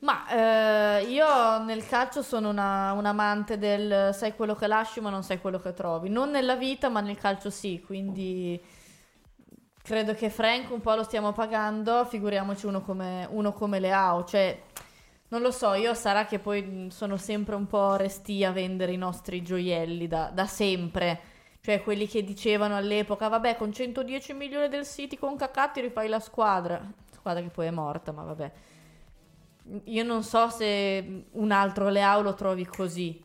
Ma 0.00 0.28
eh, 0.98 1.04
io 1.08 1.58
nel 1.64 1.86
calcio 1.86 2.22
sono 2.22 2.50
una, 2.50 2.92
un 2.92 3.04
amante 3.04 3.58
del 3.58 4.14
sai 4.14 4.34
quello 4.36 4.54
che 4.54 4.68
lasci 4.68 5.00
ma 5.00 5.10
non 5.10 5.24
sai 5.24 5.40
quello 5.40 5.58
che 5.58 5.72
trovi. 5.74 6.08
Non 6.08 6.30
nella 6.30 6.54
vita 6.54 6.88
ma 6.88 7.00
nel 7.00 7.16
calcio 7.18 7.50
sì, 7.50 7.82
quindi 7.84 8.60
credo 9.82 10.14
che 10.14 10.30
Frank 10.30 10.70
un 10.70 10.80
po' 10.80 10.94
lo 10.94 11.02
stiamo 11.02 11.32
pagando, 11.32 12.04
figuriamoci 12.04 12.66
uno 12.66 12.82
come, 12.82 13.26
uno 13.30 13.52
come 13.52 13.80
Leao. 13.80 14.24
Cioè 14.24 14.62
Non 15.30 15.42
lo 15.42 15.50
so, 15.50 15.74
io 15.74 15.92
sarà 15.94 16.24
che 16.26 16.38
poi 16.38 16.88
sono 16.90 17.16
sempre 17.18 17.54
un 17.54 17.66
po' 17.66 17.96
resti 17.96 18.44
a 18.44 18.52
vendere 18.52 18.92
i 18.92 18.96
nostri 18.96 19.42
gioielli 19.42 20.06
da, 20.08 20.30
da 20.32 20.46
sempre. 20.46 21.20
Cioè 21.68 21.82
quelli 21.82 22.08
che 22.08 22.24
dicevano 22.24 22.76
all'epoca, 22.76 23.28
vabbè, 23.28 23.58
con 23.58 23.70
110 23.70 24.32
milioni 24.32 24.68
del 24.68 24.86
City 24.86 25.18
con 25.18 25.36
Kakà 25.36 25.68
ti 25.68 25.82
rifai 25.82 26.08
la 26.08 26.18
squadra. 26.18 26.80
Squadra 27.12 27.42
che 27.42 27.50
poi 27.50 27.66
è 27.66 27.70
morta, 27.70 28.10
ma 28.10 28.22
vabbè. 28.22 28.52
Io 29.84 30.02
non 30.02 30.24
so 30.24 30.48
se 30.48 31.26
un 31.30 31.50
altro 31.50 31.90
Leao 31.90 32.22
lo 32.22 32.32
trovi 32.32 32.64
così. 32.64 33.22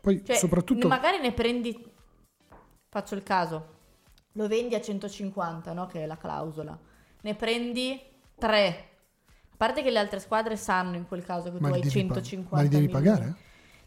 Poi 0.00 0.24
Cioè, 0.24 0.36
soprattutto... 0.36 0.86
magari 0.86 1.18
ne 1.18 1.32
prendi. 1.32 1.76
Faccio 2.88 3.16
il 3.16 3.24
caso. 3.24 3.66
Lo 4.34 4.46
vendi 4.46 4.76
a 4.76 4.80
150, 4.80 5.72
no? 5.72 5.86
Che 5.86 6.04
è 6.04 6.06
la 6.06 6.16
clausola. 6.16 6.78
Ne 7.22 7.34
prendi 7.34 8.00
3. 8.38 8.88
A 9.26 9.56
parte 9.56 9.82
che 9.82 9.90
le 9.90 9.98
altre 9.98 10.20
squadre 10.20 10.54
sanno 10.54 10.94
in 10.94 11.08
quel 11.08 11.24
caso 11.24 11.50
che 11.50 11.58
ma 11.58 11.66
tu 11.66 11.74
hai 11.74 11.80
devi 11.80 12.06
pa- 12.06 12.14
150 12.14 12.54
ma 12.54 12.62
li 12.62 12.68
devi 12.68 12.86
milioni. 12.86 13.04
pagare? 13.04 13.36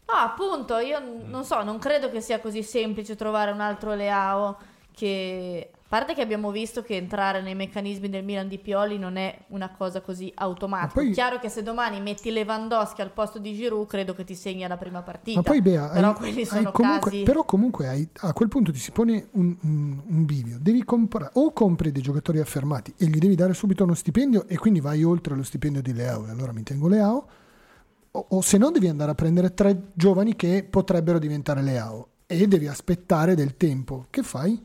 No, 0.08 0.14
appunto, 0.14 0.78
io 0.78 1.00
non 1.26 1.44
so, 1.44 1.62
non 1.62 1.78
credo 1.78 2.10
che 2.10 2.20
sia 2.20 2.40
così 2.40 2.62
semplice 2.62 3.16
trovare 3.16 3.50
un 3.50 3.60
altro 3.60 3.94
Leao 3.94 4.56
che... 4.92 5.70
A 5.86 5.88
parte 5.88 6.14
che 6.14 6.20
abbiamo 6.20 6.50
visto 6.50 6.82
che 6.82 6.96
entrare 6.96 7.40
nei 7.42 7.54
meccanismi 7.54 8.08
del 8.08 8.24
Milan 8.24 8.48
di 8.48 8.58
Pioli 8.58 8.98
non 8.98 9.16
è 9.16 9.38
una 9.50 9.70
cosa 9.70 10.00
così 10.00 10.32
automatica. 10.34 10.88
Ma 10.88 10.92
poi- 11.04 11.12
Chiaro 11.12 11.38
che 11.38 11.48
se 11.48 11.62
domani 11.62 12.00
metti 12.00 12.32
Lewandowski 12.32 13.02
al 13.02 13.12
posto 13.12 13.38
di 13.38 13.54
Giroud, 13.54 13.86
credo 13.86 14.12
che 14.12 14.24
ti 14.24 14.34
segna 14.34 14.66
la 14.66 14.76
prima 14.76 15.02
partita. 15.02 15.38
Ma 15.38 15.44
poi 15.44 15.62
Bea, 15.62 15.86
Però 15.90 16.08
hai- 16.08 16.14
quelli 16.14 16.40
hai 16.40 16.44
sono 16.46 16.72
comunque, 16.72 17.10
casi... 17.12 17.22
però 17.22 17.44
comunque 17.44 17.86
hai- 17.86 18.08
a 18.22 18.32
quel 18.32 18.48
punto 18.48 18.72
ti 18.72 18.80
si 18.80 18.90
pone 18.90 19.28
un, 19.34 19.56
un, 19.62 20.02
un 20.08 20.24
bivio. 20.24 20.56
Devi 20.60 20.82
comprare 20.82 21.30
o 21.34 21.52
compri 21.52 21.92
dei 21.92 22.02
giocatori 22.02 22.40
affermati 22.40 22.92
e 22.98 23.06
gli 23.06 23.18
devi 23.18 23.36
dare 23.36 23.54
subito 23.54 23.84
uno 23.84 23.94
stipendio 23.94 24.48
e 24.48 24.58
quindi 24.58 24.80
vai 24.80 25.04
oltre 25.04 25.36
lo 25.36 25.44
stipendio 25.44 25.82
di 25.82 25.92
Leao 25.92 26.26
e 26.26 26.30
allora 26.30 26.50
mi 26.52 26.64
tengo 26.64 26.88
Leao 26.88 27.26
o, 28.16 28.26
o 28.28 28.40
se 28.40 28.58
no 28.58 28.70
devi 28.70 28.88
andare 28.88 29.10
a 29.10 29.14
prendere 29.14 29.52
tre 29.54 29.90
giovani 29.94 30.34
che 30.36 30.66
potrebbero 30.68 31.18
diventare 31.18 31.62
Leao 31.62 32.08
e 32.26 32.46
devi 32.48 32.66
aspettare 32.66 33.34
del 33.34 33.56
tempo. 33.56 34.06
Che 34.10 34.22
fai? 34.22 34.60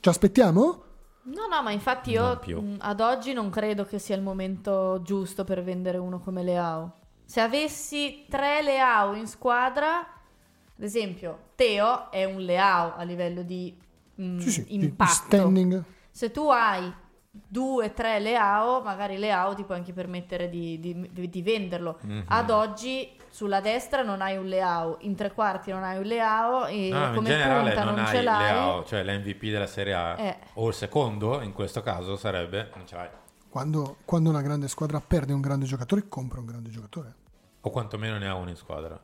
Ci 0.00 0.08
aspettiamo? 0.08 0.82
No, 1.22 1.46
no, 1.48 1.62
ma 1.62 1.70
infatti 1.70 2.10
io 2.10 2.40
mh, 2.44 2.76
ad 2.78 3.00
oggi 3.00 3.32
non 3.32 3.50
credo 3.50 3.84
che 3.84 3.98
sia 3.98 4.16
il 4.16 4.22
momento 4.22 5.00
giusto 5.02 5.44
per 5.44 5.62
vendere 5.62 5.98
uno 5.98 6.18
come 6.18 6.42
Leao. 6.42 6.94
Se 7.24 7.40
avessi 7.40 8.24
tre 8.28 8.62
Leao 8.62 9.14
in 9.14 9.26
squadra, 9.26 9.98
ad 9.98 10.82
esempio, 10.82 11.50
Teo 11.54 12.10
è 12.10 12.24
un 12.24 12.40
Leao 12.40 12.94
a 12.96 13.02
livello 13.02 13.42
di 13.42 13.76
mh, 14.14 14.38
Sì, 14.38 14.50
sì, 14.50 14.64
di- 14.64 14.78
di 14.78 14.84
impatto. 14.86 15.12
standing. 15.12 15.84
Se 16.10 16.30
tu 16.30 16.48
hai 16.48 16.90
due, 17.30 17.92
tre 17.94 18.18
Leao, 18.18 18.82
magari 18.82 19.16
Leao 19.16 19.54
ti 19.54 19.64
puoi 19.64 19.78
anche 19.78 19.92
permettere 19.92 20.48
di, 20.48 20.78
di- 20.80 21.08
di- 21.12 21.28
di 21.28 21.42
venderlo. 21.42 21.98
Mhm. 22.02 22.24
Ad 22.26 22.50
oggi 22.50 23.16
sulla 23.30 23.60
destra 23.60 24.02
non 24.02 24.20
hai 24.20 24.36
un 24.36 24.46
Leao, 24.46 24.96
in 25.00 25.14
tre 25.14 25.32
quarti 25.32 25.70
non 25.70 25.84
hai 25.84 25.96
un 25.98 26.02
Leao 26.04 26.66
e 26.66 26.88
No, 26.90 27.06
in 27.06 27.14
come 27.14 27.28
generale 27.28 27.68
punta 27.70 27.84
non, 27.84 27.94
non, 27.94 28.04
hai 28.04 28.14
ce 28.16 28.22
l'hai. 28.22 28.42
Leao, 28.52 28.84
cioè 28.84 29.04
l'MVP 29.04 29.42
della 29.44 29.66
Serie 29.68 29.94
A, 29.94 30.18
Eh. 30.18 30.38
o 30.54 30.68
il 30.68 30.74
secondo, 30.74 31.40
in 31.40 31.52
questo 31.52 31.82
caso 31.82 32.16
sarebbe, 32.16 32.70
non 32.74 32.86
ce 32.86 32.96
l'hai. 32.96 33.08
Quando, 33.48 33.96
quando 34.04 34.30
una 34.30 34.42
grande 34.42 34.68
squadra 34.68 35.00
perde 35.00 35.32
un 35.32 35.40
grande 35.40 35.66
giocatore, 35.66 36.08
compra 36.08 36.40
un 36.40 36.46
grande 36.46 36.70
giocatore. 36.70 37.14
O 37.62 37.70
quantomeno 37.70 38.16
ne 38.18 38.26
ha 38.28 38.34
uno 38.34 38.48
in 38.50 38.56
squadra, 38.56 38.98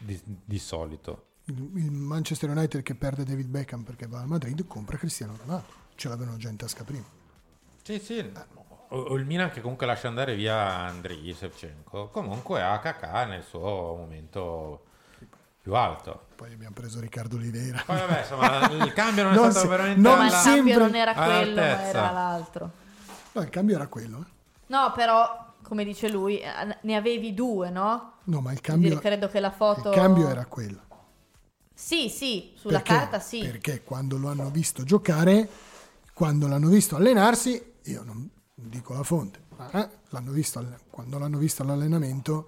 di, 0.00 0.20
di 0.44 0.58
solito. 0.58 1.24
Il, 1.44 1.70
il 1.76 1.90
Manchester 1.92 2.50
United 2.50 2.82
che 2.82 2.94
perde 2.94 3.24
David 3.24 3.46
Beckham 3.48 3.82
perché 3.82 4.06
va 4.06 4.20
al 4.20 4.26
Madrid 4.26 4.66
compra 4.66 4.96
Cristiano 4.98 5.34
Ronaldo. 5.38 5.76
Ce 5.94 6.08
l'avevano 6.08 6.36
già 6.36 6.48
in 6.50 6.56
tasca 6.56 6.84
prima. 6.84 7.04
Sì, 7.88 7.98
sì. 8.00 8.30
O, 8.90 9.14
il 9.16 9.24
Milan 9.24 9.50
che 9.50 9.62
comunque 9.62 9.86
lascia 9.86 10.08
andare 10.08 10.34
via 10.34 10.56
Andriy 10.58 11.32
Shevchenko, 11.32 12.08
comunque 12.08 12.60
ha 12.62 12.78
Kakà 12.80 13.24
nel 13.24 13.42
suo 13.42 13.60
momento 13.96 14.82
più 15.62 15.74
alto. 15.74 16.26
Poi 16.36 16.52
abbiamo 16.52 16.74
preso 16.74 17.00
Riccardo 17.00 17.36
Oliveira. 17.36 17.82
Poi 17.86 17.96
vabbè, 17.96 18.18
insomma, 18.20 18.70
il 18.84 18.92
cambio 18.94 19.22
non 19.22 19.32
è 19.32 19.36
Non 19.36 19.50
stato 19.50 19.66
se- 19.66 19.70
veramente 19.70 20.00
non 20.02 20.18
Ma 20.18 20.26
il 20.26 20.32
alla- 20.34 20.42
cambio 20.42 20.78
non 20.78 20.94
era 20.94 21.14
all'altezza. 21.14 21.44
quello, 21.44 21.60
ma 21.76 21.82
era 21.82 22.10
l'altro. 22.10 22.70
No, 23.32 23.40
il 23.40 23.48
cambio 23.48 23.74
era 23.76 23.86
quello. 23.86 24.18
eh. 24.18 24.30
No, 24.66 24.92
però, 24.94 25.52
come 25.62 25.84
dice 25.84 26.10
lui, 26.10 26.40
eh, 26.40 26.76
ne 26.82 26.94
avevi 26.94 27.32
due, 27.32 27.70
no? 27.70 28.12
No, 28.24 28.40
ma 28.42 28.52
il 28.52 28.60
Quindi 28.60 28.88
cambio, 28.88 29.00
credo 29.00 29.28
che 29.28 29.40
la 29.40 29.50
foto... 29.50 29.88
il 29.88 29.94
cambio 29.96 30.28
era 30.28 30.44
quello. 30.44 30.80
Sì, 31.72 32.10
sì, 32.10 32.52
sulla 32.54 32.80
Perché? 32.80 32.92
carta 32.92 33.18
sì. 33.18 33.40
Perché 33.40 33.82
quando 33.82 34.18
lo 34.18 34.28
hanno 34.28 34.50
visto 34.50 34.82
giocare, 34.84 35.48
quando 36.12 36.46
l'hanno 36.48 36.68
visto 36.68 36.96
allenarsi, 36.96 37.76
io 37.90 38.02
non 38.04 38.28
dico 38.54 38.92
la 38.94 39.02
fonte, 39.02 39.40
ma 39.56 39.70
eh, 39.70 39.88
l'hanno 40.10 40.32
visto, 40.32 40.58
all- 40.58 40.78
quando 40.90 41.18
l'hanno 41.18 41.38
visto 41.38 41.62
all'allenamento, 41.62 42.32
ho 42.34 42.46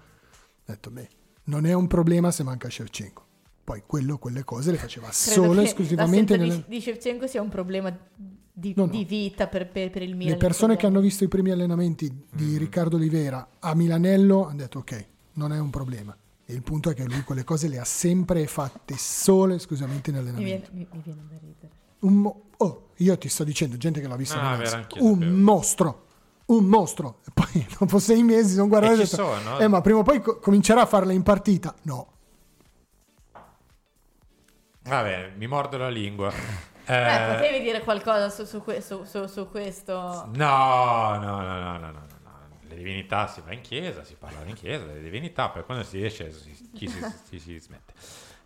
detto, 0.65 0.91
beh, 0.91 1.09
non 1.45 1.67
è 1.67 1.73
un 1.73 1.87
problema 1.87 2.31
se 2.31 2.43
manca 2.43 2.69
Shevchenko. 2.69 3.27
Poi 3.63 3.83
quello, 3.87 4.19
quelle 4.19 4.43
cose 4.45 4.71
le 4.73 4.79
faceva 4.79 5.09
Credo 5.09 5.43
solo 5.43 5.61
che 5.63 5.69
esclusivamente 5.69 6.37
nelle... 6.37 6.57
di, 6.57 6.65
di 6.67 6.81
Shevchenko 6.81 7.27
sia 7.29 7.41
un 7.41 7.49
problema 7.49 7.97
di, 8.53 8.73
No, 8.77 8.85
no. 8.87 8.91
di 8.91 9.05
vita 9.05 9.47
per, 9.47 9.69
per- 9.71 9.91
per 9.91 10.03
il 10.03 10.17
Milan. 10.17 10.33
Le 10.33 10.39
persone 10.39 10.77
che 10.77 10.87
hanno 10.87 11.01
visto 11.01 11.23
i 11.25 11.29
primi 11.29 11.51
allenamenti 11.51 12.27
di 12.33 12.57
Riccardo 12.59 12.97
Oliveira 12.97 13.49
a 13.61 13.75
Milanello 13.75 14.47
hanno 14.47 14.57
detto 14.57 14.79
ok, 14.81 15.07
non 15.35 15.53
è 15.53 15.59
un 15.61 15.71
problema. 15.71 16.17
E 16.45 16.53
il 16.53 16.63
punto 16.63 16.91
è 16.91 16.95
che 16.95 17.05
lui 17.05 17.23
quelle 17.23 17.45
cose 17.45 17.69
le 17.69 17.79
ha 17.79 17.85
sempre 17.85 18.45
fatte 18.49 18.97
solo 18.99 19.53
e 19.53 19.57
esclusivamente 19.57 20.11
in 20.11 20.17
anni. 20.17 20.33
Mi 20.33 20.37
allenamento. 20.39 20.71
viene, 20.73 20.89
mi- 20.91 20.97
mi 20.97 21.03
viene 21.05 21.23
da 21.31 21.39
ridere. 21.39 21.71
Un 22.01 22.33
oh, 22.61 22.89
io 22.97 23.19
ti 23.19 23.29
sto 23.29 23.45
dicendo, 23.45 23.77
gente 23.77 24.01
che 24.01 24.09
l'ha 24.09 24.17
visto 24.17 24.39
anch'io 24.39 25.03
un 25.05 25.15
sapevo. 25.15 25.37
mostro, 25.37 26.07
un 26.47 26.65
mostro. 26.65 27.21
E 27.27 27.31
poi 27.35 27.67
dopo 27.79 27.99
sei 27.99 28.23
mesi 28.23 28.55
sono 28.55 28.69
guardato 28.69 28.95
E 28.95 28.97
e 28.97 28.99
detto, 29.05 29.17
sono, 29.17 29.59
eh, 29.59 29.69
ma 29.69 29.81
prima 29.81 29.99
o 30.01 30.03
poi 30.03 30.21
co- 30.21 30.39
comincerà 30.39 30.83
a 30.83 30.87
farle 30.87 31.15
in 31.15 31.23
partita. 31.23 31.75
No, 31.83 32.07
Vabbè, 34.83 35.33
mi 35.37 35.47
mordo 35.47 35.77
la 35.79 35.89
lingua. 35.91 36.33
Eh, 36.91 37.35
potevi 37.37 37.61
dire 37.61 37.83
qualcosa 37.85 38.31
su, 38.31 38.45
su 38.45 38.65
su- 38.81 39.05
su- 39.05 39.27
su 39.27 39.49
questo? 39.49 39.93
No, 40.35 41.17
no, 41.21 41.41
no, 41.41 41.59
no, 41.61 41.79
no, 41.79 41.91
no. 41.93 42.07
Le 42.63 42.75
divinità 42.75 43.29
si 43.29 43.41
va 43.45 43.53
in 43.53 43.61
chiesa, 43.61 44.03
si 44.03 44.17
parla 44.19 44.45
in 44.45 44.55
chiesa, 44.55 44.87
le 44.87 45.01
divinità, 45.01 45.51
poi 45.51 45.63
quando 45.65 45.85
si 45.85 46.03
esce 46.05 46.33
si, 46.33 46.53
ci 46.77 46.89
si, 46.89 46.99
si- 47.29 47.39
si 47.39 47.59
smette. 47.61 47.93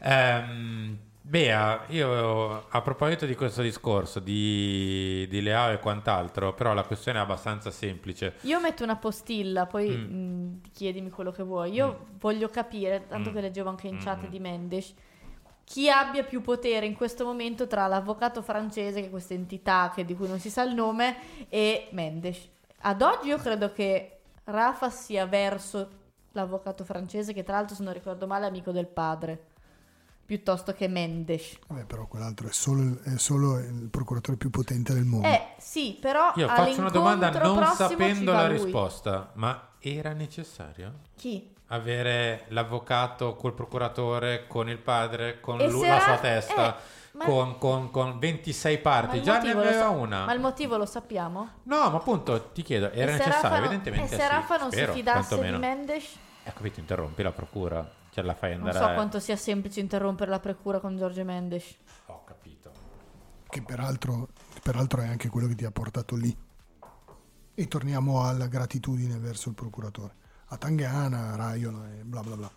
Ehm, 0.00 0.98
Bea, 1.26 1.84
io 1.88 2.66
a 2.68 2.82
proposito 2.82 3.24
di 3.24 3.34
questo 3.34 3.62
discorso 3.62 4.20
di, 4.20 5.26
di 5.30 5.40
Leao 5.40 5.72
e 5.72 5.78
quant'altro, 5.78 6.52
però 6.52 6.74
la 6.74 6.82
questione 6.82 7.18
è 7.18 7.22
abbastanza 7.22 7.70
semplice. 7.70 8.34
Io 8.42 8.60
metto 8.60 8.84
una 8.84 8.96
postilla, 8.96 9.64
poi 9.64 9.88
Mm. 9.88 10.14
mh, 10.52 10.60
chiedimi 10.74 11.08
quello 11.08 11.30
che 11.32 11.42
vuoi. 11.42 11.72
Io 11.72 12.08
voglio 12.20 12.50
capire, 12.50 13.06
tanto 13.08 13.30
Mm. 13.30 13.32
che 13.32 13.40
leggevo 13.40 13.70
anche 13.70 13.88
in 13.88 13.96
chat 14.00 14.26
Mm. 14.26 14.28
di 14.28 14.38
Mendes, 14.38 14.94
chi 15.64 15.88
abbia 15.88 16.24
più 16.24 16.42
potere 16.42 16.84
in 16.84 16.94
questo 16.94 17.24
momento 17.24 17.66
tra 17.66 17.86
l'avvocato 17.86 18.42
francese, 18.42 19.00
che 19.00 19.06
è 19.06 19.10
questa 19.10 19.32
entità 19.32 19.90
che- 19.94 20.04
di 20.04 20.14
cui 20.14 20.28
non 20.28 20.38
si 20.38 20.50
sa 20.50 20.62
il 20.62 20.74
nome, 20.74 21.16
e 21.48 21.88
Mendes. 21.92 22.50
Ad 22.82 23.00
oggi 23.00 23.28
io 23.28 23.38
credo 23.38 23.72
che 23.72 24.18
Rafa 24.44 24.90
sia 24.90 25.24
verso 25.24 25.88
l'avvocato 26.32 26.84
francese, 26.84 27.32
che 27.32 27.44
tra 27.44 27.54
l'altro, 27.56 27.74
se 27.74 27.82
non 27.82 27.94
ricordo 27.94 28.26
male, 28.26 28.44
è 28.44 28.48
amico 28.48 28.72
del 28.72 28.88
padre, 28.88 29.44
piuttosto 30.24 30.72
che 30.72 30.88
Mendes. 30.88 31.58
Vabbè, 31.68 31.84
però 31.84 32.06
quell'altro 32.06 32.48
è 32.48 32.52
solo, 32.52 32.80
il- 32.82 33.00
è 33.02 33.18
solo 33.18 33.58
il 33.58 33.88
procuratore 33.90 34.36
più 34.36 34.50
potente 34.50 34.92
del 34.94 35.04
mondo. 35.04 35.26
Eh, 35.28 35.48
sì, 35.58 35.96
però 36.00 36.32
Io 36.36 36.48
faccio 36.48 36.80
una 36.80 36.90
domanda 36.90 37.30
non 37.42 37.64
sapendo 37.74 38.32
la 38.32 38.46
lui. 38.48 38.62
risposta, 38.62 39.30
ma 39.34 39.68
era 39.78 40.12
necessario? 40.12 40.92
Chi? 41.16 41.52
avere 41.68 42.44
l'avvocato 42.48 43.34
col 43.36 43.54
procuratore, 43.54 44.46
con 44.46 44.68
il 44.68 44.76
padre, 44.78 45.40
con 45.40 45.56
lui- 45.56 45.88
la 45.88 45.98
sua 45.98 46.18
testa, 46.18 46.76
eh, 46.76 46.80
ma- 47.12 47.24
con, 47.24 47.58
con- 47.58 47.90
con 47.90 48.18
26 48.18 48.74
Ma 48.76 48.80
parti. 48.82 49.22
Già 49.22 49.40
ne 49.40 49.50
aveva 49.50 49.72
sa- 49.72 49.88
una. 49.88 50.24
Ma 50.24 50.32
il 50.34 50.40
motivo 50.40 50.76
lo 50.76 50.84
sappiamo? 50.86 51.48
No, 51.64 51.90
ma 51.90 51.96
appunto 51.96 52.50
ti 52.52 52.62
chiedo, 52.62 52.90
era 52.92 53.12
E 53.12 53.16
se 53.16 53.24
necessario? 53.24 53.32
Rafa 53.42 53.48
non- 53.48 53.58
Evidentemente 53.64 54.14
E 54.14 54.18
se 54.18 54.22
sì, 54.22 54.28
Rafa 54.28 54.56
non 54.58 54.70
spero, 54.70 54.92
si 54.92 54.98
fidasse 54.98 55.18
quantomeno. 55.36 55.56
di 55.58 55.66
Mendes? 55.66 56.04
Eh, 56.44 56.52
capito, 56.52 56.80
interrompi 56.80 57.22
la 57.22 57.32
procura, 57.32 57.90
ce 58.14 58.22
la 58.22 58.34
fai 58.34 58.56
Non 58.56 58.68
andare... 58.68 58.86
so 58.86 58.94
quanto 58.94 59.18
sia 59.18 59.34
semplice 59.36 59.80
interrompere 59.80 60.30
la 60.30 60.38
procura 60.38 60.78
con 60.78 60.96
Giorgio 60.96 61.24
Mendes. 61.24 61.74
Ho 62.06 62.22
capito. 62.24 62.70
che 63.48 63.60
peraltro, 63.62 64.28
peraltro 64.62 65.00
è 65.00 65.06
anche 65.08 65.28
quello 65.28 65.48
che 65.48 65.54
ti 65.56 65.64
ha 65.64 65.70
portato 65.72 66.14
lì. 66.16 66.36
E 67.56 67.68
torniamo 67.68 68.22
alla 68.24 68.46
gratitudine 68.46 69.16
verso 69.18 69.48
il 69.48 69.54
procuratore. 69.54 70.14
A 70.46 70.56
Tangana, 70.56 71.34
Raiola 71.36 71.88
e 71.90 72.02
bla 72.04 72.20
bla 72.20 72.36
bla. 72.36 72.50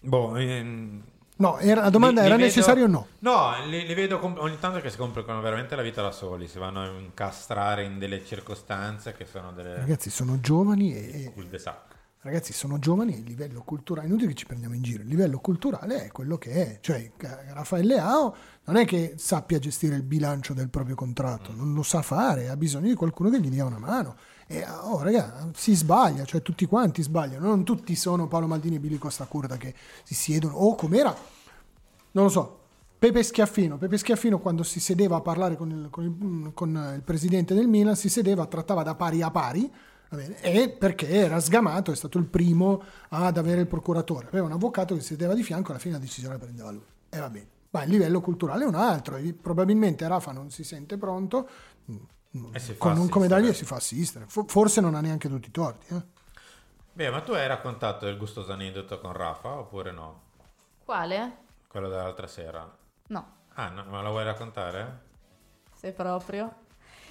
Boh, 0.00 0.36
ehm, 0.36 1.02
No, 1.38 1.58
era- 1.58 1.82
la 1.82 1.90
domanda 1.90 2.20
li- 2.22 2.26
era 2.28 2.36
li 2.36 2.42
vedo- 2.44 2.54
necessario 2.54 2.84
o 2.84 2.88
no? 2.88 3.06
No, 3.18 3.66
li, 3.66 3.86
li 3.86 3.92
vedo 3.94 4.18
com- 4.18 4.38
ogni 4.38 4.58
tanto 4.58 4.80
che 4.80 4.88
si 4.88 4.96
complicano 4.96 5.40
veramente 5.42 5.76
la 5.76 5.82
vita 5.82 6.00
da 6.00 6.10
soli, 6.10 6.48
si 6.48 6.58
vanno 6.58 6.80
a 6.82 6.86
incastrare 6.98 7.84
in 7.84 7.98
delle 7.98 8.24
circostanze 8.24 9.12
che 9.12 9.26
sono 9.26 9.52
delle... 9.52 9.76
Ragazzi, 9.76 10.08
sono 10.08 10.40
giovani 10.40 10.94
e, 10.94 11.30
cul 11.34 11.46
de 11.48 11.58
sac. 11.58 11.94
Ragazzi, 12.26 12.52
sono 12.52 12.80
giovani 12.80 13.18
il 13.18 13.22
livello 13.22 13.62
culturale, 13.62 14.08
inutile 14.08 14.30
che 14.30 14.34
ci 14.34 14.46
prendiamo 14.46 14.74
in 14.74 14.82
giro, 14.82 15.02
il 15.02 15.08
livello 15.08 15.38
culturale 15.38 16.06
è 16.06 16.10
quello 16.10 16.36
che 16.36 16.50
è. 16.50 16.78
Cioè, 16.80 17.12
Raffaele 17.52 17.86
Leao 17.86 18.34
non 18.64 18.74
è 18.74 18.84
che 18.84 19.14
sappia 19.16 19.60
gestire 19.60 19.94
il 19.94 20.02
bilancio 20.02 20.52
del 20.52 20.68
proprio 20.68 20.96
contratto, 20.96 21.52
non 21.54 21.72
lo 21.72 21.84
sa 21.84 22.02
fare, 22.02 22.48
ha 22.48 22.56
bisogno 22.56 22.88
di 22.88 22.94
qualcuno 22.94 23.30
che 23.30 23.40
gli 23.40 23.48
dia 23.48 23.64
una 23.64 23.78
mano. 23.78 24.16
E 24.48 24.66
oh, 24.66 25.00
raga, 25.02 25.50
si 25.54 25.72
sbaglia, 25.76 26.24
cioè 26.24 26.42
tutti 26.42 26.66
quanti 26.66 27.00
sbagliano, 27.00 27.46
non 27.46 27.62
tutti 27.62 27.94
sono 27.94 28.26
Paolo 28.26 28.48
Maldini 28.48 28.74
e 28.74 28.80
Billy 28.80 28.98
Costa 28.98 29.24
Curda 29.26 29.56
che 29.56 29.72
si 30.02 30.14
siedono, 30.14 30.56
o 30.56 30.74
com'era, 30.74 31.14
non 32.10 32.24
lo 32.24 32.30
so, 32.30 32.60
Pepe 32.98 33.22
Schiaffino, 33.22 33.78
Pepe 33.78 33.98
Schiaffino 33.98 34.40
quando 34.40 34.64
si 34.64 34.80
sedeva 34.80 35.16
a 35.16 35.20
parlare 35.20 35.56
con 35.56 35.70
il, 35.70 35.88
con 35.90 36.04
il- 36.04 36.50
con 36.54 36.92
il 36.96 37.02
presidente 37.02 37.54
del 37.54 37.68
Milan, 37.68 37.94
si 37.94 38.08
sedeva, 38.08 38.46
trattava 38.46 38.82
da 38.82 38.96
pari 38.96 39.22
a 39.22 39.30
pari, 39.30 39.70
e 40.24 40.68
perché 40.70 41.08
era 41.08 41.40
sgamato, 41.40 41.92
è 41.92 41.96
stato 41.96 42.18
il 42.18 42.26
primo 42.26 42.82
ad 43.10 43.36
avere 43.36 43.60
il 43.60 43.66
procuratore, 43.66 44.26
aveva 44.28 44.46
un 44.46 44.52
avvocato 44.52 44.94
che 44.94 45.00
si 45.00 45.08
sedeva 45.08 45.34
di 45.34 45.42
fianco, 45.42 45.70
alla 45.70 45.80
fine 45.80 45.94
la 45.94 46.00
decisione 46.00 46.34
la 46.34 46.40
prendeva 46.40 46.70
lui, 46.70 46.84
e 47.08 47.18
va 47.18 47.28
bene. 47.30 47.48
Ma 47.70 47.82
il 47.82 47.90
livello 47.90 48.20
culturale 48.20 48.64
è 48.64 48.66
un 48.66 48.74
altro, 48.74 49.16
e 49.16 49.32
probabilmente 49.34 50.06
Rafa 50.08 50.32
non 50.32 50.50
si 50.50 50.64
sente 50.64 50.96
pronto, 50.96 51.48
E 52.52 52.58
si 52.58 52.72
fa 52.74 52.92
con 52.92 52.98
un 52.98 53.26
Daniel 53.28 53.54
si 53.54 53.64
fa 53.64 53.76
assistere, 53.76 54.24
Fo- 54.28 54.44
forse 54.46 54.80
non 54.80 54.94
ha 54.94 55.00
neanche 55.00 55.28
tutti 55.28 55.48
i 55.48 55.52
torti. 55.52 55.94
eh. 55.94 56.02
Beh, 56.92 57.10
ma 57.10 57.20
tu 57.20 57.32
hai 57.32 57.46
raccontato 57.46 58.06
il 58.06 58.16
gustoso 58.16 58.52
aneddoto 58.52 58.98
con 59.00 59.12
Rafa 59.12 59.58
oppure 59.58 59.92
no? 59.92 60.22
Quale? 60.84 61.36
Quello 61.68 61.88
dell'altra 61.88 62.26
sera. 62.26 62.74
No, 63.08 63.34
Ah, 63.54 63.68
no, 63.68 63.84
ma 63.84 64.02
lo 64.02 64.10
vuoi 64.10 64.24
raccontare? 64.24 65.04
se 65.74 65.92
proprio. 65.92 66.64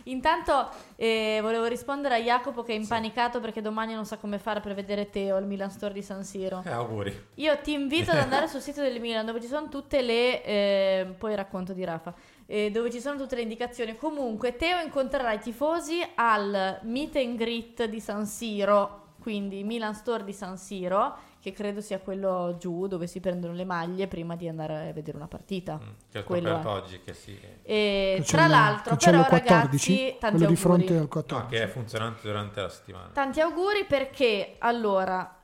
Intanto 0.07 0.69
eh, 0.95 1.39
volevo 1.41 1.65
rispondere 1.65 2.15
a 2.15 2.19
Jacopo 2.19 2.63
che 2.63 2.73
è 2.73 2.75
impanicato 2.75 3.39
perché 3.39 3.61
domani 3.61 3.93
non 3.93 4.05
sa 4.05 4.17
come 4.17 4.39
fare 4.39 4.59
per 4.59 4.73
vedere 4.73 5.09
Teo 5.09 5.35
al 5.35 5.45
Milan 5.45 5.71
Store 5.71 5.93
di 5.93 6.01
San 6.01 6.23
Siro. 6.23 6.61
Eh, 6.65 6.69
auguri. 6.71 7.27
Io 7.35 7.57
ti 7.59 7.73
invito 7.73 8.11
ad 8.11 8.17
andare 8.17 8.47
sul 8.49 8.61
sito 8.61 8.81
del 8.81 8.99
Milan 8.99 9.25
dove 9.25 9.41
ci 9.41 9.47
sono 9.47 9.69
tutte 9.69 10.01
le. 10.01 10.43
eh, 10.43 11.15
poi 11.17 11.35
racconto 11.35 11.73
di 11.73 11.83
Rafa. 11.83 12.13
eh, 12.45 12.69
dove 12.71 12.91
ci 12.91 12.99
sono 12.99 13.17
tutte 13.17 13.35
le 13.35 13.41
indicazioni. 13.41 13.95
Comunque, 13.97 14.55
Teo 14.55 14.79
incontrerà 14.79 15.33
i 15.33 15.39
tifosi 15.39 16.01
al 16.15 16.79
meet 16.83 17.15
and 17.15 17.37
greet 17.37 17.85
di 17.85 17.99
San 17.99 18.25
Siro. 18.25 19.03
Quindi 19.19 19.63
Milan 19.63 19.95
Store 19.95 20.23
di 20.23 20.33
San 20.33 20.55
Siro, 20.55 21.15
che 21.45 21.51
credo 21.51 21.79
sia 21.79 21.99
quello 21.99 22.55
giù 22.57 22.87
dove 22.87 23.05
si 23.05 23.19
prendono 23.19 23.53
le 23.53 23.65
maglie 23.65 24.07
prima 24.07 24.35
di 24.35 24.47
andare 24.47 24.89
a 24.89 24.93
vedere 24.93 25.15
una 25.15 25.27
partita. 25.27 25.79
Che 26.09 26.17
ho 26.17 26.23
Quello 26.23 26.47
scoperto 26.47 26.69
è. 26.69 26.71
oggi 26.81 27.01
che 27.03 27.13
sì. 27.13 27.39
E 27.61 28.23
tra 28.25 28.47
l'altro, 28.47 28.95
però, 28.95 29.19
il 29.19 29.25
14, 29.27 29.93
ragazzi, 29.93 30.17
tanti 30.19 30.37
quello 30.37 30.37
di 30.37 30.43
auguri. 30.43 30.55
fronte 30.55 30.97
al 30.97 31.07
14. 31.07 31.43
No, 31.43 31.47
che 31.47 31.63
è 31.63 31.67
funzionante 31.67 32.21
durante 32.23 32.61
la 32.61 32.69
settimana. 32.69 33.09
Tanti 33.13 33.41
auguri 33.41 33.85
perché 33.85 34.55
allora 34.57 35.39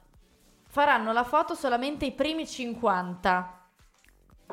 faranno 0.66 1.14
la 1.14 1.24
foto 1.24 1.54
solamente 1.54 2.06
i 2.06 2.14
primi 2.14 2.48
50. 2.48 3.70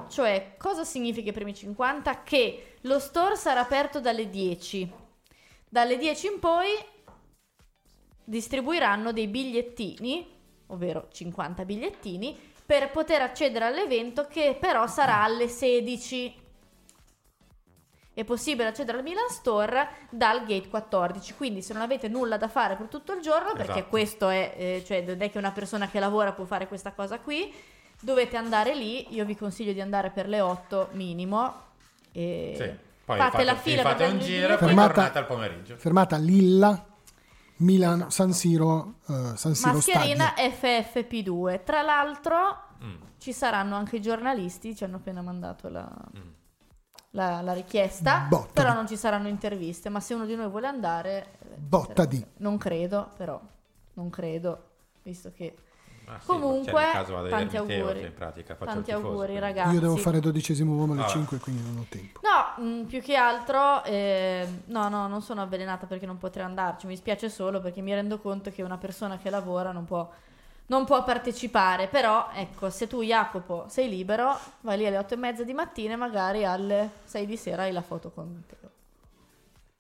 Cioè, 0.07 0.55
cosa 0.59 0.85
significa 0.85 1.31
i 1.31 1.33
primi 1.33 1.55
50? 1.55 2.25
Che 2.25 2.77
lo 2.83 2.99
store 2.99 3.37
sarà 3.37 3.61
aperto 3.61 4.01
dalle 4.01 4.29
10. 4.29 4.93
Dalle 5.67 5.97
10 5.97 6.27
in 6.27 6.39
poi 6.41 6.69
distribuiranno 8.23 9.13
dei 9.13 9.29
bigliettini, 9.29 10.37
ovvero 10.69 11.09
50 11.13 11.65
bigliettini, 11.65 12.37
per 12.65 12.91
poter 12.91 13.23
accedere 13.23 13.65
all'evento 13.67 14.27
che 14.27 14.57
però 14.59 14.87
sarà 14.87 15.23
alle 15.23 15.49
16. 15.49 16.47
È 18.13 18.25
possibile 18.25 18.69
accedere 18.69 18.99
al 18.99 19.05
Milan 19.05 19.29
Store 19.29 19.89
dal 20.11 20.41
gate 20.45 20.69
14, 20.69 21.35
quindi 21.35 21.63
se 21.63 21.73
non 21.73 21.83
avete 21.83 22.09
nulla 22.09 22.37
da 22.37 22.49
fare 22.49 22.75
per 22.75 22.89
tutto 22.89 23.13
il 23.13 23.21
giorno, 23.21 23.53
perché 23.53 23.71
Esatto. 23.73 23.89
questo 23.89 24.29
è, 24.29 24.55
eh, 24.57 24.83
cioè 24.85 25.03
non 25.03 25.23
è 25.23 25.31
che 25.31 25.39
una 25.39 25.53
persona 25.53 25.89
che 25.89 26.01
lavora 26.01 26.33
può 26.33 26.45
fare 26.45 26.67
questa 26.67 26.91
cosa 26.93 27.21
qui, 27.21 27.53
dovete 28.01 28.37
andare 28.37 28.75
lì, 28.75 29.15
io 29.15 29.25
vi 29.25 29.37
consiglio 29.37 29.73
di 29.73 29.81
andare 29.81 30.11
per 30.11 30.27
le 30.29 30.41
8 30.41 30.89
minimo 30.93 31.55
e 32.13 32.55
Sì. 32.57 32.87
Poi 33.05 33.17
fate, 33.17 33.31
fate, 33.31 33.45
la 33.45 33.55
fila 33.57 33.83
fate 33.83 34.05
un 34.05 34.19
giro 34.19 34.53
e 34.53 34.57
poi 34.57 34.67
Fermata- 34.67 34.93
tornate 34.93 35.19
al 35.19 35.27
pomeriggio. 35.27 35.77
Fermata 35.77 36.17
Lilla, 36.19 36.87
Milan, 37.59 38.11
San 38.11 38.33
Siro, 38.33 38.95
eh, 39.09 39.33
San 39.37 39.55
Siro 39.55 39.73
Mascherina 39.75 40.35
Stadio. 40.37 40.51
FFP2. 40.51 41.63
Tra 41.65 41.83
l'altro 41.83 42.37
Mm. 42.83 42.95
ci 43.19 43.33
saranno 43.33 43.75
anche 43.77 43.97
i 43.97 44.01
giornalisti, 44.03 44.77
ci 44.77 44.85
hanno 44.85 44.97
appena 44.97 45.21
mandato 45.23 45.69
la, 45.69 45.89
Mm. 46.17 46.29
la- 47.11 47.41
la 47.41 47.53
richiesta, 47.53 48.27
Botta 48.29 48.51
però 48.53 48.71
di- 48.71 48.77
non 48.77 48.87
ci 48.87 48.97
saranno 48.97 49.27
interviste, 49.29 49.89
ma 49.89 49.99
se 50.01 50.15
uno 50.15 50.27
di 50.27 50.37
noi 50.37 50.49
vuole 50.49 50.67
andare... 50.69 51.39
eh, 51.41 51.57
Botta 51.57 52.05
di. 52.05 52.25
Non 52.39 52.57
credo, 52.59 53.11
però, 53.17 53.41
non 53.95 54.11
credo, 54.11 54.65
visto 55.03 55.33
che... 55.33 55.57
Ah, 56.11 56.19
sì, 56.21 56.27
Comunque, 56.27 56.73
cioè, 56.73 57.29
tanti 57.29 57.57
auguri. 57.59 58.01
in 58.01 58.15
pratica, 58.15 58.55
tanti 58.55 58.91
auguri, 58.93 59.39
ragazzi. 59.39 59.75
Io 59.75 59.81
devo 59.81 59.97
fare 59.97 60.21
dodicesimo 60.21 60.73
uomo 60.75 60.93
alle 60.93 61.03
Vabbè. 61.03 61.13
5, 61.13 61.39
quindi 61.39 61.63
non 61.63 61.79
ho 61.79 61.87
tempo. 61.87 62.21
No, 62.23 62.65
mh, 62.65 62.85
più 62.85 63.03
che 63.03 63.15
altro, 63.15 63.85
eh, 63.85 64.49
no, 64.67 64.89
no, 64.89 65.07
non 65.07 65.21
sono 65.21 65.43
avvelenata 65.43 65.85
perché 65.87 66.07
non 66.07 66.17
potrei 66.17 66.47
andarci. 66.47 66.87
Mi 66.87 66.97
spiace 66.97 67.29
solo 67.29 67.61
perché 67.61 67.83
mi 67.83 67.93
rendo 67.93 68.19
conto 68.21 68.51
che 68.51 68.63
una 68.63 68.79
persona 68.79 69.19
che 69.19 69.29
lavora 69.29 69.71
non 69.71 69.85
può, 69.85 70.11
non 70.67 70.87
può 70.87 71.05
partecipare. 71.05 71.89
Però, 71.89 72.31
ecco, 72.33 72.71
se 72.71 72.87
tu, 72.87 73.03
Jacopo, 73.03 73.67
sei 73.69 73.91
libero, 73.91 74.39
vai 74.63 74.79
lì 74.79 74.87
alle 74.87 74.97
otto 74.97 75.13
e 75.13 75.19
mezza 75.19 75.45
di 75.45 75.53
mattina 75.53 75.93
e 75.93 75.97
magari 75.97 76.47
alle 76.47 76.89
6 77.05 77.27
di 77.27 77.37
sera 77.37 77.63
hai 77.65 77.73
la 77.73 77.83
foto 77.83 78.11
con 78.11 78.45
Teo. 78.47 78.71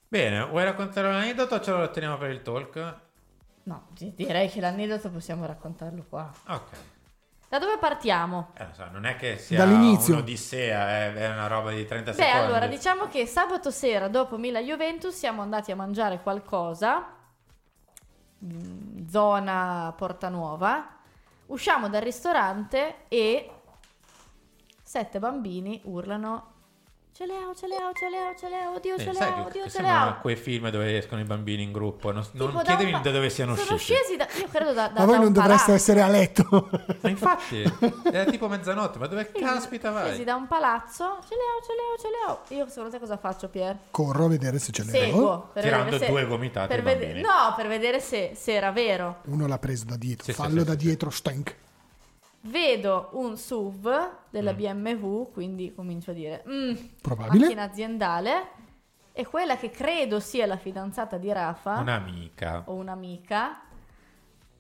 Bene, 0.09 0.45
vuoi 0.45 0.65
raccontare 0.65 1.09
un 1.09 1.15
aneddoto 1.15 1.55
o 1.55 1.61
ce 1.61 1.71
lo 1.71 1.91
teniamo 1.91 2.19
per 2.19 2.31
il 2.31 2.43
talk? 2.43 3.07
No, 3.69 3.87
di- 3.91 4.15
direi 4.15 4.49
che 4.49 4.61
l'aneddoto 4.63 5.11
possiamo 5.11 5.45
raccontarlo 5.45 6.07
qua. 6.09 6.31
Ok. 6.49 6.71
Da 7.51 7.59
dove 7.59 7.77
partiamo? 7.79 8.53
Eh, 8.57 8.67
so, 8.73 8.87
non 8.91 9.05
è 9.05 9.17
che 9.17 9.37
sia 9.37 9.59
Dall'inizio. 9.59 10.15
un'odissea, 10.15 10.89
è, 10.89 11.13
è 11.13 11.31
una 11.31 11.47
roba 11.49 11.71
di 11.71 11.85
30 11.87 12.13
Beh, 12.13 12.17
secondi. 12.17 12.39
allora 12.47 12.67
diciamo 12.67 13.09
che 13.09 13.27
sabato 13.27 13.71
sera 13.71 14.09
dopo 14.09 14.39
Milan 14.39 14.65
Juventus 14.65 15.15
siamo 15.15 15.43
andati 15.43 15.71
a 15.71 15.77
mangiare 15.77 16.21
qualcosa, 16.23 17.15
in 18.41 19.07
zona 19.11 19.93
Porta 19.97 20.29
Nuova. 20.31 20.97
Usciamo 21.47 21.89
dal 21.91 22.03
ristorante 22.03 23.05
e 23.09 23.51
sette 24.83 25.19
bambini 25.19 25.81
urlano: 25.85 26.53
Ce 27.19 27.27
l'ho, 27.27 27.53
ce 27.53 27.67
l'ho, 27.67 27.75
ce 27.95 28.09
l'ho, 28.09 28.33
ce 28.39 28.49
l'ho, 28.49 28.77
oddio, 28.77 28.95
Eh, 28.95 28.99
ce 29.01 29.07
l'ho, 29.07 29.19
che- 29.19 29.41
oddio, 29.49 29.65
ce 29.65 29.71
sembrano 29.71 30.11
l'ho. 30.11 30.19
quei 30.21 30.37
film 30.37 30.71
dove 30.71 30.99
escono 30.99 31.21
i 31.21 31.25
bambini 31.25 31.65
in 31.65 31.73
gruppo. 31.73 32.13
Non, 32.13 32.25
non 32.31 32.47
Tipo 32.51 32.63
da 32.63 32.77
chiedemi 32.77 32.93
pa- 32.93 32.99
da 33.01 33.11
dove 33.11 33.29
siano 33.29 33.57
Sono 33.57 33.75
usciti. 33.75 33.95
scesi 33.95 34.17
da, 34.17 34.29
io 34.39 34.47
credo 34.47 34.73
da, 34.73 34.87
da 34.87 35.01
Ma 35.01 35.05
voi 35.05 35.17
da 35.17 35.23
non 35.25 35.33
dovreste 35.33 35.73
essere 35.73 36.01
a 36.01 36.07
letto. 36.07 36.47
Ma 37.03 37.09
infatti, 37.09 37.65
era 38.13 38.31
tipo 38.31 38.47
mezzanotte, 38.47 39.01
ma 39.01 39.09
dove 39.09 39.33
caspita 39.33 39.91
vai? 39.91 40.07
Scesi 40.11 40.23
da 40.23 40.37
un 40.37 40.47
palazzo, 40.47 41.19
ce 41.29 41.35
l'ho, 41.35 41.67
ce 41.67 41.73
l'ho, 41.75 41.99
ce 42.01 42.09
l'ho. 42.55 42.57
Io 42.61 42.69
secondo 42.69 42.91
te 42.91 43.01
cosa 43.01 43.17
faccio, 43.17 43.49
Pier? 43.49 43.77
Corro 43.91 44.27
a 44.27 44.29
vedere 44.29 44.61
se 44.61 44.71
ce. 44.71 44.85
Seguo 44.85 45.51
per 45.53 45.65
Tirando 45.65 45.99
se- 45.99 46.07
due 46.07 46.25
gomitate 46.25 46.69
per 46.69 46.85
bambini. 46.85 47.21
No, 47.21 47.53
per 47.57 47.67
vedere 47.67 47.99
se, 47.99 48.35
se 48.37 48.53
era 48.55 48.71
vero. 48.71 49.23
Uno 49.25 49.49
l'ha 49.49 49.59
preso 49.59 49.87
da 49.87 49.97
dietro. 49.97 50.23
Sì, 50.25 50.31
sì, 50.31 50.37
Fallo 50.41 50.61
sì, 50.61 50.65
da 50.67 50.71
sì, 50.71 50.77
dietro, 50.77 51.11
stank. 51.11 51.57
Vedo 52.49 53.11
un 53.13 53.37
SUV 53.37 54.11
della 54.31 54.53
Mm. 54.53 54.57
BMW, 54.57 55.31
quindi 55.33 55.73
comincio 55.75 56.11
a 56.13 56.15
dire 56.15 56.45
"Mm, 56.49 56.75
Probabile. 57.03 57.41
macchina 57.45 57.63
aziendale. 57.63 58.57
E 59.13 59.27
quella 59.27 59.57
che 59.57 59.71
credo 59.71 60.21
sia 60.21 60.47
la 60.47 60.57
fidanzata 60.57 61.17
di 61.19 61.33
Rafa 61.33 61.79
Un'amica. 61.81 62.63
o 62.67 62.75
un'amica 62.75 63.63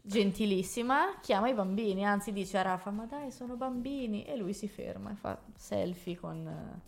gentilissima 0.02 1.19
chiama 1.20 1.48
i 1.48 1.55
bambini, 1.55 2.05
anzi 2.05 2.32
dice 2.32 2.59
a 2.59 2.62
Rafa 2.62 2.90
"Ma 2.90 3.05
dai, 3.05 3.31
sono 3.31 3.55
bambini" 3.56 4.24
e 4.24 4.36
lui 4.36 4.52
si 4.55 4.66
ferma 4.69 5.10
e 5.12 5.15
fa 5.15 5.39
selfie 5.56 6.16
con 6.19 6.81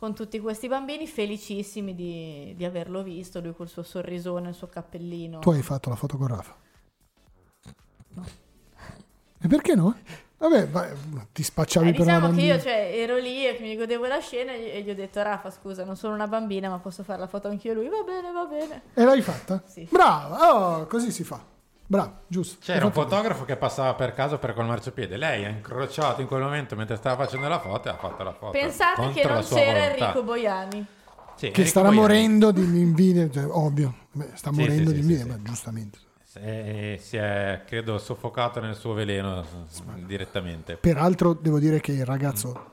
con 0.00 0.14
tutti 0.14 0.40
questi 0.40 0.66
bambini 0.66 1.06
felicissimi 1.06 1.94
di, 1.94 2.54
di 2.56 2.64
averlo 2.64 3.02
visto, 3.02 3.38
lui 3.42 3.52
col 3.54 3.68
suo 3.68 3.82
sorrisone, 3.82 4.48
il 4.48 4.54
suo 4.54 4.66
cappellino. 4.66 5.40
Tu 5.40 5.50
hai 5.50 5.60
fatto 5.60 5.90
la 5.90 5.94
foto 5.94 6.16
con 6.16 6.26
Rafa? 6.28 6.56
E 9.42 9.48
perché 9.48 9.74
no? 9.74 9.94
Vabbè, 10.38 10.68
vai, 10.68 10.88
ti 11.32 11.42
spacciavi 11.42 11.88
Eh, 11.88 11.92
per 11.92 12.00
una 12.02 12.12
diciamo 12.14 12.26
che 12.32 12.36
bambina. 12.36 12.54
io 12.54 12.60
cioè, 12.62 12.90
ero 12.94 13.16
lì 13.18 13.46
e 13.46 13.58
mi 13.60 13.76
godevo 13.76 14.06
la 14.06 14.20
scena 14.20 14.52
e 14.52 14.80
gli 14.82 14.88
ho 14.90 14.94
detto 14.94 15.22
Rafa 15.22 15.50
scusa 15.50 15.84
non 15.84 15.96
sono 15.96 16.14
una 16.14 16.26
bambina 16.26 16.70
ma 16.70 16.78
posso 16.78 17.02
fare 17.02 17.18
la 17.20 17.26
foto 17.26 17.48
anch'io 17.48 17.74
lui 17.74 17.88
va 17.88 18.02
bene 18.06 18.32
va 18.32 18.44
bene 18.46 18.82
E 18.94 19.04
l'hai 19.04 19.20
fatta? 19.20 19.62
Sì. 19.66 19.86
Brava, 19.90 20.54
oh, 20.54 20.86
così 20.86 21.10
si 21.10 21.24
fa. 21.24 21.38
Bravo, 21.86 22.12
giusto. 22.26 22.56
C'era 22.60 22.86
un 22.86 22.90
bene. 22.92 23.04
fotografo 23.04 23.44
che 23.44 23.56
passava 23.56 23.92
per 23.94 24.14
caso 24.14 24.38
per 24.38 24.54
col 24.54 24.64
marciapiede. 24.64 25.16
Lei 25.18 25.44
ha 25.44 25.48
incrociato 25.48 26.20
in 26.22 26.26
quel 26.28 26.40
momento 26.40 26.74
mentre 26.76 26.96
stava 26.96 27.24
facendo 27.24 27.48
la 27.48 27.58
foto 27.58 27.88
e 27.88 27.90
ha 27.90 27.96
fatto 27.96 28.22
la 28.22 28.32
foto. 28.32 28.52
pensate 28.52 29.10
che 29.12 29.26
non 29.26 29.42
c'era 29.42 29.42
volontà. 29.42 29.90
Enrico 29.90 30.22
Boiani 30.22 30.86
Sì, 31.34 31.40
Che 31.40 31.46
Enrico 31.48 31.66
starà 31.68 31.88
Boiani. 31.88 32.00
morendo 32.06 32.50
di 32.52 32.62
invidia, 32.62 33.28
cioè, 33.28 33.44
ovvio. 33.44 33.94
Beh, 34.12 34.30
sta 34.34 34.50
Sì, 34.52 34.60
morendo 34.60 34.90
sì, 34.90 34.94
di 34.96 35.02
sì, 35.02 35.10
invidia, 35.10 35.24
sì, 35.24 35.28
ma 35.30 35.42
giustamente. 35.42 35.98
Eh, 36.34 36.98
si 37.02 37.16
è, 37.16 37.62
credo, 37.66 37.98
soffocato 37.98 38.60
nel 38.60 38.76
suo 38.76 38.92
veleno 38.92 39.44
s- 39.66 39.82
direttamente. 40.06 40.76
Peraltro 40.76 41.32
devo 41.32 41.58
dire 41.58 41.80
che 41.80 41.92
il 41.92 42.04
ragazzo 42.04 42.70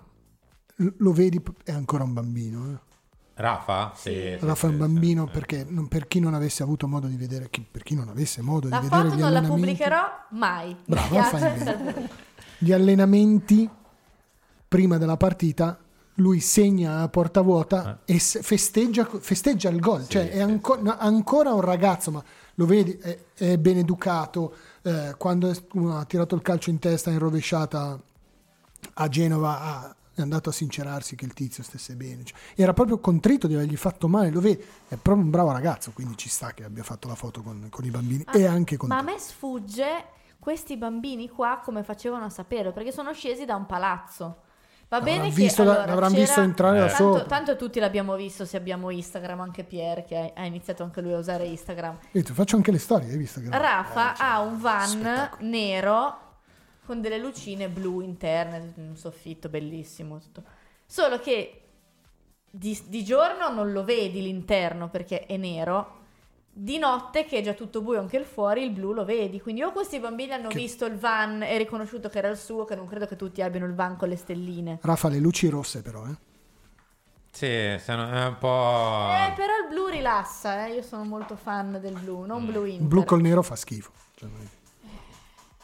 l- 0.75 0.87
lo 0.97 1.11
vedi, 1.11 1.41
è 1.63 1.71
ancora 1.71 2.03
un 2.03 2.13
bambino. 2.13 2.71
eh. 2.71 2.85
Rafa? 3.39 3.93
Sì, 3.95 4.11
sì, 4.11 4.37
Rafa 4.45 4.67
è 4.67 4.69
un 4.69 4.75
sì, 4.75 4.81
bambino 4.81 5.25
perché 5.27 5.65
non- 5.67 5.87
per 5.87 6.07
chi 6.07 6.19
non 6.19 6.33
avesse 6.33 6.63
avuto 6.63 6.87
modo 6.87 7.07
di 7.07 7.17
vedere, 7.17 7.49
chi- 7.49 7.65
per 7.69 7.83
chi 7.83 7.95
non 7.95 8.09
avesse 8.09 8.41
modo 8.41 8.67
La 8.69 8.79
di 8.79 8.87
vedere 8.87 9.03
foto 9.09 9.15
gli 9.15 9.19
non 9.21 9.31
la 9.31 9.41
pubblicherò 9.41 10.05
mai. 10.31 10.75
Brava, 10.85 11.23
fai 11.23 12.09
gli 12.59 12.71
allenamenti 12.71 13.69
prima 14.67 14.97
della 14.97 15.17
partita, 15.17 15.77
lui 16.15 16.39
segna 16.39 17.01
a 17.01 17.09
porta 17.09 17.41
vuota 17.41 18.01
Eh. 18.05 18.15
e 18.15 18.19
festeggia, 18.19 19.05
festeggia 19.05 19.69
il 19.69 19.79
gol. 19.79 20.07
cioè 20.07 20.29
è 20.29 20.41
anco- 20.41 20.79
ancora 20.97 21.53
un 21.53 21.61
ragazzo, 21.61 22.09
ma 22.11 22.23
lo 22.59 22.65
vedi, 22.65 22.93
è, 22.97 23.17
è 23.35 23.57
ben 23.57 23.77
educato. 23.77 24.55
eh, 24.83 25.15
quando 25.17 25.49
ha 25.91 26.05
tirato 26.05 26.35
il 26.35 26.41
calcio 26.41 26.69
in 26.69 26.79
testa 26.79 27.09
in 27.11 27.19
rovesciata 27.19 27.99
a 28.93 29.07
Genova 29.09 29.59
ha- 29.61 29.95
è 30.13 30.21
andato 30.21 30.49
a 30.49 30.51
sincerarsi 30.51 31.15
che 31.15 31.25
il 31.25 31.33
tizio 31.33 31.61
stesse 31.61 31.95
bene. 31.95 32.23
Cioè, 32.23 32.37
era 32.55 32.73
proprio 32.73 32.99
contrito 32.99 33.45
di 33.47 33.53
avergli 33.53 33.75
fatto 33.75 34.07
male, 34.07 34.31
lo 34.31 34.39
vedi, 34.41 34.63
è 34.87 34.95
proprio 34.95 35.23
un 35.25 35.29
bravo 35.29 35.51
ragazzo, 35.51 35.91
quindi 35.91 36.17
ci 36.17 36.29
sta 36.29 36.53
che 36.53 36.63
abbia 36.63 36.81
fatto 36.83 37.07
la 37.07 37.15
foto 37.15 37.41
con, 37.43 37.67
con 37.69 37.85
i 37.85 37.91
bambini 37.91 38.25
e 38.33 38.45
anche 38.45 38.77
con 38.77 38.89
Ma 38.89 38.95
te. 38.95 39.01
a 39.01 39.03
me 39.03 39.19
sfugge 39.19 40.05
questi 40.39 40.77
bambini 40.77 41.29
qua 41.29 41.61
come 41.63 41.83
facevano 41.83 42.25
a 42.25 42.29
sapere, 42.29 42.71
perché 42.71 42.91
sono 42.91 43.13
scesi 43.13 43.45
da 43.45 43.55
un 43.55 43.65
palazzo. 43.67 44.41
Va 44.89 45.01
bene 45.01 45.29
visto 45.29 45.63
che 45.63 45.67
da- 45.67 45.73
allora, 45.75 45.85
l'avranno 45.85 46.15
visto 46.15 46.39
entrare 46.39 46.79
da 46.79 46.87
tanto, 46.87 47.03
sopra. 47.03 47.23
tanto 47.25 47.55
tutti 47.57 47.79
l'abbiamo 47.79 48.15
visto 48.15 48.45
se 48.45 48.55
abbiamo 48.55 48.89
Instagram, 48.89 49.41
anche 49.41 49.65
Pier 49.65 50.05
che 50.05 50.17
ha, 50.17 50.41
ha 50.41 50.45
iniziato 50.45 50.83
anche 50.83 51.01
lui 51.01 51.13
a 51.13 51.17
usare 51.17 51.43
Instagram. 51.45 51.97
Io 52.11 52.23
ti 52.23 52.31
faccio 52.31 52.55
anche 52.55 52.71
le 52.71 52.79
storie, 52.79 53.09
hai 53.09 53.17
visto? 53.17 53.41
Che... 53.41 53.49
Rafa 53.49 54.13
cioè, 54.15 54.25
ha 54.25 54.39
un 54.39 54.59
van 54.59 55.29
nero 55.39 56.19
con 56.85 57.01
delle 57.01 57.17
lucine 57.17 57.67
blu 57.67 57.99
interne, 57.99 58.73
un 58.77 58.95
soffitto 58.95 59.49
bellissimo. 59.49 60.19
Tutto. 60.19 60.43
Solo 60.85 61.19
che 61.19 61.63
di, 62.49 62.81
di 62.87 63.03
giorno 63.03 63.49
non 63.49 63.73
lo 63.73 63.83
vedi 63.83 64.21
l'interno 64.21 64.89
perché 64.89 65.25
è 65.25 65.35
nero. 65.35 66.05
Di 66.59 66.79
notte, 66.79 67.25
che 67.25 67.37
è 67.37 67.41
già 67.43 67.53
tutto 67.53 67.81
buio 67.81 67.99
anche 67.99 68.17
il 68.17 68.25
fuori, 68.25 68.63
il 68.63 68.71
blu 68.71 68.91
lo 68.91 69.05
vedi. 69.05 69.39
Quindi 69.39 69.61
o 69.61 69.71
questi 69.71 69.99
bambini 69.99 70.31
hanno 70.31 70.47
Che- 70.47 70.57
visto 70.57 70.85
il 70.85 70.97
van 70.97 71.43
e 71.43 71.55
riconosciuto 71.57 72.09
che 72.09 72.17
era 72.17 72.29
il 72.29 72.37
suo, 72.37 72.65
che 72.65 72.73
non 72.75 72.87
credo 72.87 73.05
che 73.05 73.15
tutti 73.15 73.43
abbiano 73.43 73.67
il 73.67 73.75
van 73.75 73.95
con 73.95 74.09
le 74.09 74.15
stelline. 74.15 74.79
Rafa, 74.81 75.07
le 75.07 75.19
luci 75.19 75.49
rosse 75.49 75.83
però, 75.83 76.03
eh. 76.07 76.15
Sì, 77.31 77.77
sono- 77.79 78.09
è 78.09 78.25
un 78.25 78.37
po'... 78.39 79.11
Eh, 79.13 79.33
però 79.35 79.53
il 79.61 79.67
blu 79.69 79.85
rilassa, 79.85 80.65
eh. 80.65 80.73
Io 80.73 80.81
sono 80.81 81.03
molto 81.03 81.35
fan 81.35 81.77
del 81.79 81.93
blu, 81.93 82.23
non 82.25 82.47
blu 82.47 82.63
Il 82.65 82.71
Inter. 82.73 82.87
blu 82.87 83.03
col 83.03 83.21
nero 83.21 83.43
fa 83.43 83.55
schifo. 83.55 83.91
Cioè, 84.15 84.27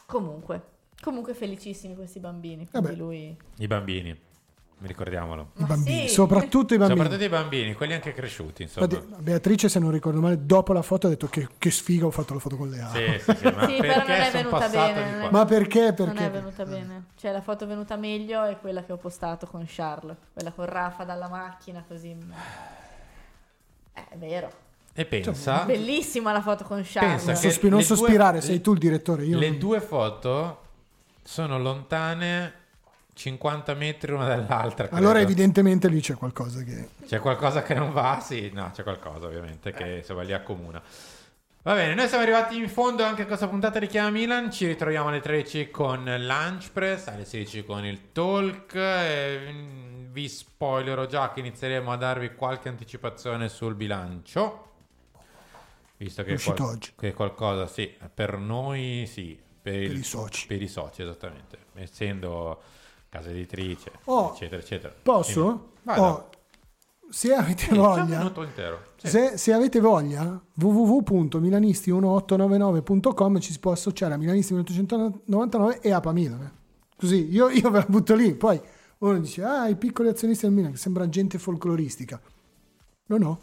Comunque, 0.06 0.62
comunque 1.00 1.34
felicissimi 1.34 1.96
questi 1.96 2.20
bambini. 2.20 2.68
Vabbè. 2.70 2.86
Quindi 2.86 3.00
lui... 3.04 3.36
I 3.56 3.66
bambini, 3.66 4.16
ricordiamolo. 4.80 5.50
I 5.56 5.64
bambini, 5.64 6.08
sì. 6.08 6.14
soprattutto 6.14 6.74
i 6.74 6.78
bambini. 6.78 6.98
Soprattutto 7.00 7.24
i 7.24 7.28
bambini, 7.30 7.72
quelli 7.74 7.92
anche 7.94 8.12
cresciuti, 8.12 8.62
insomma. 8.62 8.86
Infatti, 8.86 9.22
Beatrice, 9.22 9.68
se 9.68 9.78
non 9.78 9.90
ricordo 9.90 10.20
male, 10.20 10.44
dopo 10.44 10.72
la 10.72 10.82
foto 10.82 11.06
ha 11.06 11.10
detto 11.10 11.26
che, 11.28 11.48
che 11.58 11.70
sfiga 11.70 12.06
ho 12.06 12.10
fatto 12.10 12.34
la 12.34 12.40
foto 12.40 12.56
con 12.56 12.68
le 12.68 12.76
Sì, 12.76 12.82
api. 13.02 13.18
sì, 13.20 13.36
sì, 13.36 13.44
ma 13.54 13.66
Sì, 13.68 13.76
però 13.80 13.94
non 13.96 14.04
perché 14.04 14.28
è 14.28 14.30
venuta 14.32 14.68
bene, 14.68 15.16
non 15.18 15.28
Ma 15.30 15.44
perché? 15.44 15.80
Non 15.80 15.94
Perché? 15.94 16.26
è 16.26 16.30
venuta 16.30 16.64
bene. 16.66 17.04
Cioè, 17.16 17.32
la 17.32 17.40
foto 17.40 17.66
venuta 17.66 17.96
meglio 17.96 18.44
è 18.44 18.58
quella 18.60 18.84
che 18.84 18.92
ho 18.92 18.96
postato 18.98 19.46
con 19.46 19.64
Charles. 19.66 20.16
Quella 20.32 20.52
con 20.52 20.66
Rafa 20.66 21.04
dalla 21.04 21.28
macchina, 21.28 21.82
così. 21.86 22.16
Eh, 23.94 24.08
è 24.10 24.16
vero. 24.16 24.50
E 24.96 25.04
pensa... 25.06 25.64
Bellissima 25.64 26.32
la 26.32 26.40
foto 26.40 26.64
con 26.64 26.82
Charles. 26.84 27.24
Pensa 27.24 27.32
Non, 27.32 27.40
sospi- 27.40 27.68
non 27.68 27.78
le 27.80 27.86
due- 27.86 27.96
sospirare, 27.96 28.40
sei 28.40 28.60
tu 28.60 28.72
il 28.74 28.78
direttore. 28.78 29.24
Io 29.24 29.38
Le 29.38 29.48
non- 29.50 29.58
due 29.58 29.80
foto 29.80 30.62
sono 31.22 31.58
lontane 31.58 32.52
50 33.14 33.74
metri 33.74 34.12
una 34.12 34.26
dall'altra. 34.26 34.86
credo. 34.88 34.96
Allora, 34.96 35.20
evidentemente 35.20 35.88
lì 35.88 36.00
c'è 36.00 36.14
qualcosa 36.14 36.62
che. 36.62 36.88
C'è 37.06 37.18
qualcosa 37.20 37.62
che 37.62 37.74
non 37.74 37.92
va? 37.92 38.20
Sì, 38.20 38.50
no, 38.52 38.70
c'è 38.74 38.82
qualcosa 38.82 39.26
ovviamente 39.26 39.72
che 39.72 39.96
insomma 39.98 40.22
li 40.22 40.32
accomuna. 40.32 40.82
Va 41.62 41.72
bene, 41.72 41.94
noi 41.94 42.08
siamo 42.08 42.22
arrivati 42.22 42.58
in 42.58 42.68
fondo 42.68 43.04
anche 43.04 43.22
a 43.22 43.26
questa 43.26 43.48
puntata 43.48 43.78
di 43.78 43.86
Chiama 43.86 44.10
Milan. 44.10 44.50
Ci 44.50 44.66
ritroviamo 44.66 45.08
alle 45.08 45.20
13 45.20 45.70
con 45.70 46.04
Lunch 46.04 46.70
Press, 46.72 47.06
alle 47.06 47.24
16 47.24 47.64
con 47.64 47.86
il 47.86 48.12
Talk. 48.12 48.76
mm, 48.76 50.12
vi 50.12 50.28
spoilerò 50.28 51.06
già 51.06 51.32
che 51.32 51.40
inizieremo 51.40 51.90
a 51.90 51.96
darvi 51.96 52.34
qualche 52.34 52.68
anticipazione 52.68 53.48
sul 53.48 53.74
bilancio. 53.74 54.72
Visto 55.96 56.22
che, 56.22 56.30
È 56.30 56.34
uscito 56.34 56.64
oggi. 56.66 56.92
che 56.98 57.14
qualcosa, 57.14 57.66
sì, 57.66 57.96
per 58.12 58.36
noi 58.36 59.06
sì, 59.10 59.38
per, 59.62 59.74
il- 59.74 59.98
i 59.98 60.02
soci. 60.02 60.46
Per 60.46 60.60
i 60.60 60.68
soci, 60.68 61.00
esattamente. 61.00 61.56
Essendo 61.76 62.60
casa 63.14 63.30
editrice, 63.30 63.92
Oh, 64.06 64.32
eccetera, 64.32 64.60
eccetera. 64.60 64.92
Posso? 65.00 65.70
Oh, 65.84 66.28
se 67.08 67.32
avete 67.32 67.66
Sì, 67.66 67.74
voglia. 67.76 68.32
Sì. 68.96 69.06
se, 69.08 69.36
se 69.36 69.52
avete 69.52 69.78
voglia, 69.78 70.42
www.milanisti1899.com 70.54 73.38
ci 73.38 73.52
si 73.52 73.60
può 73.60 73.70
associare 73.70 74.14
a 74.14 74.16
Milanisti 74.16 74.52
1899 74.54 75.78
e 75.80 75.92
APA 75.92 76.10
Milan. 76.12 76.50
Così 76.96 77.28
io, 77.30 77.50
io 77.50 77.70
ve 77.70 77.78
la 77.78 77.86
butto 77.88 78.16
lì. 78.16 78.34
Poi 78.34 78.60
uno 78.98 79.18
dice: 79.20 79.44
Ah, 79.44 79.68
i 79.68 79.76
piccoli 79.76 80.08
azionisti 80.08 80.46
del 80.46 80.54
Milan, 80.54 80.72
che 80.72 80.78
sembra 80.78 81.08
gente 81.08 81.38
folcloristica. 81.38 82.20
No, 83.06 83.16
no. 83.16 83.38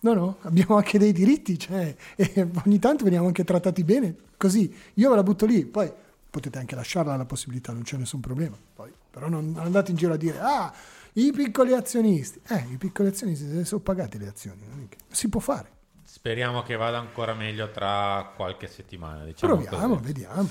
No, 0.00 0.12
no, 0.12 0.36
abbiamo 0.42 0.76
anche 0.76 0.98
dei 0.98 1.10
diritti, 1.10 1.58
cioè, 1.58 1.92
e 2.14 2.48
ogni 2.64 2.78
tanto 2.78 3.02
veniamo 3.02 3.26
anche 3.26 3.42
trattati 3.42 3.82
bene, 3.82 4.14
così, 4.36 4.72
io 4.94 5.10
ve 5.10 5.16
la 5.16 5.24
butto 5.24 5.44
lì, 5.46 5.64
poi 5.64 5.90
potete 6.36 6.58
anche 6.58 6.74
lasciarla 6.74 7.16
la 7.16 7.24
possibilità, 7.24 7.72
non 7.72 7.82
c'è 7.82 7.96
nessun 7.96 8.20
problema, 8.20 8.56
poi, 8.74 8.92
però 9.10 9.28
non 9.28 9.54
andate 9.58 9.90
in 9.90 9.96
giro 9.96 10.12
a 10.12 10.16
dire, 10.18 10.38
ah, 10.38 10.70
i 11.14 11.32
piccoli 11.32 11.72
azionisti, 11.72 12.40
eh, 12.48 12.66
i 12.70 12.76
piccoli 12.76 13.08
azionisti 13.08 13.48
se 13.48 13.64
sono 13.64 13.80
pagate 13.80 14.18
le 14.18 14.28
azioni, 14.28 14.88
si 15.08 15.28
può 15.30 15.40
fare, 15.40 15.70
Speriamo 16.08 16.62
che 16.62 16.76
vada 16.76 16.98
ancora 16.98 17.34
meglio 17.34 17.70
tra 17.72 18.32
qualche 18.36 18.68
settimana. 18.68 19.24
Diciamo 19.24 19.56
proviamo, 19.56 19.94
così. 19.96 20.06
vediamo, 20.06 20.48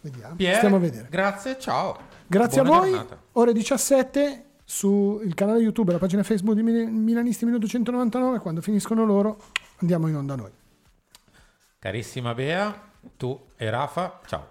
vediamo, 0.00 0.34
Pier, 0.36 0.56
stiamo 0.56 0.76
a 0.76 0.78
vedere. 0.78 1.08
Grazie, 1.10 1.58
ciao. 1.58 1.98
Grazie 2.26 2.62
Buona 2.62 2.76
a 2.76 2.80
voi, 2.80 2.90
giornata. 2.90 3.22
ore 3.32 3.52
17 3.52 4.44
sul 4.64 5.34
canale 5.34 5.58
YouTube 5.58 5.90
e 5.90 5.94
la 5.94 5.98
pagina 5.98 6.22
Facebook 6.22 6.54
di 6.56 6.62
Mil- 6.62 6.88
Milanisti 6.90 7.44
Minuto 7.44 7.66
199, 7.66 8.38
quando 8.38 8.60
finiscono 8.60 9.04
loro 9.04 9.38
andiamo 9.78 10.06
in 10.08 10.14
onda 10.16 10.36
noi. 10.36 10.50
Carissima 11.78 12.32
Bea, 12.32 12.91
tu 13.16 13.48
e 13.56 13.70
Rafa, 13.70 14.20
ciao. 14.26 14.48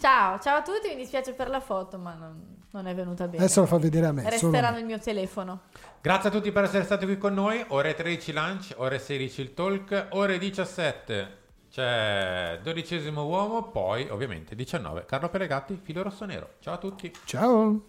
Ciao, 0.00 0.38
ciao 0.38 0.56
a 0.56 0.62
tutti. 0.62 0.88
Mi 0.88 0.96
dispiace 0.96 1.34
per 1.34 1.48
la 1.48 1.60
foto, 1.60 1.98
ma 1.98 2.14
non, 2.14 2.64
non 2.70 2.86
è 2.86 2.94
venuta 2.94 3.26
bene. 3.26 3.44
Adesso 3.44 3.60
la 3.60 3.66
fa 3.66 3.78
vedere 3.78 4.06
a 4.06 4.12
me. 4.12 4.22
Resterà 4.28 4.68
solo- 4.68 4.76
nel 4.76 4.84
mio 4.84 4.98
telefono. 4.98 5.60
Grazie 6.00 6.30
a 6.30 6.32
tutti 6.32 6.50
per 6.52 6.64
essere 6.64 6.84
stati 6.84 7.04
qui 7.04 7.18
con 7.18 7.34
noi. 7.34 7.62
Ore 7.68 7.94
13 7.94 8.32
lunch, 8.32 8.74
ore 8.76 8.98
16 8.98 9.40
il 9.42 9.54
talk, 9.54 10.06
ore 10.10 10.38
17 10.38 11.38
c'è 11.70 12.58
dodicesimo 12.62 13.24
uomo, 13.24 13.70
poi 13.70 14.08
ovviamente 14.10 14.56
19 14.56 15.04
Carlo 15.06 15.28
Peregatti, 15.28 15.78
filo 15.80 16.02
rossonero. 16.02 16.54
Ciao 16.60 16.74
a 16.74 16.78
tutti. 16.78 17.12
Ciao. 17.24 17.80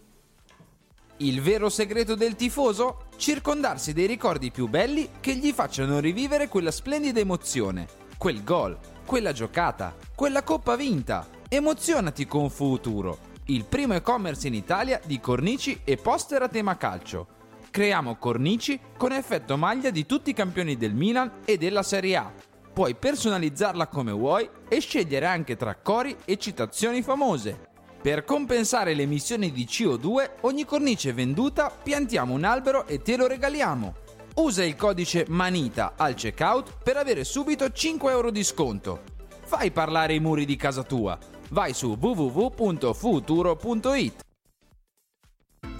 Il 1.18 1.42
vero 1.42 1.70
segreto 1.70 2.16
del 2.16 2.36
tifoso? 2.36 3.06
Circondarsi 3.16 3.94
dei 3.94 4.08
ricordi 4.08 4.52
più 4.52 4.68
belli 4.68 5.10
che 5.20 5.36
gli 5.36 5.52
facciano 5.52 6.00
rivivere 6.00 6.48
quella 6.48 6.72
splendida 6.72 7.20
emozione, 7.20 7.88
quel 8.18 8.44
gol, 8.44 8.78
quella 9.12 9.34
giocata, 9.34 9.94
quella 10.16 10.42
coppa 10.42 10.78
vinta. 10.78 11.28
Emozionati 11.50 12.26
con 12.26 12.50
Futuro, 12.50 13.18
il 13.48 13.66
primo 13.66 13.94
e-commerce 13.94 14.48
in 14.48 14.54
Italia 14.54 15.02
di 15.04 15.20
cornici 15.20 15.82
e 15.84 15.98
poster 15.98 16.44
a 16.44 16.48
tema 16.48 16.78
calcio. 16.78 17.28
Creiamo 17.72 18.16
cornici 18.16 18.80
con 18.96 19.12
effetto 19.12 19.58
maglia 19.58 19.90
di 19.90 20.06
tutti 20.06 20.30
i 20.30 20.34
campioni 20.34 20.78
del 20.78 20.94
Milan 20.94 21.30
e 21.44 21.58
della 21.58 21.84
Serie 21.84 22.16
A. 22.16 22.32
Puoi 22.72 22.96
personalizzarla 22.96 23.88
come 23.88 24.14
vuoi 24.14 24.50
e 24.70 24.80
scegliere 24.80 25.26
anche 25.26 25.58
tra 25.58 25.76
cori 25.76 26.16
e 26.24 26.38
citazioni 26.38 27.02
famose. 27.02 27.68
Per 28.02 28.24
compensare 28.24 28.94
le 28.94 29.04
emissioni 29.04 29.52
di 29.52 29.66
CO2, 29.66 30.30
ogni 30.44 30.64
cornice 30.64 31.12
venduta 31.12 31.70
piantiamo 31.70 32.34
un 32.34 32.46
albero 32.46 32.88
e 32.88 33.02
te 33.02 33.18
lo 33.18 33.28
regaliamo. 33.28 34.01
Usa 34.36 34.64
il 34.64 34.76
codice 34.76 35.26
MANITA 35.28 35.94
al 35.98 36.14
checkout 36.14 36.78
per 36.84 36.98
avere 36.98 37.24
subito 37.24 37.68
5 37.70 38.12
euro 38.12 38.30
di 38.32 38.44
sconto. 38.44 39.02
Fai 39.44 39.72
parlare 39.72 40.14
i 40.14 40.20
muri 40.20 40.46
di 40.46 40.56
casa 40.56 40.84
tua. 40.84 41.18
Vai 41.50 41.74
su 41.74 41.98
www.futuro.it. 42.00 44.30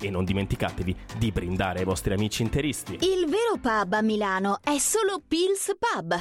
e 0.00 0.10
non 0.10 0.24
dimenticatevi 0.24 0.96
di 1.16 1.30
brindare 1.30 1.80
ai 1.80 1.84
vostri 1.84 2.12
amici 2.12 2.42
interisti. 2.42 2.94
Il 2.94 3.26
vero 3.26 3.58
pub 3.60 3.92
a 3.92 4.02
Milano 4.02 4.58
è 4.62 4.78
solo 4.78 5.22
Pils 5.26 5.76
Pub. 5.78 6.18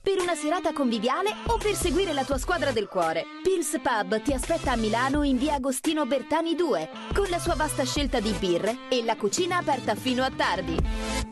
Per 0.00 0.20
una 0.20 0.34
serata 0.34 0.72
conviviale 0.72 1.30
o 1.46 1.58
per 1.58 1.74
seguire 1.74 2.12
la 2.12 2.24
tua 2.24 2.38
squadra 2.38 2.72
del 2.72 2.88
cuore. 2.88 3.24
Pils 3.42 3.78
Pub 3.82 4.22
ti 4.22 4.32
aspetta 4.32 4.72
a 4.72 4.76
Milano 4.76 5.22
in 5.22 5.36
via 5.36 5.54
Agostino 5.54 6.06
Bertani 6.06 6.54
2, 6.54 6.90
con 7.14 7.26
la 7.28 7.38
sua 7.38 7.54
vasta 7.54 7.84
scelta 7.84 8.20
di 8.20 8.34
birre 8.38 8.88
e 8.88 9.04
la 9.04 9.16
cucina 9.16 9.58
aperta 9.58 9.94
fino 9.94 10.22
a 10.22 10.30
tardi. 10.30 10.76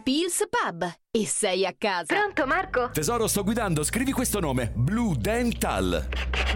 Pils 0.02 0.46
Pub. 0.48 1.07
E 1.18 1.26
sei 1.26 1.66
a 1.66 1.74
casa. 1.76 2.14
Pronto 2.14 2.46
Marco? 2.46 2.90
Tesoro, 2.92 3.26
sto 3.26 3.42
guidando, 3.42 3.82
scrivi 3.82 4.12
questo 4.12 4.38
nome. 4.38 4.70
Blue 4.72 5.16
Dental. 5.18 6.06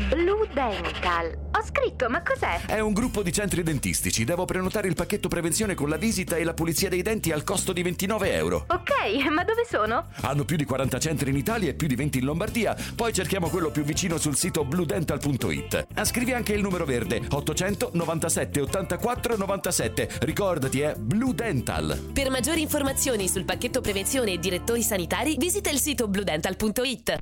Blue 0.08 0.48
Dental. 0.54 1.36
Ho 1.54 1.64
scritto, 1.64 2.08
ma 2.08 2.22
cos'è? 2.22 2.60
È 2.66 2.78
un 2.78 2.92
gruppo 2.92 3.22
di 3.22 3.32
centri 3.32 3.62
dentistici. 3.64 4.24
Devo 4.24 4.44
prenotare 4.44 4.86
il 4.86 4.94
pacchetto 4.94 5.26
prevenzione 5.28 5.74
con 5.74 5.88
la 5.88 5.96
visita 5.96 6.36
e 6.36 6.44
la 6.44 6.54
pulizia 6.54 6.88
dei 6.88 7.02
denti 7.02 7.32
al 7.32 7.42
costo 7.44 7.72
di 7.72 7.82
29 7.82 8.32
euro. 8.32 8.64
Ok, 8.68 9.26
ma 9.30 9.42
dove 9.42 9.64
sono? 9.68 10.06
Hanno 10.20 10.44
più 10.44 10.56
di 10.56 10.64
40 10.64 10.98
centri 10.98 11.30
in 11.30 11.36
Italia 11.36 11.70
e 11.70 11.74
più 11.74 11.88
di 11.88 11.96
20 11.96 12.18
in 12.18 12.24
Lombardia. 12.24 12.76
Poi 12.94 13.12
cerchiamo 13.12 13.48
quello 13.48 13.70
più 13.70 13.82
vicino 13.82 14.16
sul 14.16 14.36
sito 14.36 14.64
bluedental.it. 14.64 15.86
Ah, 15.94 16.04
Scrivi 16.04 16.32
anche 16.32 16.52
il 16.52 16.62
numero 16.62 16.84
verde 16.84 17.20
897 17.28 18.60
84 18.60 19.36
97. 19.36 20.08
Ricordati, 20.20 20.80
è 20.80 20.94
Blue 20.96 21.34
Dental. 21.34 22.10
Per 22.12 22.30
maggiori 22.30 22.60
informazioni 22.62 23.28
sul 23.28 23.44
pacchetto 23.44 23.80
prevenzione 23.80 24.32
e 24.32 24.38
direttori 24.52 24.82
sanitari, 24.82 25.36
visita 25.38 25.70
il 25.70 25.78
sito 25.78 26.08
bludental.it. 26.08 27.20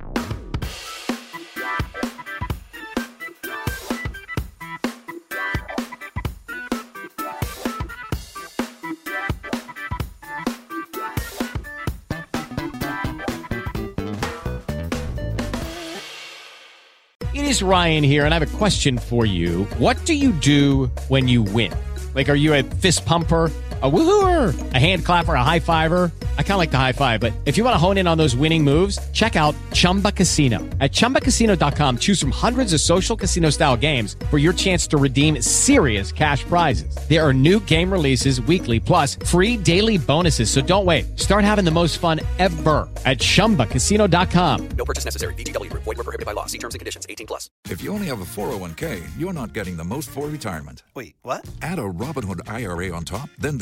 It 17.33 17.45
is 17.45 17.63
Ryan 17.63 18.03
here, 18.03 18.25
and 18.25 18.33
I 18.33 18.39
have 18.39 18.43
a 18.43 18.57
question 18.57 18.97
for 18.97 19.25
you. 19.25 19.63
What 19.77 19.95
do 20.05 20.13
you 20.13 20.33
do 20.33 20.91
when 21.07 21.29
you 21.29 21.43
win? 21.43 21.71
Like, 22.13 22.27
are 22.27 22.35
you 22.35 22.53
a 22.53 22.63
fist 22.63 23.05
pumper? 23.05 23.49
A 23.83 23.89
woohooer, 23.89 24.73
a 24.73 24.77
hand 24.77 25.03
clapper, 25.05 25.33
a 25.33 25.43
high 25.43 25.59
fiver. 25.59 26.11
I 26.37 26.43
kind 26.43 26.51
of 26.51 26.57
like 26.57 26.71
the 26.71 26.77
high 26.77 26.91
five, 26.91 27.19
but 27.19 27.33
if 27.45 27.57
you 27.57 27.63
want 27.63 27.73
to 27.73 27.79
hone 27.79 27.97
in 27.97 28.05
on 28.05 28.17
those 28.17 28.35
winning 28.35 28.63
moves, 28.63 28.99
check 29.11 29.35
out 29.35 29.55
Chumba 29.73 30.11
Casino. 30.11 30.59
At 30.79 30.91
chumbacasino.com, 30.91 31.97
choose 31.97 32.19
from 32.19 32.31
hundreds 32.31 32.73
of 32.73 32.81
social 32.81 33.15
casino 33.15 33.49
style 33.49 33.75
games 33.75 34.17
for 34.29 34.37
your 34.37 34.53
chance 34.53 34.85
to 34.87 34.97
redeem 34.97 35.41
serious 35.41 36.11
cash 36.11 36.43
prizes. 36.43 36.95
There 37.09 37.25
are 37.25 37.33
new 37.33 37.59
game 37.61 37.91
releases 37.91 38.39
weekly, 38.41 38.79
plus 38.79 39.15
free 39.25 39.57
daily 39.57 39.97
bonuses. 39.97 40.51
So 40.51 40.61
don't 40.61 40.85
wait. 40.85 41.19
Start 41.19 41.43
having 41.43 41.65
the 41.65 41.71
most 41.71 41.97
fun 41.97 42.19
ever 42.37 42.87
at 43.05 43.17
chumbacasino.com. 43.17 44.69
No 44.77 44.85
purchase 44.85 45.05
necessary. 45.05 45.33
VGW 45.33 45.71
Group. 45.71 45.83
Void 45.83 45.97
were 45.97 46.03
prohibited 46.03 46.27
by 46.27 46.33
law. 46.33 46.45
See 46.45 46.59
terms 46.59 46.75
and 46.75 46.79
conditions. 46.79 47.07
18 47.09 47.25
plus. 47.25 47.49
If 47.67 47.81
you 47.81 47.91
only 47.93 48.07
have 48.07 48.21
a 48.21 48.25
401k, 48.25 49.01
you're 49.17 49.33
not 49.33 49.53
getting 49.53 49.75
the 49.75 49.83
most 49.83 50.09
for 50.09 50.27
retirement. 50.27 50.83
Wait, 50.93 51.15
what? 51.23 51.49
Add 51.63 51.79
a 51.79 51.81
Robinhood 51.81 52.47
IRA 52.47 52.91
on 52.91 53.05
top, 53.05 53.29
then 53.39 53.57